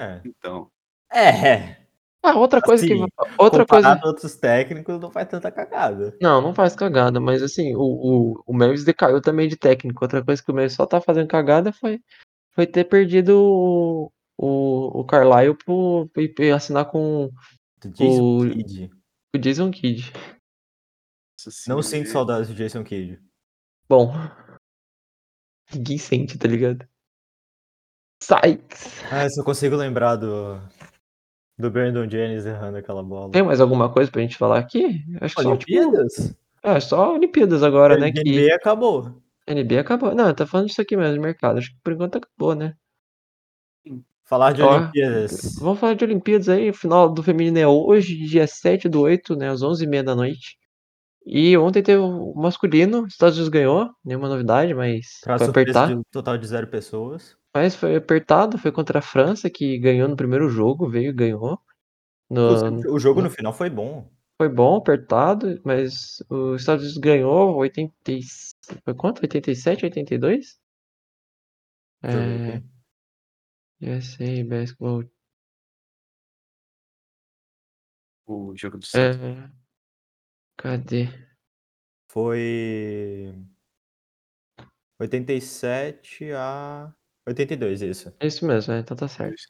É. 0.00 0.20
Então, 0.24 0.70
É. 1.12 1.84
Ah, 2.22 2.36
outra 2.38 2.62
coisa 2.62 2.84
que. 2.86 2.92
Assim, 2.94 3.06
Outra 3.36 3.66
coisa. 3.66 3.86
Comparado 3.88 4.06
a 4.06 4.08
outros 4.08 4.34
técnicos, 4.36 4.98
não 4.98 5.10
faz 5.10 5.28
tanta 5.28 5.52
cagada. 5.52 6.16
Não, 6.20 6.40
não 6.40 6.54
faz 6.54 6.74
cagada, 6.74 7.20
mas 7.20 7.42
assim, 7.42 7.74
o, 7.76 7.82
o, 7.82 8.42
o 8.46 8.52
Mavis 8.54 8.82
decaiu 8.82 9.20
também 9.20 9.46
de 9.46 9.56
técnico. 9.56 10.02
Outra 10.02 10.24
coisa 10.24 10.42
que 10.42 10.50
o 10.50 10.54
Mavis 10.54 10.72
só 10.72 10.86
tá 10.86 11.02
fazendo 11.02 11.28
cagada 11.28 11.70
foi, 11.70 12.00
foi 12.54 12.66
ter 12.66 12.84
perdido 12.84 13.38
o, 13.38 14.12
o, 14.38 15.00
o 15.00 15.04
Carlisle 15.04 15.56
por, 15.64 16.10
e- 16.16 16.34
e 16.38 16.50
assinar 16.50 16.90
com 16.90 17.30
Do 17.80 17.90
Jason 17.90 18.38
O- 18.38 18.50
Kidd. 18.50 18.90
o 19.34 19.38
Jason 19.38 19.70
Kidd. 19.70 20.12
Não 21.68 21.82
sinto 21.82 22.08
saudades 22.08 22.48
do 22.48 22.54
Jason 22.54 22.82
Kidd. 22.84 23.20
Bom, 23.88 24.12
ninguém 25.74 25.98
sente, 25.98 26.38
tá 26.38 26.48
ligado? 26.48 26.86
Sykes. 28.22 29.02
Ah, 29.12 29.24
eu 29.24 29.30
só 29.30 29.44
consigo 29.44 29.76
lembrar 29.76 30.16
do. 30.16 30.56
Do 31.58 31.70
Brandon 31.70 32.08
Jennings 32.10 32.46
errando 32.46 32.78
aquela 32.78 33.02
bola. 33.02 33.30
Tem 33.30 33.42
mais 33.42 33.60
alguma 33.60 33.92
coisa 33.92 34.10
pra 34.10 34.22
gente 34.22 34.36
falar 34.36 34.58
aqui? 34.58 35.04
Acho 35.20 35.36
que 35.36 35.42
só, 35.42 35.56
tipo, 35.56 35.72
Olimpíadas? 35.78 36.34
é, 36.64 36.80
só 36.80 37.14
Olimpíadas 37.14 37.62
agora, 37.62 37.96
né? 37.96 38.08
A 38.08 38.12
Que 38.12 38.22
NBA 38.24 38.56
acabou. 38.56 39.22
NBA 39.46 39.80
acabou. 39.80 40.14
Não, 40.14 40.34
tá 40.34 40.46
falando 40.46 40.66
disso 40.66 40.80
aqui 40.80 40.96
mesmo, 40.96 41.22
mercado. 41.22 41.58
Acho 41.58 41.70
que 41.70 41.78
por 41.84 41.92
enquanto 41.92 42.16
acabou, 42.16 42.54
né? 42.56 42.74
Falar 44.26 44.52
de 44.52 44.62
Ó, 44.62 44.76
Olimpíadas. 44.78 45.56
Vamos 45.58 45.78
falar 45.78 45.94
de 45.94 46.04
Olimpíadas 46.04 46.48
aí. 46.48 46.70
O 46.70 46.74
final 46.74 47.12
do 47.12 47.22
feminino 47.22 47.58
é 47.58 47.66
hoje, 47.66 48.16
dia 48.26 48.46
7 48.46 48.88
do 48.88 49.00
8, 49.02 49.36
né? 49.36 49.50
Às 49.50 49.62
11h30 49.62 50.02
da 50.02 50.14
noite. 50.14 50.56
E 51.26 51.56
ontem 51.56 51.82
teve 51.82 51.98
o 52.00 52.34
masculino. 52.34 53.06
Estados 53.06 53.36
Unidos 53.36 53.50
ganhou. 53.50 53.90
Nenhuma 54.04 54.28
novidade, 54.28 54.72
mas 54.74 55.18
Pra 55.22 55.38
foi 55.38 55.48
apertar. 55.48 55.88
de 55.88 55.94
um 55.94 56.02
total 56.10 56.38
de 56.38 56.46
zero 56.46 56.66
pessoas. 56.66 57.36
Mas 57.54 57.74
foi 57.76 57.96
apertado. 57.96 58.56
Foi 58.58 58.72
contra 58.72 58.98
a 58.98 59.02
França, 59.02 59.48
que 59.50 59.78
ganhou 59.78 60.08
no 60.08 60.16
primeiro 60.16 60.48
jogo. 60.48 60.88
Veio 60.88 61.10
e 61.10 61.14
ganhou. 61.14 61.58
No- 62.30 62.92
o 62.92 62.98
jogo 62.98 63.20
no 63.22 63.30
final 63.30 63.52
foi 63.52 63.68
bom. 63.70 64.10
foi 64.40 64.48
bom, 64.48 64.76
apertado. 64.76 65.60
Mas 65.64 66.22
os 66.30 66.60
Estados 66.62 66.82
Unidos 66.84 66.98
ganhou 67.00 67.54
80. 67.56 67.92
e- 68.08 68.20
Foi 68.84 68.94
quanto? 68.94 69.20
87, 69.22 69.84
82? 69.84 70.58
Deixa 72.02 72.18
eu 72.18 72.22
ver 72.22 72.56
É. 72.56 72.73
USA 73.80 74.44
Basketball. 74.48 75.04
o 78.26 78.56
jogo 78.56 78.78
do 78.78 78.86
Santos. 78.86 79.20
É, 79.20 79.50
cadê? 80.56 81.08
Foi. 82.10 83.34
87 84.98 86.32
a 86.32 86.92
82, 87.26 87.82
isso. 87.82 88.14
É 88.20 88.26
isso 88.26 88.46
mesmo, 88.46 88.72
é, 88.72 88.78
então 88.78 88.96
tá 88.96 89.08
certo. 89.08 89.42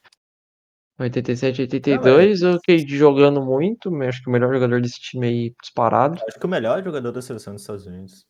87, 0.97 1.59
Não, 1.59 1.63
82, 1.65 2.43
o 2.43 2.59
KD 2.61 2.97
jogando 2.97 3.43
muito, 3.43 3.93
acho 4.03 4.23
que 4.23 4.29
o 4.29 4.31
melhor 4.31 4.53
jogador 4.53 4.81
desse 4.81 4.99
time 4.99 5.27
aí 5.27 5.55
disparado. 5.61 6.21
Acho 6.25 6.39
que 6.39 6.45
o 6.45 6.49
melhor 6.49 6.81
jogador 6.83 7.11
da 7.11 7.21
seleção 7.21 7.53
dos 7.53 7.63
Estados 7.63 7.85
Unidos. 7.85 8.25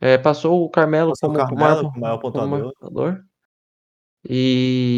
É, 0.00 0.16
passou 0.16 0.64
o 0.64 0.70
Carmelo 0.70 1.10
Passou 1.10 1.30
o 1.30 1.32
como, 1.32 1.46
Carmelo 1.46 1.82
maior, 1.82 1.98
maior 1.98 2.18
pontuador. 2.18 3.24
E 4.28 4.96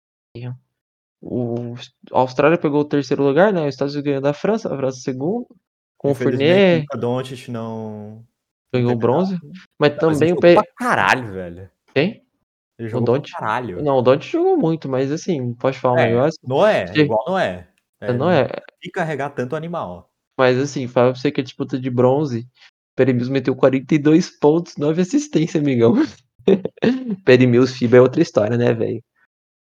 o 1.23 1.75
a 2.13 2.19
Austrália 2.19 2.59
pegou 2.59 2.81
o 2.81 2.85
terceiro 2.85 3.23
lugar, 3.23 3.53
né? 3.53 3.63
Os 3.63 3.75
Estados 3.75 3.95
Unidos 3.95 4.07
ganhou 4.07 4.23
da 4.23 4.33
França, 4.33 4.73
a 4.73 4.77
França 4.77 5.01
segundo. 5.01 5.47
Com 5.99 6.13
o 6.13 6.15
Fournier 6.15 6.81
Luka 6.81 6.97
Doncic 6.99 7.49
não. 7.49 8.25
ganhou 8.73 8.97
bronze. 8.97 9.39
Mas 9.79 9.93
Mas 9.93 9.97
também 9.99 10.31
ele 10.31 10.39
o 10.39 10.41
P... 10.41 10.55
pra 10.55 10.65
caralho, 10.77 11.33
velho. 11.33 11.71
Quem? 11.95 12.23
Ele 12.79 12.89
O 12.89 12.91
jogou 12.91 13.05
pra 13.05 13.15
Doncic? 13.19 13.35
caralho. 13.39 13.83
Não, 13.83 13.99
o 13.99 14.03
Don't 14.03 14.27
jogou 14.27 14.57
muito, 14.57 14.89
mas 14.89 15.13
assim, 15.13 15.53
pode 15.55 15.79
falar 15.79 15.95
um 15.97 15.99
É, 15.99 16.09
negócio? 16.09 16.41
não 16.43 16.67
é, 16.67 16.85
igual 16.97 17.23
não 17.27 17.39
é. 17.39 17.69
É, 18.01 18.13
Não 18.15 18.31
é, 18.31 18.49
E 18.83 18.91
carregar 18.91 19.29
tanto 19.31 19.55
animal. 19.55 20.11
Mas 20.39 20.57
assim, 20.59 20.89
fala 20.89 21.13
pra 21.13 21.21
você 21.21 21.31
que 21.31 21.43
a 21.43 21.45
disputa 21.45 21.79
de 21.79 21.91
bronze, 21.91 22.49
Perry 22.97 23.13
Mills 23.13 23.31
meteu 23.31 23.55
42 23.55 24.31
pontos, 24.39 24.79
9 24.79 25.03
assistências, 25.03 25.63
amigão. 25.63 25.95
Perry 27.27 27.47
Mills 27.47 27.77
FIBA 27.77 27.99
é 27.99 28.01
outra 28.01 28.23
história, 28.23 28.57
né, 28.57 28.73
velho? 28.73 29.03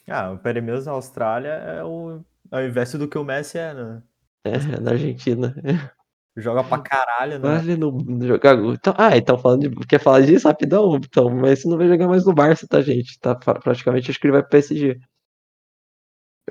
Ah, 0.09 0.33
o 0.33 0.39
Perry 0.39 0.61
Mills 0.61 0.87
na 0.87 0.93
Austrália 0.93 1.49
é 1.51 1.85
o, 1.85 2.21
é 2.51 2.57
o 2.59 2.67
inverso 2.67 2.99
do 2.99 3.09
que 3.09 3.17
o 3.19 3.25
Messi 3.25 3.59
é, 3.59 3.73
né? 3.73 4.03
É, 4.45 4.81
na 4.81 4.93
Argentina. 4.93 5.55
Joga 6.37 6.65
pra 6.65 6.79
caralho, 6.79 7.39
né? 7.39 7.57
Vale 7.57 7.77
no, 7.77 7.93
no 7.93 8.27
jogar. 8.27 8.57
Então, 8.59 8.93
ah, 8.99 9.17
então 9.17 9.39
falando 9.39 9.69
de, 9.69 9.87
quer 9.87 10.01
falar 10.01 10.23
disso 10.23 10.49
rapidão? 10.49 10.97
Então, 10.97 11.31
mas 11.31 11.61
você 11.61 11.69
não 11.69 11.79
vai 11.79 11.87
jogar 11.87 12.09
mais 12.09 12.25
no 12.27 12.35
Barça, 12.35 12.67
tá, 12.67 12.81
gente? 12.83 13.19
Tá 13.21 13.37
pra- 13.37 13.55
praticamente 13.55 14.11
acho 14.11 14.19
que 14.19 14.27
ele 14.27 14.33
vai 14.33 14.43
pro 14.43 14.51
PSG. 14.51 14.99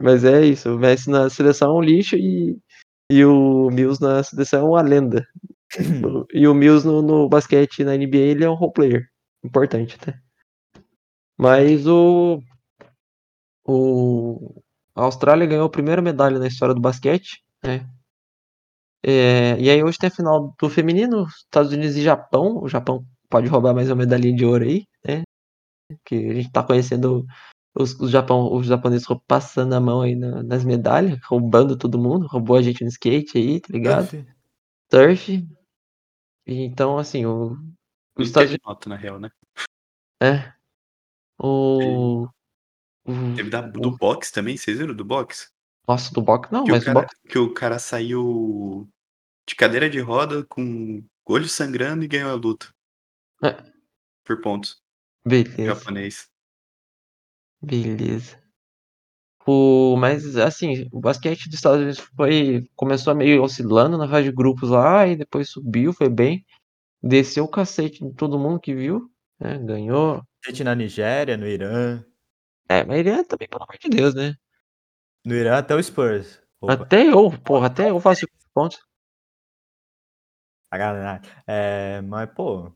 Mas 0.01 0.23
é 0.23 0.43
isso, 0.45 0.73
o 0.75 0.79
Messi 0.79 1.09
na 1.09 1.29
seleção 1.29 1.71
é 1.71 1.79
um 1.79 1.81
lixo 1.81 2.15
e, 2.15 2.57
e 3.11 3.25
o 3.25 3.69
Mills 3.71 4.01
na 4.01 4.23
seleção 4.23 4.61
é 4.61 4.69
uma 4.69 4.81
lenda. 4.81 5.25
E 6.33 6.47
o 6.47 6.53
Mills 6.53 6.85
no, 6.85 7.01
no 7.01 7.27
basquete 7.29 7.83
na 7.83 7.95
NBA 7.95 8.17
ele 8.17 8.43
é 8.45 8.49
um 8.49 8.53
role 8.55 8.73
player. 8.73 9.07
Importante, 9.43 9.97
né? 10.07 10.19
Mas 11.37 11.85
o. 11.87 12.41
O. 13.65 14.61
A 14.95 15.03
Austrália 15.03 15.47
ganhou 15.47 15.65
a 15.65 15.69
primeira 15.71 16.01
medalha 16.01 16.37
na 16.37 16.47
história 16.47 16.75
do 16.75 16.81
basquete, 16.81 17.41
né? 17.63 17.89
É, 19.05 19.59
e 19.59 19.69
aí 19.69 19.83
hoje 19.83 19.97
tem 19.97 20.07
a 20.07 20.11
final 20.11 20.55
do 20.59 20.69
feminino, 20.69 21.25
Estados 21.27 21.71
Unidos 21.71 21.95
e 21.97 22.01
Japão. 22.03 22.61
O 22.61 22.69
Japão 22.69 23.03
pode 23.29 23.47
roubar 23.47 23.73
mais 23.73 23.89
uma 23.89 23.97
medalhinha 23.97 24.35
de 24.35 24.45
ouro 24.45 24.63
aí, 24.63 24.85
né? 25.05 25.23
Que 26.05 26.15
a 26.15 26.33
gente 26.35 26.51
tá 26.51 26.63
conhecendo 26.63 27.25
os, 27.75 27.99
os, 27.99 28.11
Japão, 28.11 28.53
os 28.53 28.67
japoneses 28.67 29.05
passando 29.27 29.73
a 29.73 29.79
mão 29.79 30.01
aí 30.01 30.15
na- 30.15 30.43
nas 30.43 30.63
medalhas, 30.63 31.19
roubando 31.25 31.77
todo 31.77 31.99
mundo, 31.99 32.27
roubou 32.27 32.55
a 32.55 32.61
gente 32.61 32.83
no 32.83 32.89
skate 32.89 33.37
aí, 33.37 33.59
tá 33.59 33.67
ligado? 33.71 34.07
Surf. 34.91 35.45
E 36.45 36.61
então, 36.63 36.97
assim, 36.97 37.25
o, 37.25 37.57
os 38.17 38.27
Estados 38.27 38.51
teve 38.51 38.61
nota, 38.65 38.89
na 38.89 38.95
real, 38.95 39.19
né? 39.19 39.29
É. 40.21 40.53
O. 41.37 42.27
o- 43.05 43.35
Teve 43.35 43.49
da, 43.49 43.61
do 43.61 43.91
box 43.97 44.31
também, 44.31 44.55
vocês 44.57 44.77
viram 44.77 44.93
do 44.95 45.03
box? 45.05 45.51
Nossa, 45.87 46.13
do 46.13 46.21
box 46.21 46.49
não, 46.51 46.63
Que, 46.63 46.71
mas 46.71 46.79
o 46.79 46.83
o 46.83 46.85
cara, 46.93 47.01
box. 47.01 47.15
que 47.29 47.37
o 47.39 47.53
cara 47.53 47.79
saiu 47.79 48.87
de 49.47 49.55
cadeira 49.55 49.89
de 49.89 49.99
roda 49.99 50.45
com 50.45 51.03
olho 51.25 51.47
sangrando 51.49 52.03
e 52.03 52.07
ganhou 52.07 52.31
a 52.31 52.35
luta. 52.35 52.67
É. 53.43 53.61
Por 54.23 54.39
pontos. 54.41 54.81
Beleza. 55.25 55.65
Japonês. 55.75 56.27
Beleza. 57.61 58.41
O, 59.45 59.97
mas 59.97 60.37
assim, 60.37 60.87
o 60.91 61.01
basquete 61.01 61.45
dos 61.47 61.55
Estados 61.55 61.81
Unidos 61.81 61.99
foi 62.15 62.65
começou 62.75 63.13
meio 63.13 63.43
oscilando 63.43 63.97
na 63.97 64.07
fase 64.07 64.29
de 64.29 64.35
grupos 64.35 64.69
lá 64.69 65.05
e 65.05 65.17
depois 65.17 65.49
subiu, 65.49 65.91
foi 65.91 66.07
bem, 66.09 66.45
desceu 67.01 67.43
o 67.43 67.49
cacete 67.49 68.05
em 68.05 68.13
todo 68.13 68.39
mundo 68.39 68.59
que 68.61 68.73
viu, 68.73 69.09
né? 69.37 69.57
Ganhou. 69.57 70.23
Gente 70.45 70.63
na 70.63 70.73
Nigéria, 70.73 71.35
no 71.35 71.45
Irã. 71.45 72.01
É, 72.69 72.83
mas 72.83 72.99
ele 72.99 73.09
é 73.09 73.23
também, 73.23 73.47
pelo 73.47 73.63
amor 73.63 73.77
de 73.77 73.89
Deus, 73.89 74.13
né? 74.15 74.35
No 75.25 75.35
Irã 75.35 75.57
até 75.57 75.75
o 75.75 75.83
Spurs. 75.83 76.41
Opa, 76.61 76.73
Até 76.73 77.03
eu, 77.07 77.29
porra, 77.41 77.67
até 77.67 77.89
eu 77.89 77.99
faço 77.99 78.25
pontos. 78.53 78.79
sacanagem. 80.71 81.21
É, 81.47 82.01
mas, 82.01 82.29
pô, 82.33 82.71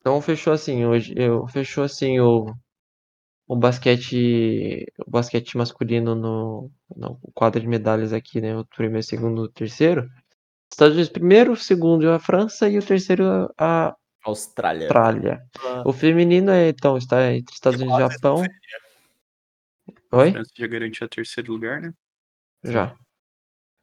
Então 0.00 0.20
fechou 0.20 0.52
assim 0.52 0.84
hoje, 0.84 1.14
eu 1.16 1.46
fechou 1.48 1.84
assim 1.84 2.20
o 2.20 2.54
o 3.46 3.56
basquete, 3.56 4.86
o 5.06 5.10
basquete 5.10 5.56
masculino 5.56 6.14
no, 6.14 6.70
no 6.96 7.18
quadro 7.34 7.60
de 7.60 7.66
medalhas 7.66 8.12
aqui, 8.12 8.40
né? 8.40 8.56
O 8.56 8.64
primeiro, 8.64 9.02
segundo, 9.04 9.48
terceiro. 9.48 10.08
Estados 10.72 10.94
Unidos 10.94 11.10
primeiro, 11.12 11.52
o 11.52 11.56
segundo 11.56 12.10
a 12.10 12.18
França 12.20 12.68
e 12.68 12.78
o 12.78 12.84
terceiro 12.86 13.52
a 13.58 13.94
Austrália. 14.24 14.86
Austrália. 14.86 15.42
O 15.84 15.92
feminino 15.92 16.50
é, 16.52 16.68
então 16.68 16.96
está 16.96 17.32
entre 17.32 17.54
Estados 17.54 17.80
Unidos 17.80 17.98
e 17.98 18.02
Japão. 18.08 18.42
A 18.42 18.46
Oi? 20.12 20.30
França 20.32 20.50
já 20.56 20.66
garantiu 20.66 21.06
o 21.06 21.10
terceiro 21.10 21.52
lugar, 21.52 21.80
né? 21.80 21.92
Já. 22.64 22.96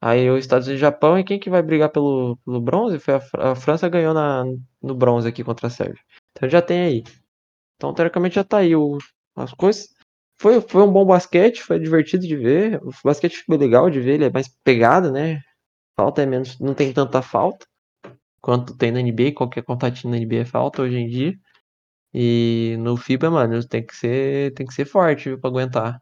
Aí 0.02 0.30
os 0.30 0.40
Estados 0.40 0.68
Unidos 0.68 0.80
e 0.80 0.82
Japão 0.82 1.20
e 1.20 1.24
quem 1.24 1.40
que 1.40 1.50
vai 1.50 1.62
brigar 1.64 1.90
pelo, 1.92 2.38
pelo 2.46 2.62
bronze? 2.62 3.00
Foi 3.00 3.16
a, 3.16 3.20
Fra- 3.22 3.52
a 3.54 3.56
França 3.56 3.90
ganhou 3.90 4.14
na, 4.14 4.44
no 4.82 4.96
bronze 4.96 5.28
aqui 5.28 5.44
contra 5.44 5.68
a 5.68 5.70
Sérvia. 5.70 6.02
Então 6.34 6.50
já 6.50 6.62
tem 6.62 6.82
aí. 6.82 7.04
Então 7.78 7.94
teoricamente 7.94 8.36
já 8.36 8.44
tá 8.44 8.60
aí 8.60 8.76
o, 8.76 8.98
as 9.36 9.54
coisas. 9.54 9.90
Foi, 10.40 10.62
foi 10.62 10.84
um 10.84 10.92
bom 10.94 11.06
basquete, 11.06 11.64
foi 11.64 11.80
divertido 11.80 12.28
de 12.28 12.36
ver. 12.36 12.82
O 12.84 12.92
basquete 13.04 13.44
foi 13.46 13.58
legal 13.58 13.90
de 13.90 14.00
ver, 14.02 14.16
ele 14.16 14.26
é 14.26 14.32
mais 14.32 14.50
pegado, 14.64 15.12
né? 15.12 15.42
Falta 15.98 16.24
é 16.24 16.26
menos, 16.28 16.60
não 16.60 16.74
tem 16.76 16.94
tanta 16.94 17.22
falta 17.22 17.66
quanto 18.42 18.76
tem 18.78 18.92
na 18.92 19.00
NBA, 19.02 19.34
qualquer 19.34 19.64
contatinho 19.64 20.12
na 20.12 20.18
NBA 20.18 20.42
é 20.42 20.46
falta 20.46 20.82
hoje 20.82 20.98
em 20.98 21.08
dia. 21.10 21.34
E 22.14 22.76
no 22.80 22.98
FIBA, 22.98 23.30
mano, 23.30 23.66
tem 23.68 23.86
que 23.86 23.96
ser, 23.96 24.54
tem 24.54 24.66
que 24.66 24.74
ser 24.74 24.86
forte 24.86 25.30
viu, 25.30 25.40
pra 25.40 25.50
aguentar. 25.50 26.02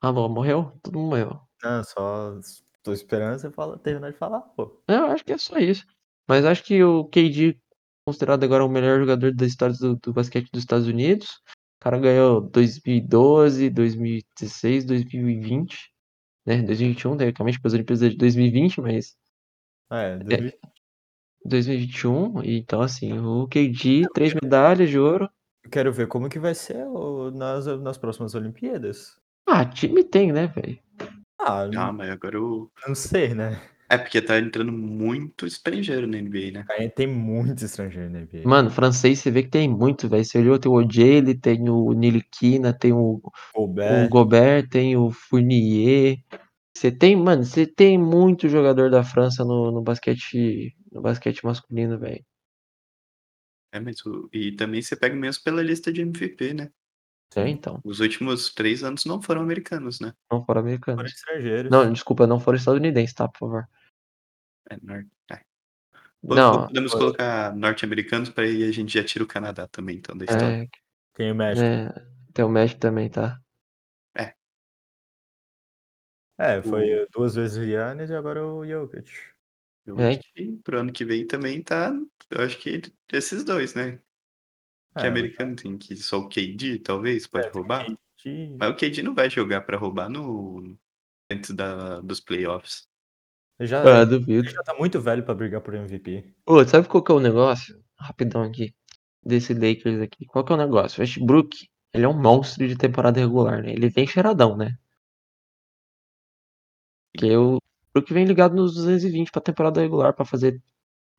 Alô, 0.00 0.28
morreu? 0.28 0.72
Todo 0.82 0.98
mundo 0.98 1.10
morreu. 1.10 1.40
Não, 1.62 1.82
só 1.82 2.38
tô 2.82 2.92
esperando 2.92 3.38
você 3.38 3.50
falar, 3.50 3.78
terminar 3.78 4.12
de 4.12 4.18
falar, 4.18 4.40
pô. 4.40 4.80
Eu 4.86 5.06
acho 5.06 5.24
que 5.24 5.32
é 5.32 5.38
só 5.38 5.58
isso. 5.58 5.84
Mas 6.28 6.44
acho 6.44 6.62
que 6.62 6.82
o 6.82 7.04
KD, 7.06 7.58
considerado 8.06 8.44
agora 8.44 8.64
o 8.64 8.68
melhor 8.68 9.00
jogador 9.00 9.34
da 9.34 9.46
história 9.46 9.74
do, 9.76 9.96
do 9.96 10.12
basquete 10.12 10.50
dos 10.52 10.62
Estados 10.62 10.86
Unidos. 10.86 11.40
O 11.80 11.84
cara 11.84 11.98
ganhou 11.98 12.40
2012, 12.40 13.70
2016, 13.70 14.84
2020, 14.84 15.92
né? 16.46 16.62
2021, 16.62 17.16
teoricamente, 17.16 17.60
para 17.60 17.68
as 17.68 17.74
Olimpíadas 17.74 18.10
de 18.10 18.16
2020, 18.16 18.80
mas 18.80 19.16
É, 19.90 20.18
2000 20.18 20.75
2021. 21.46 22.42
e 22.42 22.58
Então, 22.58 22.80
assim, 22.80 23.18
o 23.18 23.46
KD, 23.48 24.06
três 24.14 24.34
medalhas 24.34 24.88
de 24.90 24.98
ouro. 24.98 25.28
eu 25.64 25.70
quero 25.70 25.92
ver 25.92 26.06
como 26.06 26.28
que 26.28 26.38
vai 26.38 26.54
ser 26.54 26.84
o- 26.86 27.30
nas, 27.30 27.66
nas 27.80 27.98
próximas 27.98 28.34
Olimpíadas. 28.34 29.16
Ah, 29.46 29.64
time 29.64 30.02
tem, 30.04 30.32
né, 30.32 30.46
velho? 30.46 30.78
Ah, 31.38 31.68
Ah, 31.76 31.92
mas 31.92 32.10
agora 32.10 32.40
o. 32.40 32.70
não 32.86 32.94
sei, 32.94 33.34
né? 33.34 33.60
É 33.88 33.96
porque 33.96 34.20
tá 34.20 34.38
entrando 34.38 34.72
muito 34.72 35.46
estrangeiro 35.46 36.06
na 36.08 36.18
NBA, 36.18 36.52
né? 36.52 36.66
Aí 36.70 36.90
tem 36.90 37.06
muito 37.06 37.64
estrangeiro 37.64 38.10
na 38.10 38.18
NBA. 38.20 38.48
Mano, 38.48 38.68
francês 38.70 39.20
você 39.20 39.30
vê 39.30 39.42
que 39.44 39.50
tem 39.50 39.68
muito, 39.68 40.08
velho. 40.08 40.24
Você 40.24 40.38
olhou, 40.38 40.58
tem 40.58 40.70
o 40.70 40.74
Ojele, 40.74 41.38
tem 41.38 41.68
o 41.68 41.92
Niliquina, 41.92 42.72
tem 42.76 42.92
o 42.92 43.20
o 43.54 43.66
Gobert, 43.66 44.08
Gobert, 44.08 44.68
tem 44.68 44.96
o 44.96 45.10
Fournier. 45.10 46.18
Você 46.76 46.92
tem, 46.92 47.16
mano, 47.16 47.42
você 47.42 47.66
tem 47.66 47.96
muito 47.96 48.50
jogador 48.50 48.90
da 48.90 49.02
França 49.02 49.42
no, 49.42 49.70
no 49.70 49.80
basquete, 49.80 50.76
no 50.92 51.00
basquete 51.00 51.42
masculino, 51.42 51.98
velho. 51.98 52.22
É, 53.72 53.80
mas 53.80 54.04
o... 54.04 54.28
E 54.30 54.52
também 54.52 54.82
você 54.82 54.94
pega 54.94 55.16
mesmo 55.16 55.42
pela 55.42 55.62
lista 55.62 55.90
de 55.90 56.02
MVP, 56.02 56.52
né? 56.52 56.70
É, 57.34 57.48
então, 57.48 57.80
Os 57.82 58.00
últimos 58.00 58.52
três 58.52 58.84
anos 58.84 59.06
não 59.06 59.22
foram 59.22 59.40
americanos, 59.40 60.00
né? 60.00 60.12
não 60.30 60.44
foram 60.44 60.46
foram 60.46 60.60
americanos. 60.60 61.12
estrangeiros. 61.12 61.70
Não, 61.72 61.90
desculpa, 61.90 62.26
não 62.26 62.38
foram 62.38 62.58
estadunidenses, 62.58 63.14
tá, 63.14 63.26
por 63.26 63.38
favor. 63.38 63.68
É, 64.68 64.76
nor... 64.82 65.06
é. 65.32 65.40
Não, 66.22 66.66
Podemos 66.66 66.92
foi- 66.92 67.00
colocar 67.00 67.56
norte-americanos 67.56 68.28
para 68.28 68.44
aí 68.44 68.64
a 68.64 68.70
gente 68.70 68.92
já 68.92 69.02
tira 69.02 69.24
o 69.24 69.26
Canadá 69.26 69.66
também, 69.66 69.96
então, 69.96 70.14
da 70.14 70.26
história. 70.26 70.64
é, 70.64 70.68
Tem 71.14 71.32
o 71.32 71.34
México. 71.34 71.66
é, 71.66 72.06
tem 72.34 72.44
o 72.44 72.50
México 72.50 72.80
também, 72.80 73.08
tá? 73.08 73.40
É, 76.38 76.60
foi 76.62 77.06
duas 77.12 77.34
vezes 77.34 77.56
o 77.56 77.62
Yannis 77.64 78.10
e 78.10 78.14
agora 78.14 78.44
o 78.46 78.64
Jokic. 78.66 79.10
Eu 79.86 79.98
É. 80.00 80.10
acho 80.10 80.20
que 80.34 80.52
pro 80.64 80.80
ano 80.80 80.92
que 80.92 81.04
vem 81.04 81.26
também 81.26 81.62
tá. 81.62 81.92
Eu 82.30 82.42
acho 82.44 82.58
que 82.58 82.82
esses 83.12 83.44
dois, 83.44 83.74
né? 83.74 83.98
Que 84.98 85.06
É, 85.06 85.08
americano 85.08 85.56
tem 85.56 85.78
que 85.78 85.96
só 85.96 86.18
o 86.18 86.28
KD, 86.28 86.80
talvez, 86.80 87.26
pode 87.26 87.46
É, 87.48 87.50
roubar. 87.50 87.86
KD. 88.18 88.56
Mas 88.58 88.70
o 88.70 88.76
KD 88.76 89.02
não 89.02 89.14
vai 89.14 89.30
jogar 89.30 89.62
pra 89.62 89.78
roubar 89.78 90.08
no 90.10 90.76
antes 91.30 91.50
da, 91.52 92.00
dos 92.00 92.20
playoffs. 92.20 92.88
Já, 93.60 93.82
Ah, 93.82 94.02
ele 94.02 94.18
duvido. 94.18 94.48
já 94.50 94.62
tá 94.62 94.74
muito 94.74 95.00
velho 95.00 95.24
pra 95.24 95.34
brigar 95.34 95.60
por 95.62 95.74
MVP. 95.74 96.34
Ô, 96.46 96.64
sabe 96.66 96.88
qual 96.88 97.02
que 97.02 97.12
é 97.12 97.14
o 97.14 97.20
negócio? 97.20 97.82
Rapidão 97.98 98.42
aqui. 98.42 98.74
Desse 99.24 99.54
Lakers 99.54 100.00
aqui. 100.00 100.26
Qual 100.26 100.44
que 100.44 100.52
é 100.52 100.56
o 100.56 100.58
negócio? 100.58 100.98
O 101.00 101.02
Westbrook, 101.02 101.68
ele 101.94 102.04
é 102.04 102.08
um 102.08 102.20
monstro 102.20 102.66
de 102.68 102.76
temporada 102.76 103.18
regular, 103.20 103.62
né? 103.62 103.72
Ele 103.72 103.88
vem 103.88 104.06
cheiradão, 104.06 104.56
né? 104.56 104.76
Porque 107.16 107.36
o 107.36 107.58
Westbrook 107.94 108.12
vem 108.14 108.24
ligado 108.26 108.54
nos 108.54 108.74
220 108.74 109.30
pra 109.32 109.40
temporada 109.42 109.80
regular 109.80 110.12
pra 110.12 110.24
fazer 110.24 110.60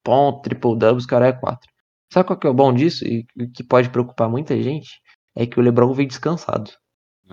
ponto, 0.04 0.41
triple 0.41 0.78
double, 0.78 0.98
os 0.98 1.06
caras 1.06 1.30
é 1.30 1.34
4. 1.34 1.70
Sabe 2.14 2.28
qual 2.28 2.39
que 2.39 2.48
é 2.48 2.50
o 2.50 2.54
bom 2.54 2.74
disso? 2.74 3.06
E 3.06 3.26
o 3.38 3.50
que 3.52 3.64
pode 3.64 3.89
preocupar 3.89 4.30
muita 4.30 4.56
gente? 4.62 5.02
É 5.36 5.45
que 5.45 5.60
o 5.60 5.62
LeBron 5.64 5.93
vem 5.93 6.08
descansado. 6.08 6.72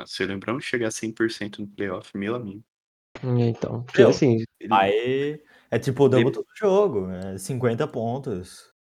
Se 0.06 0.24
o 0.24 0.26
Lembrão 0.26 0.58
chegar 0.58 0.90
100% 0.90 1.60
no 1.60 1.68
playoff, 1.68 2.10
meu 2.16 2.34
amigo. 2.34 2.64
Então, 3.22 3.84
porque 3.84 4.00
Meu, 4.02 4.10
assim, 4.10 4.42
ele- 4.58 4.74
Aí 4.74 5.40
é 5.70 5.78
tipo 5.78 6.04
o 6.04 6.08
double 6.08 6.26
Ele- 6.26 6.34
todo 6.34 6.46
jogo. 6.56 7.10
É 7.10 7.38
50 7.38 7.86
pontos. 7.86 8.72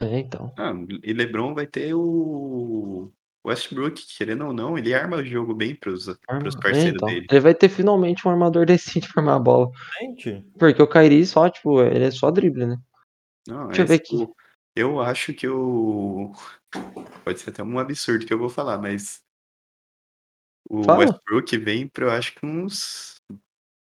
é, 0.00 0.18
então. 0.18 0.52
Ah, 0.58 0.72
e 1.04 1.12
LeBron 1.12 1.54
vai 1.54 1.66
ter 1.68 1.94
o 1.94 3.12
Westbrook, 3.46 4.06
querendo 4.16 4.46
ou 4.46 4.52
não, 4.52 4.76
ele 4.76 4.92
arma 4.92 5.18
o 5.18 5.24
jogo 5.24 5.54
bem 5.54 5.74
pros, 5.74 6.06
pros 6.06 6.54
É, 6.56 6.60
parceiros 6.60 6.94
então. 6.96 7.08
dele. 7.08 7.26
Ele 7.30 7.40
vai 7.40 7.54
ter 7.54 7.68
finalmente 7.68 8.26
um 8.26 8.30
armador 8.30 8.66
decente 8.66 9.12
pra 9.12 9.22
armar 9.22 9.36
a 9.36 9.40
bola. 9.40 9.70
Gente, 10.00 10.44
Porque 10.58 10.82
o 10.82 10.88
Kyrie 10.88 11.24
só, 11.26 11.48
tipo, 11.48 11.80
ele 11.82 12.04
é 12.04 12.10
só 12.10 12.30
drible, 12.30 12.66
né? 12.66 12.76
Não, 13.46 13.68
Deixa 13.68 13.82
eu 13.82 13.84
é 13.84 13.88
ver 13.88 13.94
aqui. 13.94 14.18
tipo, 14.18 14.36
Eu 14.74 15.00
acho 15.00 15.32
que 15.32 15.48
o. 15.48 16.32
Pode 17.24 17.40
ser 17.40 17.50
até 17.50 17.62
um 17.62 17.78
absurdo 17.78 18.26
que 18.26 18.34
eu 18.34 18.38
vou 18.38 18.48
falar, 18.48 18.78
mas. 18.78 19.22
O 20.68 20.82
Fala. 20.82 20.98
Westbrook 20.98 21.56
vem 21.58 21.86
para, 21.86 22.06
eu 22.06 22.10
acho 22.10 22.34
que 22.34 22.44
uns 22.44 23.14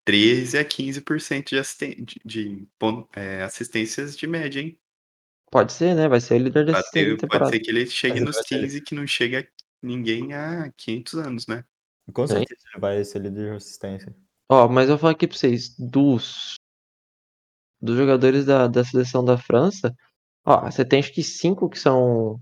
13 0.05 0.57
a 0.57 0.65
15% 0.65 1.49
de, 1.49 1.57
assisten 1.57 2.03
de, 2.03 2.19
de 2.25 2.67
pon- 2.77 3.07
é, 3.13 3.43
assistências 3.43 4.17
de 4.17 4.27
média, 4.27 4.59
hein? 4.61 4.77
Pode 5.51 5.71
ser, 5.73 5.95
né? 5.95 6.07
Vai 6.07 6.19
ser 6.19 6.35
o 6.35 6.43
líder 6.43 6.65
da 6.65 6.73
Pode 6.73 6.79
assistência 6.83 7.09
ser, 7.11 7.27
da 7.27 7.27
pode 7.39 7.49
ser 7.49 7.59
que 7.59 7.69
ele 7.71 7.85
chegue 7.85 8.15
Mas 8.15 8.23
nos 8.25 8.35
vai 8.35 8.43
ser- 8.45 8.59
15 8.61 8.81
que 8.81 8.95
não 8.95 9.07
chega 9.07 9.39
a 9.39 9.45
ninguém 9.81 10.33
há 10.33 10.71
500 10.75 11.13
anos, 11.15 11.47
né? 11.47 11.63
com 12.13 12.27
certeza 12.27 12.61
ele 12.71 12.79
vai 12.81 13.03
ser 13.03 13.19
líder 13.19 13.49
de 13.51 13.55
assistência. 13.57 14.15
Ó, 14.49 14.67
mas 14.67 14.83
eu 14.83 14.89
vou 14.95 14.99
falar 14.99 15.11
aqui 15.13 15.27
pra 15.27 15.35
vocês, 15.37 15.75
dos, 15.77 16.53
dos 17.81 17.97
jogadores 17.97 18.45
da, 18.45 18.67
da 18.67 18.83
seleção 18.83 19.25
da 19.25 19.37
França, 19.39 19.95
ó, 20.45 20.69
você 20.69 20.85
tem 20.85 20.99
acho 20.99 21.11
que 21.13 21.23
cinco 21.23 21.67
que 21.69 21.79
são 21.79 22.39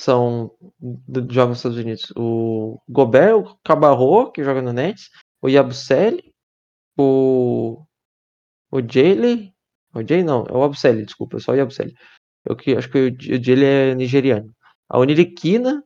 são 0.00 0.56
do, 0.80 1.20
jogam 1.32 1.50
nos 1.50 1.58
Estados 1.58 1.78
Unidos. 1.78 2.12
O 2.16 2.80
Gobert, 2.88 3.36
o 3.36 3.56
Cabarro, 3.64 4.30
que 4.32 4.42
joga 4.42 4.60
no 4.62 4.72
Nets, 4.72 5.10
o 5.40 5.48
Yabusele, 5.48 6.32
o 6.98 7.84
o 8.70 8.80
Jaylee, 8.80 9.51
o 9.94 10.06
Jay 10.06 10.22
não, 10.22 10.44
é 10.48 10.52
o 10.52 10.62
Abusele, 10.62 11.04
desculpa, 11.04 11.38
só 11.38 11.52
o 11.52 11.54
Yabusele. 11.54 11.94
Eu 12.44 12.56
que 12.56 12.76
acho 12.76 12.90
que 12.90 12.98
o, 12.98 13.08
o 13.08 13.42
Jaylee 13.42 13.64
é 13.64 13.94
nigeriano. 13.94 14.54
A 14.88 14.98
Oniriquina, 14.98 15.84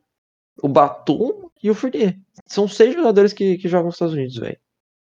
o 0.61 0.67
Batum 0.67 1.49
e 1.61 1.69
o 1.69 1.75
Fournier. 1.75 2.17
São 2.45 2.67
seis 2.67 2.93
jogadores 2.93 3.33
que, 3.33 3.57
que 3.57 3.67
jogam 3.67 3.87
nos 3.87 3.95
Estados 3.95 4.13
Unidos, 4.13 4.37
velho. 4.37 4.59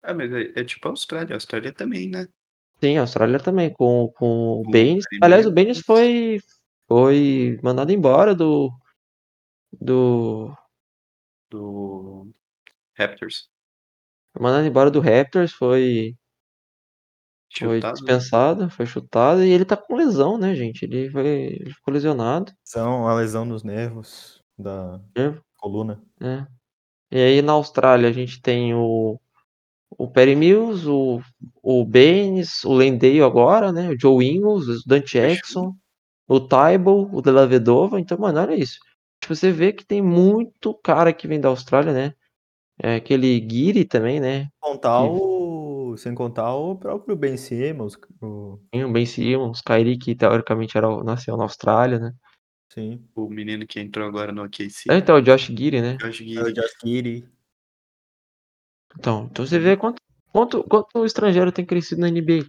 Ah, 0.04 0.14
mas 0.14 0.32
é, 0.32 0.60
é 0.60 0.64
tipo 0.64 0.88
a 0.88 0.92
Austrália. 0.92 1.34
A 1.34 1.38
Austrália 1.38 1.74
também, 1.74 2.10
né? 2.10 2.28
Sim, 2.82 2.98
a 2.98 3.02
Austrália 3.02 3.40
também, 3.40 3.72
com, 3.74 4.12
com 4.16 4.26
o 4.26 4.62
o 4.62 4.72
Baines. 4.72 5.06
Aliás, 5.22 5.46
o 5.46 5.52
Baines. 5.52 5.80
Foi, 5.80 6.40
foi 6.88 7.60
mandado 7.62 7.92
embora 7.92 8.34
do. 8.34 8.72
do. 9.74 10.56
Do 11.50 12.32
Raptors. 12.98 13.50
foi 14.32 14.42
mandado 14.44 14.68
embora 14.68 14.92
do 14.92 15.00
Raptors, 15.00 15.52
foi, 15.52 16.16
foi 17.52 17.78
Chutado. 17.78 17.94
dispensado, 17.96 18.70
foi 18.70 18.86
chutado 18.86 19.44
e 19.44 19.50
ele 19.50 19.66
tá 19.66 19.76
com 19.76 19.96
lesão, 19.96 20.38
né, 20.38 20.54
gente? 20.56 20.84
Ele, 20.84 21.10
foi, 21.10 21.28
ele 21.28 21.74
ficou 21.74 21.94
lesionado. 21.94 22.52
São 22.64 23.08
a 23.08 23.16
lesão 23.16 23.46
nos 23.46 23.64
nervos. 23.64 24.42
da 24.58 25.00
Nervo, 25.16 25.42
coluna. 25.58 26.02
né? 26.20 26.48
E 27.12 27.18
aí 27.18 27.42
na 27.42 27.54
Austrália 27.54 28.08
a 28.10 28.12
gente 28.12 28.40
tem 28.42 28.74
o, 28.76 29.20
o 29.98 30.08
Perry 30.12 30.36
Mills, 30.36 30.88
o, 30.88 31.20
o 31.64 31.84
Baines, 31.86 32.64
o 32.64 32.74
Lendale 32.74 33.22
agora, 33.24 33.72
né? 33.72 33.90
O 33.90 34.00
Joe 34.00 34.24
Ingles, 34.26 34.68
o 34.68 34.88
Dante 34.88 35.14
Jackson, 35.18 35.74
o 36.28 36.40
Tybal, 36.40 37.10
o 37.12 37.22
De 37.22 37.32
La 37.32 37.46
Vedova. 37.48 38.00
Então, 38.00 38.18
mano, 38.20 38.40
olha 38.40 38.54
isso. 38.54 38.78
Tipo, 39.22 39.36
você 39.36 39.52
vê 39.52 39.74
que 39.74 39.84
tem 39.86 40.02
muito 40.04 40.74
cara 40.84 41.12
que 41.12 41.28
vem 41.28 41.40
da 41.42 41.50
Austrália, 41.50 41.92
né? 41.92 42.14
É 42.82 42.96
aquele 42.96 43.40
Guiri 43.40 43.84
também, 43.86 44.20
né? 44.20 44.48
Contar 44.60 45.02
Que- 45.02 45.10
o... 45.92 45.98
Sem 45.98 46.14
contar 46.14 46.54
o 46.56 46.76
próprio 46.76 47.16
Ben 47.16 47.38
Simmons. 47.38 47.98
O... 48.22 48.60
Tem 48.72 48.84
o 48.84 48.92
Ben 48.92 49.06
Simmons, 49.06 49.62
Kyrie, 49.62 49.98
que 49.98 50.16
teoricamente 50.16 50.78
era, 50.78 51.04
nasceu 51.04 51.36
na 51.38 51.44
Austrália, 51.44 52.00
né? 52.00 52.14
Sim. 52.72 53.04
O 53.16 53.28
menino 53.30 53.66
que 53.66 53.80
entrou 53.80 54.08
agora 54.08 54.32
no 54.32 54.44
OKC. 54.44 54.92
É, 54.92 54.98
então, 54.98 55.16
o 55.16 55.22
Josh 55.22 55.50
Guiri, 55.50 55.82
né? 55.82 55.98
Josh 55.98 56.22
É 56.22 56.24
o 56.24 56.28
Giddey. 56.28 56.54
Josh 56.54 56.78
Giddey. 56.84 57.30
Então, 58.98 59.28
então 59.32 59.46
você 59.46 59.60
vê 59.60 59.78
quanto, 59.78 60.02
quanto, 60.32 60.64
quanto 60.64 61.00
o 61.00 61.06
estrangeiro 61.06 61.52
tem 61.52 61.66
crescido 61.66 62.02
na 62.02 62.10
NBA. 62.10 62.46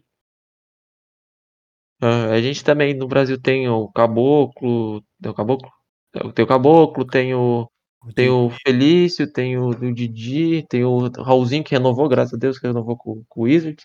Ah, 2.02 2.32
a 2.32 2.40
gente 2.40 2.64
também 2.64 2.94
no 2.94 3.06
Brasil 3.06 3.40
tem 3.40 3.68
o 3.68 3.90
Caboclo, 3.92 5.02
tem 5.20 5.30
o 5.30 5.34
Caboclo? 5.34 5.70
É, 6.14 6.32
Tem 6.32 6.44
o 6.44 6.48
Caboclo, 6.48 7.06
tem 7.06 7.34
o, 7.34 7.69
tem 8.14 8.30
o 8.30 8.50
Felício, 8.50 9.30
tem 9.30 9.58
o, 9.58 9.68
o 9.68 9.94
Didi, 9.94 10.66
tem 10.68 10.84
o 10.84 11.08
Raulzinho 11.08 11.62
que 11.62 11.74
renovou, 11.74 12.08
graças 12.08 12.34
a 12.34 12.36
Deus 12.36 12.58
que 12.58 12.66
renovou 12.66 12.96
com, 12.96 13.24
com 13.28 13.40
o 13.40 13.44
Wizards. 13.44 13.84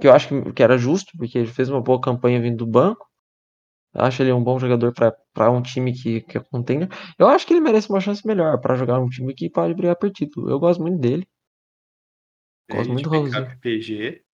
Que 0.00 0.08
eu 0.08 0.12
acho 0.12 0.28
que, 0.28 0.52
que 0.52 0.62
era 0.62 0.76
justo, 0.76 1.12
porque 1.16 1.38
ele 1.38 1.46
fez 1.46 1.68
uma 1.68 1.80
boa 1.80 2.00
campanha 2.00 2.40
vindo 2.40 2.56
do 2.56 2.66
banco. 2.66 3.06
Eu 3.94 4.02
acho 4.02 4.22
ele 4.22 4.32
um 4.32 4.42
bom 4.42 4.58
jogador 4.58 4.92
para 4.92 5.50
um 5.50 5.62
time 5.62 5.92
que, 5.92 6.22
que 6.22 6.38
é 6.38 6.40
contender. 6.40 6.88
Eu 7.18 7.28
acho 7.28 7.46
que 7.46 7.52
ele 7.52 7.60
merece 7.60 7.90
uma 7.90 8.00
chance 8.00 8.26
melhor 8.26 8.58
para 8.58 8.74
jogar 8.74 8.98
um 8.98 9.08
time 9.08 9.34
que 9.34 9.50
pode 9.50 9.74
brigar 9.74 9.96
por 9.96 10.10
título. 10.10 10.50
Eu 10.50 10.58
gosto 10.58 10.80
muito 10.80 10.98
dele. 10.98 11.28
Gosto 12.70 12.90
muito 12.90 13.08
do 13.08 13.10
Raulzinho. 13.10 13.58
PG. 13.60 14.24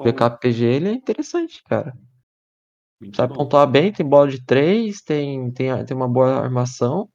É 0.00 0.30
PG 0.30 0.64
ele 0.64 0.88
é 0.88 0.92
interessante, 0.92 1.62
cara. 1.64 1.92
muito 3.00 3.16
Sabe 3.16 3.32
bom. 3.32 3.40
pontuar 3.40 3.68
bem, 3.68 3.92
tem 3.92 4.06
bola 4.06 4.28
de 4.28 4.44
três, 4.44 5.02
tem, 5.02 5.50
tem, 5.52 5.84
tem 5.84 5.96
uma 5.96 6.08
boa 6.08 6.38
armação, 6.40 7.08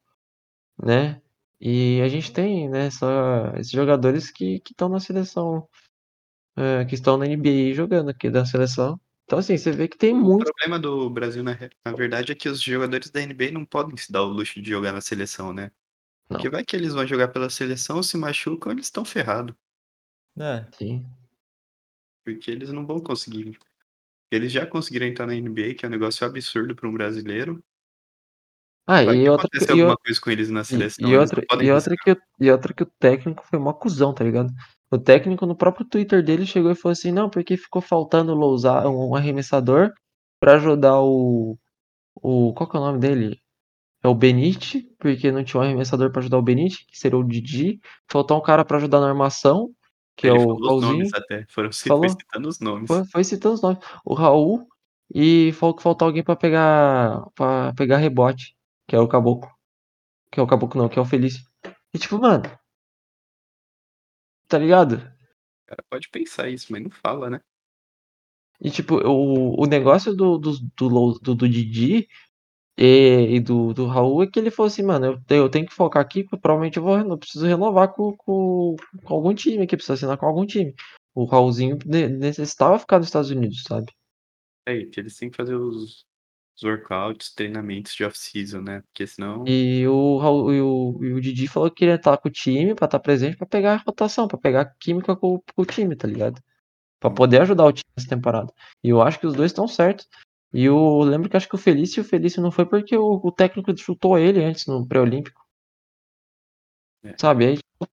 né? 0.81 1.21
E 1.59 2.01
a 2.01 2.09
gente 2.09 2.31
tem, 2.33 2.69
né, 2.69 2.89
só 2.91 3.53
esses 3.55 3.71
jogadores 3.71 4.29
que 4.29 4.61
estão 4.69 4.89
na 4.89 4.99
seleção, 4.99 5.67
é, 6.57 6.85
que 6.85 6.95
estão 6.95 7.17
na 7.17 7.25
NBA 7.27 7.73
jogando 7.75 8.09
aqui 8.09 8.29
da 8.29 8.45
seleção. 8.45 8.99
Então, 9.25 9.39
assim, 9.39 9.57
você 9.57 9.71
vê 9.71 9.87
que 9.87 9.97
tem 9.97 10.13
O 10.13 10.19
muito. 10.19 10.45
problema 10.45 10.77
do 10.79 11.09
Brasil, 11.09 11.43
na, 11.43 11.53
re- 11.53 11.69
na 11.85 11.93
verdade, 11.93 12.31
é 12.31 12.35
que 12.35 12.49
os 12.49 12.61
jogadores 12.61 13.09
da 13.09 13.21
NBA 13.21 13.51
não 13.51 13.65
podem 13.65 13.95
se 13.97 14.11
dar 14.11 14.23
o 14.23 14.27
luxo 14.27 14.61
de 14.61 14.69
jogar 14.69 14.91
na 14.91 15.01
seleção, 15.01 15.53
né? 15.53 15.71
Não. 16.29 16.37
Porque 16.37 16.49
vai 16.49 16.63
que 16.65 16.75
eles 16.75 16.93
vão 16.93 17.07
jogar 17.07 17.29
pela 17.29 17.49
seleção, 17.49 18.03
se 18.03 18.17
machucam, 18.17 18.71
eles 18.71 18.87
estão 18.87 19.05
ferrados. 19.05 19.55
É. 20.37 20.65
Sim. 20.77 21.05
Porque 22.25 22.51
eles 22.51 22.69
não 22.71 22.85
vão 22.85 22.99
conseguir. 22.99 23.57
Eles 24.31 24.51
já 24.51 24.65
conseguiram 24.65 25.05
entrar 25.05 25.27
na 25.27 25.35
NBA, 25.35 25.75
que 25.75 25.85
é 25.85 25.87
um 25.87 25.91
negócio 25.91 26.25
absurdo 26.25 26.75
para 26.75 26.87
um 26.89 26.93
brasileiro. 26.93 27.63
Ah, 28.85 29.03
Vai 29.05 29.15
e 29.17 29.23
que 29.23 29.29
outra, 29.29 29.47
acontece 29.47 29.65
e, 29.65 29.71
alguma 29.81 29.97
coisa 29.97 30.19
com 30.21 30.29
eles 30.31 30.49
na 30.49 30.61
e, 30.61 30.65
seleção, 30.65 31.07
e 31.09 31.11
eles 31.13 31.19
outra, 31.21 31.41
não 31.41 31.47
podem 31.47 31.67
e, 31.67 31.71
outra 31.71 31.95
que, 31.95 32.11
o- 32.11 32.17
e 32.41 32.51
outra 32.51 32.73
que 32.73 32.83
o 32.83 32.91
técnico 32.99 33.43
foi 33.49 33.57
mó 33.59 33.71
cuzão, 33.73 34.13
tá 34.13 34.23
ligado? 34.23 34.51
O 34.91 34.97
técnico 34.97 35.45
no 35.45 35.55
próprio 35.55 35.85
Twitter 35.85 36.21
dele 36.23 36.45
chegou 36.45 36.69
e 36.71 36.75
falou 36.75 36.91
assim, 36.91 37.11
não, 37.11 37.29
porque 37.29 37.55
ficou 37.57 37.81
faltando 37.81 38.33
lousar 38.35 38.85
um 38.87 39.15
arremessador 39.15 39.91
pra 40.39 40.55
ajudar 40.55 40.99
o, 41.01 41.57
o. 42.15 42.53
Qual 42.53 42.69
que 42.69 42.75
é 42.75 42.79
o 42.79 42.83
nome 42.83 42.99
dele? 42.99 43.39
É 44.03 44.07
o 44.09 44.13
Benite, 44.15 44.85
porque 44.99 45.31
não 45.31 45.43
tinha 45.45 45.61
um 45.61 45.63
arremessador 45.63 46.11
pra 46.11 46.19
ajudar 46.19 46.37
o 46.37 46.41
Benite, 46.41 46.85
que 46.87 46.97
seria 46.99 47.17
o 47.17 47.23
Didi. 47.23 47.79
Faltou 48.11 48.37
um 48.37 48.41
cara 48.41 48.65
pra 48.65 48.77
ajudar 48.77 48.99
na 48.99 49.07
armação, 49.07 49.71
que 50.17 50.27
Ele 50.27 50.35
é 50.37 50.39
o 50.39 50.41
falou 50.43 50.57
os 50.61 50.67
Raulzinho. 50.67 50.91
nomes 50.93 51.13
até. 51.13 51.45
Foram 51.49 51.71
ci- 51.71 51.87
Falou. 51.87 52.03
foi 52.03 52.09
citando 52.09 52.49
os 52.49 52.59
nomes. 52.59 52.87
Foi, 52.87 53.05
foi 53.05 53.23
citando 53.23 53.55
os 53.55 53.61
nomes. 53.61 53.79
O 54.03 54.13
Raul 54.13 54.67
e 55.15 55.53
falou 55.53 55.73
que 55.75 55.81
faltou 55.83 56.05
alguém 56.07 56.23
pra 56.23 56.35
pegar 56.35 57.23
para 57.33 57.73
pegar 57.73 57.97
rebote, 57.97 58.52
que 58.87 58.95
é 58.95 58.99
o 58.99 59.07
Caboclo. 59.07 59.49
Que 60.31 60.39
é 60.39 60.43
o 60.43 60.47
Caboclo 60.47 60.81
não, 60.81 60.89
que 60.89 60.99
é 60.99 61.03
o 61.03 61.05
Felício. 61.05 61.43
E 61.93 61.99
tipo, 61.99 62.19
mano, 62.19 62.43
tá 64.47 64.57
ligado? 64.57 64.95
O 65.65 65.65
cara 65.67 65.83
pode 65.89 66.07
pensar 66.09 66.49
isso, 66.49 66.71
mas 66.71 66.81
não 66.83 66.89
fala, 66.89 67.29
né? 67.29 67.41
E 68.61 68.69
tipo, 68.71 68.95
o, 68.95 69.61
o 69.61 69.65
negócio 69.65 70.13
do, 70.15 70.37
do, 70.37 70.51
do, 70.77 71.13
do, 71.19 71.35
do 71.35 71.49
Didi 71.49 72.07
e, 72.77 73.35
e 73.37 73.39
do, 73.41 73.73
do 73.73 73.87
Raul 73.87 74.23
é 74.23 74.27
que 74.27 74.39
ele 74.39 74.51
falou 74.51 74.67
assim, 74.67 74.83
mano, 74.83 75.05
eu, 75.07 75.21
tenho- 75.25 75.43
eu 75.45 75.49
tenho 75.49 75.65
que 75.67 75.73
focar 75.73 76.01
aqui, 76.03 76.23
porque 76.23 76.37
provavelmente 76.39 76.77
eu 76.77 76.83
vou 76.83 76.97
eu 76.99 77.17
preciso 77.19 77.47
renovar 77.47 77.89
com, 77.93 78.15
com, 78.17 78.75
com 79.05 79.13
algum 79.15 79.33
time 79.35 79.63
aqui, 79.63 79.77
preciso 79.77 79.93
assinar 79.93 80.17
com 80.17 80.27
algum 80.27 80.45
time. 80.45 80.73
O 81.15 81.25
Raulzinho 81.25 81.77
ne- 81.85 82.09
necessitava 82.09 82.79
ficar 82.79 82.99
nos 82.99 83.07
Estados 83.09 83.31
Unidos, 83.31 83.63
sabe? 83.63 83.91
É, 84.65 84.85
que 84.85 84.99
eles 84.99 85.17
têm 85.17 85.29
que 85.29 85.37
fazer 85.37 85.55
os, 85.55 86.05
os 86.55 86.63
workouts, 86.63 87.33
treinamentos 87.33 87.93
de 87.95 88.03
off-season, 88.03 88.61
né? 88.61 88.81
Porque 88.81 89.07
senão. 89.07 89.43
E 89.47 89.87
o, 89.87 90.17
Raul, 90.17 90.53
e 90.53 90.61
o, 90.61 90.99
e 91.03 91.13
o 91.13 91.21
Didi 91.21 91.47
falou 91.47 91.69
que 91.69 91.77
queria 91.77 91.95
estar 91.95 92.17
com 92.17 92.29
o 92.29 92.31
time, 92.31 92.75
pra 92.75 92.85
estar 92.85 92.99
presente, 92.99 93.37
pra 93.37 93.45
pegar 93.47 93.73
a 93.75 93.77
rotação, 93.77 94.27
pra 94.27 94.37
pegar 94.37 94.61
a 94.61 94.65
química 94.65 95.15
com, 95.15 95.39
com 95.39 95.61
o 95.61 95.65
time, 95.65 95.95
tá 95.95 96.07
ligado? 96.07 96.41
Pra 96.99 97.09
Hum. 97.09 97.15
poder 97.15 97.41
ajudar 97.41 97.65
o 97.65 97.73
time 97.73 97.85
nessa 97.97 98.09
temporada. 98.09 98.53
E 98.83 98.89
eu 98.89 99.01
acho 99.01 99.19
que 99.19 99.27
os 99.27 99.33
dois 99.35 99.51
estão 99.51 99.67
certos. 99.67 100.07
E 100.53 100.65
eu 100.65 100.99
lembro 101.01 101.29
que 101.29 101.37
acho 101.37 101.49
que 101.49 101.55
o 101.55 101.57
Felício 101.57 102.01
o 102.03 102.05
Felício 102.05 102.41
não 102.41 102.51
foi 102.51 102.65
porque 102.65 102.95
o, 102.95 103.21
o 103.23 103.31
técnico 103.31 103.75
chutou 103.77 104.17
ele 104.19 104.43
antes 104.43 104.67
no 104.67 104.87
pré-olímpico. 104.87 105.41
É. 107.03 107.15
Sabe? 107.19 107.45
Aí, 107.47 107.57
tipo, 107.57 107.87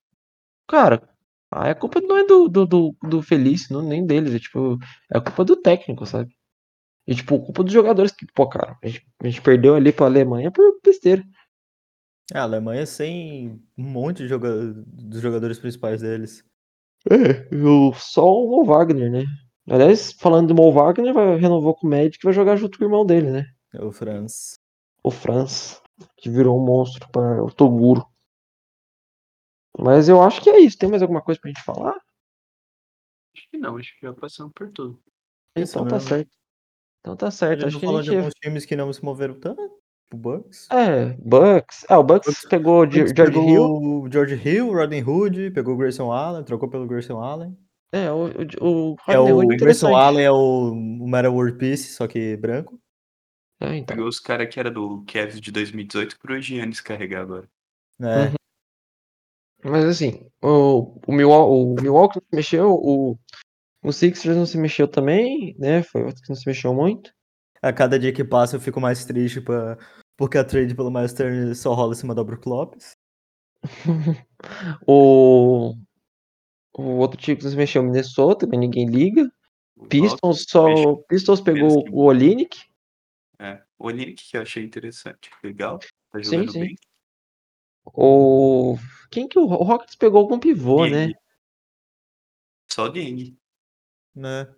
cara, 0.68 1.08
aí 1.52 1.70
a 1.70 1.74
culpa 1.74 2.00
não 2.00 2.18
é 2.18 2.26
do, 2.26 2.48
do, 2.48 2.66
do, 2.66 2.96
do 3.02 3.22
Felício, 3.22 3.74
não, 3.74 3.82
nem 3.82 4.06
deles. 4.06 4.34
É 4.34 4.38
tipo, 4.38 4.78
é 5.12 5.18
a 5.18 5.20
culpa 5.20 5.44
do 5.44 5.56
técnico, 5.56 6.06
sabe? 6.06 6.34
E 7.06 7.14
tipo, 7.14 7.40
culpa 7.40 7.64
dos 7.64 7.72
jogadores 7.72 8.12
que, 8.12 8.27
pô, 8.27 8.48
cara, 8.48 8.77
a 8.82 8.86
gente, 8.86 9.06
a 9.20 9.27
gente 9.27 9.43
perdeu 9.43 9.74
ali 9.74 9.93
pra 9.93 10.06
Alemanha 10.06 10.51
por 10.51 10.81
besteira. 10.85 11.24
É, 12.32 12.39
a 12.39 12.43
Alemanha 12.43 12.86
sem 12.86 13.60
um 13.77 13.82
monte 13.82 14.18
de 14.18 14.28
joga... 14.28 14.72
dos 14.86 15.20
jogadores 15.20 15.59
principais 15.59 16.01
deles. 16.01 16.44
É, 17.10 17.48
eu, 17.51 17.93
só 17.94 18.24
o 18.24 18.48
Mo 18.48 18.64
Wagner, 18.64 19.10
né? 19.10 19.24
Aliás, 19.68 20.12
falando 20.12 20.48
do 20.48 20.55
Mo 20.55 20.72
Wagner, 20.72 21.12
vai, 21.12 21.36
renovou 21.36 21.74
com 21.74 21.86
o 21.86 21.90
Magic 21.90 22.18
e 22.20 22.24
vai 22.24 22.32
jogar 22.32 22.56
junto 22.56 22.78
com 22.78 22.85
o 22.85 22.86
irmão 22.86 23.05
dele, 23.05 23.31
né? 23.31 23.47
É 23.72 23.82
o 23.82 23.90
Franz. 23.90 24.55
O 25.02 25.10
Franz, 25.10 25.81
que 26.16 26.28
virou 26.28 26.60
um 26.60 26.64
monstro 26.64 27.09
para 27.10 27.43
o 27.43 27.51
Toguro. 27.51 28.06
Mas 29.78 30.09
eu 30.09 30.22
acho 30.22 30.43
que 30.43 30.51
é 30.51 30.60
isso. 30.60 30.77
Tem 30.77 30.89
mais 30.89 31.02
alguma 31.02 31.22
coisa 31.22 31.40
pra 31.40 31.51
gente 31.51 31.62
falar? 31.62 31.97
Acho 33.35 33.48
que 33.48 33.59
não, 33.59 33.77
acho 33.77 33.98
que 33.98 34.06
já 34.06 34.12
passamos 34.12 34.52
por 34.55 34.70
tudo. 34.72 35.01
Isso 35.56 35.78
então 35.78 35.89
tá 35.89 36.01
certo. 36.01 36.31
Então 37.01 37.16
tá 37.16 37.31
certo. 37.31 37.60
gente 37.60 37.68
Acho 37.68 37.74
não 37.77 37.81
que 37.81 37.86
a 37.86 37.89
falou 37.89 38.02
de 38.02 38.06
gente. 38.09 38.16
alguns 38.18 38.35
times 38.35 38.64
que 38.66 38.77
não 38.77 38.93
se 38.93 39.05
moveram 39.05 39.35
tanto. 39.39 39.60
O 40.12 40.16
Bucks. 40.16 40.68
É, 40.72 41.12
Bucks. 41.18 41.86
Ah, 41.89 41.98
o 41.98 42.02
Bucks 42.02 42.28
Bucks- 42.28 42.48
pegou 42.48 42.82
o 42.82 42.90
George 42.90 43.12
Hill. 43.12 43.14
pegou 43.14 44.02
o 44.05 44.10
George 44.12 44.35
Hill, 44.48 44.72
Rodney 44.72 45.02
Hood, 45.05 45.51
pegou 45.52 45.74
o 45.74 45.77
Grayson 45.77 46.10
Allen, 46.10 46.43
trocou 46.44 46.68
pelo 46.68 46.86
Grayson 46.86 47.20
Allen. 47.20 47.56
É, 47.93 48.10
o, 48.10 48.27
o, 48.60 48.93
o 48.93 48.97
É 49.09 49.14
Rodney 49.16 49.32
o 49.32 49.52
é 49.52 49.56
Grayson. 49.56 49.94
Allen 49.94 50.24
é 50.24 50.31
o, 50.31 50.72
o 50.72 51.09
Meta 51.09 51.31
World 51.31 51.56
Peace, 51.59 51.93
só 51.93 52.06
que 52.09 52.36
branco. 52.36 52.78
É, 53.60 53.77
então. 53.77 53.94
Pegou 53.94 54.09
os 54.09 54.18
caras 54.18 54.52
que 54.52 54.59
era 54.59 54.70
do 54.70 55.05
Cavs 55.06 55.40
de 55.40 55.52
2018 55.52 56.18
pro 56.18 56.40
Giannis 56.40 56.81
carregar 56.81 57.22
agora. 57.22 57.48
É, 58.01 58.05
Uhum. 58.27 58.35
Mas 59.72 59.85
assim, 59.85 60.27
o, 60.43 60.98
o, 61.06 61.12
Milwaukee, 61.12 61.52
o 61.52 61.82
Milwaukee 61.82 62.20
mexeu, 62.32 62.72
o, 62.72 63.18
o 63.82 63.93
Sixers 63.93 64.36
não 64.36 64.47
se 64.47 64.59
mexeu 64.59 64.86
também, 64.86 65.55
né? 65.59 65.82
Foi 65.82 66.02
outro 66.02 66.23
que 66.23 66.28
não 66.28 66.36
se 66.36 66.47
mexeu 66.47 66.74
muito. 66.74 67.12
A 67.62 67.73
cada 67.73 67.98
dia 67.98 68.12
que 68.12 68.24
passa 68.24 68.57
eu 68.57 68.61
fico 68.61 68.81
mais 68.81 69.05
triste 69.05 69.40
pra... 69.40 69.78
porque 70.16 70.39
a 70.39 70.44
trade 70.44 70.74
pelo 70.74 70.90
Miles 70.90 71.12
Turner 71.12 71.55
só 71.55 71.74
rola 71.74 71.93
em 71.93 71.97
cima 71.97 72.15
do 72.15 72.24
Brook 72.24 72.48
Lopes. 72.48 72.97
O, 74.86 75.74
o 76.73 76.82
outro 76.97 77.20
time 77.20 77.36
que 77.36 77.44
não 77.44 77.51
se 77.51 77.57
mexeu, 77.59 77.82
o 77.82 77.85
Minnesota, 77.85 78.47
mas 78.47 78.59
ninguém 78.59 78.86
liga. 78.89 79.31
Pistons 79.89 80.47
só. 80.48 80.97
Pistons 81.09 81.43
pegou 81.43 81.85
o 81.90 82.05
Olinick. 82.05 82.59
É, 83.39 83.62
o 83.78 83.86
Olinick 83.89 84.31
que 84.31 84.36
eu 84.36 84.43
achei 84.43 84.65
interessante. 84.65 85.31
Legal. 85.44 85.78
Tá 86.11 86.23
Sim, 86.23 86.31
jogando 86.31 86.52
sim. 86.52 86.61
bem. 86.61 86.77
O. 87.85 88.77
Quem 89.11 89.28
que 89.28 89.39
o, 89.39 89.43
o 89.43 89.62
Rockets 89.62 89.97
pegou 89.97 90.20
algum 90.20 90.39
pivô, 90.39 90.86
né? 90.86 91.12
Só 92.70 92.85
o 92.85 92.89
Dieng. 92.89 93.36
Né? 94.14 94.48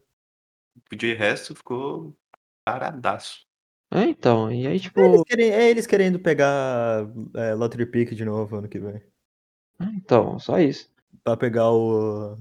De 0.92 1.14
resto 1.14 1.54
ficou 1.54 2.16
paradaço. 2.64 3.46
É, 3.92 4.04
então. 4.04 4.50
E 4.52 4.66
aí, 4.66 4.80
tipo. 4.80 5.00
Eles 5.00 5.22
querem, 5.24 5.50
é 5.50 5.70
eles 5.70 5.86
querendo 5.86 6.18
pegar 6.20 7.06
é, 7.36 7.54
Lottery 7.54 7.86
Pick 7.86 8.14
de 8.14 8.24
novo 8.24 8.56
ano 8.56 8.68
que 8.68 8.78
vem. 8.78 8.96
é, 8.96 9.84
Então, 9.96 10.38
só 10.38 10.58
isso. 10.60 10.90
Pra 11.24 11.36
pegar 11.36 11.70
o. 11.72 12.38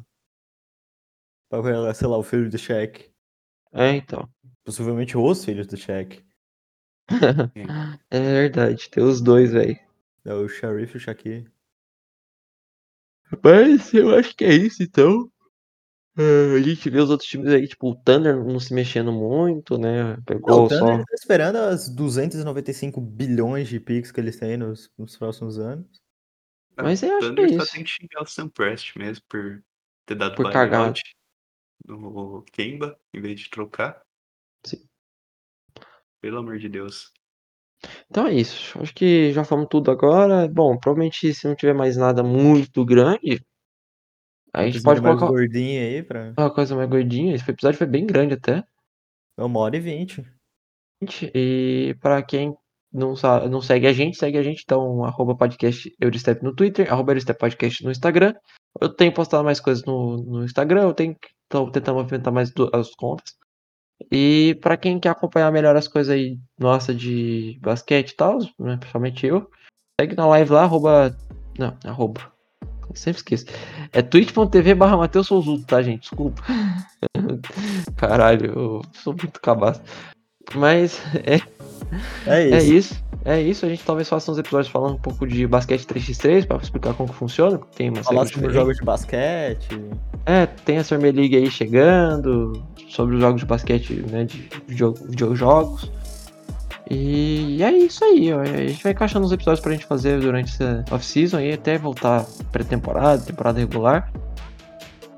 Pra 1.50 1.62
pegar, 1.62 1.94
sei 1.94 2.08
lá, 2.08 2.18
o 2.18 2.24
filho 2.24 2.50
do 2.50 2.58
Shaq. 2.58 3.12
É, 3.74 3.92
então. 3.92 4.30
Possivelmente 4.66 5.18
os 5.18 5.46
filhos 5.46 5.68
do 5.68 5.78
Shaq. 5.78 6.24
É 8.10 8.20
verdade, 8.20 8.90
tem 8.90 9.04
os 9.04 9.22
dois, 9.22 9.52
velho. 9.54 9.78
É 10.26 10.34
o 10.34 10.48
Sharif 10.48 10.96
e 10.96 10.98
o 10.98 11.00
Shaqiri. 11.00 11.52
Mas 13.44 13.94
eu 13.94 14.16
acho 14.16 14.36
que 14.36 14.44
é 14.46 14.54
isso, 14.54 14.84
então. 14.84 15.30
É, 16.18 16.56
a 16.58 16.62
gente 16.62 16.90
vê 16.90 17.00
os 17.00 17.10
outros 17.10 17.30
times 17.30 17.48
aí, 17.54 17.68
tipo, 17.68 17.90
o 17.90 17.96
Thunder 17.96 18.44
não 18.44 18.60
se 18.60 18.74
mexendo 18.74 19.12
muito, 19.14 19.78
né? 19.78 20.18
Não, 20.18 20.24
Pegou 20.24 20.66
o 20.66 20.70
só. 20.70 20.80
Thunder 20.80 21.06
tá 21.06 21.14
esperando 21.14 21.56
as 21.58 21.88
295 21.90 23.00
bilhões 23.00 23.70
de 23.70 23.80
picks 23.80 24.12
que 24.12 24.20
eles 24.20 24.38
têm 24.38 24.58
nos, 24.58 24.92
nos 24.98 25.18
próximos 25.18 25.58
anos. 25.58 26.02
Mas 26.78 27.02
eu 27.04 27.18
acho 27.18 27.34
que 27.34 27.42
é 27.42 27.46
Thunder 27.46 27.50
só 27.56 27.64
isso. 27.64 27.74
tem 27.74 27.84
que 27.84 27.90
xingar 27.90 28.22
o 28.24 28.26
Sam 28.26 28.50
Prest 28.50 28.96
mesmo 28.98 29.24
por 29.30 29.64
ter 30.06 30.16
dado 30.16 30.36
Por 30.36 30.52
cagar. 30.52 30.82
buyout 30.82 31.02
no 31.88 32.44
Kemba 32.52 33.00
em 33.14 33.22
vez 33.22 33.40
de 33.40 33.50
trocar. 33.50 34.02
Sim. 34.66 34.84
Pelo 36.22 36.40
amor 36.40 36.58
de 36.60 36.70
Deus. 36.70 37.12
Então 38.10 38.28
é 38.28 38.34
isso. 38.34 38.78
Acho 38.80 38.94
que 38.94 39.32
já 39.32 39.44
falamos 39.44 39.70
tudo 39.70 39.90
agora. 39.90 40.48
Bom, 40.48 40.78
provavelmente 40.78 41.34
se 41.34 41.48
não 41.48 41.56
tiver 41.56 41.74
mais 41.74 41.98
nada 41.98 42.22
muito 42.22 42.86
grande, 42.86 43.44
a 44.54 44.66
gente 44.66 44.82
pode 44.82 45.02
mais 45.02 45.18
colocar 45.18 45.32
gordinho 45.32 45.82
aí 45.82 46.04
pra. 46.04 46.34
uma 46.38 46.54
coisa 46.54 46.76
mais 46.76 46.90
gordinha. 46.90 47.36
Esse 47.36 47.50
episódio 47.50 47.78
foi 47.78 47.88
bem 47.88 48.06
grande 48.06 48.34
até. 48.34 48.64
Uma 49.38 49.60
hora 49.60 49.78
e 49.78 49.80
vinte. 49.80 50.24
E 51.34 51.96
para 52.00 52.22
quem 52.22 52.56
não, 52.94 53.16
sabe, 53.16 53.48
não 53.50 53.62
segue 53.62 53.88
a 53.88 53.94
gente, 53.94 54.18
segue 54.18 54.38
a 54.38 54.44
gente, 54.44 54.64
então, 54.64 55.04
arroba 55.06 55.36
podcast 55.36 55.92
no 56.42 56.54
Twitter, 56.54 56.92
arroba 56.92 57.12
Eurostep 57.12 57.40
Podcast 57.40 57.84
no 57.84 57.92
Instagram. 57.92 58.36
Eu 58.80 58.90
tenho 58.90 59.14
postado 59.14 59.44
mais 59.44 59.60
coisas 59.60 59.84
no, 59.86 60.18
no 60.18 60.44
Instagram, 60.44 60.84
eu 60.84 60.94
tenho 60.94 61.16
tô 61.50 61.70
tentando 61.72 61.96
movimentar 61.96 62.34
mais 62.34 62.52
as 62.74 62.94
contas. 62.96 63.36
E 64.12 64.58
para 64.62 64.78
quem 64.78 65.00
quer 65.00 65.10
acompanhar 65.10 65.52
melhor 65.52 65.76
as 65.76 65.88
coisas 65.88 66.14
aí, 66.14 66.38
nossa, 66.58 66.94
de 66.94 67.60
basquete 67.62 68.12
e 68.12 68.16
tal, 68.16 68.40
né, 68.60 68.78
principalmente 68.78 69.26
eu, 69.26 69.50
segue 70.00 70.16
na 70.16 70.26
live 70.28 70.52
lá, 70.52 70.64
arroba. 70.64 71.16
Não, 71.58 71.78
arroba. 71.86 72.32
Eu 72.92 72.96
sempre 72.96 73.20
esqueço. 73.20 73.46
É 73.94 74.02
twitch.tv 74.02 74.76
barra 74.76 74.98
Matheus 74.98 75.28
Souzuto, 75.28 75.64
tá, 75.66 75.82
gente? 75.82 76.02
Desculpa. 76.02 76.42
Caralho, 77.96 78.46
eu 78.54 78.82
sou 78.94 79.14
muito 79.20 79.40
cabaço. 79.40 79.82
Mas 80.56 81.02
é 81.16 81.40
É 82.26 82.46
isso. 82.48 82.56
é 82.56 82.64
isso. 82.64 83.04
É 83.24 83.40
isso, 83.40 83.66
a 83.68 83.70
gente 83.70 83.84
talvez 83.84 84.10
faça 84.10 84.32
uns 84.32 84.40
episódios 84.40 84.68
falando 84.72 84.96
um 84.96 85.00
pouco 85.00 85.28
de 85.28 85.46
basquete 85.46 85.86
3x3 85.86 86.48
pra 86.48 86.58
explicar 86.58 86.96
como 86.96 87.08
que 87.10 87.16
funciona, 87.16 87.60
tem 87.76 87.90
uma 87.90 88.02
Falar 88.04 88.22
sobre 88.26 88.34
diferente. 88.48 88.54
jogos 88.56 88.78
de 88.78 88.84
basquete. 88.84 89.80
É, 90.26 90.48
tem 90.48 90.80
a 90.80 90.84
Summer 90.84 91.14
League 91.14 91.36
aí 91.36 91.52
chegando, 91.52 92.64
sobre 92.90 93.14
os 93.16 93.22
jogos 93.22 93.42
de 93.42 93.46
basquete, 93.46 93.94
né, 94.10 94.24
de 94.26 94.50
video- 94.68 94.96
videojogos. 95.08 95.92
E 96.94 97.64
é 97.64 97.72
isso 97.72 98.04
aí, 98.04 98.34
ó. 98.34 98.42
A 98.42 98.46
gente 98.68 98.84
vai 98.84 98.92
encaixando 98.92 99.26
os 99.26 99.32
episódios 99.32 99.62
pra 99.62 99.72
gente 99.72 99.86
fazer 99.86 100.20
durante 100.20 100.52
essa 100.52 100.84
off-season 100.92 101.38
aí, 101.38 101.54
até 101.54 101.78
voltar 101.78 102.26
pré-temporada, 102.52 103.24
temporada 103.24 103.60
regular. 103.60 104.12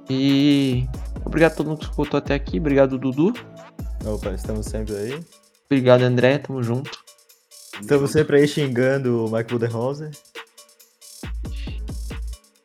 E 0.07 0.87
obrigado 1.25 1.53
a 1.53 1.55
todo 1.55 1.69
mundo 1.69 1.79
que 1.79 1.85
escutou 1.85 2.19
até 2.19 2.35
aqui, 2.35 2.59
obrigado 2.59 2.99
Dudu, 2.99 3.33
Opa, 4.05 4.29
estamos 4.31 4.67
sempre 4.67 4.95
aí. 4.95 5.25
obrigado 5.65 6.03
André, 6.03 6.37
tamo 6.37 6.61
junto. 6.61 6.91
Estamos 7.81 8.11
sempre 8.11 8.37
aí 8.37 8.47
xingando 8.47 9.25
o 9.25 9.31
Mike 9.31 9.51
Budenholzer. 9.51 10.11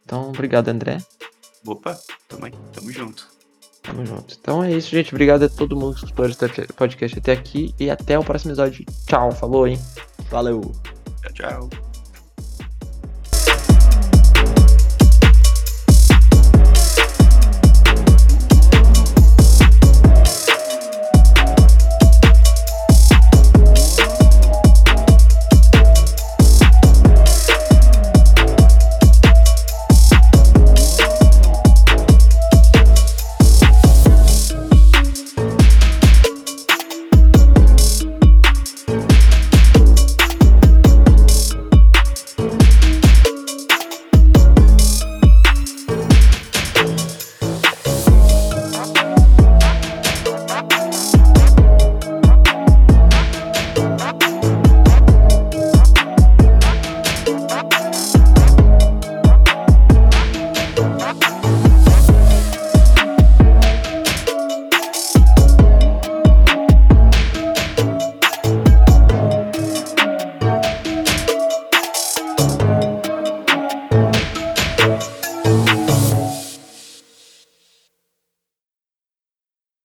Então, 0.05 0.29
obrigado 0.29 0.69
André. 0.69 0.99
Opa, 1.67 1.99
tamo 2.29 2.45
aí, 2.45 2.53
tamo 2.75 2.93
junto. 2.93 3.38
Tamo 3.89 4.05
junto. 4.05 4.37
Então 4.39 4.63
é 4.63 4.73
isso, 4.73 4.91
gente. 4.91 5.15
Obrigado 5.15 5.45
a 5.45 5.49
todo 5.49 5.77
mundo 5.77 5.95
que 5.95 6.05
escutou 6.05 6.27
esse 6.27 6.73
podcast 6.75 7.19
até 7.19 7.33
aqui. 7.33 7.75
E 7.81 7.91
até 7.91 8.19
o 8.19 8.25
próximo 8.25 8.51
episódio. 8.51 8.85
Tchau, 9.07 9.33
falou, 9.33 9.67
hein? 9.67 9.79
Valeu! 10.31 10.61
Tchau, 11.23 11.33
tchau. 11.33 11.88